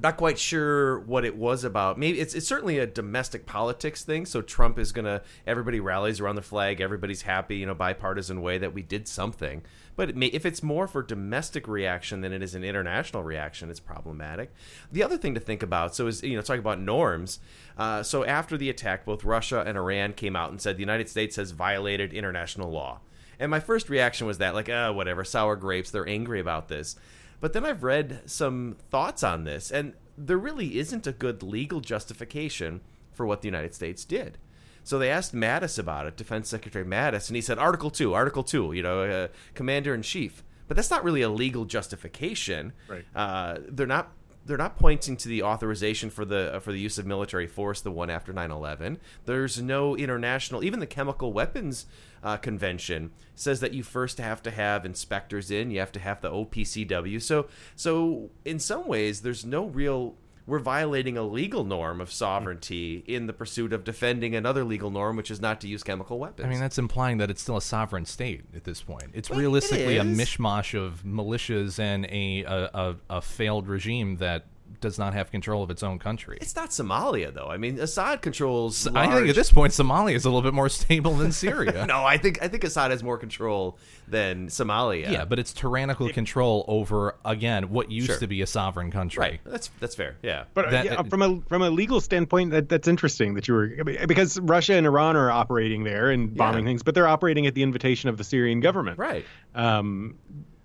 not 0.00 0.16
quite 0.16 0.38
sure 0.38 1.00
what 1.00 1.24
it 1.24 1.36
was 1.36 1.64
about. 1.64 1.98
Maybe 1.98 2.18
it's 2.18 2.34
it's 2.34 2.46
certainly 2.46 2.78
a 2.78 2.86
domestic 2.86 3.44
politics 3.44 4.04
thing. 4.04 4.24
So 4.24 4.40
Trump 4.40 4.78
is 4.78 4.92
gonna 4.92 5.22
everybody 5.46 5.80
rallies 5.80 6.20
around 6.20 6.36
the 6.36 6.42
flag, 6.42 6.80
everybody's 6.80 7.22
happy, 7.22 7.56
you 7.56 7.66
know, 7.66 7.74
bipartisan 7.74 8.40
way 8.40 8.58
that 8.58 8.72
we 8.72 8.82
did 8.82 9.06
something. 9.06 9.62
But 9.94 10.10
it 10.10 10.16
may, 10.16 10.26
if 10.26 10.46
it's 10.46 10.62
more 10.62 10.86
for 10.86 11.02
domestic 11.02 11.68
reaction 11.68 12.22
than 12.22 12.32
it 12.32 12.42
is 12.42 12.54
an 12.54 12.64
international 12.64 13.22
reaction, 13.22 13.68
it's 13.68 13.80
problematic. 13.80 14.50
The 14.90 15.02
other 15.02 15.18
thing 15.18 15.34
to 15.34 15.40
think 15.40 15.62
about, 15.62 15.94
so 15.94 16.06
is 16.06 16.22
you 16.22 16.36
know 16.36 16.42
talking 16.42 16.60
about 16.60 16.80
norms. 16.80 17.40
Uh, 17.76 18.02
so 18.02 18.24
after 18.24 18.56
the 18.56 18.70
attack, 18.70 19.04
both 19.04 19.24
Russia 19.24 19.62
and 19.66 19.76
Iran 19.76 20.14
came 20.14 20.36
out 20.36 20.50
and 20.50 20.60
said 20.60 20.76
the 20.76 20.80
United 20.80 21.08
States 21.10 21.36
has 21.36 21.50
violated 21.50 22.14
international 22.14 22.70
law. 22.70 23.00
And 23.38 23.50
my 23.50 23.60
first 23.60 23.90
reaction 23.90 24.26
was 24.26 24.38
that 24.38 24.54
like, 24.54 24.68
uh, 24.68 24.92
whatever, 24.92 25.24
sour 25.24 25.56
grapes. 25.56 25.90
They're 25.90 26.08
angry 26.08 26.38
about 26.38 26.68
this. 26.68 26.96
But 27.42 27.54
then 27.54 27.66
I've 27.66 27.82
read 27.82 28.20
some 28.26 28.76
thoughts 28.88 29.24
on 29.24 29.42
this, 29.42 29.72
and 29.72 29.94
there 30.16 30.38
really 30.38 30.78
isn't 30.78 31.08
a 31.08 31.12
good 31.12 31.42
legal 31.42 31.80
justification 31.80 32.82
for 33.12 33.26
what 33.26 33.42
the 33.42 33.48
United 33.48 33.74
States 33.74 34.04
did. 34.04 34.38
So 34.84 34.96
they 34.96 35.10
asked 35.10 35.34
Mattis 35.34 35.76
about 35.76 36.06
it, 36.06 36.16
Defense 36.16 36.48
Secretary 36.48 36.84
Mattis, 36.84 37.28
and 37.28 37.34
he 37.34 37.42
said 37.42 37.58
Article 37.58 37.90
2, 37.90 38.14
Article 38.14 38.44
2, 38.44 38.74
you 38.74 38.82
know, 38.84 39.02
uh, 39.02 39.28
Commander 39.54 39.92
in 39.92 40.02
Chief. 40.02 40.44
But 40.68 40.76
that's 40.76 40.90
not 40.90 41.02
really 41.02 41.22
a 41.22 41.28
legal 41.28 41.64
justification. 41.64 42.74
Right. 42.86 43.04
Uh, 43.14 43.58
they're 43.68 43.88
not 43.88 44.12
they're 44.44 44.56
not 44.56 44.76
pointing 44.76 45.16
to 45.16 45.28
the 45.28 45.42
authorization 45.42 46.10
for 46.10 46.24
the 46.24 46.54
uh, 46.54 46.60
for 46.60 46.72
the 46.72 46.78
use 46.78 46.96
of 46.96 47.06
military 47.06 47.48
force, 47.48 47.80
the 47.80 47.90
one 47.90 48.08
after 48.08 48.32
9/11. 48.32 48.98
There's 49.24 49.60
no 49.60 49.96
international, 49.96 50.62
even 50.62 50.78
the 50.80 50.86
chemical 50.86 51.32
weapons 51.32 51.86
uh, 52.22 52.36
convention 52.36 53.10
says 53.34 53.60
that 53.60 53.72
you 53.72 53.82
first 53.82 54.18
have 54.18 54.42
to 54.42 54.50
have 54.50 54.84
inspectors 54.84 55.50
in. 55.50 55.70
You 55.70 55.80
have 55.80 55.92
to 55.92 56.00
have 56.00 56.20
the 56.20 56.30
OPCW. 56.30 57.20
So 57.20 57.46
so 57.76 58.30
in 58.44 58.58
some 58.58 58.86
ways, 58.86 59.22
there's 59.22 59.44
no 59.44 59.66
real 59.66 60.16
we're 60.46 60.58
violating 60.58 61.16
a 61.16 61.22
legal 61.22 61.64
norm 61.64 62.00
of 62.00 62.10
sovereignty 62.10 63.04
in 63.06 63.26
the 63.26 63.32
pursuit 63.32 63.72
of 63.72 63.84
defending 63.84 64.34
another 64.34 64.64
legal 64.64 64.90
norm, 64.90 65.16
which 65.16 65.30
is 65.30 65.40
not 65.40 65.60
to 65.60 65.68
use 65.68 65.82
chemical 65.82 66.18
weapons. 66.18 66.46
I 66.46 66.48
mean, 66.48 66.58
that's 66.58 66.78
implying 66.78 67.18
that 67.18 67.30
it's 67.30 67.40
still 67.40 67.56
a 67.56 67.62
sovereign 67.62 68.04
state 68.04 68.42
at 68.54 68.64
this 68.64 68.82
point. 68.82 69.10
It's 69.14 69.30
Well, 69.30 69.38
it 69.38 69.42
realistically 69.42 69.98
a 69.98 70.02
mishmash 70.02 70.76
of 70.78 71.04
militias 71.04 71.78
and 71.78 72.06
a, 72.06 72.42
a, 72.42 72.70
a, 72.74 72.96
a 73.10 73.22
failed 73.22 73.68
regime 73.68 74.16
that 74.16 74.46
does 74.80 74.98
not 74.98 75.14
have 75.14 75.30
control 75.30 75.62
of 75.62 75.70
its 75.70 75.82
own 75.82 75.98
country. 75.98 76.38
it's 76.40 76.56
not 76.56 76.70
Somalia 76.70 77.32
though. 77.32 77.46
I 77.48 77.56
mean, 77.56 77.78
Assad 77.78 78.22
controls. 78.22 78.86
I 78.88 79.12
think 79.14 79.28
at 79.28 79.34
this 79.34 79.50
point, 79.52 79.72
Somalia 79.72 80.14
is 80.14 80.24
a 80.24 80.28
little 80.28 80.42
bit 80.42 80.54
more 80.54 80.68
stable 80.80 81.14
than 81.14 81.32
Syria. 81.32 81.86
No, 81.92 82.04
I 82.04 82.16
think 82.16 82.42
I 82.42 82.48
think 82.48 82.64
Assad 82.64 82.90
has 82.90 83.02
more 83.02 83.18
control 83.18 83.78
than 84.08 84.48
Somalia. 84.48 85.10
Yeah, 85.10 85.24
but 85.24 85.38
it's 85.38 85.52
tyrannical 85.52 86.08
control 86.10 86.64
over 86.68 87.16
again 87.24 87.70
what 87.70 87.90
used 87.90 88.06
Sure. 88.08 88.18
to 88.18 88.26
be 88.26 88.42
a 88.42 88.46
sovereign 88.46 88.90
country. 88.90 89.20
right. 89.20 89.40
That's 89.44 89.68
that's 89.80 89.94
fair. 89.94 90.16
Yeah. 90.22 90.44
But 90.54 90.66
uh, 90.66 90.70
That- 90.70 90.84
yeah, 90.84 91.02
from 91.02 91.22
a 91.22 91.40
from 91.48 91.62
a 91.62 91.70
legal 91.70 92.00
standpoint, 92.00 92.50
that, 92.52 92.68
that's 92.68 92.88
interesting 92.88 93.34
that 93.34 93.48
you 93.48 93.54
were 93.54 93.68
because 94.06 94.38
Russia 94.40 94.74
and 94.74 94.86
Iran 94.86 95.16
are 95.16 95.30
operating 95.30 95.84
there 95.84 96.10
and 96.10 96.34
bombing 96.36 96.64
Yeah. 96.64 96.70
things, 96.70 96.82
but 96.82 96.94
they're 96.94 97.08
operating 97.08 97.46
at 97.46 97.54
the 97.54 97.62
invitation 97.62 98.08
of 98.08 98.16
the 98.18 98.24
Syrian 98.24 98.60
government. 98.60 98.98
right. 98.98 99.24
Um, 99.54 100.16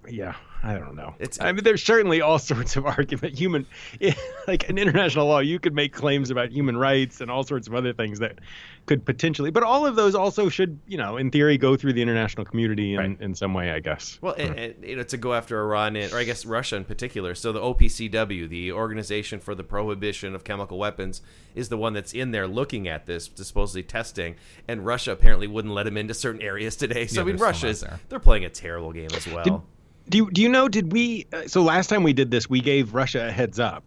yeah, 0.10 0.36
I 0.64 0.74
don't 0.74 0.96
know. 0.96 1.16
It's- 1.20 1.40
I 1.40 1.52
mean, 1.52 1.64
there's 1.64 1.84
certainly 1.84 2.22
all 2.22 2.40
sorts 2.54 2.76
of 2.76 2.86
argument. 2.86 3.38
Human, 3.38 3.66
like 4.48 4.70
in 4.70 4.78
international 4.78 5.28
law, 5.28 5.40
you 5.40 5.60
could 5.60 5.74
make 5.74 5.94
claims 5.94 6.30
about 6.30 6.52
human 6.52 6.76
rights 6.78 7.22
and 7.22 7.30
all 7.30 7.44
sorts 7.44 7.68
of 7.68 7.76
other 7.76 7.94
things 7.94 8.20
that 8.20 8.40
could 8.86 9.06
potentially. 9.06 9.52
But 9.52 9.64
all 9.64 9.86
of 9.86 9.96
those 9.96 10.16
also 10.16 10.50
should, 10.50 10.80
you 10.88 10.98
know, 10.98 11.18
in 11.18 11.30
theory, 11.30 11.58
go 11.58 11.76
through 11.76 11.94
the 11.94 12.02
international 12.02 12.46
community 12.46 12.94
in, 12.94 13.00
Right. 13.00 13.22
in 13.22 13.36
some 13.36 13.54
way, 13.54 13.72
I 13.72 13.80
guess. 13.80 14.18
Well, 14.22 14.34
hmm. 14.34 14.42
and, 14.42 14.60
and, 14.60 14.84
you 14.84 14.96
know, 14.96 15.04
to 15.04 15.18
go 15.18 15.34
after 15.34 15.60
Iran 15.62 15.96
and, 15.96 16.12
or 16.14 16.18
I 16.18 16.24
guess 16.24 16.46
Russia 16.46 16.76
in 16.78 16.86
particular. 16.86 17.36
So 17.36 17.52
the 17.52 17.60
OPCW, 17.62 18.50
the 18.50 18.72
Organization 18.72 19.40
for 19.40 19.56
the 19.56 19.64
Prohibition 19.64 20.34
of 20.36 20.44
Chemical 20.44 20.78
Weapons, 20.78 21.22
is 21.56 21.70
the 21.70 21.78
one 21.78 21.94
that's 21.94 22.14
in 22.14 22.32
there 22.32 22.48
looking 22.48 22.88
at 22.88 23.06
this, 23.06 23.30
supposedly 23.36 23.84
testing. 23.84 24.36
And 24.68 24.86
Russia 24.86 25.12
apparently 25.12 25.48
wouldn't 25.48 25.74
let 25.74 25.84
them 25.84 25.98
into 25.98 26.14
certain 26.14 26.42
areas 26.42 26.76
today. 26.76 27.08
So 27.08 27.16
Yeah, 27.16 27.22
I 27.22 27.26
mean, 27.26 27.36
they're 27.38 27.54
still 27.54 27.70
not 27.70 27.74
Russia's—they're 27.74 28.20
playing 28.20 28.46
a 28.46 28.50
terrible 28.50 28.92
game 28.92 29.10
as 29.14 29.28
well. 29.28 29.44
Did, 29.44 29.54
do 30.10 30.18
you 30.18 30.32
do 30.32 30.42
you 30.42 30.50
know? 30.50 30.68
Did 30.68 30.92
we? 30.92 31.28
Uh, 31.32 31.48
so 31.48 31.62
last 31.62 31.88
time 31.88 32.04
we 32.04 32.14
did 32.14 32.32
this, 32.32 32.50
we 32.50 32.62
gave 32.62 32.94
Russia 32.94 33.28
a 33.28 33.32
heads 33.32 33.60
up. 33.60 33.84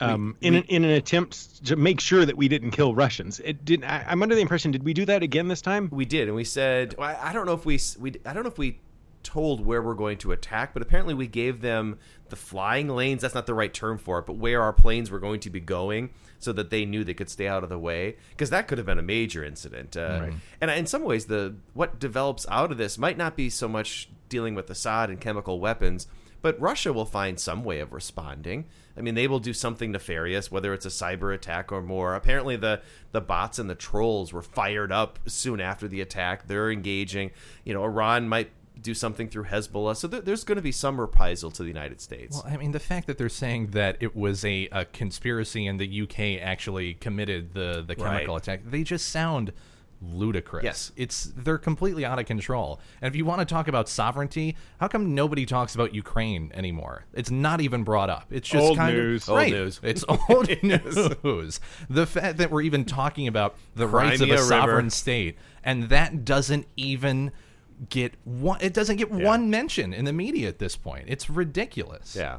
Um, 0.00 0.36
in 0.40 0.54
an, 0.54 0.62
in 0.68 0.84
an 0.84 0.90
attempt 0.90 1.66
to 1.66 1.74
make 1.74 1.98
sure 2.00 2.24
that 2.24 2.36
we 2.36 2.46
didn't 2.46 2.70
kill 2.70 2.94
Russians, 2.94 3.40
it 3.40 3.64
did. 3.64 3.82
I, 3.82 4.04
I'm 4.06 4.22
under 4.22 4.36
the 4.36 4.40
impression. 4.40 4.70
Did 4.70 4.84
we 4.84 4.94
do 4.94 5.04
that 5.06 5.24
again 5.24 5.48
this 5.48 5.60
time? 5.60 5.88
We 5.90 6.04
did, 6.04 6.28
and 6.28 6.36
we 6.36 6.44
said 6.44 6.94
well, 6.96 7.08
I 7.08 7.30
I 7.30 7.32
don't 7.32 7.46
know 7.46 7.54
if 7.54 7.66
we 7.66 7.80
we 7.98 8.14
I 8.24 8.32
don't 8.32 8.44
know 8.44 8.50
if 8.50 8.58
we 8.58 8.78
told 9.22 9.64
where 9.64 9.82
we're 9.82 9.94
going 9.94 10.18
to 10.18 10.32
attack, 10.32 10.72
but 10.72 10.82
apparently 10.82 11.14
we 11.14 11.26
gave 11.26 11.60
them 11.60 11.98
the 12.28 12.36
flying 12.36 12.88
lanes. 12.88 13.22
That's 13.22 13.34
not 13.34 13.46
the 13.46 13.54
right 13.54 13.72
term 13.72 13.98
for 13.98 14.18
it, 14.18 14.26
but 14.26 14.36
where 14.36 14.62
our 14.62 14.72
planes 14.72 15.10
were 15.10 15.18
going 15.18 15.40
to 15.40 15.50
be 15.50 15.60
going, 15.60 16.10
so 16.38 16.52
that 16.52 16.70
they 16.70 16.84
knew 16.84 17.04
they 17.04 17.14
could 17.14 17.30
stay 17.30 17.48
out 17.48 17.64
of 17.64 17.68
the 17.68 17.78
way, 17.78 18.16
because 18.30 18.50
that 18.50 18.68
could 18.68 18.78
have 18.78 18.86
been 18.86 18.98
a 18.98 19.02
major 19.02 19.44
incident. 19.44 19.96
Uh, 19.96 20.20
And 20.60 20.70
in 20.70 20.86
some 20.86 21.04
ways, 21.04 21.26
the 21.26 21.56
what 21.74 21.98
develops 21.98 22.46
out 22.48 22.70
of 22.70 22.78
this 22.78 22.98
might 22.98 23.18
not 23.18 23.36
be 23.36 23.50
so 23.50 23.68
much 23.68 24.08
dealing 24.28 24.54
with 24.54 24.70
Assad 24.70 25.10
and 25.10 25.20
chemical 25.20 25.60
weapons. 25.60 26.06
But 26.40 26.60
Russia 26.60 26.92
will 26.92 27.04
find 27.04 27.40
some 27.40 27.64
way 27.64 27.80
of 27.80 27.92
responding. 27.92 28.66
I 28.96 29.00
mean, 29.00 29.16
they 29.16 29.26
will 29.26 29.40
do 29.40 29.52
something 29.52 29.90
nefarious, 29.90 30.52
whether 30.52 30.72
it's 30.72 30.86
a 30.86 30.88
cyber 30.88 31.34
attack 31.34 31.72
or 31.72 31.82
more. 31.82 32.14
Apparently, 32.14 32.54
the 32.54 32.80
the 33.10 33.20
bots 33.20 33.58
and 33.58 33.68
the 33.68 33.74
trolls 33.74 34.32
were 34.32 34.42
fired 34.42 34.92
up 34.92 35.18
soon 35.26 35.60
after 35.60 35.88
the 35.88 36.00
attack. 36.00 36.46
They're 36.46 36.70
engaging. 36.70 37.32
You 37.64 37.74
know, 37.74 37.82
Iran 37.82 38.28
might 38.28 38.52
do 38.80 38.94
something 38.94 39.28
through 39.28 39.44
Hezbollah. 39.44 39.96
So 39.96 40.06
there, 40.08 40.20
there's 40.20 40.44
going 40.44 40.56
to 40.56 40.62
be 40.62 40.72
some 40.72 41.00
reprisal 41.00 41.50
to 41.52 41.62
the 41.62 41.68
United 41.68 42.00
States. 42.00 42.36
Well, 42.42 42.52
I 42.52 42.56
mean, 42.56 42.72
the 42.72 42.80
fact 42.80 43.06
that 43.08 43.18
they're 43.18 43.28
saying 43.28 43.68
that 43.72 43.96
it 44.00 44.14
was 44.16 44.44
a, 44.44 44.68
a 44.72 44.84
conspiracy 44.84 45.66
and 45.66 45.78
the 45.80 46.02
UK 46.02 46.40
actually 46.42 46.94
committed 46.94 47.54
the, 47.54 47.84
the 47.86 47.94
chemical 47.96 48.34
Right. 48.34 48.42
attack, 48.42 48.60
they 48.64 48.82
just 48.82 49.08
sound 49.08 49.52
ludicrous. 50.00 50.62
Yes. 50.62 50.92
It's 50.96 51.32
they're 51.36 51.58
completely 51.58 52.04
out 52.04 52.20
of 52.20 52.26
control. 52.26 52.80
And 53.02 53.12
if 53.12 53.16
you 53.16 53.24
want 53.24 53.40
to 53.40 53.44
talk 53.44 53.66
about 53.66 53.88
sovereignty, 53.88 54.56
how 54.78 54.86
come 54.86 55.14
nobody 55.14 55.44
talks 55.44 55.74
about 55.74 55.92
Ukraine 55.94 56.52
anymore? 56.54 57.04
It's 57.14 57.32
not 57.32 57.60
even 57.60 57.82
brought 57.82 58.08
up. 58.08 58.26
It's 58.30 58.48
just 58.48 58.62
Old 58.64 58.76
kind 58.76 58.96
news. 58.96 59.28
of 59.28 59.36
Old 59.36 59.50
news. 59.50 59.80
It's 59.82 60.04
old 60.08 60.62
news. 60.62 61.60
The 61.90 62.06
fact 62.06 62.38
that 62.38 62.50
we're 62.52 62.62
even 62.62 62.84
talking 62.84 63.26
about 63.26 63.56
the 63.74 63.88
rights 63.88 64.20
of 64.20 64.28
a 64.28 64.36
Crimea 64.36 64.36
River. 64.36 64.48
sovereign 64.48 64.90
state 64.90 65.36
and 65.64 65.84
that 65.88 66.24
doesn't 66.24 66.66
even 66.76 67.32
get 67.88 68.14
one 68.24 68.60
it 68.60 68.74
doesn't 68.74 68.96
get 68.96 69.10
one 69.10 69.50
mention 69.50 69.92
in 69.92 70.04
the 70.04 70.12
media 70.12 70.48
at 70.48 70.58
this 70.58 70.76
point. 70.76 71.04
It's 71.08 71.30
ridiculous. 71.30 72.16
Yeah. 72.16 72.38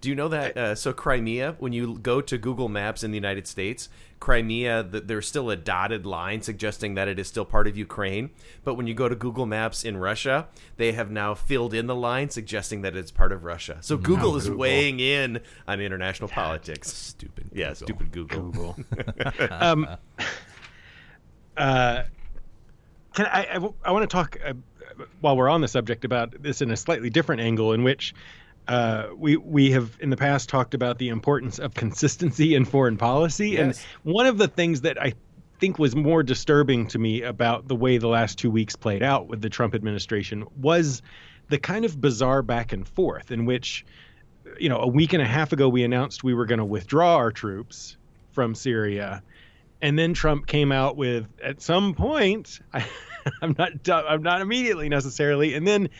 Do 0.00 0.10
you 0.10 0.14
know 0.14 0.28
that? 0.28 0.56
Uh, 0.56 0.74
so 0.74 0.92
Crimea, 0.92 1.56
when 1.58 1.72
you 1.72 1.98
go 1.98 2.20
to 2.20 2.36
Google 2.36 2.68
Maps 2.68 3.02
in 3.02 3.10
the 3.10 3.16
United 3.16 3.46
States, 3.46 3.88
Crimea, 4.20 4.84
th 4.84 5.04
there's 5.06 5.26
still 5.26 5.48
a 5.48 5.56
dotted 5.56 6.04
line 6.04 6.42
suggesting 6.42 6.94
that 6.94 7.08
it 7.08 7.18
is 7.18 7.26
still 7.26 7.46
part 7.46 7.66
of 7.66 7.76
Ukraine. 7.76 8.28
But 8.64 8.74
when 8.74 8.86
you 8.86 8.92
go 8.92 9.08
to 9.08 9.14
Google 9.14 9.46
Maps 9.46 9.82
in 9.82 9.96
Russia, 9.96 10.48
they 10.76 10.92
have 10.92 11.10
now 11.10 11.32
filled 11.34 11.72
in 11.72 11.86
the 11.86 11.94
line 11.94 12.28
suggesting 12.28 12.82
that 12.82 12.94
it's 12.94 13.10
part 13.10 13.32
of 13.32 13.44
Russia. 13.44 13.78
So 13.80 13.96
Google 13.96 14.36
is 14.36 14.50
weighing 14.50 15.00
in 15.00 15.40
on 15.66 15.80
international 15.80 16.28
politics. 16.28 16.92
Stupid. 16.92 17.50
Yeah, 17.54 17.68
Google. 17.68 17.86
stupid 17.86 18.12
Google. 18.12 18.76
um, 19.50 19.88
uh, 21.56 22.02
can 23.14 23.26
I? 23.26 23.46
I, 23.54 23.68
I 23.84 23.92
want 23.92 24.08
to 24.08 24.12
talk 24.14 24.36
uh, 24.44 24.52
while 25.20 25.36
we're 25.36 25.48
on 25.48 25.60
the 25.60 25.68
subject 25.68 26.04
about 26.04 26.42
this 26.42 26.60
in 26.60 26.70
a 26.70 26.76
slightly 26.76 27.10
different 27.10 27.40
angle, 27.40 27.72
in 27.72 27.82
which 27.82 28.14
uh, 28.68 29.08
we 29.16 29.36
we 29.36 29.70
have 29.72 29.96
in 30.00 30.10
the 30.10 30.16
past 30.16 30.48
talked 30.48 30.74
about 30.74 30.98
the 30.98 31.08
importance 31.08 31.58
of 31.58 31.74
consistency 31.74 32.54
in 32.54 32.64
foreign 32.64 32.96
policy, 32.96 33.50
Yes. 33.50 33.60
and 33.60 34.12
one 34.14 34.26
of 34.26 34.38
the 34.38 34.48
things 34.48 34.82
that 34.82 35.00
I 35.00 35.14
think 35.60 35.78
was 35.78 35.94
more 35.94 36.22
disturbing 36.22 36.86
to 36.88 36.98
me 36.98 37.22
about 37.22 37.68
the 37.68 37.76
way 37.76 37.98
the 37.98 38.08
last 38.08 38.38
two 38.38 38.50
weeks 38.50 38.76
played 38.76 39.02
out 39.02 39.28
with 39.28 39.40
the 39.40 39.48
Trump 39.48 39.74
administration 39.74 40.44
was 40.60 41.00
the 41.48 41.58
kind 41.58 41.84
of 41.84 42.00
bizarre 42.00 42.42
back 42.42 42.72
and 42.72 42.86
forth 42.88 43.30
in 43.30 43.46
which 43.46 43.84
you 44.58 44.68
know, 44.68 44.78
a 44.78 44.86
week 44.86 45.12
and 45.12 45.22
a 45.22 45.26
half 45.26 45.52
ago, 45.52 45.68
we 45.68 45.82
announced 45.84 46.22
we 46.22 46.34
were 46.34 46.46
going 46.46 46.58
to 46.58 46.64
withdraw 46.64 47.16
our 47.16 47.32
troops 47.32 47.96
from 48.32 48.54
Syria, 48.54 49.22
and 49.80 49.98
then 49.98 50.14
Trump 50.14 50.46
came 50.46 50.72
out 50.72 50.96
with, 50.96 51.26
at 51.42 51.60
some 51.60 51.94
point, 51.94 52.58
I, 52.72 52.86
I'm 53.40 53.54
not, 53.58 53.88
I'm 53.88 54.22
not 54.22 54.40
immediately 54.40 54.88
necessarily, 54.88 55.54
and 55.54 55.66
then 55.66 55.90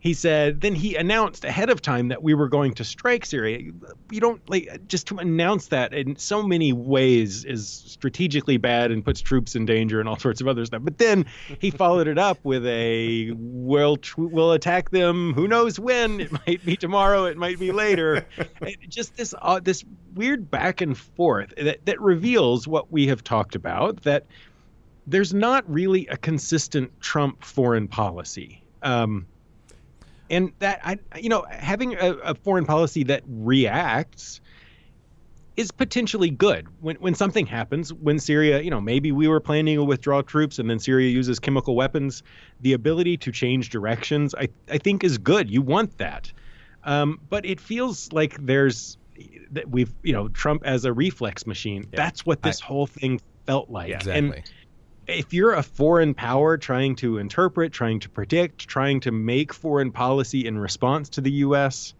he 0.00 0.14
said, 0.14 0.62
then 0.62 0.74
he 0.74 0.96
announced 0.96 1.44
ahead 1.44 1.68
of 1.68 1.82
time 1.82 2.08
that 2.08 2.22
we 2.22 2.32
were 2.32 2.48
going 2.48 2.72
to 2.74 2.84
strike 2.84 3.26
Syria. 3.26 3.70
You 4.10 4.20
don't 4.20 4.48
like 4.48 4.88
just 4.88 5.06
to 5.08 5.18
announce 5.18 5.68
that 5.68 5.92
in 5.92 6.16
so 6.16 6.42
many 6.42 6.72
ways 6.72 7.44
is 7.44 7.68
strategically 7.68 8.56
bad 8.56 8.90
and 8.90 9.04
puts 9.04 9.20
troops 9.20 9.54
in 9.54 9.66
danger 9.66 10.00
and 10.00 10.08
all 10.08 10.18
sorts 10.18 10.40
of 10.40 10.48
other 10.48 10.64
stuff. 10.64 10.80
But 10.82 10.96
then 10.96 11.26
he 11.58 11.70
followed 11.70 12.08
it 12.08 12.18
up 12.18 12.38
with 12.44 12.66
a 12.66 13.32
we'll 13.36 13.98
we'll 14.16 14.52
attack 14.52 14.88
them. 14.88 15.34
Who 15.34 15.46
knows 15.46 15.78
when? 15.78 16.20
It 16.20 16.32
might 16.32 16.64
be 16.64 16.76
tomorrow. 16.76 17.24
It 17.24 17.36
might 17.36 17.58
be 17.58 17.70
later. 17.70 18.26
Just 18.88 19.16
this 19.16 19.34
uh, 19.42 19.60
this 19.60 19.84
weird 20.14 20.50
back 20.50 20.80
and 20.80 20.96
forth 20.96 21.52
that 21.56 21.84
that 21.84 22.00
reveals 22.00 22.66
what 22.66 22.90
we 22.90 23.06
have 23.08 23.22
talked 23.22 23.54
about 23.54 24.02
that 24.04 24.24
there's 25.06 25.34
not 25.34 25.68
really 25.68 26.06
a 26.06 26.16
consistent 26.16 27.00
Trump 27.00 27.44
foreign 27.44 27.88
policy. 27.88 28.62
Um, 28.82 29.26
and 30.30 30.52
that 30.60 30.80
I, 30.84 30.98
you 31.18 31.28
know, 31.28 31.44
having 31.50 31.94
a, 31.94 32.14
a 32.24 32.34
foreign 32.34 32.64
policy 32.64 33.04
that 33.04 33.22
reacts 33.26 34.40
is 35.56 35.70
potentially 35.70 36.30
good 36.30 36.66
when 36.80 36.96
when 36.96 37.14
something 37.14 37.44
happens. 37.44 37.92
When 37.92 38.18
Syria, 38.18 38.62
you 38.62 38.70
know, 38.70 38.80
maybe 38.80 39.12
we 39.12 39.28
were 39.28 39.40
planning 39.40 39.76
to 39.76 39.84
withdraw 39.84 40.22
troops, 40.22 40.58
and 40.58 40.70
then 40.70 40.78
Syria 40.78 41.10
uses 41.10 41.38
chemical 41.38 41.74
weapons. 41.74 42.22
The 42.60 42.72
ability 42.72 43.16
to 43.18 43.32
change 43.32 43.68
directions, 43.68 44.34
I 44.34 44.48
I 44.70 44.78
think, 44.78 45.04
is 45.04 45.18
good. 45.18 45.50
You 45.50 45.60
want 45.60 45.98
that, 45.98 46.32
um, 46.84 47.20
but 47.28 47.44
it 47.44 47.60
feels 47.60 48.12
like 48.12 48.36
there's 48.40 48.96
that 49.50 49.68
we've 49.68 49.92
you 50.02 50.12
know 50.12 50.28
Trump 50.28 50.62
as 50.64 50.84
a 50.84 50.92
reflex 50.92 51.46
machine. 51.46 51.86
That's 51.92 52.24
what 52.24 52.42
this 52.42 52.60
whole 52.60 52.86
thing 52.86 53.20
felt 53.46 53.68
like. 53.68 53.90
Exactly. 53.90 54.38
And 54.38 54.52
if 55.10 55.32
you're 55.32 55.54
a 55.54 55.62
foreign 55.62 56.14
power 56.14 56.56
trying 56.56 56.96
to 56.96 57.18
interpret, 57.18 57.72
trying 57.72 58.00
to 58.00 58.08
predict, 58.08 58.66
trying 58.66 59.00
to 59.00 59.10
make 59.10 59.52
foreign 59.52 59.92
policy 59.92 60.46
in 60.46 60.58
response 60.58 61.08
to 61.10 61.20
the 61.20 61.30
U.S., 61.32 61.94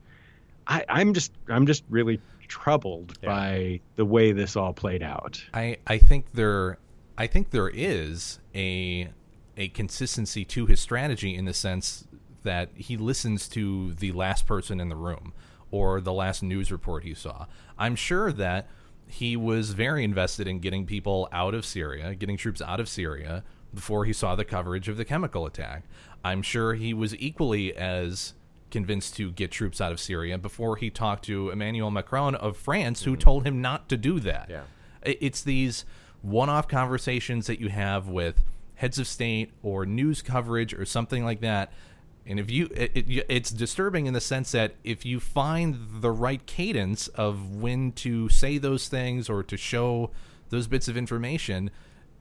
I, 0.66 0.84
I'm 0.88 1.14
just 1.14 1.32
I'm 1.48 1.66
just 1.66 1.84
really 1.90 2.20
troubled 2.46 3.20
by 3.20 3.80
the 3.96 4.04
way 4.04 4.32
this 4.32 4.56
all 4.56 4.72
played 4.72 5.02
out. 5.02 5.42
I, 5.52 5.78
I 5.86 5.98
think 5.98 6.32
there 6.32 6.78
I 7.18 7.26
think 7.26 7.50
there 7.50 7.68
is 7.68 8.38
a 8.54 9.08
a 9.56 9.68
consistency 9.68 10.44
to 10.44 10.66
his 10.66 10.80
strategy 10.80 11.34
in 11.34 11.44
the 11.44 11.54
sense 11.54 12.06
that 12.42 12.70
he 12.74 12.96
listens 12.96 13.48
to 13.48 13.92
the 13.94 14.12
last 14.12 14.46
person 14.46 14.80
in 14.80 14.88
the 14.88 14.96
room 14.96 15.32
or 15.70 16.00
the 16.00 16.12
last 16.12 16.42
news 16.42 16.72
report 16.72 17.04
he 17.04 17.14
saw. 17.14 17.46
I'm 17.78 17.94
sure 17.94 18.32
that 18.32 18.68
he 19.10 19.36
was 19.36 19.70
very 19.72 20.04
invested 20.04 20.46
in 20.46 20.60
getting 20.60 20.86
people 20.86 21.28
out 21.32 21.54
of 21.54 21.64
Syria, 21.64 22.14
getting 22.14 22.36
troops 22.36 22.62
out 22.62 22.80
of 22.80 22.88
Syria 22.88 23.44
before 23.74 24.04
he 24.04 24.12
saw 24.12 24.34
the 24.34 24.44
coverage 24.44 24.88
of 24.88 24.96
the 24.96 25.04
chemical 25.04 25.46
attack. 25.46 25.84
I'm 26.24 26.42
sure 26.42 26.74
he 26.74 26.92
was 26.92 27.16
equally 27.16 27.74
as 27.74 28.34
convinced 28.70 29.16
to 29.16 29.32
get 29.32 29.50
troops 29.50 29.80
out 29.80 29.92
of 29.92 30.00
Syria 30.00 30.38
before 30.38 30.76
he 30.76 30.90
talked 30.90 31.24
to 31.24 31.50
Emmanuel 31.50 31.90
Macron 31.90 32.34
of 32.34 32.56
France, 32.56 33.02
who 33.02 33.12
mm-hmm. 33.12 33.20
told 33.20 33.46
him 33.46 33.60
not 33.60 33.88
to 33.88 33.96
do 33.96 34.20
that. 34.20 34.48
Yeah. 34.48 34.62
It's 35.02 35.42
these 35.42 35.84
one 36.22 36.48
off 36.48 36.68
conversations 36.68 37.46
that 37.46 37.60
you 37.60 37.68
have 37.68 38.08
with 38.08 38.44
heads 38.74 38.98
of 38.98 39.06
state 39.06 39.50
or 39.62 39.86
news 39.86 40.22
coverage 40.22 40.74
or 40.74 40.84
something 40.84 41.24
like 41.24 41.40
that. 41.40 41.72
And 42.30 42.38
if 42.38 42.48
you, 42.48 42.68
it, 42.76 42.92
it, 42.94 43.26
it's 43.28 43.50
disturbing 43.50 44.06
in 44.06 44.14
the 44.14 44.20
sense 44.20 44.52
that 44.52 44.76
if 44.84 45.04
you 45.04 45.18
find 45.18 46.00
the 46.00 46.12
right 46.12 46.44
cadence 46.46 47.08
of 47.08 47.56
when 47.56 47.90
to 47.92 48.28
say 48.28 48.56
those 48.56 48.86
things 48.86 49.28
or 49.28 49.42
to 49.42 49.56
show 49.56 50.12
those 50.50 50.68
bits 50.68 50.86
of 50.86 50.96
information, 50.96 51.70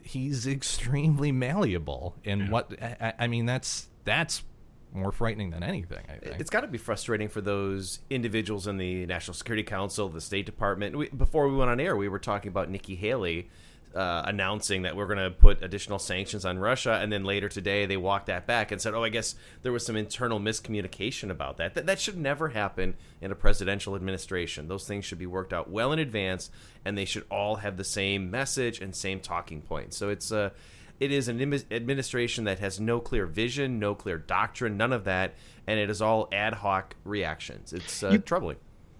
he's 0.01 0.47
extremely 0.57 1.31
malleable. 1.31 2.15
And 2.25 2.49
what 2.49 2.73
I, 2.81 3.13
I 3.19 3.27
mean, 3.27 3.45
that's 3.45 3.87
that's 4.03 4.43
more 4.91 5.11
frightening 5.11 5.51
than 5.51 5.61
anything. 5.61 6.03
I 6.09 6.17
think. 6.17 6.39
It's 6.39 6.49
got 6.49 6.61
to 6.61 6.67
be 6.67 6.79
frustrating 6.79 7.29
for 7.29 7.41
those 7.41 7.99
individuals 8.09 8.65
in 8.65 8.77
the 8.77 9.05
National 9.05 9.35
Security 9.35 9.61
Council, 9.61 10.09
the 10.09 10.21
State 10.21 10.47
Department. 10.47 10.97
We, 10.97 11.09
before 11.09 11.47
we 11.47 11.55
went 11.55 11.69
on 11.69 11.79
air, 11.79 11.95
we 11.95 12.09
were 12.09 12.17
talking 12.17 12.49
about 12.49 12.71
Nikki 12.71 12.95
Haley 12.95 13.47
uh, 13.95 14.23
announcing 14.25 14.83
that 14.83 14.95
we're 14.95 15.07
going 15.07 15.17
to 15.17 15.31
put 15.31 15.63
additional 15.63 15.99
sanctions 15.99 16.45
on 16.45 16.59
Russia, 16.59 16.99
and 17.01 17.11
then 17.11 17.23
later 17.23 17.49
today 17.49 17.85
they 17.85 17.97
walked 17.97 18.27
that 18.27 18.45
back 18.45 18.71
and 18.71 18.79
said, 18.81 18.93
"Oh, 18.93 19.03
I 19.03 19.09
guess 19.09 19.35
there 19.63 19.71
was 19.71 19.85
some 19.85 19.95
internal 19.95 20.39
miscommunication 20.39 21.31
about 21.31 21.57
that. 21.57 21.73
That, 21.73 21.87
that 21.87 21.99
should 21.99 22.17
never 22.17 22.49
happen 22.49 22.95
in 23.21 23.31
a 23.31 23.35
presidential 23.35 23.95
administration. 23.95 24.67
Those 24.67 24.87
things 24.87 25.05
should 25.05 25.19
be 25.19 25.25
worked 25.25 25.53
out 25.53 25.69
well 25.69 25.91
in 25.91 25.99
advance, 25.99 26.51
and 26.85 26.97
they 26.97 27.05
should 27.05 27.25
all 27.31 27.57
have 27.57 27.77
the 27.77 27.83
same 27.83 28.29
message 28.29 28.79
and 28.79 28.95
same 28.95 29.19
talking 29.19 29.61
points. 29.61 29.97
So 29.97 30.09
it's 30.09 30.31
uh, 30.31 30.51
it 30.99 31.11
is 31.11 31.27
an 31.27 31.39
admi- 31.39 31.71
administration 31.71 32.43
that 32.43 32.59
has 32.59 32.79
no 32.79 32.99
clear 32.99 33.25
vision, 33.25 33.79
no 33.79 33.95
clear 33.95 34.17
doctrine, 34.17 34.77
none 34.77 34.93
of 34.93 35.05
that, 35.05 35.33
and 35.65 35.79
it 35.79 35.89
is 35.89 36.01
all 36.01 36.27
ad 36.31 36.53
hoc 36.53 36.95
reactions. 37.03 37.73
It's 37.73 38.03
uh, 38.03 38.17
troubling. 38.25 38.57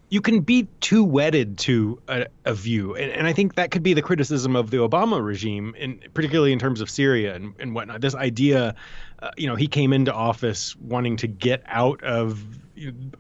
You 0.10 0.22
can 0.22 0.40
be 0.42 0.68
too 0.82 1.04
wedded 1.04 1.58
to 1.60 2.02
a, 2.08 2.26
a 2.46 2.54
view, 2.54 2.96
and, 2.96 3.12
and 3.12 3.28
I 3.28 3.34
think 3.34 3.56
that 3.56 3.70
could 3.72 3.84
be 3.84 3.94
the 3.94 4.02
criticism 4.02 4.56
of 4.56 4.72
the 4.72 4.78
Obama 4.78 5.24
regime, 5.24 5.76
in 5.78 6.02
particularly 6.14 6.52
in 6.52 6.58
terms 6.60 6.82
of 6.82 6.90
Syria 6.90 7.36
and, 7.36 7.54
and 7.60 7.76
whatnot. 7.76 8.02
This 8.02 8.16
idea, 8.16 8.76
uh, 9.22 9.30
you 9.38 9.48
know, 9.48 9.56
he 9.56 9.68
came 9.68 9.94
into 9.94 10.12
office 10.14 10.76
wanting 10.78 11.18
to 11.18 11.28
get 11.28 11.62
out 11.68 12.04
of 12.04 12.44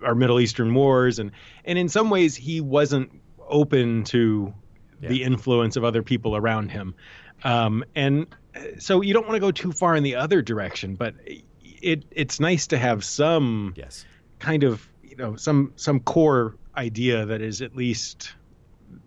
our 0.03 0.15
Middle 0.15 0.39
Eastern 0.39 0.73
wars, 0.73 1.19
and 1.19 1.31
and 1.63 1.77
in 1.77 1.89
some 1.89 2.09
ways 2.09 2.35
he 2.35 2.59
wasn't 2.61 3.11
open 3.47 4.03
to 4.05 4.53
the 5.01 5.23
influence 5.23 5.77
of 5.77 5.83
other 5.83 6.03
people 6.03 6.35
around 6.35 6.71
him, 6.71 6.95
um, 7.43 7.85
and 7.95 8.27
uh, 8.55 8.61
so 8.79 9.01
you 9.01 9.13
don't 9.13 9.27
want 9.27 9.35
to 9.35 9.39
go 9.39 9.51
too 9.51 9.71
far 9.71 9.95
in 9.95 10.03
the 10.03 10.15
other 10.15 10.41
direction, 10.41 10.95
but 10.95 11.13
it 11.63 12.03
it's 12.11 12.39
nice 12.39 12.67
to 12.67 12.77
have 12.77 13.03
some 13.03 13.73
Yes. 13.77 14.05
kind 14.39 14.63
of 14.63 14.85
you 15.03 15.15
know 15.15 15.35
some 15.35 15.71
some 15.75 15.99
core 16.01 16.55
idea 16.79 17.25
that 17.25 17.41
is 17.41 17.61
at 17.61 17.75
least 17.75 18.31
the 18.91 18.97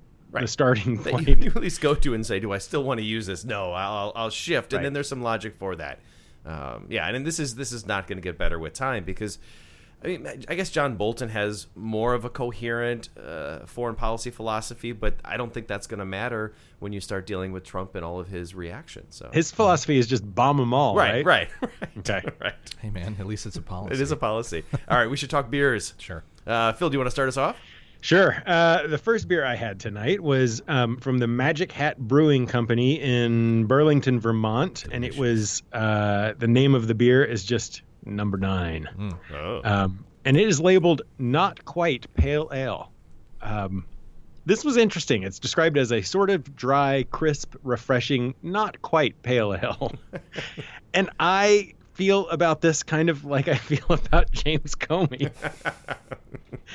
Right. 0.40 0.48
starting 0.48 0.96
That 1.02 1.12
point. 1.12 1.28
you, 1.28 1.36
you 1.40 1.50
at 1.50 1.56
least 1.60 1.80
go 1.80 1.94
to 1.94 2.14
and 2.14 2.24
say, 2.24 2.38
"Do 2.40 2.52
I 2.52 2.58
still 2.58 2.84
want 2.84 2.98
to 3.00 3.04
use 3.04 3.26
this?" 3.26 3.44
No, 3.44 3.72
I'll, 3.72 3.92
I'll, 3.92 4.12
I'll 4.16 4.30
shift, 4.30 4.72
and 4.72 4.78
Right. 4.78 4.84
then 4.84 4.92
there's 4.92 5.08
some 5.08 5.22
logic 5.22 5.54
for 5.54 5.74
that. 5.76 5.98
Um, 6.46 6.86
yeah, 6.88 7.06
and, 7.08 7.26
this 7.26 7.38
is 7.38 7.54
this 7.54 7.70
is 7.72 7.86
not 7.86 8.06
going 8.06 8.16
to 8.18 8.22
get 8.22 8.38
better 8.38 8.58
with 8.58 8.72
time 8.74 9.04
because. 9.04 9.38
I 10.04 10.08
mean, 10.08 10.26
I 10.48 10.56
guess 10.56 10.68
John 10.70 10.96
Bolton 10.96 11.28
has 11.28 11.68
more 11.76 12.12
of 12.14 12.24
a 12.24 12.28
coherent 12.28 13.08
uh, 13.16 13.60
foreign 13.66 13.94
policy 13.94 14.30
philosophy, 14.30 14.90
but 14.90 15.14
I 15.24 15.36
don't 15.36 15.54
think 15.54 15.68
that's 15.68 15.86
going 15.86 16.00
to 16.00 16.04
matter 16.04 16.54
when 16.80 16.92
you 16.92 17.00
start 17.00 17.24
dealing 17.24 17.52
with 17.52 17.62
Trump 17.62 17.94
and 17.94 18.04
all 18.04 18.18
of 18.18 18.26
his 18.26 18.52
reactions. 18.52 19.14
So, 19.14 19.30
His 19.32 19.52
philosophy 19.52 19.98
is 19.98 20.08
just 20.08 20.24
bomb 20.34 20.56
them 20.56 20.74
all, 20.74 20.96
right, 20.96 21.24
right? 21.24 21.48
right, 21.62 21.70
right, 21.80 21.98
Okay. 21.98 22.28
right. 22.40 22.54
hey 22.80 22.90
man, 22.90 23.14
at 23.20 23.26
least 23.26 23.46
it's 23.46 23.54
a 23.54 23.62
policy. 23.62 23.94
It 23.94 24.00
is 24.00 24.10
a 24.10 24.16
policy. 24.16 24.64
All 24.88 24.98
right, 24.98 25.06
we 25.08 25.16
should 25.16 25.30
talk 25.30 25.48
beers. 25.52 25.94
sure. 25.98 26.24
Uh, 26.46 26.72
Phil, 26.72 26.90
do 26.90 26.94
you 26.94 26.98
want 26.98 27.06
to 27.06 27.12
start 27.12 27.28
us 27.28 27.36
off? 27.36 27.56
Sure. 28.00 28.42
Uh, 28.46 28.88
the 28.88 28.98
first 28.98 29.28
beer 29.28 29.44
I 29.44 29.54
had 29.54 29.78
tonight 29.78 30.20
was 30.20 30.60
um, 30.66 30.96
from 30.96 31.18
the 31.18 31.28
Magic 31.28 31.70
Hat 31.70 31.98
Brewing 31.98 32.46
Company 32.48 33.00
in 33.00 33.66
Burlington, 33.66 34.18
Vermont, 34.18 34.84
and 34.90 35.04
it 35.04 35.16
was 35.16 35.62
uh, 35.72 36.32
the 36.36 36.48
name 36.48 36.74
of 36.74 36.88
the 36.88 36.94
beer 36.96 37.24
is 37.24 37.44
just 37.44 37.82
Number 38.04 38.36
Nine, 38.38 38.88
Oh. 39.32 39.60
um, 39.62 40.04
and 40.24 40.36
it 40.36 40.48
is 40.48 40.60
labeled 40.60 41.02
not 41.18 41.64
quite 41.64 42.12
pale 42.14 42.50
ale. 42.52 42.90
Um, 43.40 43.84
this 44.46 44.64
was 44.64 44.76
interesting. 44.76 45.22
It's 45.22 45.38
described 45.38 45.78
as 45.78 45.92
a 45.92 46.02
sort 46.02 46.30
of 46.30 46.56
dry, 46.56 47.04
crisp, 47.12 47.54
refreshing, 47.62 48.34
not 48.42 48.82
quite 48.82 49.22
pale 49.22 49.54
ale, 49.54 49.92
and 50.94 51.08
I 51.20 51.74
feel 51.92 52.28
about 52.30 52.60
this 52.62 52.82
kind 52.82 53.10
of 53.10 53.24
like 53.24 53.46
I 53.46 53.54
feel 53.54 53.84
about 53.90 54.32
James 54.32 54.74
Comey 54.74 55.30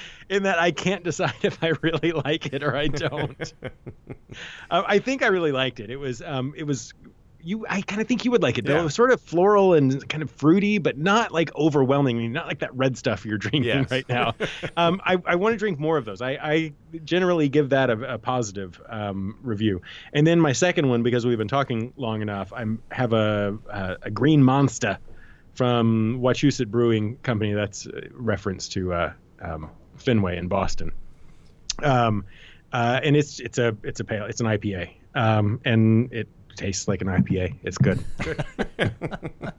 in 0.30 0.44
that 0.44 0.60
I 0.60 0.72
can't 0.72 1.04
decide 1.04 1.36
if 1.42 1.64
I 1.64 1.74
really 1.82 2.12
like 2.26 2.48
it 2.54 2.64
or 2.64 2.76
I 2.76 2.88
don't. 2.88 3.54
uh, 4.72 4.84
I 4.86 5.00
think 5.00 5.24
I 5.24 5.28
really 5.28 5.52
liked 5.52 5.80
it. 5.80 5.90
It 5.90 5.98
was 5.98 6.22
um, 6.22 6.54
it 6.58 6.64
was 6.64 6.94
you. 7.40 7.66
I 7.70 7.82
kind 7.82 8.02
of 8.02 8.08
think 8.08 8.26
you 8.26 8.32
would 8.32 8.42
like 8.42 8.58
it. 8.58 8.66
Bill. 8.66 8.76
Yeah. 8.76 8.82
It 8.82 8.84
was 8.84 8.96
sort 8.96 9.12
of 9.12 9.22
floral 9.22 9.74
and 9.74 10.08
kind 10.10 10.22
of 10.24 10.32
fruity, 10.32 10.80
but 10.80 10.98
not 10.98 11.32
like 11.32 11.56
overwhelming. 11.56 12.32
Not 12.34 12.48
like 12.48 12.60
that 12.60 12.76
red 12.76 12.98
stuff 12.98 13.26
you're 13.26 13.38
drinking 13.38 13.64
Yes. 13.64 13.92
right 13.92 14.08
now. 14.10 14.34
um, 14.76 15.00
I, 15.06 15.18
I 15.26 15.36
want 15.36 15.54
to 15.54 15.58
drink 15.58 15.80
more 15.80 15.98
of 15.98 16.06
those. 16.06 16.22
I, 16.22 16.32
I 16.32 16.74
generally 17.06 17.48
give 17.48 17.70
that 17.70 17.90
a, 17.90 18.16
a 18.16 18.18
positive 18.18 18.82
um, 18.90 19.38
review. 19.44 19.82
And 20.14 20.26
then 20.26 20.40
my 20.40 20.52
second 20.52 20.90
one, 20.90 21.04
because 21.04 21.26
we've 21.26 21.38
been 21.38 21.48
talking 21.48 21.94
long 21.96 22.22
enough, 22.22 22.52
I 22.52 22.66
have 22.92 23.14
a, 23.14 23.58
a 23.70 23.98
a 24.02 24.12
green 24.12 24.44
monster 24.44 24.98
from 25.54 26.20
Wachusett 26.22 26.68
Brewing 26.68 27.18
Company. 27.18 27.54
That's 27.54 27.86
a 27.86 28.10
reference 28.14 28.68
to 28.70 28.94
uh, 28.94 29.14
um, 29.42 29.70
Fenway 29.98 30.38
in 30.38 30.48
Boston. 30.48 30.92
Um, 31.84 32.26
uh, 32.74 33.00
and 33.04 33.16
it's 33.16 33.40
it's 33.40 33.58
a 33.58 33.76
it's 33.84 34.00
a 34.00 34.04
pale 34.04 34.26
it's 34.26 34.42
an 34.42 34.48
IPA, 34.48 34.90
um, 35.16 35.60
and 35.66 36.12
it 36.12 36.28
tastes 36.56 36.88
like 36.88 37.02
an 37.02 37.08
IPA. 37.08 37.56
It's 37.64 37.78
good. 37.78 38.04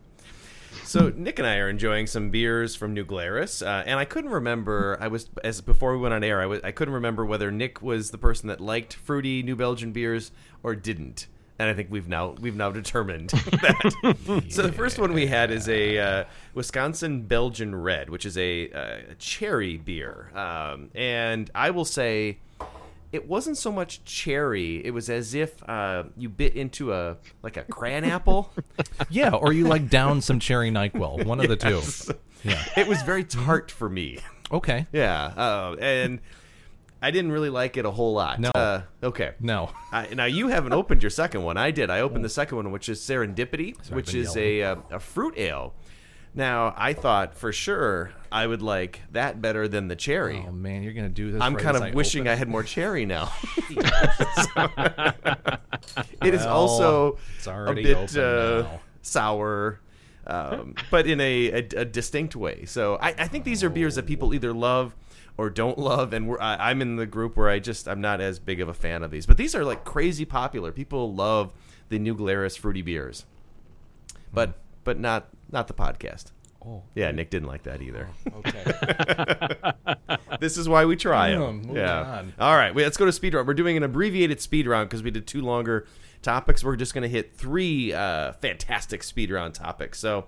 So 0.89 1.12
Nick 1.14 1.39
and 1.39 1.47
I 1.47 1.59
are 1.59 1.68
enjoying 1.68 2.07
some 2.07 2.30
beers 2.30 2.74
from 2.74 2.95
New 2.95 3.05
Glarus, 3.05 3.61
uh, 3.61 3.82
and 3.84 4.01
I 4.01 4.07
couldn't 4.07 4.30
remember. 4.30 4.97
I 4.99 5.09
was 5.09 5.28
as 5.45 5.61
before 5.61 5.93
we 5.95 6.01
went 6.01 6.14
on 6.14 6.24
air. 6.24 6.41
I 6.64 6.72
couldn't 6.72 6.95
remember 6.95 7.26
whether 7.26 7.51
Nick 7.51 7.82
was 7.82 8.11
the 8.11 8.16
person 8.16 8.49
that 8.49 8.59
liked 8.59 8.95
fruity 8.95 9.43
New 9.43 9.55
Belgian 9.55 9.93
beers 9.93 10.32
or 10.62 10.74
didn't. 10.74 11.26
And 11.59 11.69
I 11.69 11.75
think 11.75 11.89
we've 11.91 12.09
now 12.09 12.37
we've 12.41 12.55
now 12.55 12.71
determined 12.71 13.31
that. 13.31 14.45
So 14.49 14.63
the 14.63 14.73
first 14.73 14.99
one 14.99 15.13
we 15.13 15.27
had 15.27 15.51
is 15.51 15.69
a 15.69 15.99
uh, 15.99 16.25
Wisconsin 16.55 17.23
Belgian 17.23 17.75
Red, 17.75 18.11
which 18.11 18.25
is 18.25 18.39
a, 18.39 18.71
uh, 18.71 19.15
cherry 19.19 19.77
beer, 19.77 20.31
um, 20.37 20.91
and 20.95 21.51
I 21.55 21.71
will 21.71 21.85
say 21.85 22.39
it 23.11 23.27
wasn't 23.27 23.57
so 23.57 23.73
much 23.73 24.05
cherry. 24.05 24.85
It 24.85 24.93
was 24.93 25.09
as 25.09 25.35
if 25.35 25.69
uh, 25.69 26.05
you 26.17 26.29
bit 26.29 26.55
into 26.55 26.93
a 26.93 27.17
like 27.43 27.57
a 27.57 27.65
crayon 27.65 28.05
apple. 28.05 28.53
Yeah, 29.11 29.31
or 29.31 29.53
you 29.53 29.67
like 29.67 29.89
down 29.89 30.21
some 30.21 30.39
cherry 30.39 30.71
Nyquil. 30.71 31.25
One 31.25 31.41
of 31.41 31.49
the 31.49 31.57
two. 31.57 31.81
Yeah. 32.45 32.63
It 32.77 32.87
was 32.87 33.01
very 33.03 33.25
tart 33.25 33.71
for 33.71 33.89
me. 33.89 34.19
Okay. 34.53 34.87
Yeah, 34.93 35.27
uh, 35.37 35.77
and 35.81 36.21
I 37.01 37.11
didn't 37.11 37.33
really 37.33 37.51
like 37.51 37.77
it 37.77 37.85
a 37.85 37.91
whole 37.91 38.13
lot. 38.13 38.41
No. 38.41 38.51
Uh, 38.55 38.83
okay. 39.03 39.33
No. 39.41 39.71
I, 39.93 40.13
now 40.15 40.25
you 40.25 40.49
haven't 40.49 40.73
opened 40.73 41.03
your 41.03 41.11
second 41.11 41.45
one. 41.45 41.57
I 41.57 41.71
did. 41.71 41.91
I 41.91 42.01
opened 42.01 42.25
the 42.25 42.29
second 42.29 42.57
one, 42.57 42.71
which 42.73 42.89
is 42.89 43.01
Serendipity, 43.01 43.91
which 43.91 44.15
is 44.15 44.37
a 44.37 44.63
uh, 44.63 44.77
a 44.91 45.01
fruit 45.01 45.35
ale. 45.37 45.75
Now 46.35 46.75
I 46.77 46.93
thought 46.93 47.35
for 47.37 47.53
sure 47.53 48.13
I 48.31 48.47
would 48.47 48.63
like 48.63 49.01
that 49.13 49.41
better 49.41 49.67
than 49.67 49.89
the 49.89 49.97
cherry. 49.97 50.45
Oh 50.47 50.53
man, 50.53 50.83
you're 50.83 50.93
gonna 50.93 51.09
do 51.09 51.33
this. 51.33 51.41
I'm 51.41 51.55
right 51.55 51.63
kind 51.63 51.77
of 51.77 51.83
I 51.83 51.91
wishing 51.91 52.23
open 52.23 52.33
I 52.33 52.35
had 52.37 52.49
more 52.49 52.63
cherry 52.63 53.07
now. 53.07 53.33
it 56.23 56.35
is 56.35 56.45
also 56.45 57.19
it's 57.37 57.47
a 57.47 57.73
bit 57.75 58.17
uh, 58.17 58.69
sour, 59.03 59.81
um, 60.27 60.75
but 60.91 61.07
in 61.07 61.21
a, 61.21 61.51
a, 61.51 61.69
a 61.79 61.85
distinct 61.85 62.37
way. 62.37 62.67
So 62.67 62.97
I, 63.01 63.09
I 63.19 63.29
think 63.29 63.45
these 63.45 63.65
are 63.65 63.71
beers 63.71 63.95
that 63.95 64.07
people 64.07 64.35
either 64.35 64.53
love 64.53 64.95
or 65.39 65.49
don't 65.49 65.78
love, 65.78 66.12
and 66.12 66.28
we're, 66.28 66.41
I, 66.41 66.70
I'm 66.70 66.82
in 66.82 66.97
the 66.97 67.07
group 67.07 67.36
where 67.36 67.49
I 67.49 67.59
just 67.61 67.89
I'm 67.89 68.01
not 68.01 68.20
as 68.20 68.39
big 68.39 68.61
of 68.61 68.68
a 68.68 68.74
fan 68.74 69.03
of 69.03 69.11
these. 69.11 69.24
But 69.24 69.36
these 69.39 69.55
are 69.55 69.64
like 69.64 69.84
crazy 69.84 70.24
popular. 70.24 70.72
People 70.72 71.14
love 71.14 71.55
the 71.89 71.99
New 71.99 72.14
Glarus 72.14 72.57
fruity 72.57 72.82
beers, 72.82 73.24
but 74.32 74.59
but 74.84 74.99
not 74.99 75.28
not 75.51 75.68
the 75.68 75.74
podcast. 75.74 76.32
Oh. 76.66 76.82
Yeah, 76.95 77.12
Nick 77.12 77.30
didn't 77.30 77.49
like 77.49 77.62
that 77.62 77.80
either. 77.80 78.09
Okay. 78.34 79.49
This 80.41 80.57
is 80.57 80.68
why 80.68 80.84
we 80.84 80.97
try 80.97 81.30
them. 81.30 81.70
Yeah. 81.74 82.01
on. 82.03 82.32
All 82.39 82.55
right, 82.55 82.74
wait, 82.74 82.84
let's 82.84 82.97
go 82.97 83.05
to 83.05 83.12
speed 83.12 83.34
round. 83.34 83.49
We're 83.49 83.55
doing 83.55 83.76
an 83.76 83.82
abbreviated 83.82 84.41
speed 84.41 84.66
round 84.66 84.89
because 84.89 85.03
we 85.03 85.11
did 85.11 85.26
two 85.26 85.41
longer 85.43 85.86
topics. 86.22 86.62
We're 86.62 86.76
just 86.76 86.95
going 86.95 87.03
to 87.03 87.09
hit 87.09 87.34
three 87.36 87.93
uh, 87.93 88.32
fantastic 88.34 89.03
speed 89.03 89.30
round 89.30 89.55
topics. 89.55 89.99
So, 89.99 90.26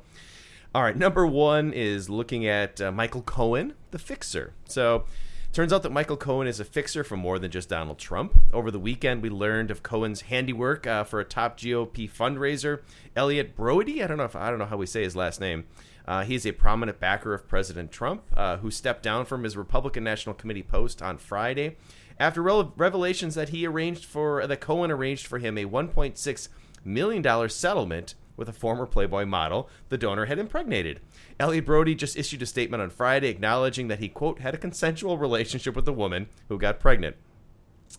all 0.74 0.82
right, 0.82 0.96
number 0.96 1.26
one 1.26 1.72
is 1.72 2.08
looking 2.08 2.46
at 2.46 2.80
uh, 2.80 2.92
Michael 2.92 3.22
Cohen, 3.22 3.74
The 3.90 3.98
Fixer. 3.98 4.54
So, 4.66 5.04
Turns 5.52 5.72
out 5.72 5.82
that 5.82 5.90
Michael 5.90 6.16
Cohen 6.16 6.46
is 6.46 6.60
a 6.60 6.64
fixer 6.64 7.02
for 7.02 7.16
more 7.16 7.36
than 7.40 7.50
just 7.50 7.68
Donald 7.68 7.98
Trump. 7.98 8.40
Over 8.52 8.70
the 8.70 8.78
weekend, 8.78 9.20
we 9.20 9.30
learned 9.30 9.72
of 9.72 9.82
Cohen's 9.82 10.20
handiwork 10.20 10.86
uh, 10.86 11.02
for 11.02 11.18
a 11.18 11.24
top 11.24 11.58
GOP 11.58 12.08
fundraiser, 12.08 12.82
Elliot 13.16 13.56
Brody. 13.56 14.00
I 14.00 14.06
don't 14.06 14.18
know 14.18 14.24
if 14.24 14.36
I 14.36 14.48
don't 14.48 14.60
know 14.60 14.66
how 14.66 14.76
we 14.76 14.86
say 14.86 15.02
his 15.02 15.16
last 15.16 15.40
name. 15.40 15.66
Uh, 16.06 16.22
he's 16.22 16.46
a 16.46 16.52
prominent 16.52 17.00
backer 17.00 17.34
of 17.34 17.48
President 17.48 17.90
Trump, 17.90 18.22
uh, 18.36 18.58
who 18.58 18.70
stepped 18.70 19.02
down 19.02 19.24
from 19.24 19.42
his 19.42 19.56
Republican 19.56 20.04
National 20.04 20.36
Committee 20.36 20.62
post 20.62 21.02
on 21.02 21.18
Friday 21.18 21.76
after 22.20 22.42
re- 22.42 22.68
revelations 22.76 23.34
that 23.34 23.48
he 23.48 23.66
arranged 23.66 24.04
for 24.04 24.46
that 24.46 24.60
Cohen 24.60 24.92
arranged 24.92 25.26
for 25.26 25.40
him 25.40 25.58
a 25.58 25.64
1.6 25.64 26.48
million 26.84 27.22
dollar 27.22 27.48
settlement 27.48 28.14
with 28.40 28.48
a 28.48 28.52
former 28.52 28.86
Playboy 28.86 29.26
model 29.26 29.68
the 29.90 29.98
donor 29.98 30.24
had 30.24 30.40
impregnated. 30.40 30.98
Elliot 31.38 31.66
Brody 31.66 31.94
just 31.94 32.16
issued 32.16 32.42
a 32.42 32.46
statement 32.46 32.82
on 32.82 32.90
Friday 32.90 33.28
acknowledging 33.28 33.86
that 33.86 34.00
he, 34.00 34.08
quote, 34.08 34.40
had 34.40 34.54
a 34.54 34.58
consensual 34.58 35.16
relationship 35.16 35.76
with 35.76 35.84
the 35.84 35.92
woman 35.92 36.26
who 36.48 36.58
got 36.58 36.80
pregnant. 36.80 37.14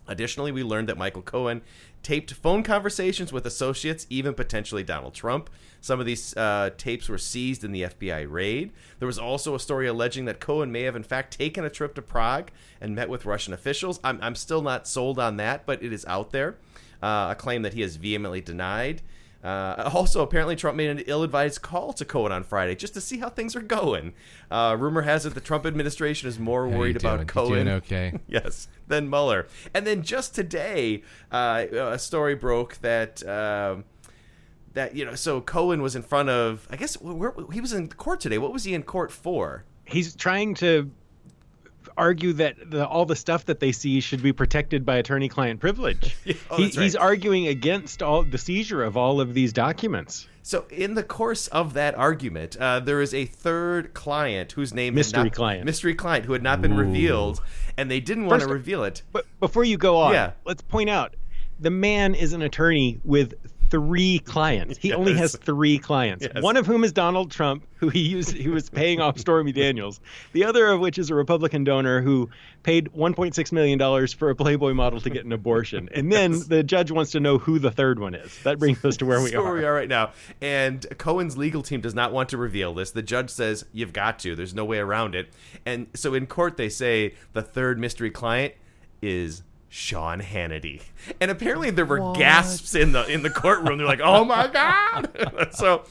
Additionally, 0.07 0.51
we 0.51 0.63
learned 0.63 0.89
that 0.89 0.97
Michael 0.97 1.21
Cohen 1.21 1.61
taped 2.03 2.33
phone 2.33 2.63
conversations 2.63 3.31
with 3.31 3.45
associates, 3.45 4.07
even 4.09 4.33
potentially 4.33 4.83
Donald 4.83 5.13
Trump. 5.13 5.49
Some 5.79 5.99
of 5.99 6.05
these 6.05 6.35
uh, 6.35 6.71
tapes 6.77 7.07
were 7.07 7.17
seized 7.17 7.63
in 7.63 7.71
the 7.71 7.83
FBI 7.83 8.25
raid. 8.29 8.71
There 8.99 9.05
was 9.05 9.19
also 9.19 9.53
a 9.53 9.59
story 9.59 9.87
alleging 9.87 10.25
that 10.25 10.39
Cohen 10.39 10.71
may 10.71 10.83
have, 10.83 10.95
in 10.95 11.03
fact, 11.03 11.37
taken 11.37 11.63
a 11.63 11.69
trip 11.69 11.93
to 11.95 12.01
Prague 12.01 12.51
and 12.79 12.95
met 12.95 13.09
with 13.09 13.25
Russian 13.25 13.53
officials. 13.53 13.99
I'm, 14.03 14.19
I'm 14.21 14.35
still 14.35 14.61
not 14.61 14.87
sold 14.87 15.19
on 15.19 15.37
that, 15.37 15.65
but 15.65 15.83
it 15.83 15.93
is 15.93 16.05
out 16.05 16.31
there. 16.31 16.57
Uh, 17.01 17.29
a 17.31 17.35
claim 17.35 17.61
that 17.63 17.73
he 17.73 17.81
has 17.81 17.95
vehemently 17.95 18.41
denied. 18.41 19.01
Uh, 19.43 19.89
also, 19.93 20.21
apparently, 20.21 20.55
Trump 20.55 20.77
made 20.77 20.89
an 20.89 20.99
ill-advised 21.07 21.61
call 21.61 21.93
to 21.93 22.05
Cohen 22.05 22.31
on 22.31 22.43
Friday 22.43 22.75
just 22.75 22.93
to 22.93 23.01
see 23.01 23.17
how 23.19 23.29
things 23.29 23.55
are 23.55 23.61
going. 23.61 24.13
Uh, 24.49 24.75
rumor 24.79 25.01
has 25.01 25.25
it 25.25 25.33
the 25.33 25.41
Trump 25.41 25.65
administration 25.65 26.27
is 26.29 26.37
more 26.37 26.65
How 26.65 26.71
you 26.73 26.77
worried 26.79 26.95
about 26.97 27.17
doing? 27.17 27.21
You 27.21 27.25
Cohen. 27.25 27.65
doing 27.65 27.67
okay? 27.69 28.19
yes, 28.27 28.67
than 28.87 29.09
Mueller. 29.09 29.47
And 29.73 29.87
then 29.87 30.03
just 30.03 30.35
today, 30.35 31.03
uh, 31.31 31.65
a 31.71 31.99
story 31.99 32.35
broke 32.35 32.77
that. 32.81 33.25
um 33.27 33.85
that 34.73 34.95
you 34.95 35.03
know, 35.03 35.15
so 35.15 35.41
Cohen 35.41 35.81
was 35.81 35.97
in 35.97 36.01
front 36.01 36.29
of. 36.29 36.65
I 36.71 36.77
guess 36.77 36.95
where, 37.01 37.33
he 37.51 37.59
was 37.59 37.73
in 37.73 37.89
court 37.89 38.21
today. 38.21 38.37
What 38.37 38.53
was 38.53 38.63
he 38.63 38.73
in 38.73 38.83
court 38.83 39.11
for? 39.11 39.65
He's 39.83 40.15
trying 40.15 40.53
to 40.55 40.89
argue 41.97 42.33
that 42.33 42.55
the, 42.71 42.87
all 42.87 43.05
the 43.05 43.15
stuff 43.15 43.45
that 43.45 43.59
they 43.59 43.71
see 43.71 43.99
should 44.01 44.21
be 44.23 44.31
protected 44.33 44.85
by 44.85 44.97
attorney-client 44.97 45.59
privilege. 45.59 46.15
oh, 46.49 46.57
He- 46.57 46.63
right. 46.63 46.73
He's 46.75 46.95
arguing 46.95 47.47
against 47.47 48.01
all 48.03 48.23
the 48.23 48.37
seizure 48.37 48.83
of 48.83 48.97
all 48.97 49.19
of 49.21 49.33
these 49.33 49.53
documents. 49.53 50.27
So, 50.43 50.65
in 50.71 50.95
the 50.95 51.03
course 51.03 51.47
of 51.49 51.73
that 51.73 51.93
argument, 51.95 52.57
uh, 52.57 52.79
there 52.79 52.99
is 53.01 53.13
a 53.13 53.25
third 53.25 53.93
client 53.93 54.53
whose 54.53 54.73
name 54.73 54.95
Mystery 54.95 55.25
not- 55.25 55.33
client. 55.33 55.65
mystery 55.65 55.93
client 55.93 56.25
who 56.25 56.33
had 56.33 56.41
not 56.41 56.61
been 56.61 56.75
revealed, 56.75 57.41
and 57.77 57.91
they 57.91 57.99
didn't 57.99 58.25
want 58.25 58.41
to 58.41 58.47
reveal 58.47 58.83
it. 58.83 59.03
But 59.11 59.25
before 59.39 59.63
you 59.63 59.77
go 59.77 59.97
on, 59.97 60.13
Yeah. 60.13 60.31
let's 60.45 60.63
point 60.63 60.89
out 60.89 61.15
the 61.59 61.69
man 61.69 62.15
is 62.15 62.33
an 62.33 62.41
attorney 62.41 62.99
with 63.03 63.35
three 63.71 64.19
clients. 64.19 64.77
He 64.77 64.93
only 64.93 65.13
has 65.15 65.35
three 65.35 65.79
clients. 65.79 66.27
Yes. 66.31 66.43
One 66.43 66.57
of 66.57 66.67
whom 66.67 66.83
is 66.83 66.91
Donald 66.91 67.31
Trump, 67.31 67.65
who 67.75 67.89
he 67.89 68.01
used 68.01 68.33
he 68.33 68.49
was 68.49 68.69
paying 68.69 68.99
off 68.99 69.17
Stormy 69.17 69.53
Daniels. 69.53 69.99
The 70.33 70.43
other 70.43 70.67
of 70.67 70.81
which 70.81 70.99
is 70.99 71.09
a 71.09 71.15
Republican 71.15 71.63
donor 71.63 72.01
who 72.01 72.29
paid 72.63 72.91
1.6 72.93 73.51
million 73.51 73.79
dollars 73.79 74.13
for 74.13 74.29
a 74.29 74.35
Playboy 74.35 74.73
model 74.73 74.99
to 75.01 75.09
get 75.09 75.25
an 75.25 75.31
abortion. 75.31 75.89
And 75.95 76.11
then 76.11 76.35
the 76.47 76.61
judge 76.61 76.91
wants 76.91 77.11
to 77.11 77.19
know 77.19 77.37
who 77.37 77.57
the 77.57 77.71
third 77.71 77.97
one 77.97 78.13
is. 78.13 78.37
That 78.43 78.59
brings 78.59 78.83
us 78.85 78.97
to 78.97 79.05
where 79.05 79.19
we 79.19 79.31
That's 79.31 79.35
are. 79.37 79.43
where 79.43 79.53
we 79.53 79.63
are 79.63 79.73
right 79.73 79.89
now. 79.89 80.11
And 80.41 80.85
Cohen's 80.97 81.37
legal 81.37 81.63
team 81.63 81.81
does 81.81 81.95
not 81.95 82.11
want 82.11 82.29
to 82.29 82.37
reveal 82.37 82.73
this. 82.73 82.91
The 82.91 83.01
judge 83.01 83.29
says 83.29 83.65
you've 83.71 83.93
got 83.93 84.19
to. 84.19 84.35
There's 84.35 84.53
no 84.53 84.65
way 84.65 84.79
around 84.79 85.15
it. 85.15 85.29
And 85.65 85.87
so 85.95 86.13
in 86.13 86.27
court 86.27 86.57
they 86.57 86.69
say 86.69 87.15
the 87.33 87.41
third 87.41 87.79
mystery 87.79 88.11
client 88.11 88.53
is 89.01 89.43
Sean 89.73 90.21
Hannity. 90.21 90.81
And 91.21 91.31
apparently 91.31 91.71
there 91.71 91.85
were 91.85 92.13
gasps 92.13 92.75
in 92.75 92.91
the 92.91 93.05
in 93.07 93.23
the 93.23 93.29
courtroom. 93.29 93.77
They're 93.77 93.87
like, 93.87 94.01
"Oh 94.03 94.25
my 94.25 94.47
god!" 94.47 95.09
so, 95.51 95.85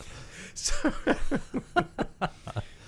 so 0.55 0.93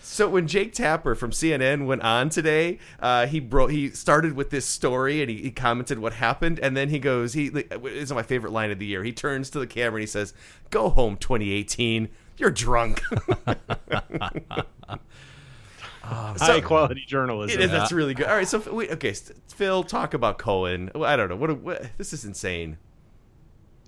So 0.03 0.28
when 0.28 0.47
Jake 0.47 0.74
Tapper 0.74 1.14
from 1.14 1.30
CNN 1.30 1.86
went 1.86 2.03
on 2.03 2.28
today, 2.28 2.78
uh, 3.01 3.26
he 3.26 3.40
bro- 3.40 3.68
he 3.68 3.88
started 3.88 4.34
with 4.34 4.51
this 4.51 4.66
story 4.66 5.22
and 5.22 5.30
he, 5.30 5.38
he 5.38 5.51
commented 5.51 5.99
what 5.99 6.12
happened, 6.12 6.61
and 6.61 6.76
then 6.76 6.90
he 6.90 6.99
goes, 6.99 7.32
he 7.32 7.49
this 7.49 7.64
is 7.80 8.12
my 8.12 8.22
favorite 8.22 8.53
line 8.53 8.70
of 8.70 8.78
the 8.78 8.84
year. 8.84 9.03
He 9.03 9.12
turns 9.12 9.49
to 9.49 9.59
the 9.59 9.66
camera 9.66 9.97
and 9.97 10.03
he 10.03 10.07
says, 10.07 10.34
"Go 10.68 10.90
home, 10.90 11.16
2018. 11.16 12.11
You're 12.36 12.51
drunk." 12.51 13.01
High 16.03 16.61
quality 16.61 17.05
journalism. 17.07 17.61
It 17.61 17.64
is, 17.64 17.70
That's 17.70 17.92
really 17.92 18.14
good. 18.14 18.26
All 18.26 18.34
right, 18.34 18.48
so 18.48 18.62
wait, 18.72 18.90
okay, 18.92 19.14
Phil, 19.48 19.84
talk 19.84 20.14
about 20.14 20.38
Cohen. 20.38 20.90
I 20.94 21.16
don't 21.16 21.28
know 21.28 21.36
what, 21.36 21.59
what 21.61 21.90
this 21.98 22.12
is 22.12 22.24
insane. 22.24 22.78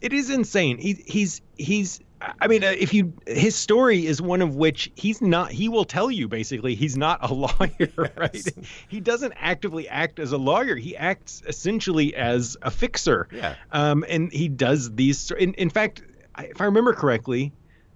it 0.01 0.13
is 0.13 0.31
insane. 0.31 0.79
He, 0.79 0.95
he's 1.07 1.41
he's. 1.57 2.01
I 2.41 2.47
mean, 2.47 2.65
uh, 2.65 2.69
if 2.69 2.95
you 2.95 3.13
his 3.27 3.55
story 3.55 4.07
is 4.07 4.23
one 4.23 4.41
of 4.41 4.55
which 4.55 4.91
he's 4.95 5.21
not. 5.21 5.51
He 5.53 5.69
will 5.69 5.85
tell 5.85 6.11
you 6.11 6.27
basically 6.27 6.75
he's 6.75 6.97
not 6.97 7.19
a 7.29 7.35
lawyer, 7.35 8.13
right? 8.17 8.45
He 8.89 9.01
doesn't 9.01 9.35
actively 9.37 9.89
act 9.89 10.19
as 10.19 10.33
a 10.33 10.39
lawyer. 10.39 10.77
He 10.77 10.97
acts 10.97 11.43
essentially 11.47 12.15
as 12.15 12.57
a 12.63 12.71
fixer. 12.71 13.29
Yeah. 13.31 13.57
Um, 13.73 14.05
and 14.09 14.33
he 14.33 14.49
does 14.49 14.95
these. 14.95 15.31
In, 15.33 15.53
in 15.55 15.69
fact, 15.69 16.03
if 16.39 16.61
I 16.61 16.65
remember 16.65 16.95
correctly, 16.95 17.53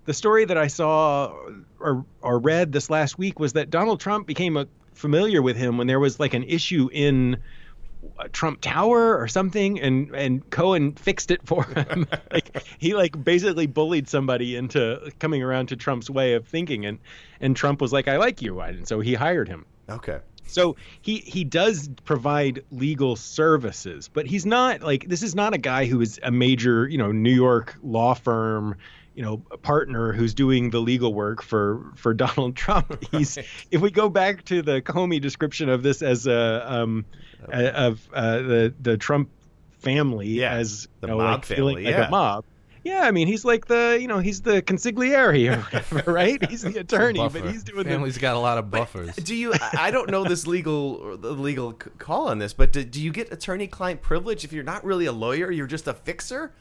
the 0.09 0.15
story 0.15 0.47
that 0.47 0.57
I 0.57 0.69
saw 0.69 1.35
or 1.79 2.03
or 2.23 2.39
read 2.39 2.73
this 2.73 2.89
last 2.89 3.19
week 3.19 3.39
was 3.39 3.53
that 3.53 3.69
Donald 3.69 4.01
Trump 4.01 4.27
became 4.27 4.57
a, 4.57 4.67
familiar 4.95 5.43
with 5.43 5.55
him 5.55 5.77
when 5.77 5.87
there 5.87 6.01
was 6.01 6.19
like 6.19 6.33
an 6.33 6.45
issue 6.45 6.89
in 6.91 7.37
uh, 8.19 8.29
Trump 8.33 8.63
Tower 8.63 9.21
or 9.21 9.29
something, 9.29 9.79
and 9.79 10.11
and 10.15 10.49
Cohen 10.49 10.93
fixed 10.93 11.31
it 11.31 11.47
for 11.47 11.65
him. 11.65 12.07
like 12.33 12.65
he 12.79 12.95
like 12.95 13.23
basically 13.23 13.67
bullied 13.67 14.09
somebody 14.09 14.57
into 14.57 15.13
coming 15.19 15.43
around 15.43 15.67
to 15.69 15.77
Trump's 15.77 16.09
way 16.09 16.33
of 16.33 16.49
thinking, 16.49 16.87
and 16.87 16.99
and 17.39 17.55
Trump 17.55 17.83
was 17.83 17.93
like, 17.93 18.09
"I 18.09 18.17
like 18.17 18.41
you," 18.41 18.59
and 18.61 18.89
so 18.89 19.01
he 19.01 19.13
hired 19.13 19.47
him. 19.47 19.67
Okay. 19.91 20.21
So 20.47 20.77
he 21.03 21.19
he 21.19 21.45
does 21.45 21.91
provide 22.07 22.65
legal 22.71 23.15
services, 23.15 24.09
but 24.09 24.25
he's 24.25 24.47
not 24.47 24.81
like 24.81 25.07
this 25.07 25.23
is 25.23 25.35
not 25.35 25.53
a 25.53 25.59
guy 25.59 25.85
who 25.85 26.01
is 26.01 26.19
a 26.23 26.31
major 26.31 26.89
you 26.89 26.97
know 26.97 27.13
New 27.13 27.35
York 27.35 27.77
law 27.83 28.15
firm 28.15 28.77
you 29.19 29.25
know 29.25 29.43
a 29.51 29.59
partner 29.59 30.13
who's 30.13 30.33
doing 30.33 30.71
the 30.71 30.79
legal 30.79 31.13
work 31.13 31.43
for 31.43 31.91
for 31.97 32.15
Donald 32.25 32.55
Trump. 32.55 33.05
He's 33.11 33.37
if 33.73 33.81
we 33.81 33.91
go 33.91 34.09
back 34.09 34.45
to 34.45 34.63
the 34.63 34.81
Comey 34.81 35.21
description 35.21 35.69
of 35.69 35.83
this 35.83 36.03
as 36.03 36.29
a 36.29 36.65
um 36.73 37.05
a- 37.53 37.75
of 37.87 38.09
uh, 38.15 38.39
the 38.39 38.75
the 38.81 38.97
Trump 38.97 39.29
family 39.81 40.29
Yeah, 40.29 40.53
as 40.53 40.87
the 41.01 41.09
you 41.09 41.13
know, 41.15 41.19
mob 41.19 41.39
like 41.41 41.45
feeling 41.47 41.77
family, 41.79 41.85
like 41.87 41.99
yeah. 41.99 42.07
a 42.07 42.11
mob. 42.11 42.45
Yeah, 42.85 43.01
I 43.03 43.11
mean 43.11 43.27
he's 43.27 43.45
like 43.45 43.67
the 43.67 43.99
you 44.01 44.07
know 44.07 44.21
he's 44.21 44.43
the 44.43 44.63
consigliere 44.63 45.57
or 45.57 45.61
whatever, 45.63 46.13
right? 46.13 46.49
He's 46.49 46.63
the 46.63 46.79
attorney, 46.79 47.19
but 47.19 47.33
Buffer. 47.33 47.51
he's 47.51 47.65
doing 47.65 47.83
the 47.83 47.91
Family's 47.91 48.19
got 48.19 48.37
a 48.37 48.39
lot 48.39 48.57
of 48.57 48.71
buffers. 48.71 49.17
Do 49.17 49.35
you? 49.35 49.53
I 49.53 49.89
I 49.89 49.91
don't 49.91 50.11
know 50.11 50.23
this 50.23 50.47
legal 50.47 51.17
the 51.17 51.33
legal 51.33 51.73
call 51.73 52.29
on 52.29 52.39
this, 52.39 52.55
but 52.55 52.73
do, 52.73 52.85
do 52.85 53.03
you 53.03 53.11
get 53.11 53.33
attorney-client 53.33 54.01
privilege 54.01 54.45
if 54.45 54.53
you're 54.53 54.63
not 54.63 54.85
really 54.85 55.07
a 55.07 55.13
lawyer? 55.13 55.51
You're 55.51 55.67
just 55.67 55.89
a 55.89 55.93
fixer. 55.93 56.53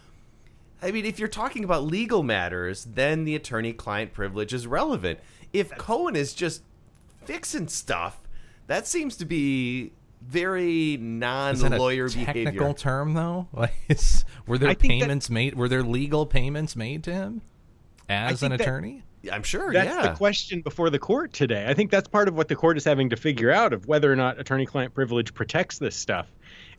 I 0.81 0.91
mean, 0.91 1.05
if 1.05 1.17
you're 1.19 1.27
talking 1.27 1.63
about 1.63 1.83
legal 1.83 2.23
matters, 2.23 2.85
then 2.85 3.23
the 3.25 3.35
attorney-client 3.35 4.13
privilege 4.13 4.53
is 4.53 4.67
relevant. 4.67 5.19
If 5.53 5.71
Cohen 5.77 6.15
is 6.15 6.33
just 6.33 6.61
fixing 7.25 7.67
stuff, 7.67 8.21
that 8.67 8.85
seems 8.85 9.17
to 9.17 9.25
be 9.25 9.91
very 10.21 10.93
Is 10.93 10.99
that 11.61 11.67
a 11.67 11.69
non-lawyer 11.69 12.09
technical 12.09 12.43
behavior. 12.43 12.73
term 12.73 13.13
though? 13.13 13.47
Like, 13.53 13.73
were 14.45 14.57
there 14.57 14.69
I 14.69 14.73
think 14.73 14.93
that- 14.93 15.05
payments 15.05 15.29
made? 15.29 15.55
Were 15.55 15.69
there 15.69 15.83
legal 15.83 16.25
payments 16.25 16.75
made 16.75 17.03
to 17.05 17.13
him 17.13 17.41
as 18.09 18.43
an 18.43 18.49
think 18.49 18.59
that- 18.59 18.63
attorney? 18.65 19.03
I'm 19.31 19.43
sure. 19.43 19.73
That's 19.73 19.89
yeah. 19.89 20.09
the 20.11 20.15
question 20.15 20.61
before 20.61 20.89
the 20.89 20.99
court 20.99 21.33
today. 21.33 21.65
I 21.67 21.73
think 21.73 21.91
that's 21.91 22.07
part 22.07 22.27
of 22.29 22.35
what 22.35 22.47
the 22.47 22.55
court 22.55 22.77
is 22.77 22.85
having 22.85 23.09
to 23.09 23.17
figure 23.17 23.51
out 23.51 23.73
of 23.73 23.85
whether 23.85 24.09
or 24.11 24.15
not 24.15 24.39
attorney-client 24.39 24.93
privilege 24.93 25.33
protects 25.33 25.79
this 25.79 25.95
stuff 25.97 26.27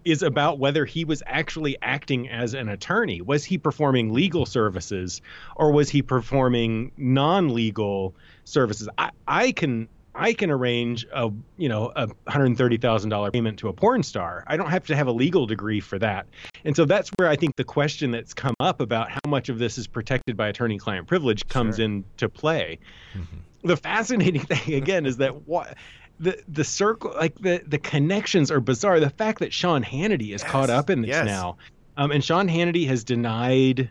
is 0.04 0.22
about 0.22 0.58
whether 0.58 0.84
he 0.84 1.04
was 1.04 1.22
actually 1.26 1.76
acting 1.82 2.28
as 2.28 2.54
an 2.54 2.68
attorney. 2.68 3.20
Was 3.20 3.44
he 3.44 3.58
performing 3.58 4.12
legal 4.12 4.46
services 4.46 5.20
or 5.56 5.72
was 5.72 5.88
he 5.88 6.02
performing 6.02 6.92
non-legal 6.96 8.14
services? 8.44 8.88
I, 8.96 9.10
I 9.26 9.52
can 9.52 9.88
I 10.18 10.32
can 10.32 10.50
arrange 10.50 11.06
a 11.12 11.30
you 11.56 11.68
know 11.68 11.92
a 11.94 12.08
hundred 12.28 12.58
thirty 12.58 12.76
thousand 12.76 13.10
dollar 13.10 13.30
payment 13.30 13.60
to 13.60 13.68
a 13.68 13.72
porn 13.72 14.02
star. 14.02 14.44
I 14.48 14.56
don't 14.56 14.70
have 14.70 14.84
to 14.86 14.96
have 14.96 15.06
a 15.06 15.12
legal 15.12 15.46
degree 15.46 15.80
for 15.80 15.98
that. 16.00 16.26
And 16.64 16.74
so 16.74 16.84
that's 16.84 17.10
where 17.16 17.28
I 17.28 17.36
think 17.36 17.56
the 17.56 17.64
question 17.64 18.10
that's 18.10 18.34
come 18.34 18.54
up 18.58 18.80
about 18.80 19.10
how 19.10 19.20
much 19.28 19.48
of 19.48 19.58
this 19.58 19.78
is 19.78 19.86
protected 19.86 20.36
by 20.36 20.48
attorney-client 20.48 21.06
privilege 21.06 21.46
comes 21.46 21.78
into 21.78 22.28
play. 22.28 22.80
Mm-hmm. 23.14 23.68
The 23.68 23.76
fascinating 23.76 24.40
thing 24.42 24.74
again 24.74 25.06
is 25.06 25.18
that 25.18 25.46
what 25.46 25.76
the 26.20 26.42
the 26.48 26.64
circle 26.64 27.12
like 27.14 27.36
the 27.38 27.62
the 27.66 27.78
connections 27.78 28.50
are 28.50 28.60
bizarre. 28.60 29.00
The 29.00 29.10
fact 29.10 29.40
that 29.40 29.52
Sean 29.52 29.84
Hannity 29.84 30.34
is 30.34 30.42
caught 30.42 30.70
up 30.70 30.90
in 30.90 31.02
this 31.02 31.10
yes. 31.10 31.26
now, 31.26 31.56
um, 31.96 32.10
and 32.10 32.24
Sean 32.24 32.48
Hannity 32.48 32.86
has 32.88 33.04
denied 33.04 33.90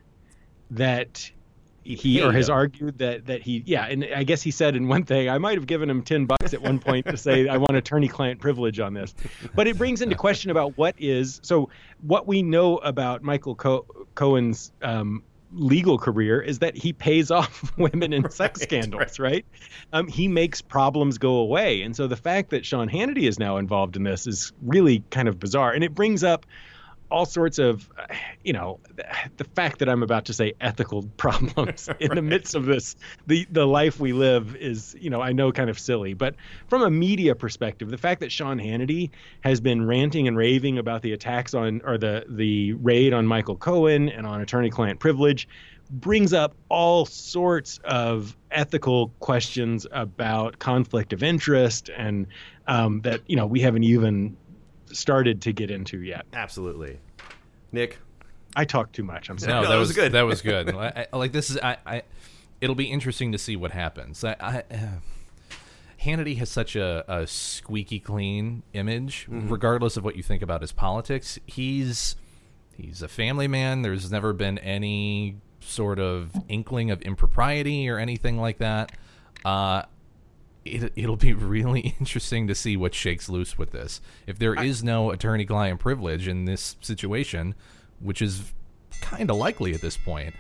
that 0.71 1.31
he 1.95 2.21
or 2.21 2.33
has 2.33 2.49
him. 2.49 2.55
argued 2.55 2.97
that 2.97 3.25
that 3.27 3.41
he 3.41 3.63
yeah 3.65 3.85
and 3.85 4.05
i 4.13 4.23
guess 4.23 4.41
he 4.41 4.51
said 4.51 4.75
in 4.75 4.87
one 4.87 5.03
thing 5.03 5.29
i 5.29 5.37
might 5.37 5.57
have 5.57 5.67
given 5.67 5.89
him 5.89 6.03
10 6.03 6.25
bucks 6.25 6.53
at 6.53 6.61
one 6.61 6.79
point 6.79 7.05
to 7.05 7.15
say 7.15 7.47
i 7.47 7.55
want 7.55 7.77
attorney 7.77 8.09
client 8.09 8.41
privilege 8.41 8.79
on 8.79 8.93
this 8.93 9.15
but 9.55 9.67
it 9.67 9.77
brings 9.77 10.01
into 10.01 10.15
question 10.15 10.51
about 10.51 10.77
what 10.77 10.95
is 10.97 11.39
so 11.43 11.69
what 12.01 12.27
we 12.27 12.43
know 12.43 12.77
about 12.77 13.23
michael 13.23 13.55
Co- 13.55 13.85
cohen's 14.15 14.71
um, 14.81 15.23
legal 15.57 15.97
career 15.97 16.39
is 16.39 16.59
that 16.59 16.75
he 16.75 16.93
pays 16.93 17.31
off 17.31 17.71
women 17.77 18.13
in 18.13 18.29
sex 18.29 18.61
scandals 18.61 19.19
right, 19.19 19.45
Um, 19.93 20.07
he 20.07 20.27
makes 20.27 20.61
problems 20.61 21.17
go 21.17 21.35
away. 21.37 21.81
And 21.81 21.95
so 21.95 22.07
the 22.07 22.15
fact 22.15 22.51
that 22.51 22.65
sean 22.65 22.89
hannity 22.89 23.27
is 23.27 23.39
now 23.39 23.57
involved 23.57 23.95
in 23.95 24.03
this 24.03 24.27
is 24.27 24.53
really 24.61 25.03
kind 25.09 25.27
of 25.27 25.39
bizarre. 25.39 25.73
And 25.73 25.83
it 25.83 25.93
brings 25.93 26.23
up 26.23 26.45
all 27.09 27.25
sorts 27.25 27.59
of, 27.59 27.89
you 28.43 28.53
know, 28.53 28.79
the 29.37 29.43
fact 29.43 29.79
that 29.79 29.89
I'm 29.89 30.03
about 30.03 30.25
to 30.25 30.33
say 30.33 30.53
ethical 30.59 31.03
problems 31.17 31.89
in 31.99 32.15
the 32.15 32.21
midst 32.21 32.55
of 32.55 32.65
this, 32.65 32.95
the 33.27 33.47
the 33.51 33.65
life 33.65 33.99
we 33.99 34.13
live 34.13 34.55
is, 34.55 34.95
you 34.99 35.09
know, 35.09 35.21
I 35.21 35.31
know 35.31 35.51
kind 35.51 35.69
of 35.69 35.79
silly, 35.79 36.13
but 36.13 36.35
from 36.67 36.81
a 36.81 36.89
media 36.89 37.35
perspective, 37.35 37.89
the 37.89 37.97
fact 37.97 38.19
that 38.21 38.31
Sean 38.31 38.57
Hannity 38.59 39.09
has 39.41 39.61
been 39.61 39.85
ranting 39.85 40.27
and 40.27 40.37
raving 40.37 40.77
about 40.77 41.01
the 41.01 41.13
attacks 41.13 41.53
on 41.53 41.81
or 41.85 41.97
the 41.97 42.25
the 42.29 42.73
raid 42.73 43.13
on 43.13 43.25
Michael 43.25 43.55
Cohen 43.55 44.09
and 44.09 44.25
on 44.25 44.41
attorney-client 44.41 44.99
privilege 44.99 45.47
brings 45.89 46.33
up 46.33 46.53
all 46.69 47.05
sorts 47.05 47.79
of 47.85 48.35
ethical 48.51 49.09
questions 49.19 49.87
about 49.91 50.59
conflict 50.59 51.13
of 51.13 51.23
interest 51.23 51.89
and 51.95 52.27
um, 52.67 53.01
that 53.01 53.21
you 53.27 53.35
know 53.35 53.45
we 53.45 53.61
haven't 53.61 53.83
even 53.83 54.35
started 54.93 55.41
to 55.43 55.53
get 55.53 55.71
into 55.71 56.01
yet. 56.01 56.25
Absolutely. 56.33 56.99
Nick, 57.71 57.97
I 58.55 58.65
talk 58.65 58.91
too 58.91 59.03
much. 59.03 59.29
I'm 59.29 59.37
sorry. 59.39 59.53
No, 59.53 59.61
No, 59.61 59.67
that, 59.67 59.73
that 59.73 59.79
was 59.79 59.87
was 59.89 59.95
good. 59.95 60.11
That 60.13 60.21
was 60.23 60.41
good. 60.41 60.69
I, 60.75 61.07
I- 61.13 61.17
like 61.17 61.31
this 61.31 61.49
is 61.49 61.57
I, 61.57 61.77
I. 61.85 62.01
It'll 62.59 62.75
be 62.75 62.85
interesting 62.91 63.31
to 63.33 63.37
see 63.37 63.55
what 63.55 63.71
happens. 63.71 64.23
I, 64.23 64.35
I, 64.39 64.63
uh, 64.73 64.77
Hannity 66.03 66.37
has 66.37 66.49
such 66.49 66.75
a, 66.75 67.03
a 67.07 67.27
squeaky 67.27 67.99
clean 67.99 68.63
image, 68.73 69.27
Mm-hmm. 69.29 69.49
regardless 69.49 69.97
of 69.97 70.03
what 70.03 70.15
you 70.15 70.23
think 70.23 70.41
about 70.41 70.61
his 70.61 70.71
politics. 70.71 71.37
He's 71.45 72.15
he's 72.75 73.01
a 73.01 73.07
family 73.07 73.47
man. 73.47 73.81
There's 73.81 74.11
never 74.11 74.33
been 74.33 74.57
any 74.59 75.37
sort 75.59 75.99
of 75.99 76.31
inkling 76.47 76.91
of 76.91 77.01
impropriety 77.01 77.89
or 77.89 77.97
anything 77.99 78.37
like 78.39 78.59
that. 78.59 78.91
Uh, 79.43 79.83
it, 80.75 80.93
it'll 80.95 81.15
be 81.15 81.33
really 81.55 81.95
interesting 81.99 82.47
to 82.47 82.55
see 82.55 82.77
what 82.77 82.93
shakes 82.93 83.29
loose 83.29 83.57
with 83.57 83.71
this. 83.71 84.01
If 84.25 84.39
there 84.39 84.55
is 84.55 84.83
no 84.83 85.11
attorney-client 85.11 85.79
privilege 85.79 86.27
in 86.27 86.45
this 86.45 86.75
situation, 86.81 87.55
which 87.99 88.21
is 88.21 88.53
kind 89.01 89.29
of 89.29 89.37
likely 89.37 89.73
at 89.73 89.81
this 89.81 89.97
point, 89.97 90.35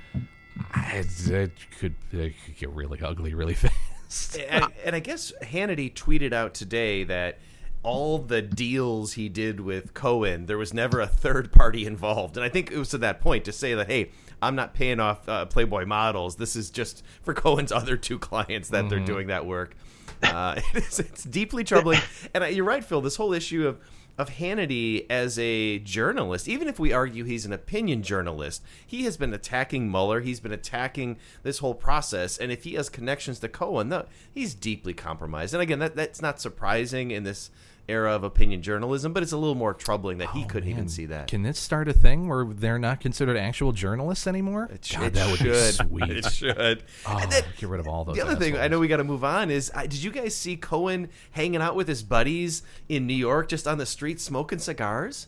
I, 0.73 1.05
it 1.27 1.51
could 1.79 1.95
it 2.11 2.33
could 2.45 2.57
get 2.57 2.69
really 2.71 2.99
ugly 3.01 3.33
really 3.33 3.53
fast. 4.07 4.37
and, 4.49 4.65
and 4.83 4.95
I 4.95 4.99
guess 4.99 5.31
Hannity 5.43 5.93
tweeted 5.93 6.33
out 6.33 6.53
today 6.53 7.03
that 7.03 7.39
all 7.83 8.17
the 8.17 8.41
deals 8.41 9.13
he 9.13 9.29
did 9.29 9.59
with 9.59 9.93
Cohen, 9.93 10.45
there 10.45 10.57
was 10.57 10.73
never 10.73 10.99
a 10.99 11.07
third 11.07 11.51
party 11.51 11.85
involved. 11.85 12.35
And 12.35 12.43
I 12.43 12.49
think 12.49 12.71
it 12.71 12.77
was 12.77 12.89
to 12.89 12.97
that 12.99 13.21
point 13.21 13.45
to 13.45 13.51
say 13.51 13.73
that, 13.75 13.87
hey, 13.87 14.11
I'm 14.41 14.55
not 14.55 14.73
paying 14.73 14.99
off 14.99 15.27
uh, 15.27 15.45
Playboy 15.45 15.85
models. 15.85 16.35
This 16.35 16.55
is 16.55 16.69
just 16.69 17.03
for 17.21 17.33
Cohen's 17.33 17.71
other 17.71 17.97
two 17.97 18.19
clients 18.19 18.69
that 18.69 18.89
they're 18.89 18.99
doing 18.99 19.27
that 19.27 19.45
work. 19.45 19.75
Uh, 20.21 20.59
it's, 20.73 20.99
it's 20.99 21.23
deeply 21.23 21.63
troubling. 21.63 21.99
and 22.33 22.43
I, 22.43 22.49
you're 22.49 22.65
right, 22.65 22.83
Phil. 22.83 23.01
This 23.01 23.15
whole 23.15 23.33
issue 23.33 23.67
of 23.67 23.79
of 24.17 24.31
Hannity 24.31 25.05
as 25.11 25.37
a 25.37 25.77
journalist, 25.79 26.47
even 26.47 26.67
if 26.67 26.79
we 26.79 26.91
argue 26.91 27.23
he's 27.23 27.45
an 27.45 27.53
opinion 27.53 28.01
journalist, 28.01 28.63
he 28.85 29.03
has 29.03 29.15
been 29.15 29.31
attacking 29.31 29.91
Mueller. 29.91 30.21
He's 30.21 30.39
been 30.39 30.51
attacking 30.51 31.17
this 31.43 31.59
whole 31.59 31.75
process, 31.75 32.37
and 32.37 32.51
if 32.51 32.63
he 32.63 32.73
has 32.73 32.89
connections 32.89 33.39
to 33.39 33.47
Cohen, 33.47 33.89
no, 33.89 34.07
he's 34.33 34.55
deeply 34.55 34.95
compromised. 34.95 35.53
And 35.53 35.61
again, 35.61 35.79
that 35.79 35.95
that's 35.95 36.21
not 36.21 36.41
surprising 36.41 37.11
in 37.11 37.23
this 37.23 37.51
era 37.89 38.13
of 38.13 38.23
opinion 38.23 38.61
journalism, 38.61 39.13
but 39.13 39.23
it's 39.23 39.31
a 39.31 39.37
little 39.37 39.55
more 39.55 39.73
troubling 39.73 40.17
that 40.17 40.29
he 40.31 40.43
oh, 40.43 40.47
couldn't 40.47 40.69
even 40.69 40.87
see 40.87 41.05
that. 41.07 41.27
Can 41.27 41.43
this 41.43 41.57
start 41.57 41.87
a 41.87 41.93
thing 41.93 42.27
where 42.27 42.45
they're 42.45 42.79
not 42.79 42.99
considered 42.99 43.37
actual 43.37 43.71
journalists 43.71 44.27
anymore? 44.27 44.69
It, 44.71 44.89
God, 44.93 45.03
it 45.03 45.13
that 45.13 45.29
would 45.29 45.39
should. 45.39 45.47
be 45.47 46.05
sweet. 46.05 46.17
It 46.17 46.31
should. 46.31 46.83
Oh, 47.05 47.25
then- 47.29 47.43
get 47.57 47.69
rid 47.69 47.79
of 47.79 47.87
all 47.87 48.05
those. 48.05 48.15
the 48.15 48.21
other 48.21 48.35
thing 48.35 48.57
I 48.57 48.67
know 48.67 48.79
we 48.79 48.87
got 48.87 48.97
to 48.97 49.03
move 49.03 49.23
on 49.23 49.49
is 49.49 49.71
I, 49.73 49.87
did 49.87 50.03
you 50.03 50.11
guys 50.11 50.35
see 50.35 50.57
Cohen 50.57 51.09
hanging 51.31 51.61
out 51.61 51.75
with 51.75 51.87
his 51.87 52.03
buddies 52.03 52.63
in 52.89 53.07
New 53.07 53.13
York 53.13 53.47
just 53.49 53.67
on 53.67 53.77
the 53.77 53.85
street 53.85 54.19
smoking 54.19 54.59
cigars? 54.59 55.27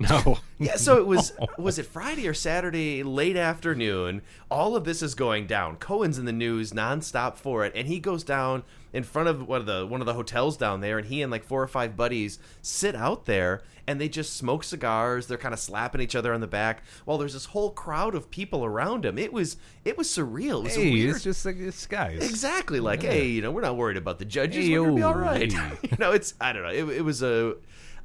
No. 0.08 0.38
Yeah, 0.60 0.76
so 0.76 0.98
it 0.98 1.06
was 1.06 1.32
was 1.58 1.78
it 1.78 1.86
Friday 1.86 2.28
or 2.28 2.34
Saturday 2.34 3.02
late 3.02 3.36
afternoon. 3.36 4.22
All 4.50 4.76
of 4.76 4.84
this 4.84 5.02
is 5.02 5.14
going 5.16 5.46
down. 5.48 5.76
Cohen's 5.76 6.18
in 6.18 6.24
the 6.24 6.32
news 6.32 6.72
nonstop 6.72 7.36
for 7.36 7.64
it, 7.64 7.72
and 7.74 7.88
he 7.88 7.98
goes 7.98 8.22
down 8.22 8.62
in 8.92 9.02
front 9.02 9.28
of 9.28 9.46
one 9.48 9.60
of 9.60 9.66
the 9.66 9.84
one 9.86 10.00
of 10.00 10.06
the 10.06 10.14
hotels 10.14 10.56
down 10.56 10.80
there, 10.80 10.98
and 10.98 11.08
he 11.08 11.20
and 11.20 11.32
like 11.32 11.42
four 11.44 11.60
or 11.62 11.66
five 11.66 11.96
buddies 11.96 12.38
sit 12.62 12.94
out 12.94 13.26
there 13.26 13.62
and 13.88 14.00
they 14.00 14.08
just 14.08 14.36
smoke 14.36 14.62
cigars. 14.62 15.26
They're 15.26 15.36
kind 15.38 15.52
of 15.54 15.58
slapping 15.58 16.00
each 16.00 16.14
other 16.14 16.32
on 16.32 16.40
the 16.40 16.46
back 16.46 16.82
while 17.04 17.18
there's 17.18 17.32
this 17.32 17.46
whole 17.46 17.70
crowd 17.70 18.14
of 18.14 18.30
people 18.30 18.64
around 18.64 19.04
him. 19.04 19.18
It 19.18 19.32
was 19.32 19.56
it 19.84 19.98
was 19.98 20.06
surreal. 20.08 20.60
It 20.60 20.64
was 20.64 20.74
Hey, 20.76 20.92
weird 20.92 21.16
it's 21.16 21.24
just 21.24 21.44
like 21.44 21.56
it's 21.58 21.86
guys. 21.86 22.22
Exactly. 22.28 22.78
Like, 22.78 23.02
Yeah. 23.02 23.10
hey, 23.10 23.26
you 23.26 23.42
know, 23.42 23.50
we're 23.50 23.62
not 23.62 23.76
worried 23.76 23.96
about 23.96 24.20
the 24.20 24.24
judges. 24.24 24.64
Hey, 24.66 24.78
we're 24.78 24.86
gonna 24.86 24.96
be 24.96 25.02
all 25.02 25.14
right. 25.14 25.52
you 25.82 25.96
know, 25.98 26.12
it's 26.12 26.34
I 26.40 26.52
don't 26.52 26.62
know. 26.62 26.68
It, 26.70 26.98
it 26.98 27.02
was 27.04 27.20
a. 27.22 27.56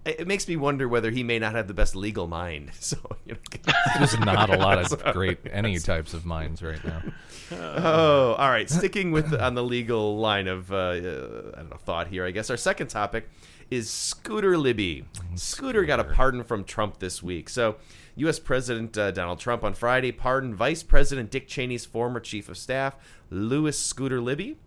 It 0.05 0.27
makes 0.27 0.47
me 0.49 0.57
wonder 0.57 0.87
whether 0.87 1.11
he 1.11 1.23
may 1.23 1.39
not 1.39 1.55
have 1.55 1.67
the 1.67 1.73
best 1.73 1.95
legal 1.95 2.27
mind. 2.27 2.71
So, 2.83 2.97
you 3.25 3.33
know, 3.33 3.73
There's 3.97 4.19
not 4.19 4.49
a 4.49 4.57
lot 4.57 4.77
of 4.77 5.13
great 5.13 5.39
any 5.49 5.79
types 5.79 6.13
of 6.13 6.25
minds 6.25 6.61
right 6.61 6.83
now. 6.83 7.01
oh, 7.51 8.33
all 8.33 8.49
right. 8.49 8.69
Sticking 8.69 9.11
with 9.11 9.33
on 9.33 9.53
the 9.55 9.63
legal 9.63 10.17
line 10.17 10.47
of 10.47 10.71
uh, 10.71 10.75
uh, 10.75 11.51
I 11.53 11.57
don't 11.59 11.69
know 11.69 11.77
thought 11.77 12.07
here. 12.07 12.25
I 12.25 12.31
guess 12.31 12.49
our 12.49 12.57
second 12.57 12.87
topic 12.87 13.29
is 13.71 13.89
Scooter 13.89 14.57
Libby. 14.57 15.05
Scooter 15.35 15.85
got 15.85 16.01
a 16.01 16.03
pardon 16.03 16.43
from 16.43 16.65
Trump 16.65 16.99
this 16.99 17.23
week. 17.23 17.47
So, 17.47 17.77
U.S. 18.17 18.37
President 18.39 18.97
uh, 18.97 19.11
Donald 19.11 19.39
Trump 19.39 19.63
on 19.63 19.73
Friday 19.73 20.11
pardoned 20.11 20.55
Vice 20.55 20.83
President 20.83 21.31
Dick 21.31 21.47
Cheney's 21.47 21.85
former 21.85 22.19
chief 22.19 22.49
of 22.49 22.57
staff, 22.57 22.97
Lewis 23.29 23.79
Scooter 23.79 24.19
Libby. 24.19 24.57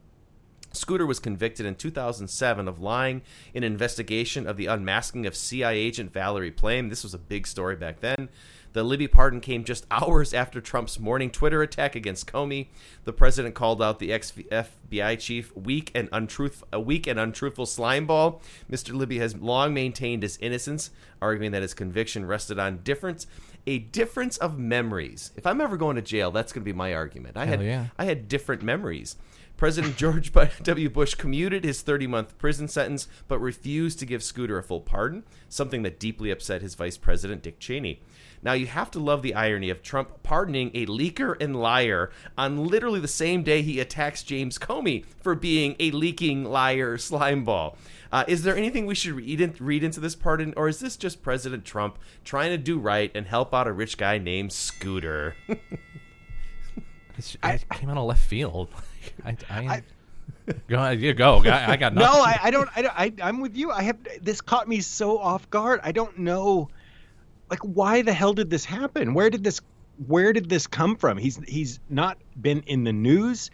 Scooter 0.77 1.07
was 1.07 1.19
convicted 1.19 1.67
in 1.67 1.75
2007 1.75 2.69
of 2.69 2.81
lying 2.81 3.23
in 3.55 3.65
an 3.65 3.73
investigation 3.73 4.47
of 4.47 4.57
the 4.57 4.67
unmasking 4.67 5.27
of 5.27 5.35
CIA 5.35 5.79
agent 5.79 6.13
Valerie 6.13 6.51
Plame. 6.51 6.89
This 6.89 7.03
was 7.03 7.15
a 7.15 7.19
big 7.19 7.47
story 7.47 7.77
back 7.77 8.01
then. 8.01 8.29
The 8.77 8.85
Libby 8.85 9.09
pardon 9.09 9.41
came 9.41 9.65
just 9.65 9.87
hours 9.91 10.35
after 10.35 10.61
Trump's 10.61 11.01
morning 11.01 11.31
Twitter 11.31 11.63
attack 11.63 11.95
against 11.97 12.31
Comey. 12.31 12.67
The 13.05 13.13
president 13.15 13.55
called 13.55 13.83
out 13.83 13.99
the 14.01 14.13
ex 14.13 14.33
FBI 14.33 15.19
chief 15.19 15.57
weak 15.57 15.91
and 15.95 16.11
untruth, 16.13 16.63
a 16.75 16.79
weak 16.79 17.07
and 17.07 17.19
untruthful 17.19 17.65
slimeball. 17.65 18.43
Mr. 18.71 18.95
Libby 18.95 19.19
has 19.19 19.35
long 19.35 19.73
maintained 19.73 20.23
his 20.23 20.37
innocence, 20.43 20.91
arguing 21.23 21.53
that 21.53 21.63
his 21.63 21.73
conviction 21.73 22.27
rested 22.27 22.59
on 22.59 22.83
difference, 22.83 23.27
a 23.67 23.79
difference 23.79 24.37
of 24.37 24.59
memories. 24.59 25.33
If 25.37 25.47
I'm 25.47 25.63
ever 25.63 25.79
going 25.79 25.97
to 25.97 26.03
jail, 26.03 26.31
that's 26.31 26.53
going 26.53 26.63
to 26.63 26.71
be 26.71 26.77
my 26.77 26.93
argument. 26.93 27.39
I 27.39 27.47
had 27.47 27.63
yeah. 27.63 27.87
I 27.99 28.05
had 28.05 28.29
different 28.29 28.63
memories. 28.63 29.17
President 29.57 29.97
George 29.97 30.33
W. 30.63 30.91
Bush 30.91 31.15
commuted 31.15 31.65
his 31.65 31.83
30 31.83 32.07
month 32.07 32.39
prison 32.39 32.69
sentence, 32.69 33.09
but 33.29 33.39
refused 33.39 33.99
to 33.99 34.07
give 34.07 34.23
Scooter 34.23 34.59
a 34.59 34.63
full 34.63 34.81
pardon, 34.81 35.25
something 35.49 35.83
that 35.83 35.99
deeply 35.99 36.31
upset 36.31 36.63
his 36.63 36.75
vice 36.75 36.99
president, 36.99 37.43
Dick 37.43 37.59
Cheney. 37.59 38.01
Now, 38.43 38.53
you 38.53 38.67
have 38.67 38.91
to 38.93 38.99
love 38.99 39.23
the 39.23 39.35
irony 39.35 39.71
of 39.71 39.83
Trump 39.83 40.23
pardoning 40.23 40.71
a 40.75 40.87
leaker 40.87 41.41
and 41.41 41.57
liar 41.57 42.11
on 42.37 42.67
literally 42.67 43.01
the 43.01 43.09
same 43.09 43.43
day 43.43 43.63
he 43.63 43.81
attacks 43.81 44.23
James 44.23 44.59
Comey 44.59 45.05
for 45.21 45.35
being 45.35 45.75
a 45.81 45.91
leaking 45.91 46.45
liar 46.45 46.97
slimeball. 46.97 47.77
Uh, 48.13 48.25
is 48.29 48.43
there 48.43 48.57
anything 48.57 48.87
we 48.87 48.95
should 48.95 49.15
read, 49.15 49.41
in, 49.41 49.55
read 49.59 49.83
into 49.83 50.01
this 50.01 50.15
pardon, 50.15 50.55
or 50.57 50.69
is 50.69 50.79
this 50.81 50.97
just 50.97 51.23
President 51.23 51.65
Trump 51.65 51.99
trying 52.25 52.51
to 52.51 52.59
do 52.59 52.79
right 52.79 53.11
and 53.15 53.27
help 53.27 53.55
out 53.55 53.67
a 53.67 53.73
rich 53.73 53.97
guy 53.97 54.19
named 54.19 54.53
Scooter? 54.53 55.35
I, 57.43 57.59
came 57.73 57.89
out 57.89 57.97
of 57.97 58.05
left 58.05 58.25
field. 58.25 58.69
I, 59.25 59.37
I, 59.51 59.83
go 60.69 60.77
ahead, 60.77 61.01
you 61.01 61.13
go. 61.15 61.43
I, 61.45 61.73
I 61.73 61.77
got 61.77 61.95
No. 61.95 62.05
I, 62.05 62.39
I 62.45 62.51
don't. 62.51 62.69
I, 62.77 62.83
don't- 62.83 62.99
I 62.99 63.13
I'm 63.23 63.41
with 63.41 63.57
you. 63.57 63.71
I 63.71 63.83
have 63.83 63.97
this 64.21 64.41
caught 64.41 64.69
me 64.69 64.81
so 64.81 65.19
off 65.19 65.49
guard. 65.51 65.81
I 65.83 65.93
don't 65.93 66.19
know, 66.19 66.69
like, 67.51 67.61
why 67.61 68.03
the 68.03 68.13
hell 68.13 68.33
did 68.33 68.51
this 68.51 68.65
happen? 68.65 69.15
Where 69.15 69.31
did 69.31 69.43
this 69.45 69.61
Where 70.07 70.33
did 70.33 70.49
this 70.49 70.67
come 70.67 70.97
from? 70.97 71.19
He's 71.19 71.39
he's 71.47 71.81
not 71.89 72.19
been 72.41 72.63
in 72.67 72.85
the 72.85 72.93
news. 72.93 73.51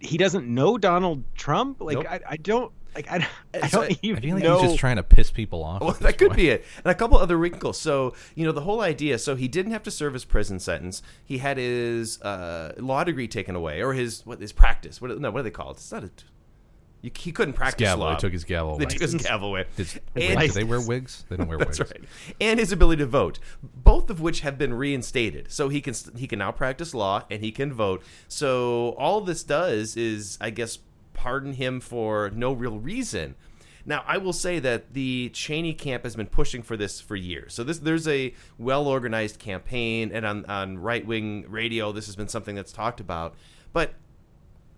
He 0.00 0.16
doesn't 0.16 0.46
know 0.46 0.78
Donald 0.78 1.22
Trump. 1.34 1.80
Like, 1.80 1.96
Nope. 1.98 2.06
I, 2.08 2.20
I 2.30 2.36
don't 2.36 2.72
like. 2.94 3.10
I, 3.10 3.18
don't, 3.18 3.28
I 3.64 3.68
don't 3.70 3.98
even 4.02 4.18
I 4.18 4.20
feel 4.26 4.34
like 4.36 4.44
know. 4.44 4.58
he's 4.60 4.70
just 4.70 4.78
trying 4.80 4.96
to 4.96 5.02
piss 5.02 5.30
people 5.30 5.62
off. 5.64 5.80
Well, 5.82 5.92
that 6.00 6.18
could 6.18 6.28
point. 6.28 6.36
be 6.38 6.48
it. 6.50 6.64
And 6.78 6.86
a 6.86 6.94
couple 6.94 7.18
other 7.18 7.36
wrinkles. 7.36 7.78
So, 7.80 8.14
you 8.34 8.44
know, 8.44 8.52
the 8.52 8.62
whole 8.62 8.80
idea. 8.80 9.18
So 9.18 9.36
he 9.36 9.48
didn't 9.48 9.72
have 9.72 9.82
to 9.84 9.90
serve 9.90 10.12
his 10.14 10.24
prison 10.24 10.58
sentence. 10.60 11.02
He 11.24 11.38
had 11.38 11.56
his 11.58 12.20
uh, 12.22 12.74
law 12.78 13.04
degree 13.04 13.28
taken 13.28 13.54
away, 13.56 13.82
or 13.82 13.92
his 13.94 14.24
what 14.26 14.40
his 14.40 14.52
practice. 14.52 15.00
What 15.00 15.18
no, 15.20 15.30
what 15.30 15.40
do 15.40 15.42
they 15.44 15.50
call 15.50 15.70
it? 15.70 15.78
It's 15.78 15.92
not 15.92 16.04
a 16.04 16.10
You, 17.02 17.10
he 17.16 17.32
couldn't 17.32 17.54
practice 17.54 17.86
gavel. 17.86 18.04
law. 18.04 18.14
They 18.14 18.20
took 18.20 18.32
his 18.32 18.44
gavel 18.44 18.76
They 18.76 18.84
away. 18.84 18.90
took 18.92 19.00
his 19.02 19.14
gavel 19.14 19.48
away. 19.48 19.64
Did, 19.76 19.88
And- 20.16 20.36
wait, 20.36 20.48
do 20.48 20.52
they 20.52 20.64
wear 20.64 20.80
wigs? 20.86 21.24
They 21.30 21.36
don't 21.36 21.48
wear 21.48 21.56
That's 21.58 21.78
wigs. 21.78 21.90
right. 21.92 22.04
And 22.42 22.60
his 22.60 22.72
ability 22.72 23.00
to 23.00 23.06
vote, 23.06 23.38
both 23.62 24.10
of 24.10 24.20
which 24.20 24.40
have 24.40 24.58
been 24.58 24.74
reinstated. 24.74 25.50
So 25.50 25.68
he 25.70 25.80
can 25.80 25.94
he 26.16 26.26
can 26.26 26.38
now 26.40 26.52
practice 26.52 26.92
law 26.94 27.24
and 27.30 27.42
he 27.42 27.52
can 27.52 27.72
vote. 27.72 28.02
So 28.28 28.90
all 28.98 29.22
this 29.22 29.42
does 29.42 29.96
is, 29.96 30.36
I 30.42 30.50
guess, 30.50 30.78
pardon 31.20 31.52
him 31.52 31.80
for 31.80 32.30
no 32.30 32.50
real 32.50 32.78
reason. 32.78 33.34
Now, 33.84 34.02
I 34.06 34.16
will 34.16 34.32
say 34.32 34.58
that 34.58 34.94
the 34.94 35.28
Cheney 35.34 35.74
camp 35.74 36.04
has 36.04 36.16
been 36.16 36.26
pushing 36.26 36.62
for 36.62 36.78
this 36.78 36.98
for 36.98 37.14
years. 37.14 37.52
So 37.52 37.62
this 37.62 37.78
there's 37.78 38.08
a 38.08 38.34
well 38.58 38.88
organized 38.88 39.38
campaign, 39.38 40.12
and 40.14 40.24
on 40.24 40.46
on 40.46 40.78
right 40.78 41.06
wing 41.06 41.44
radio, 41.48 41.92
this 41.92 42.06
has 42.06 42.16
been 42.16 42.28
something 42.28 42.54
that's 42.54 42.72
talked 42.72 43.00
about. 43.00 43.34
But 43.74 43.94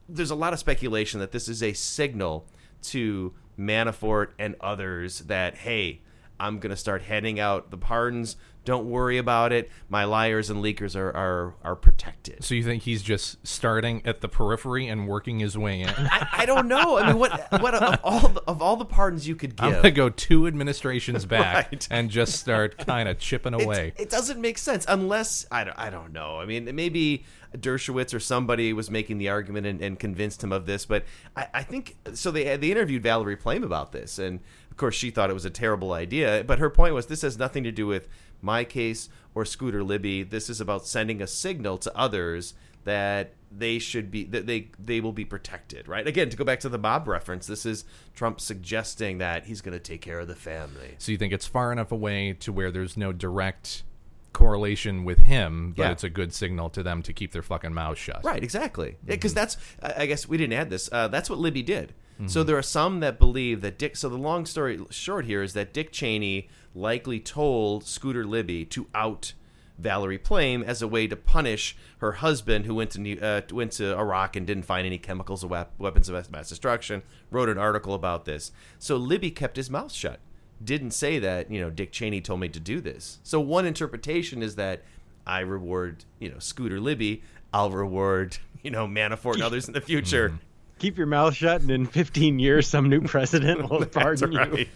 there's 0.08 0.32
a 0.32 0.34
lot 0.34 0.52
of 0.52 0.58
speculation 0.58 1.20
that 1.20 1.30
this 1.30 1.48
is 1.48 1.62
a 1.62 1.72
signal 1.74 2.46
to 2.82 3.32
Manafort 3.56 4.30
and 4.38 4.56
others 4.60 5.20
that 5.20 5.58
hey, 5.58 6.00
I'm 6.40 6.58
going 6.58 6.70
to 6.70 6.76
start 6.76 7.02
handing 7.02 7.38
out 7.40 7.70
the 7.70 7.76
pardons. 7.78 8.36
Don't 8.64 8.88
worry 8.88 9.18
about 9.18 9.52
it. 9.52 9.70
My 9.88 10.04
liars 10.04 10.48
and 10.48 10.62
leakers 10.62 10.94
are 10.94 11.10
are, 11.16 11.54
are 11.64 11.74
protected. 11.74 12.44
So 12.44 12.54
you 12.54 12.62
think 12.62 12.84
he's 12.84 13.02
just 13.02 13.44
starting 13.44 14.02
at 14.04 14.20
the 14.20 14.28
periphery 14.28 14.86
and 14.86 15.08
working 15.08 15.40
his 15.40 15.58
way 15.58 15.80
in? 15.80 15.88
I, 15.88 16.28
I 16.32 16.46
don't 16.46 16.68
know. 16.68 16.96
I 16.96 17.08
mean, 17.08 17.18
what 17.18 17.60
what 17.60 17.74
of 17.74 17.98
all 18.04 18.28
the, 18.28 18.40
of 18.46 18.62
all 18.62 18.76
the 18.76 18.84
pardons 18.84 19.26
you 19.26 19.34
could 19.34 19.56
give? 19.56 19.66
I'm 19.66 19.72
gonna 19.74 19.90
go 19.90 20.10
two 20.10 20.46
administrations 20.46 21.26
back 21.26 21.72
Right. 21.72 21.88
and 21.90 22.08
just 22.08 22.38
start 22.38 22.78
kind 22.86 23.08
of 23.08 23.18
chipping 23.18 23.52
It- 23.54 23.64
away. 23.64 23.94
It, 23.96 24.10
doesn't 24.10 24.40
make 24.40 24.58
sense 24.58 24.84
unless 24.88 25.44
I 25.50 25.64
don't, 25.64 25.76
I 25.78 25.90
don't 25.90 26.12
know. 26.12 26.38
I 26.38 26.46
mean, 26.46 26.72
maybe 26.72 27.24
Dershowitz 27.56 28.14
or 28.14 28.20
somebody 28.20 28.72
was 28.72 28.90
making 28.92 29.18
the 29.18 29.28
argument 29.30 29.66
and, 29.66 29.80
and 29.82 29.98
convinced 29.98 30.42
him 30.44 30.52
of 30.52 30.66
this, 30.66 30.86
but 30.86 31.04
I, 31.36 31.48
I 31.52 31.62
think 31.64 31.96
so. 32.14 32.30
They 32.30 32.56
they 32.56 32.70
interviewed 32.70 33.02
Valerie 33.02 33.36
Plame 33.36 33.64
about 33.64 33.90
this, 33.90 34.20
and 34.20 34.38
of 34.72 34.78
course 34.78 34.94
she 34.94 35.10
thought 35.10 35.28
it 35.28 35.34
was 35.34 35.44
a 35.44 35.50
terrible 35.50 35.92
idea. 35.92 36.42
But 36.46 36.58
her 36.58 36.70
point 36.70 36.94
was 36.94 37.06
this 37.06 37.20
has 37.20 37.36
nothing 37.38 37.62
to 37.64 37.70
do 37.70 37.86
with 37.86 38.08
my 38.40 38.64
case 38.64 39.10
or 39.34 39.44
Scooter 39.44 39.84
Libby. 39.84 40.22
This 40.22 40.48
is 40.48 40.62
about 40.62 40.86
sending 40.86 41.20
a 41.20 41.26
signal 41.26 41.76
to 41.76 41.94
others 41.94 42.54
that 42.84 43.34
they 43.54 43.78
should 43.78 44.10
be 44.10 44.24
that 44.24 44.46
they 44.46 44.70
they 44.82 44.98
will 45.02 45.12
be 45.12 45.26
protected 45.26 45.86
right 45.88 46.06
again 46.08 46.30
to 46.30 46.36
go 46.38 46.42
back 46.42 46.58
to 46.58 46.68
the 46.70 46.78
mob 46.78 47.06
reference 47.06 47.46
this 47.46 47.64
is 47.66 47.84
trump 48.14 48.40
suggesting 48.40 49.18
that 49.18 49.44
he's 49.44 49.60
going 49.60 49.74
to 49.74 49.78
take 49.78 50.00
care 50.00 50.18
of 50.18 50.26
the 50.26 50.34
family 50.34 50.94
So 50.98 51.12
you 51.12 51.18
think 51.18 51.32
it's 51.34 51.46
far 51.46 51.70
enough 51.70 51.92
away 51.92 52.32
to 52.40 52.50
where 52.50 52.72
there's 52.72 52.96
no 52.96 53.12
direct 53.12 53.84
correlation 54.32 55.04
with 55.04 55.18
him, 55.18 55.74
but 55.76 55.82
Yeah. 55.82 55.90
it's 55.92 56.02
a 56.04 56.08
good 56.10 56.32
signal 56.32 56.70
to 56.70 56.82
them 56.82 57.02
to 57.02 57.12
keep 57.12 57.32
their 57.32 57.42
fucking 57.42 57.74
mouths 57.74 57.98
shut. 58.00 58.24
Right, 58.24 58.42
exactly. 58.42 58.96
Because 59.04 59.34
that's, 59.34 59.56
I 59.82 59.92
I 59.98 60.06
guess 60.06 60.26
we 60.26 60.38
didn't 60.38 60.54
add 60.54 60.70
this. 60.70 60.88
Uh, 60.90 61.08
that's 61.08 61.28
what 61.28 61.38
Libby 61.38 61.62
did. 61.62 61.92
Mm-hmm. 62.22 62.28
So 62.28 62.44
there 62.44 62.56
are 62.56 62.62
some 62.62 63.00
that 63.00 63.18
believe 63.18 63.62
that 63.62 63.78
Dick. 63.78 63.96
So 63.96 64.08
the 64.08 64.16
long 64.16 64.46
story 64.46 64.80
short 64.90 65.24
here 65.24 65.42
is 65.42 65.54
that 65.54 65.72
Dick 65.72 65.90
Cheney 65.90 66.48
likely 66.72 67.18
told 67.18 67.84
Scooter 67.84 68.24
Libby 68.24 68.64
to 68.66 68.86
out 68.94 69.32
Valerie 69.76 70.18
Plame 70.18 70.62
as 70.62 70.80
a 70.80 70.86
way 70.88 71.08
to 71.08 71.16
punish 71.16 71.76
her 71.98 72.12
husband, 72.12 72.64
who 72.66 72.76
went 72.76 72.92
to 72.92 73.20
uh, 73.20 73.40
went 73.50 73.72
to 73.72 73.96
Iraq 73.98 74.36
and 74.36 74.46
didn't 74.46 74.64
find 74.64 74.86
any 74.86 74.98
chemicals 74.98 75.42
or 75.42 75.66
weapons 75.78 76.08
of 76.08 76.30
mass 76.30 76.48
destruction. 76.48 77.02
Wrote 77.32 77.48
an 77.48 77.58
article 77.58 77.92
about 77.92 78.24
this. 78.24 78.52
So 78.78 78.96
Libby 78.96 79.32
kept 79.32 79.56
his 79.56 79.68
mouth 79.68 79.92
shut. 79.92 80.20
Didn't 80.62 80.92
say 80.92 81.18
that 81.18 81.50
you 81.50 81.60
know 81.60 81.70
Dick 81.70 81.90
Cheney 81.90 82.20
told 82.20 82.38
me 82.38 82.48
to 82.50 82.60
do 82.60 82.80
this. 82.80 83.18
So 83.24 83.40
one 83.40 83.66
interpretation 83.66 84.44
is 84.44 84.54
that 84.54 84.82
I 85.26 85.40
reward 85.40 86.04
you 86.20 86.28
know 86.28 86.38
Scooter 86.38 86.78
Libby. 86.78 87.22
I'll 87.52 87.72
reward 87.72 88.38
you 88.62 88.70
know 88.70 88.86
Manafort 88.86 89.34
and 89.34 89.42
others 89.42 89.66
in 89.66 89.74
the 89.74 89.80
future. 89.80 90.38
Keep 90.82 90.98
your 90.98 91.06
mouth 91.06 91.36
shut, 91.36 91.60
and 91.60 91.70
in 91.70 91.86
15 91.86 92.40
years, 92.40 92.66
some 92.66 92.88
new 92.88 93.02
president 93.02 93.70
will 93.70 93.78
That's 93.78 93.94
pardon 93.94 94.32
you. 94.32 94.66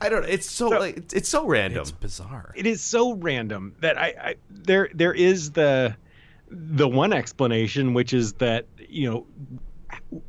I 0.00 0.08
don't. 0.08 0.22
Know. 0.22 0.28
It's 0.28 0.48
so, 0.48 0.68
like 0.68 0.98
it's, 0.98 1.14
it's 1.14 1.28
so 1.28 1.48
random. 1.48 1.82
It's 1.82 1.90
bizarre. 1.90 2.52
It 2.54 2.64
is 2.64 2.80
so 2.80 3.14
random 3.14 3.74
that 3.80 3.98
I, 3.98 4.06
I 4.06 4.34
there 4.48 4.88
there 4.94 5.12
is 5.12 5.50
the 5.50 5.96
the 6.48 6.86
one 6.86 7.12
explanation, 7.12 7.92
which 7.92 8.12
is 8.12 8.34
that 8.34 8.66
you 8.88 9.10
know 9.10 10.20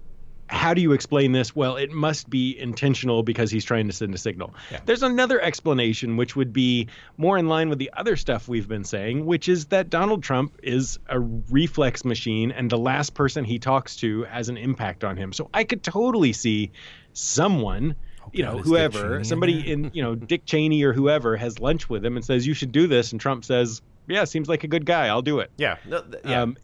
how 0.54 0.74
do 0.74 0.82
you 0.82 0.92
explain 0.94 1.32
this? 1.32 1.56
Well, 1.56 1.78
it 1.78 1.92
must 1.92 2.30
be 2.30 2.58
intentional 2.58 3.24
because 3.24 3.50
he's 3.52 3.66
trying 3.66 3.88
to 3.88 3.94
send 3.94 4.14
a 4.14 4.18
signal. 4.18 4.54
There's 4.86 5.04
another 5.04 5.42
explanation, 5.42 6.16
which 6.16 6.36
would 6.36 6.54
be 6.54 6.88
more 7.18 7.38
in 7.38 7.48
line 7.48 7.70
with 7.70 7.80
the 7.80 7.90
other 7.94 8.16
stuff 8.16 8.48
we've 8.48 8.68
been 8.68 8.84
saying, 8.84 9.26
which 9.26 9.50
is 9.50 9.66
that 9.68 9.90
Donald 9.90 10.24
Trump 10.24 10.58
is 10.62 11.00
a 11.08 11.20
reflex 11.20 12.06
machine 12.06 12.52
and 12.52 12.70
the 12.70 12.78
last 12.78 13.14
person 13.14 13.44
he 13.44 13.60
talks 13.60 13.96
to 13.98 14.24
has 14.24 14.48
an 14.50 14.58
impact 14.58 15.04
on 15.04 15.18
him. 15.18 15.34
So 15.34 15.50
I 15.54 15.64
could 15.64 15.84
totally 15.84 16.34
see 16.34 16.72
someone. 17.14 17.96
You 18.32 18.44
know, 18.44 18.58
whoever, 18.60 19.24
somebody 19.26 19.72
in, 19.72 19.92
you 19.94 20.02
know, 20.02 20.16
Dick 20.16 20.46
Cheney 20.46 20.82
or 20.84 20.94
whoever 20.94 21.36
has 21.36 21.60
lunch 21.60 21.90
with 21.90 22.06
him 22.06 22.16
and 22.16 22.24
says, 22.26 22.48
you 22.48 22.54
should 22.54 22.72
do 22.72 22.88
this. 22.88 23.12
And 23.12 23.20
Trump 23.20 23.44
says, 23.44 23.82
yeah, 24.08 24.24
seems 24.24 24.48
like 24.48 24.64
a 24.64 24.68
good 24.68 24.86
guy. 24.86 25.08
I'll 25.08 25.22
do 25.22 25.40
it. 25.40 25.52
yeah. 25.58 25.76
No, 25.86 26.02
th- 26.02 26.24
yeah. 26.26 26.42
Um, 26.42 26.58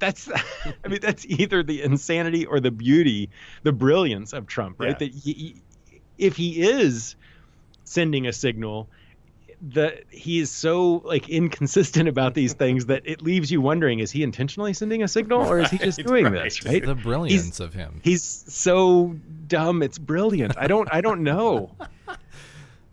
that's, 0.00 0.28
I 0.84 0.88
mean, 0.88 0.98
that's 1.00 1.24
either 1.26 1.62
the 1.62 1.82
insanity 1.82 2.44
or 2.46 2.58
the 2.58 2.72
beauty, 2.72 3.30
the 3.62 3.72
brilliance 3.72 4.32
of 4.32 4.46
Trump, 4.48 4.80
right? 4.80 4.90
Yeah. 5.00 5.08
That 5.08 5.12
he, 5.14 5.32
he- 5.32 5.62
if 6.18 6.36
he 6.36 6.60
is 6.60 7.14
sending 7.84 8.26
a 8.26 8.32
signal, 8.32 8.88
that 9.62 10.04
he 10.10 10.38
is 10.38 10.50
so 10.50 11.02
like 11.04 11.28
inconsistent 11.28 12.08
about 12.08 12.34
these 12.34 12.52
things 12.54 12.86
that 12.86 13.02
it 13.04 13.22
leaves 13.22 13.50
you 13.50 13.60
wondering: 13.60 13.98
is 14.00 14.10
he 14.10 14.22
intentionally 14.22 14.72
sending 14.74 15.02
a 15.02 15.08
signal, 15.08 15.40
or 15.42 15.60
is 15.60 15.70
he 15.70 15.78
just 15.78 15.98
Right, 16.04 16.06
doing 16.06 16.24
right. 16.32 16.44
this? 16.44 16.64
Right? 16.64 16.84
The 16.84 16.94
brilliance 16.94 17.60
of 17.60 17.72
him. 17.74 18.00
He's 18.02 18.22
so 18.22 19.16
dumb. 19.48 19.82
It's 19.82 19.98
brilliant. 19.98 20.56
I 20.58 20.66
don't. 20.66 20.88
I 20.92 21.00
don't 21.00 21.22
know. 21.22 21.70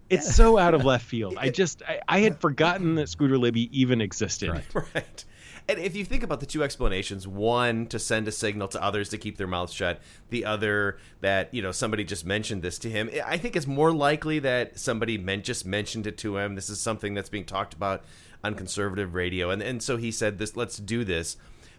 It's 0.10 0.36
so 0.38 0.58
out 0.58 0.74
of 0.74 0.86
left 0.86 1.05
field. 1.05 1.36
I 1.38 1.49
just. 1.49 1.84
I, 1.84 1.99
I 2.08 2.20
had 2.20 2.39
forgotten 2.39 2.95
that 2.95 3.10
Scooter 3.10 3.38
Libby 3.38 3.68
even 3.78 3.99
existed. 3.99 4.49
Right. 4.51 4.64
Right. 4.95 5.26
And 5.70 5.80
if 5.80 5.95
you 5.97 6.05
think 6.05 6.24
about 6.24 6.39
the 6.39 6.45
two 6.45 6.63
explanations, 6.63 7.28
one 7.28 7.88
to 7.88 7.99
send 7.99 8.28
a 8.28 8.32
signal 8.32 8.70
to 8.70 8.82
others 8.82 9.09
to 9.09 9.18
keep 9.18 9.38
their 9.38 9.47
mouths 9.47 9.74
shut, 9.74 9.99
the 10.30 10.45
other 10.45 10.97
that, 11.20 11.53
you 11.53 11.61
know, 11.61 11.74
somebody 11.74 12.05
just 12.05 12.26
mentioned 12.26 12.61
this 12.61 12.80
to 12.80 12.89
him, 12.89 13.09
I 13.26 13.38
think 13.38 13.55
it's 13.55 13.68
more 13.68 13.91
likely 13.91 14.39
that 14.39 14.80
somebody 14.80 15.18
meant 15.18 15.43
just 15.43 15.65
mentioned 15.65 16.07
it 16.07 16.18
to 16.20 16.38
him. 16.38 16.55
This 16.55 16.70
is 16.70 16.80
something 16.80 17.13
that's 17.13 17.30
being 17.30 17.43
talked 17.45 17.74
about 17.74 18.03
on 18.43 18.55
conservative 18.55 19.13
radio. 19.13 19.49
And 19.49 19.61
and 19.61 19.84
so 19.84 19.97
he 19.97 20.11
said 20.11 20.38
this, 20.38 20.55
let's 20.55 20.78
do 20.78 21.03
this. 21.03 21.36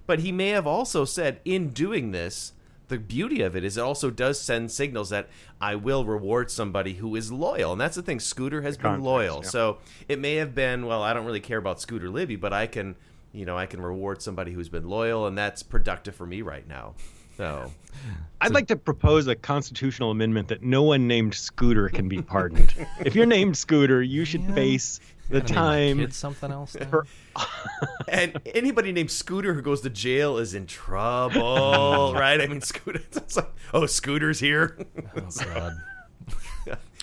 But 0.06 0.20
he 0.20 0.32
may 0.32 0.48
have 0.50 0.66
also 0.66 1.04
said 1.04 1.40
in 1.44 1.70
doing 1.70 2.12
this, 2.12 2.52
the 2.88 2.98
beauty 2.98 3.42
of 3.42 3.54
it 3.54 3.64
is 3.64 3.76
it 3.76 3.82
also 3.82 4.10
does 4.10 4.40
send 4.40 4.70
signals 4.70 5.10
that 5.10 5.28
I 5.60 5.76
will 5.76 6.04
reward 6.04 6.50
somebody 6.50 6.94
who 6.94 7.14
is 7.16 7.30
loyal. 7.30 7.72
And 7.72 7.80
that's 7.80 7.96
the 7.96 8.02
thing. 8.02 8.18
Scooter 8.20 8.62
has 8.62 8.76
been 8.76 8.84
Context, 8.84 9.04
loyal. 9.04 9.40
yeah. 9.42 9.48
So 9.50 9.78
it 10.08 10.18
may 10.18 10.36
have 10.36 10.54
been, 10.54 10.86
well, 10.86 11.02
I 11.02 11.12
don't 11.12 11.26
really 11.26 11.40
care 11.40 11.58
about 11.58 11.80
Scooter 11.80 12.08
Libby, 12.08 12.36
but 12.36 12.52
I 12.54 12.66
can, 12.66 12.96
you 13.32 13.44
know, 13.44 13.56
I 13.56 13.66
can 13.66 13.80
reward 13.80 14.22
somebody 14.22 14.52
who's 14.52 14.68
been 14.68 14.88
loyal, 14.88 15.26
and 15.26 15.36
that's 15.36 15.62
productive 15.62 16.14
for 16.14 16.26
me 16.26 16.42
right 16.42 16.66
now. 16.66 16.94
So 17.36 17.70
I'd 18.40 18.52
like 18.52 18.66
to 18.68 18.76
propose 18.76 19.26
a 19.28 19.34
constitutional 19.36 20.10
amendment 20.10 20.48
that 20.48 20.62
no 20.62 20.82
one 20.82 21.06
named 21.06 21.34
Scooter 21.34 21.88
can 21.88 22.08
be 22.08 22.20
pardoned. 22.22 22.74
if 23.04 23.14
you're 23.14 23.26
named 23.26 23.56
Scooter, 23.56 24.02
you 24.02 24.24
should 24.24 24.44
face 24.54 24.98
the 25.30 25.40
Gonna 25.40 25.52
name 25.52 25.54
my 25.54 25.62
time. 25.94 25.98
kids 25.98 26.16
something 26.16 26.50
else. 26.50 26.76
for- 26.90 27.06
and 28.08 28.40
anybody 28.54 28.92
named 28.92 29.10
Scooter 29.10 29.54
who 29.54 29.62
goes 29.62 29.82
to 29.82 29.90
jail 29.90 30.38
is 30.38 30.54
in 30.54 30.66
trouble, 30.66 32.12
right? 32.14 32.40
I 32.40 32.46
mean, 32.46 32.60
Scooter. 32.60 33.02
It's 33.12 33.36
like, 33.36 33.50
oh, 33.74 33.86
Scooter's 33.86 34.40
here. 34.40 34.76
Oh 35.16 35.28
God. 35.44 35.74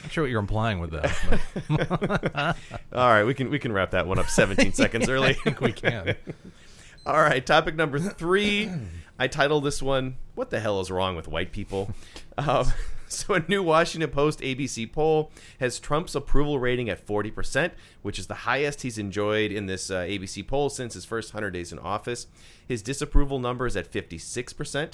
Not 0.06 0.12
sure 0.12 0.24
what 0.26 0.30
you're 0.30 0.40
implying 0.40 0.78
with 0.78 0.92
that. 0.92 2.56
All 2.94 3.10
right, 3.10 3.24
we 3.24 3.34
can 3.34 3.50
we 3.50 3.58
can 3.58 3.72
wrap 3.72 3.90
that 3.90 4.06
one 4.06 4.20
up 4.20 4.30
17 4.30 4.72
seconds 4.74 5.10
early. 5.10 5.30
I 5.30 5.34
think 5.34 5.62
we 5.62 5.72
can. 5.72 6.16
All 7.08 7.20
right, 7.20 7.44
topic 7.44 7.74
number 7.74 7.98
three. 7.98 8.70
I 9.18 9.28
titled 9.28 9.64
this 9.64 9.82
one, 9.82 10.18
What 10.36 10.52
the 10.52 10.60
Hell 10.60 10.80
is 10.80 10.92
Wrong 10.92 11.16
with 11.16 11.28
White 11.28 11.52
People? 11.52 11.90
Um, 12.38 12.72
so, 13.08 13.34
a 13.34 13.44
new 13.48 13.64
Washington 13.64 14.12
Post 14.12 14.42
ABC 14.42 14.92
poll 14.92 15.32
has 15.60 15.80
Trump's 15.80 16.14
approval 16.14 16.60
rating 16.60 16.88
at 16.88 17.04
40%, 17.04 17.72
which 18.04 18.20
is 18.20 18.28
the 18.28 18.34
highest 18.36 18.84
he's 18.84 19.00
enjoyed 19.00 19.52
in 19.52 19.66
this 19.66 19.90
uh, 19.90 20.02
ABC 20.02 20.46
poll 20.46 20.70
since 20.70 20.94
his 20.94 21.06
first 21.06 21.34
100 21.34 21.50
days 21.50 21.72
in 21.72 21.80
office. 21.80 22.28
His 22.68 22.84
disapproval 22.84 23.40
number 23.40 23.66
is 23.66 23.76
at 23.76 23.92
56%. 23.92 24.92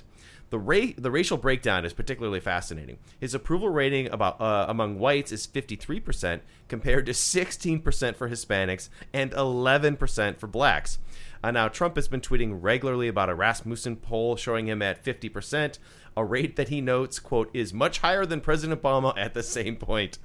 The, 0.51 0.59
ra- 0.59 0.93
the 0.97 1.11
racial 1.11 1.37
breakdown 1.37 1.85
is 1.85 1.93
particularly 1.93 2.41
fascinating. 2.41 2.97
His 3.19 3.33
approval 3.33 3.69
rating 3.69 4.11
about 4.11 4.39
uh, 4.39 4.65
among 4.67 4.99
whites 4.99 5.31
is 5.31 5.47
53% 5.47 6.41
compared 6.67 7.05
to 7.05 7.13
16% 7.13 8.15
for 8.15 8.29
Hispanics 8.29 8.89
and 9.13 9.31
11% 9.31 10.37
for 10.37 10.47
blacks. 10.47 10.99
Uh, 11.41 11.51
now, 11.51 11.69
Trump 11.69 11.95
has 11.95 12.09
been 12.09 12.21
tweeting 12.21 12.59
regularly 12.61 13.07
about 13.07 13.29
a 13.29 13.33
Rasmussen 13.33 13.95
poll 13.95 14.35
showing 14.35 14.67
him 14.67 14.81
at 14.81 15.03
50%, 15.03 15.79
a 16.17 16.25
rate 16.25 16.57
that 16.57 16.67
he 16.67 16.81
notes, 16.81 17.17
quote, 17.17 17.49
is 17.53 17.73
much 17.73 17.99
higher 17.99 18.25
than 18.25 18.41
President 18.41 18.81
Obama 18.81 19.13
at 19.17 19.33
the 19.33 19.43
same 19.43 19.77
point. 19.77 20.19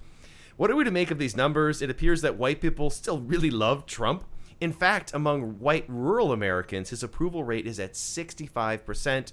What 0.57 0.70
are 0.70 0.77
we 0.77 0.85
to 0.85 0.91
make 0.91 1.12
of 1.12 1.18
these 1.18 1.37
numbers? 1.37 1.83
It 1.83 1.91
appears 1.91 2.22
that 2.22 2.37
white 2.37 2.61
people 2.61 2.91
still 2.91 3.20
really 3.20 3.51
love 3.51 3.87
Trump, 3.87 4.24
In 4.61 4.73
fact, 4.73 5.13
among 5.13 5.59
white 5.59 5.85
rural 5.89 6.33
Americans, 6.33 6.91
his 6.91 7.03
approval 7.03 7.45
rate 7.45 7.67
is 7.67 7.79
at 7.79 7.93
65%, 7.93 8.85
percent 8.85 9.33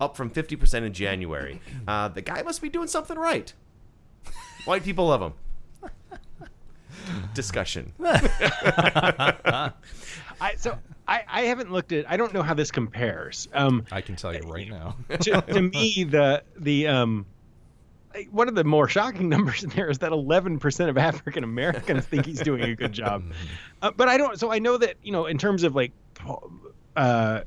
up 0.00 0.16
from 0.16 0.30
50% 0.30 0.82
in 0.82 0.92
January. 0.92 1.60
Uh, 1.86 2.08
the 2.08 2.22
guy 2.22 2.40
must 2.42 2.62
be 2.62 2.68
doing 2.70 2.88
something 2.88 3.18
right. 3.18 3.52
White 4.64 4.84
people 4.84 5.08
love 5.08 5.20
him. 5.20 5.34
Discussion. 7.34 7.92
I, 10.40 10.54
so 10.56 10.78
I, 11.06 11.22
I 11.28 11.42
haven't 11.42 11.70
looked 11.70 11.92
at. 11.92 12.10
I 12.10 12.16
don't 12.16 12.32
know 12.32 12.42
how 12.42 12.54
this 12.54 12.70
compares. 12.70 13.48
Um, 13.52 13.84
I 13.92 14.00
can 14.00 14.16
tell 14.16 14.34
you 14.34 14.40
right 14.42 14.68
now. 14.68 14.96
to, 15.10 15.42
to 15.42 15.62
me, 15.62 16.04
the 16.04 16.42
the 16.56 16.86
um, 16.86 17.26
like, 17.26 17.33
one 18.30 18.48
of 18.48 18.54
the 18.54 18.64
more 18.64 18.88
shocking 18.88 19.28
numbers 19.34 19.64
in 19.64 19.70
there 19.70 19.90
is 19.90 19.98
that 19.98 20.12
11% 20.12 20.88
of 20.88 20.98
African 20.98 21.44
Americans 21.44 22.06
think 22.06 22.26
he's 22.26 22.40
doing 22.40 22.62
a 22.62 22.74
good 22.74 22.92
job. 23.02 23.24
Uh, 23.82 23.90
but 23.96 24.08
I 24.08 24.16
don't. 24.16 24.38
So 24.38 24.52
I 24.52 24.58
know 24.58 24.76
that 24.78 24.96
you 25.02 25.12
know, 25.12 25.26
in 25.26 25.38
terms 25.38 25.62
of 25.62 25.74
like 25.74 25.92
uh, 26.96 27.40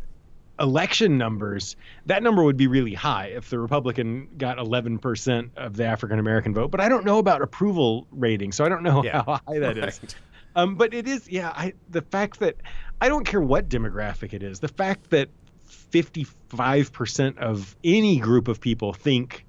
election 0.60 1.18
numbers, 1.18 1.76
that 2.08 2.24
number 2.24 2.44
would 2.44 2.58
be 2.58 2.68
really 2.68 2.94
high 2.94 3.28
if 3.28 3.50
the 3.50 3.60
Republican 3.60 4.28
got 4.38 4.58
11% 4.58 5.50
of 5.56 5.76
the 5.78 5.86
African 5.86 6.20
American 6.20 6.54
vote. 6.54 6.72
But 6.72 6.82
I 6.82 6.90
don't 6.90 7.06
know 7.06 7.20
about 7.20 7.42
approval 7.42 8.08
rating, 8.12 8.52
so 8.52 8.66
I 8.66 8.70
don't 8.70 8.84
know 8.84 9.04
Yeah. 9.04 9.24
how 9.24 9.40
high 9.48 9.60
that 9.60 9.78
is. 9.78 10.00
Right. 10.02 10.16
Um, 10.56 10.76
but 10.76 10.94
it 10.94 11.08
is, 11.08 11.30
yeah. 11.30 11.50
I 11.56 11.74
the 11.90 12.02
fact 12.02 12.40
that 12.40 12.56
I 13.00 13.08
don't 13.10 13.26
care 13.26 13.42
what 13.42 13.70
demographic 13.70 14.34
it 14.34 14.42
is, 14.42 14.60
the 14.60 14.68
fact 14.68 15.12
that 15.12 15.30
55% 15.70 17.38
of 17.38 17.76
any 17.84 18.18
group 18.20 18.48
of 18.48 18.60
people 18.60 18.94
think 18.94 19.46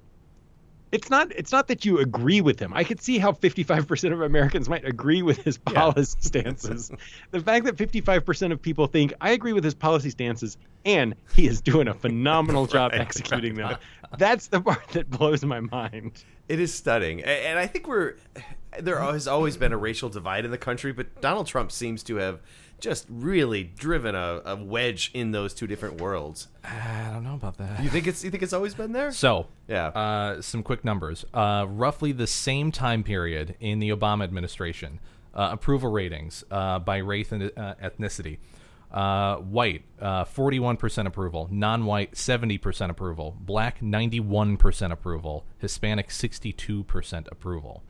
it's 0.91 1.09
not 1.09 1.31
it's 1.35 1.51
not 1.51 1.67
that 1.67 1.85
you 1.85 1.99
agree 1.99 2.41
with 2.41 2.59
him. 2.59 2.73
I 2.73 2.83
could 2.83 3.01
see 3.01 3.17
how 3.19 3.31
55% 3.31 4.11
of 4.13 4.21
Americans 4.21 4.67
might 4.69 4.85
agree 4.85 5.21
with 5.21 5.37
his 5.43 5.57
policy 5.57 6.17
stances. 6.21 6.91
the 7.31 7.39
fact 7.39 7.65
that 7.65 7.75
55% 7.75 8.51
of 8.51 8.61
people 8.61 8.87
think 8.87 9.13
I 9.21 9.31
agree 9.31 9.53
with 9.53 9.63
his 9.63 9.75
policy 9.75 10.09
stances 10.09 10.57
and 10.85 11.15
he 11.35 11.47
is 11.47 11.61
doing 11.61 11.87
a 11.87 11.93
phenomenal 11.93 12.65
job 12.75 12.91
Right. 12.91 13.01
executing 13.01 13.55
them. 13.55 13.77
That's 14.17 14.47
the 14.47 14.61
part 14.61 14.87
that 14.89 15.09
blows 15.09 15.43
my 15.45 15.59
mind. 15.59 16.23
It 16.47 16.59
is 16.59 16.73
stunning, 16.73 17.23
and 17.23 17.59
I 17.59 17.67
think 17.67 17.87
we're 17.87 18.15
there 18.79 18.99
has 18.99 19.27
always 19.27 19.57
been 19.57 19.71
a 19.73 19.77
racial 19.77 20.09
divide 20.09 20.45
in 20.45 20.51
the 20.51 20.57
country, 20.57 20.91
but 20.91 21.21
Donald 21.21 21.45
Trump 21.47 21.71
seems 21.71 22.01
to 22.03 22.15
have 22.15 22.39
just 22.79 23.05
really 23.09 23.63
driven 23.63 24.15
a, 24.15 24.41
a 24.45 24.55
wedge 24.55 25.11
in 25.13 25.31
those 25.31 25.53
two 25.53 25.67
different 25.67 25.99
worlds. 26.01 26.47
I 26.63 27.09
don't 27.13 27.23
know 27.23 27.35
about 27.35 27.57
that. 27.57 27.83
You 27.83 27.89
think 27.89 28.07
it's 28.07 28.23
you 28.23 28.31
think 28.31 28.43
it's 28.43 28.53
always 28.53 28.73
been 28.73 28.91
there? 28.91 29.11
So, 29.11 29.47
Yeah. 29.67 29.87
uh, 29.87 30.41
some 30.41 30.63
quick 30.63 30.83
numbers. 30.85 31.25
Uh, 31.33 31.65
roughly 31.69 32.11
the 32.11 32.27
same 32.27 32.71
time 32.71 33.03
period 33.03 33.55
in 33.59 33.79
the 33.79 33.89
Obama 33.89 34.23
administration, 34.23 34.99
uh, 35.33 35.49
approval 35.51 35.91
ratings 35.91 36.43
uh, 36.51 36.79
by 36.79 36.97
race 36.97 37.31
and 37.31 37.43
uh, 37.57 37.75
ethnicity. 37.83 38.37
Uh, 38.91 39.35
white, 39.37 39.83
uh, 40.01 40.25
41% 40.25 41.05
approval. 41.05 41.47
Non 41.51 41.85
white, 41.85 42.13
70% 42.13 42.89
approval. 42.89 43.37
Black, 43.39 43.81
91% 43.81 44.91
approval. 44.91 45.45
Hispanic, 45.59 46.07
62% 46.09 47.27
approval. 47.31 47.83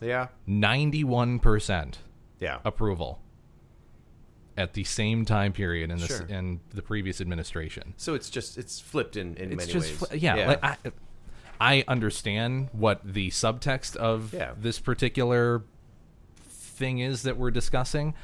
yeah, 0.00 0.28
91% 0.48 1.94
yeah. 2.40 2.58
approval 2.64 3.20
at 4.56 4.72
the 4.74 4.84
same 4.84 5.24
time 5.24 5.52
period 5.52 5.90
in, 5.90 5.98
this, 5.98 6.06
Sure. 6.08 6.26
in 6.26 6.60
the 6.70 6.82
previous 6.82 7.20
administration. 7.20 7.94
So 7.96 8.14
it's 8.14 8.30
just 8.30 8.56
it's 8.58 8.78
flipped 8.80 9.16
in 9.16 9.36
in 9.36 9.52
it's 9.52 9.56
many 9.66 9.72
just 9.72 10.00
ways. 10.00 10.10
fl- 10.10 10.16
yeah, 10.16 10.46
Like, 10.46 10.64
I, 10.64 10.76
I 11.60 11.84
understand 11.88 12.68
what 12.72 13.00
the 13.04 13.30
subtext 13.30 13.96
of 13.96 14.32
Yeah. 14.32 14.52
this 14.60 14.78
particular 14.78 15.62
thing 16.46 16.98
is 16.98 17.22
that 17.22 17.36
we're 17.36 17.52
discussing 17.52 18.14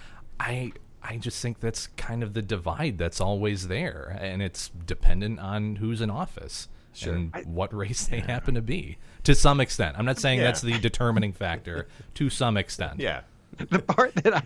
i 0.40 0.72
i 1.02 1.16
just 1.16 1.40
think 1.40 1.60
that's 1.60 1.86
kind 1.96 2.22
of 2.22 2.34
the 2.34 2.42
divide 2.42 2.98
that's 2.98 3.20
always 3.20 3.68
there 3.68 4.16
and 4.20 4.42
it's 4.42 4.70
dependent 4.86 5.38
on 5.38 5.76
who's 5.76 6.00
in 6.00 6.10
office 6.10 6.68
and 7.06 7.32
what 7.46 7.72
race 7.72 8.06
they 8.08 8.18
happen 8.20 8.54
to 8.56 8.60
be 8.62 8.98
to 9.22 9.34
some 9.36 9.60
extent 9.60 9.94
i'm 9.98 10.04
not 10.04 10.18
saying 10.18 10.38
Yeah. 10.40 10.46
that's 10.46 10.62
the 10.62 10.78
determining 10.80 11.32
factor 11.32 11.86
to 12.14 12.28
some 12.28 12.56
extent 12.56 12.98
yeah. 12.98 13.20
the 13.70 13.78
part 13.80 14.14
that 14.16 14.34
I 14.34 14.42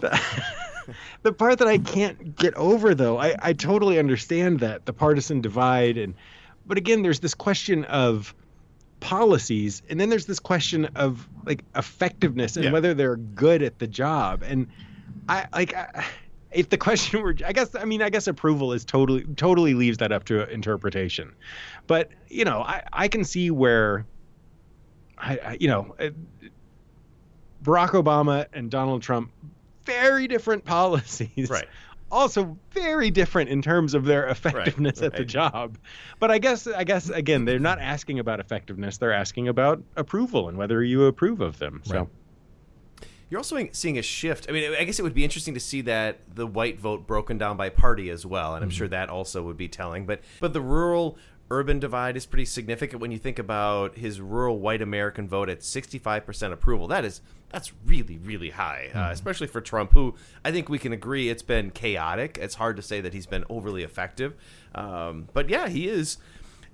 the, 0.00 0.20
the 1.22 1.32
part 1.32 1.58
that 1.58 1.68
I 1.68 1.78
can't 1.78 2.36
get 2.36 2.54
over 2.54 2.94
though, 2.94 3.18
I, 3.18 3.34
I 3.40 3.52
totally 3.52 3.98
understand 3.98 4.60
that 4.60 4.86
the 4.86 4.92
partisan 4.92 5.40
divide 5.40 5.98
and 5.98 6.14
but 6.66 6.78
again 6.78 7.02
there's 7.02 7.20
this 7.20 7.34
question 7.34 7.84
of 7.84 8.34
policies 9.00 9.82
and 9.88 10.00
then 10.00 10.08
there's 10.08 10.26
this 10.26 10.40
question 10.40 10.86
of 10.96 11.28
like 11.44 11.64
effectiveness 11.76 12.56
and 12.56 12.66
Yeah. 12.66 12.72
whether 12.72 12.94
they're 12.94 13.16
good 13.16 13.62
at 13.62 13.78
the 13.78 13.86
job 13.86 14.42
and 14.42 14.66
I 15.28 15.46
like 15.52 15.74
I, 15.74 16.04
if 16.50 16.70
the 16.70 16.78
question 16.78 17.22
were 17.22 17.34
I 17.46 17.52
guess 17.52 17.74
I 17.74 17.84
mean 17.84 18.02
I 18.02 18.10
guess 18.10 18.26
approval 18.26 18.72
is 18.72 18.84
totally 18.84 19.24
totally 19.36 19.74
leaves 19.74 19.98
that 19.98 20.12
up 20.12 20.24
to 20.24 20.48
interpretation. 20.50 21.34
But, 21.86 22.10
you 22.28 22.44
know, 22.44 22.60
I 22.62 22.82
I 22.92 23.08
can 23.08 23.24
see 23.24 23.50
where 23.50 24.06
I, 25.18 25.38
I 25.38 25.56
you 25.60 25.68
know, 25.68 25.94
Barack 27.62 27.90
Obama 27.90 28.46
and 28.52 28.70
Donald 28.70 29.02
Trump, 29.02 29.30
very 29.84 30.28
different 30.28 30.64
policies. 30.64 31.50
Right. 31.50 31.66
Also 32.10 32.56
very 32.70 33.10
different 33.10 33.50
in 33.50 33.60
terms 33.60 33.92
of 33.92 34.06
their 34.06 34.28
effectiveness 34.28 35.02
at 35.02 35.12
the 35.12 35.18
right. 35.18 35.28
job. 35.28 35.76
But 36.18 36.30
I 36.30 36.38
guess 36.38 36.66
I 36.66 36.82
guess 36.84 37.10
again, 37.10 37.44
they're 37.44 37.58
not 37.58 37.80
asking 37.80 38.18
about 38.18 38.40
effectiveness, 38.40 38.96
they're 38.96 39.12
asking 39.12 39.48
about 39.48 39.82
approval 39.94 40.48
and 40.48 40.56
whether 40.56 40.82
you 40.82 41.04
approve 41.04 41.42
of 41.42 41.58
them. 41.58 41.82
So 41.84 41.98
Right. 41.98 42.08
You're 43.30 43.38
also 43.38 43.68
seeing 43.72 43.98
a 43.98 44.02
shift. 44.02 44.46
I 44.48 44.52
mean, 44.52 44.74
I 44.74 44.84
guess 44.84 44.98
it 44.98 45.02
would 45.02 45.14
be 45.14 45.24
interesting 45.24 45.54
to 45.54 45.60
see 45.60 45.82
that 45.82 46.20
the 46.34 46.46
white 46.46 46.80
vote 46.80 47.06
broken 47.06 47.36
down 47.36 47.58
by 47.58 47.68
party 47.68 48.08
as 48.08 48.24
well, 48.24 48.54
and 48.54 48.62
I'm 48.62 48.70
mm-hmm. 48.70 48.76
sure 48.76 48.88
that 48.88 49.10
also 49.10 49.42
would 49.42 49.58
be 49.58 49.68
telling. 49.68 50.06
But 50.06 50.22
but 50.40 50.54
the 50.54 50.62
rural 50.62 51.18
urban 51.50 51.78
divide 51.78 52.16
is 52.16 52.26
pretty 52.26 52.44
significant 52.44 53.00
when 53.00 53.10
you 53.10 53.18
think 53.18 53.38
about 53.38 53.96
his 53.96 54.20
rural 54.20 54.58
white 54.58 54.82
American 54.82 55.28
vote 55.28 55.48
at 55.48 55.60
65% 55.60 56.52
approval. 56.52 56.88
That 56.88 57.04
is 57.04 57.20
that's 57.50 57.72
really 57.86 58.18
really 58.18 58.50
high, 58.50 58.90
uh, 58.94 59.10
especially 59.10 59.46
for 59.46 59.60
Trump, 59.60 59.92
who 59.92 60.14
I 60.44 60.52
think 60.52 60.68
we 60.68 60.78
can 60.78 60.92
agree 60.92 61.30
it's 61.30 61.42
been 61.42 61.70
chaotic. 61.70 62.38
It's 62.40 62.56
hard 62.56 62.76
to 62.76 62.82
say 62.82 63.00
that 63.00 63.14
he's 63.14 63.26
been 63.26 63.44
overly 63.48 63.82
effective, 63.82 64.34
um, 64.74 65.28
but 65.32 65.48
yeah, 65.48 65.68
he 65.68 65.88
is 65.88 66.18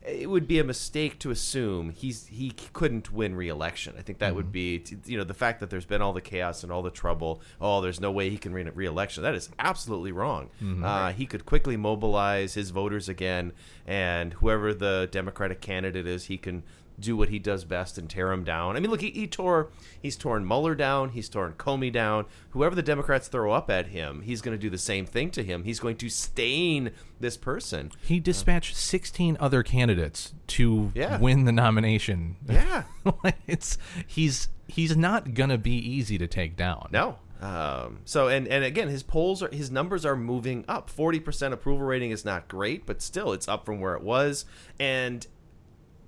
it 0.05 0.28
would 0.28 0.46
be 0.46 0.59
a 0.59 0.64
mistake 0.64 1.18
to 1.20 1.30
assume 1.30 1.90
he's 1.90 2.26
he 2.26 2.50
couldn't 2.72 3.12
win 3.12 3.34
re-election. 3.34 3.94
I 3.98 4.02
think 4.02 4.18
that 4.18 4.34
would 4.34 4.52
be 4.52 4.82
you 5.07 5.16
know 5.16 5.24
the 5.24 5.34
fact 5.34 5.61
that 5.61 5.70
there's 5.70 5.86
been 5.86 6.02
all 6.02 6.12
the 6.12 6.20
chaos 6.20 6.62
and 6.62 6.70
all 6.70 6.82
the 6.82 6.90
trouble. 6.90 7.40
Oh, 7.61 7.80
there's 7.80 8.00
no 8.00 8.11
way 8.11 8.28
he 8.30 8.36
can 8.36 8.52
win 8.52 8.70
re-election. 8.74 9.22
That 9.22 9.34
is 9.34 9.48
absolutely 9.59 10.12
wrong. 10.12 10.50
Uh, 10.84 11.12
he 11.12 11.26
could 11.26 11.46
quickly 11.46 11.76
mobilize 11.76 12.55
his 12.55 12.70
voters 12.70 13.09
again, 13.09 13.52
and 13.86 14.34
whoever 14.34 14.74
the 14.74 15.09
Democratic 15.11 15.61
candidate 15.61 16.07
is, 16.07 16.26
he 16.26 16.36
can 16.36 16.62
do 16.99 17.16
what 17.16 17.28
he 17.28 17.38
does 17.38 17.64
best 17.64 17.99
and 17.99 18.09
tear 18.09 18.30
him 18.30 18.45
down. 18.45 18.76
I 18.76 18.80
mean, 18.80 18.90
look, 18.90 19.01
he, 19.01 19.11
he 19.11 19.26
tore 19.26 19.70
he's 20.01 20.16
torn 20.16 20.47
Mueller 20.47 20.74
down, 20.74 21.11
he's 21.11 21.28
torn 21.28 21.55
Comey 21.55 21.92
down. 21.92 22.26
Whoever 22.51 22.74
the 22.74 22.82
Democrats 22.82 23.28
throw 23.28 23.53
up 23.53 23.68
at 23.70 23.88
him, 23.88 24.22
he's 24.22 24.40
going 24.42 24.57
to 24.57 24.61
do 24.61 24.70
the 24.70 24.78
same 24.78 25.05
thing 25.07 25.30
to 25.32 25.42
him. 25.42 25.64
He's 25.64 25.80
going 25.80 25.97
to 25.97 26.09
stain 26.09 26.92
this 27.20 27.36
person. 27.36 27.90
he 28.05 28.20
dispatched 28.20 28.76
16 28.76 29.36
other 29.40 29.62
candidates 29.62 30.34
to 30.49 30.92
Yeah. 30.95 31.18
win 31.18 31.45
the 31.45 31.53
nomination 31.53 32.36
Yeah. 32.49 32.84
It's 33.47 33.76
he's 34.07 34.49
he's 34.66 34.97
not 34.97 35.34
gonna 35.34 35.59
be 35.59 35.74
easy 35.76 36.16
to 36.18 36.26
take 36.26 36.57
down 36.57 36.88
No. 36.92 37.18
Um, 37.40 37.99
so 38.07 38.28
and 38.28 38.49
and 38.49 38.64
again, 38.64 38.88
his 38.88 39.03
polls 39.03 39.42
are 39.42 39.51
his 39.55 39.70
numbers 39.70 40.07
are 40.07 40.16
moving 40.16 40.64
up. 40.66 40.88
Forty 40.88 41.20
percent 41.20 41.53
approval 41.53 41.84
rating 41.84 42.11
is 42.11 42.24
not 42.24 42.49
great, 42.49 42.86
but 42.86 43.03
still, 43.03 43.32
it's 43.34 43.49
up 43.49 43.66
from 43.66 43.80
where 43.80 43.95
it 43.95 44.03
was. 44.03 44.47
And 44.80 45.26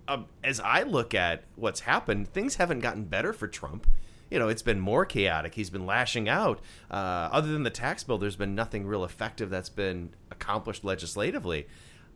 um, 0.09 0.26
as 0.44 0.61
I 0.61 0.82
look 0.82 1.14
at 1.14 1.44
what's 1.57 1.80
happened, 1.80 2.28
things 2.28 2.57
haven't 2.57 2.80
gotten 2.80 3.04
better 3.04 3.33
for 3.33 3.49
Trump. 3.49 3.87
You 4.30 4.38
know, 4.41 4.49
it's 4.49 4.62
been 4.62 4.80
more 4.80 5.04
chaotic. 5.04 5.54
He's 5.54 5.70
been 5.70 5.87
lashing 5.87 6.28
out. 6.28 6.61
Uh, 6.91 6.95
other 7.30 7.49
than 7.53 7.62
the 7.62 7.70
tax 7.70 8.03
bill, 8.03 8.18
there's 8.18 8.34
been 8.37 8.54
nothing 8.57 8.87
real 8.87 9.04
effective 9.04 9.50
that's 9.50 9.68
been 9.68 10.11
accomplished 10.33 10.83
legislatively. 10.84 11.66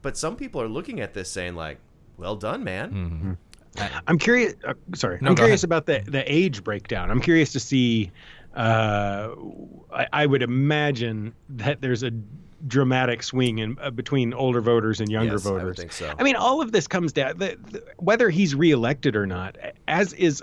But 0.03 0.17
some 0.17 0.35
people 0.37 0.61
are 0.61 0.69
looking 0.69 1.01
at 1.01 1.15
this 1.15 1.31
saying, 1.31 1.55
like, 1.55 1.79
"Well 2.17 2.35
done, 2.37 2.65
man." 2.65 3.37
I'm 4.09 4.19
curious. 4.19 4.55
Uh, 4.67 4.75
sorry, 4.95 5.19
No, 5.21 5.31
I'm 5.31 5.37
curious 5.37 5.61
ahead. 5.63 5.69
about 5.69 5.87
the 5.87 6.11
the 6.11 6.25
age 6.33 6.65
breakdown. 6.65 7.11
I'm 7.11 7.21
curious 7.21 7.53
to 7.53 7.61
see. 7.61 8.11
Uh, 8.55 9.31
I, 9.93 10.07
I 10.13 10.27
would 10.27 10.43
imagine 10.43 11.33
that 11.51 11.81
there's 11.81 12.03
a 12.03 12.11
dramatic 12.67 13.23
swing 13.23 13.59
in 13.59 13.79
uh, 13.81 13.91
between 13.91 14.35
older 14.35 14.61
voters 14.61 15.01
and 15.01 15.11
younger 15.11 15.35
Yes, 15.35 15.47
I 15.47 15.65
would 15.65 15.77
think 15.77 15.93
so. 15.93 16.13
I 16.19 16.23
mean, 16.23 16.37
all 16.37 16.61
of 16.61 16.73
this 16.73 16.87
comes 16.87 17.13
down 17.13 17.39
the, 17.39 17.59
the, 17.71 17.83
whether 17.99 18.31
he's 18.31 18.55
reelected 18.55 19.17
or 19.17 19.27
not, 19.27 19.57
as 19.89 20.13
is 20.13 20.43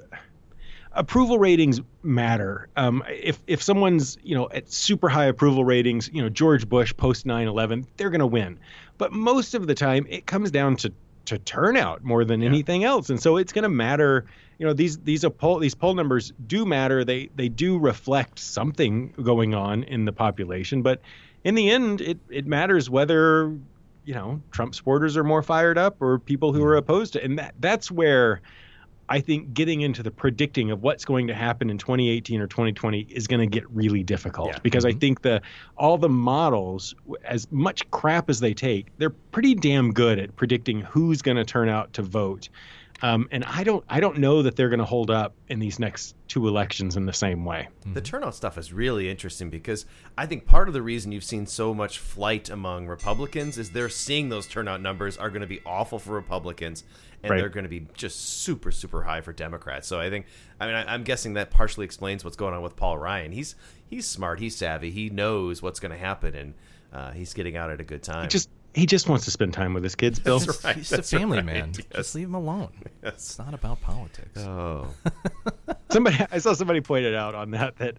approval 0.97 1.37
ratings 1.39 1.79
matter. 2.03 2.67
Um, 2.75 3.03
if 3.07 3.41
if 3.47 3.61
someone's 3.61 4.17
you 4.23 4.35
know 4.35 4.49
at 4.51 4.69
super 4.71 5.07
high 5.07 5.25
approval 5.25 5.63
ratings, 5.63 6.09
you 6.11 6.21
know 6.21 6.29
George 6.29 6.67
Bush 6.67 6.93
post 6.97 7.25
9/11, 7.25 7.85
they're 7.95 8.09
going 8.09 8.19
to 8.19 8.27
win. 8.27 8.59
But 8.97 9.13
most 9.13 9.53
of 9.53 9.67
the 9.67 9.75
time, 9.75 10.05
it 10.09 10.25
comes 10.25 10.51
down 10.51 10.75
to 10.77 10.91
to 11.25 11.37
turnout 11.37 12.03
more 12.03 12.23
than 12.25 12.41
anything 12.41 12.83
else, 12.83 13.09
and 13.09 13.21
so 13.21 13.37
it's 13.37 13.53
going 13.53 13.63
to 13.63 13.69
matter. 13.69 14.25
You 14.57 14.65
know, 14.65 14.73
these 14.73 14.97
these 14.97 15.23
poll 15.37 15.59
these 15.59 15.75
poll 15.75 15.93
numbers 15.93 16.33
do 16.47 16.65
matter. 16.65 17.05
They 17.05 17.29
they 17.35 17.47
do 17.47 17.77
reflect 17.77 18.39
something 18.39 19.13
going 19.21 19.53
on 19.53 19.83
in 19.83 20.05
the 20.05 20.13
population, 20.13 20.81
but 20.81 21.01
in 21.47 21.55
the 21.55 21.69
end, 21.69 22.01
it 22.01 22.19
it 22.29 22.45
matters 22.45 22.89
whether 22.89 23.57
you 24.03 24.13
know 24.13 24.41
Trump 24.51 24.75
supporters 24.75 25.15
are 25.15 25.23
more 25.23 25.41
fired 25.41 25.77
up 25.77 26.01
or 26.01 26.19
people 26.19 26.51
who 26.51 26.61
are 26.61 26.71
mm-hmm. 26.71 26.79
opposed 26.79 27.13
to, 27.13 27.19
it. 27.19 27.25
and 27.25 27.39
that 27.39 27.55
that's 27.59 27.89
where. 27.89 28.41
I 29.09 29.21
think 29.21 29.53
getting 29.53 29.79
into 29.79 30.03
the 30.03 30.11
predicting 30.11 30.69
of 30.69 30.83
what's 30.83 31.05
going 31.05 31.27
to 31.27 31.33
happen 31.33 31.69
in 31.69 31.77
2018 31.77 32.41
or 32.41 32.47
2020 32.47 33.07
is 33.09 33.25
going 33.25 33.39
to 33.39 33.47
get 33.47 33.63
really 33.71 34.03
difficult 34.03 34.49
Yeah. 34.49 34.59
because 34.61 34.83
I 34.83 34.89
mm-hmm. 34.89 34.99
think 34.99 35.21
the 35.21 35.41
all 35.77 35.97
the 35.97 36.09
models, 36.09 36.93
as 37.23 37.49
much 37.49 37.89
crap 37.91 38.29
as 38.29 38.41
they 38.41 38.53
take, 38.53 38.87
they're 38.97 39.09
pretty 39.31 39.55
damn 39.55 39.93
good 39.93 40.19
at 40.19 40.35
predicting 40.35 40.81
who's 40.81 41.21
going 41.21 41.37
to 41.37 41.45
turn 41.45 41.69
out 41.69 41.93
to 41.93 42.01
vote. 42.01 42.49
Um, 43.01 43.27
and 43.31 43.43
I 43.43 43.63
don't 43.63 43.83
I 43.87 43.99
don't 43.99 44.17
know 44.17 44.41
that 44.41 44.55
they're 44.55 44.69
going 44.69 44.79
to 44.79 44.85
hold 44.85 45.11
up 45.11 45.35
in 45.49 45.59
these 45.59 45.77
next 45.79 46.15
two 46.27 46.47
elections 46.47 46.97
in 46.97 47.05
the 47.05 47.13
same 47.13 47.45
way. 47.45 47.67
The 47.93 48.01
turnout 48.01 48.33
stuff 48.35 48.57
is 48.57 48.73
really 48.73 49.09
interesting 49.09 49.49
because 49.49 49.85
I 50.17 50.25
think 50.25 50.45
part 50.45 50.67
of 50.67 50.73
the 50.73 50.81
reason 50.81 51.11
you've 51.11 51.23
seen 51.23 51.45
so 51.45 51.73
much 51.73 51.99
flight 51.99 52.49
among 52.49 52.87
Republicans 52.87 53.57
is 53.57 53.69
they're 53.69 53.89
seeing 53.89 54.29
those 54.29 54.47
turnout 54.47 54.81
numbers 54.81 55.15
are 55.17 55.29
going 55.29 55.41
to 55.41 55.47
be 55.47 55.61
awful 55.65 55.99
for 55.99 56.11
Republicans 56.13 56.83
and 57.23 57.31
Right. 57.31 57.39
they're 57.39 57.49
going 57.49 57.63
to 57.65 57.69
be 57.69 57.87
just 57.93 58.19
super 58.41 58.71
super 58.71 59.03
high 59.03 59.21
for 59.21 59.33
Democrats. 59.33 59.87
So 59.87 59.99
I 59.99 60.09
think 60.09 60.25
I 60.59 60.65
mean 60.65 60.75
I, 60.75 60.93
I'm 60.93 61.03
guessing 61.03 61.33
that 61.33 61.51
partially 61.51 61.85
explains 61.85 62.23
what's 62.23 62.37
going 62.37 62.53
on 62.55 62.61
with 62.63 62.75
Paul 62.75 62.97
Ryan. 62.97 63.31
He's 63.31 63.55
he's 63.85 64.07
smart, 64.07 64.39
he's 64.39 64.55
savvy, 64.55 64.89
he 64.91 65.09
knows 65.11 65.61
what's 65.61 65.79
going 65.79 65.91
to 65.91 65.97
happen, 65.97 66.33
and 66.35 66.53
uh, 66.93 67.11
he's 67.11 67.33
getting 67.33 67.55
out 67.57 67.69
at 67.69 67.79
a 67.79 67.83
good 67.83 68.01
time. 68.01 68.23
He 68.23 68.27
just 68.27 68.49
he 68.77 68.85
just 68.85 69.09
wants 69.09 69.25
to 69.25 69.31
spend 69.31 69.53
time 69.53 69.73
with 69.73 69.83
his 69.83 69.95
kids, 69.95 70.19
Bill. 70.19 70.37
That's 70.39 70.63
right. 70.63 70.75
He's 70.75 70.91
a 70.91 71.01
family 71.01 71.39
right, 71.39 71.45
man. 71.45 71.71
yes. 71.75 71.85
Just 71.95 72.15
leave 72.15 72.27
him 72.27 72.35
alone. 72.35 72.69
It's 73.01 73.39
not 73.39 73.53
about 73.53 73.81
politics. 73.81 74.39
oh 74.39 74.87
somebody 75.89 76.17
I 76.31 76.37
saw 76.37 76.53
somebody 76.53 76.81
pointed 76.81 77.15
out 77.15 77.33
on 77.33 77.51
that 77.51 77.77
that 77.77 77.97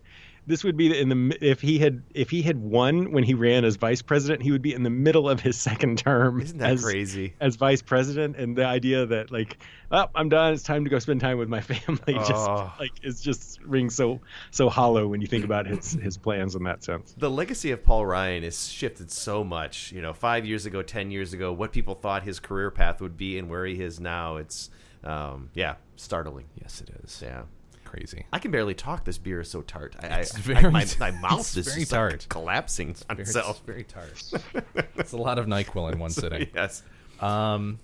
this 0.48 0.64
would 0.64 0.76
be 0.76 0.98
in 0.98 1.08
the 1.10 1.38
if 1.40 1.60
he 1.60 1.78
had 1.78 2.02
if 2.14 2.30
he 2.30 2.42
had 2.42 2.56
won 2.60 3.12
when 3.12 3.22
he 3.22 3.34
ran 3.34 3.64
as 3.64 3.76
vice 3.76 4.02
president, 4.02 4.42
he 4.42 4.50
would 4.50 4.62
be 4.62 4.74
in 4.74 4.82
the 4.82 4.90
middle 4.90 5.28
of 5.28 5.38
his 5.40 5.56
second 5.68 5.98
term. 5.98 6.40
Isn't 6.40 6.58
that 6.58 6.72
as, 6.72 6.82
crazy? 6.82 7.34
As 7.40 7.54
vice 7.56 7.82
president, 7.82 8.36
and 8.36 8.56
the 8.56 8.64
idea 8.64 9.06
that 9.06 9.30
like, 9.30 9.58
oh, 9.92 10.06
I'm 10.14 10.28
done. 10.28 10.54
It's 10.54 10.62
time 10.64 10.82
to 10.84 10.90
go 10.90 10.98
spend 10.98 11.20
time 11.20 11.38
with 11.38 11.48
my 11.48 11.60
family. 11.72 12.14
Just 12.14 12.32
Oh. 12.32 12.72
like 12.80 12.92
it's 13.02 13.20
just 13.20 13.60
rings 13.62 13.94
so 13.94 14.20
so 14.50 14.68
hollow 14.68 15.06
when 15.06 15.20
you 15.20 15.26
think 15.28 15.44
about 15.44 15.66
his 15.66 15.92
his 15.92 16.16
plans 16.16 16.54
in 16.56 16.64
that 16.64 16.82
sense. 16.82 17.14
the 17.18 17.30
legacy 17.30 17.70
of 17.70 17.84
Paul 17.84 18.06
Ryan 18.06 18.42
has 18.42 18.68
shifted 18.68 19.10
so 19.12 19.44
much. 19.44 19.92
You 19.92 20.02
know, 20.02 20.12
five 20.12 20.44
years 20.46 20.66
ago, 20.66 20.82
ten 20.82 21.10
years 21.10 21.32
ago, 21.34 21.52
what 21.52 21.70
people 21.72 21.94
thought 21.94 22.22
his 22.22 22.40
career 22.40 22.70
path 22.70 23.00
would 23.00 23.16
be 23.16 23.38
and 23.38 23.48
where 23.50 23.66
he 23.66 23.80
is 23.82 24.00
now. 24.00 24.36
It's, 24.36 24.70
um, 25.04 25.50
yeah, 25.54 25.74
startling. 25.96 26.46
Yes, 26.60 26.80
it 26.80 26.90
is. 27.04 27.20
Yeah. 27.22 27.42
Crazy. 27.89 28.27
I 28.32 28.39
can 28.39 28.51
barely 28.51 28.74
talk. 28.74 29.05
This 29.05 29.16
beer 29.19 29.40
is 29.40 29.51
so 29.51 29.62
tart. 29.62 29.97
I, 30.01 30.06
It's 30.20 30.35
I, 30.35 30.39
very- 30.40 30.65
I, 30.66 30.70
my, 30.70 30.86
my 31.01 31.10
mouth 31.10 31.40
it's 31.40 31.56
is 31.56 31.66
very 31.69 31.81
just, 31.81 31.93
like, 31.93 31.98
tart. 32.10 32.27
collapsing 32.28 32.94
on 33.09 33.16
Very, 33.16 33.23
itself. 33.27 33.62
very 33.66 33.85
tart. 33.85 34.31
it's 34.97 35.12
a 35.12 35.16
lot 35.16 35.39
of 35.39 35.47
Nyquil 35.47 35.90
in 35.93 35.98
one 35.98 36.10
sitting. 36.23 36.48
Yes. 36.55 36.82
Um, 37.20 37.78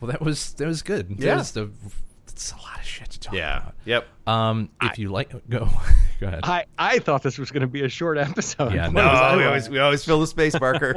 well, 0.00 0.10
that 0.10 0.20
was 0.22 0.54
that 0.54 0.66
was 0.66 0.82
good. 0.82 1.10
Yeah. 1.10 1.34
There's 1.36 1.50
the, 1.52 1.70
it's 2.26 2.52
a 2.52 2.56
lot 2.56 2.78
of 2.78 2.84
shit 2.86 3.10
to 3.10 3.20
talk 3.20 3.34
Yeah. 3.34 3.58
about. 3.58 3.74
Yep. 3.84 4.06
Um, 4.26 4.70
if 4.82 4.98
you 4.98 5.10
like, 5.10 5.30
go 5.48 5.68
go 6.20 6.26
ahead. 6.26 6.40
I 6.44 6.64
I 6.78 6.98
thought 7.00 7.22
this 7.22 7.36
was 7.38 7.50
going 7.50 7.60
to 7.62 7.66
be 7.68 7.84
a 7.84 7.88
short 7.88 8.16
episode. 8.18 8.72
Yeah, 8.72 8.86
What 8.86 8.94
no, 8.94 9.04
was 9.04 9.18
I 9.20 9.34
Oh, 9.34 9.36
we 9.38 9.44
always 9.44 9.68
we 9.68 9.78
always 9.78 10.04
fill 10.04 10.20
the 10.20 10.26
space, 10.26 10.58
Barker. 10.58 10.94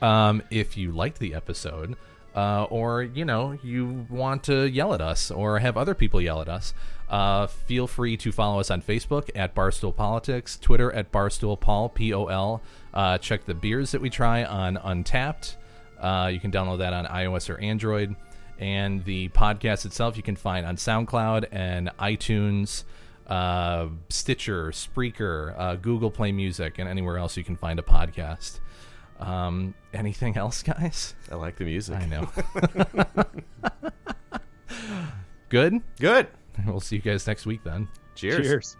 Um, 0.00 0.42
if 0.50 0.76
you 0.76 0.90
liked 0.92 1.20
the 1.20 1.34
episode, 1.34 1.96
uh, 2.34 2.64
or 2.64 3.02
you 3.02 3.24
know 3.24 3.58
you 3.62 4.06
want 4.10 4.44
to 4.44 4.68
yell 4.68 4.94
at 4.94 5.00
us 5.00 5.30
or 5.30 5.58
have 5.58 5.76
other 5.76 5.94
people 5.94 6.20
yell 6.20 6.40
at 6.40 6.48
us, 6.48 6.74
uh, 7.08 7.46
feel 7.46 7.86
free 7.86 8.16
to 8.16 8.32
follow 8.32 8.60
us 8.60 8.70
on 8.70 8.82
Facebook 8.82 9.30
at 9.34 9.54
Barstool 9.54 9.94
Politics, 9.94 10.58
Twitter 10.58 10.92
at 10.92 11.12
Barstool 11.12 11.58
Paul 11.58 11.88
P 11.88 12.14
O 12.14 12.26
L. 12.26 12.62
Uh, 12.94 13.18
check 13.18 13.44
the 13.44 13.54
beers 13.54 13.92
that 13.92 14.00
we 14.00 14.10
try 14.10 14.44
on 14.44 14.76
Untappd. 14.76 15.56
Uh, 16.00 16.30
you 16.32 16.40
can 16.40 16.50
download 16.50 16.78
that 16.78 16.92
on 16.92 17.06
iOS 17.06 17.48
or 17.48 17.58
Android, 17.58 18.16
and 18.58 19.04
the 19.04 19.28
podcast 19.28 19.84
itself 19.86 20.16
you 20.16 20.22
can 20.22 20.36
find 20.36 20.66
on 20.66 20.76
SoundCloud 20.76 21.46
and 21.52 21.90
iTunes. 21.98 22.84
Uh, 23.26 23.88
Stitcher, 24.08 24.72
Spreaker, 24.72 25.54
uh, 25.56 25.76
Google 25.76 26.10
Play 26.10 26.32
Music, 26.32 26.78
and 26.78 26.88
anywhere 26.88 27.18
else 27.18 27.36
you 27.36 27.44
can 27.44 27.56
find 27.56 27.78
a 27.78 27.82
podcast. 27.82 28.58
Um, 29.22 29.74
anything 29.92 30.36
else, 30.36 30.62
guys? 30.62 31.14
I 31.30 31.36
like 31.36 31.56
the 31.56 31.64
music. 31.64 31.96
I 31.96 32.06
know. 32.06 32.28
Good. 35.48 35.80
Good. 36.00 36.28
We'll 36.66 36.80
see 36.80 36.96
you 36.96 37.02
guys 37.02 37.26
next 37.26 37.46
week 37.46 37.62
then. 37.64 37.88
Cheers. 38.14 38.46
Cheers. 38.46 38.76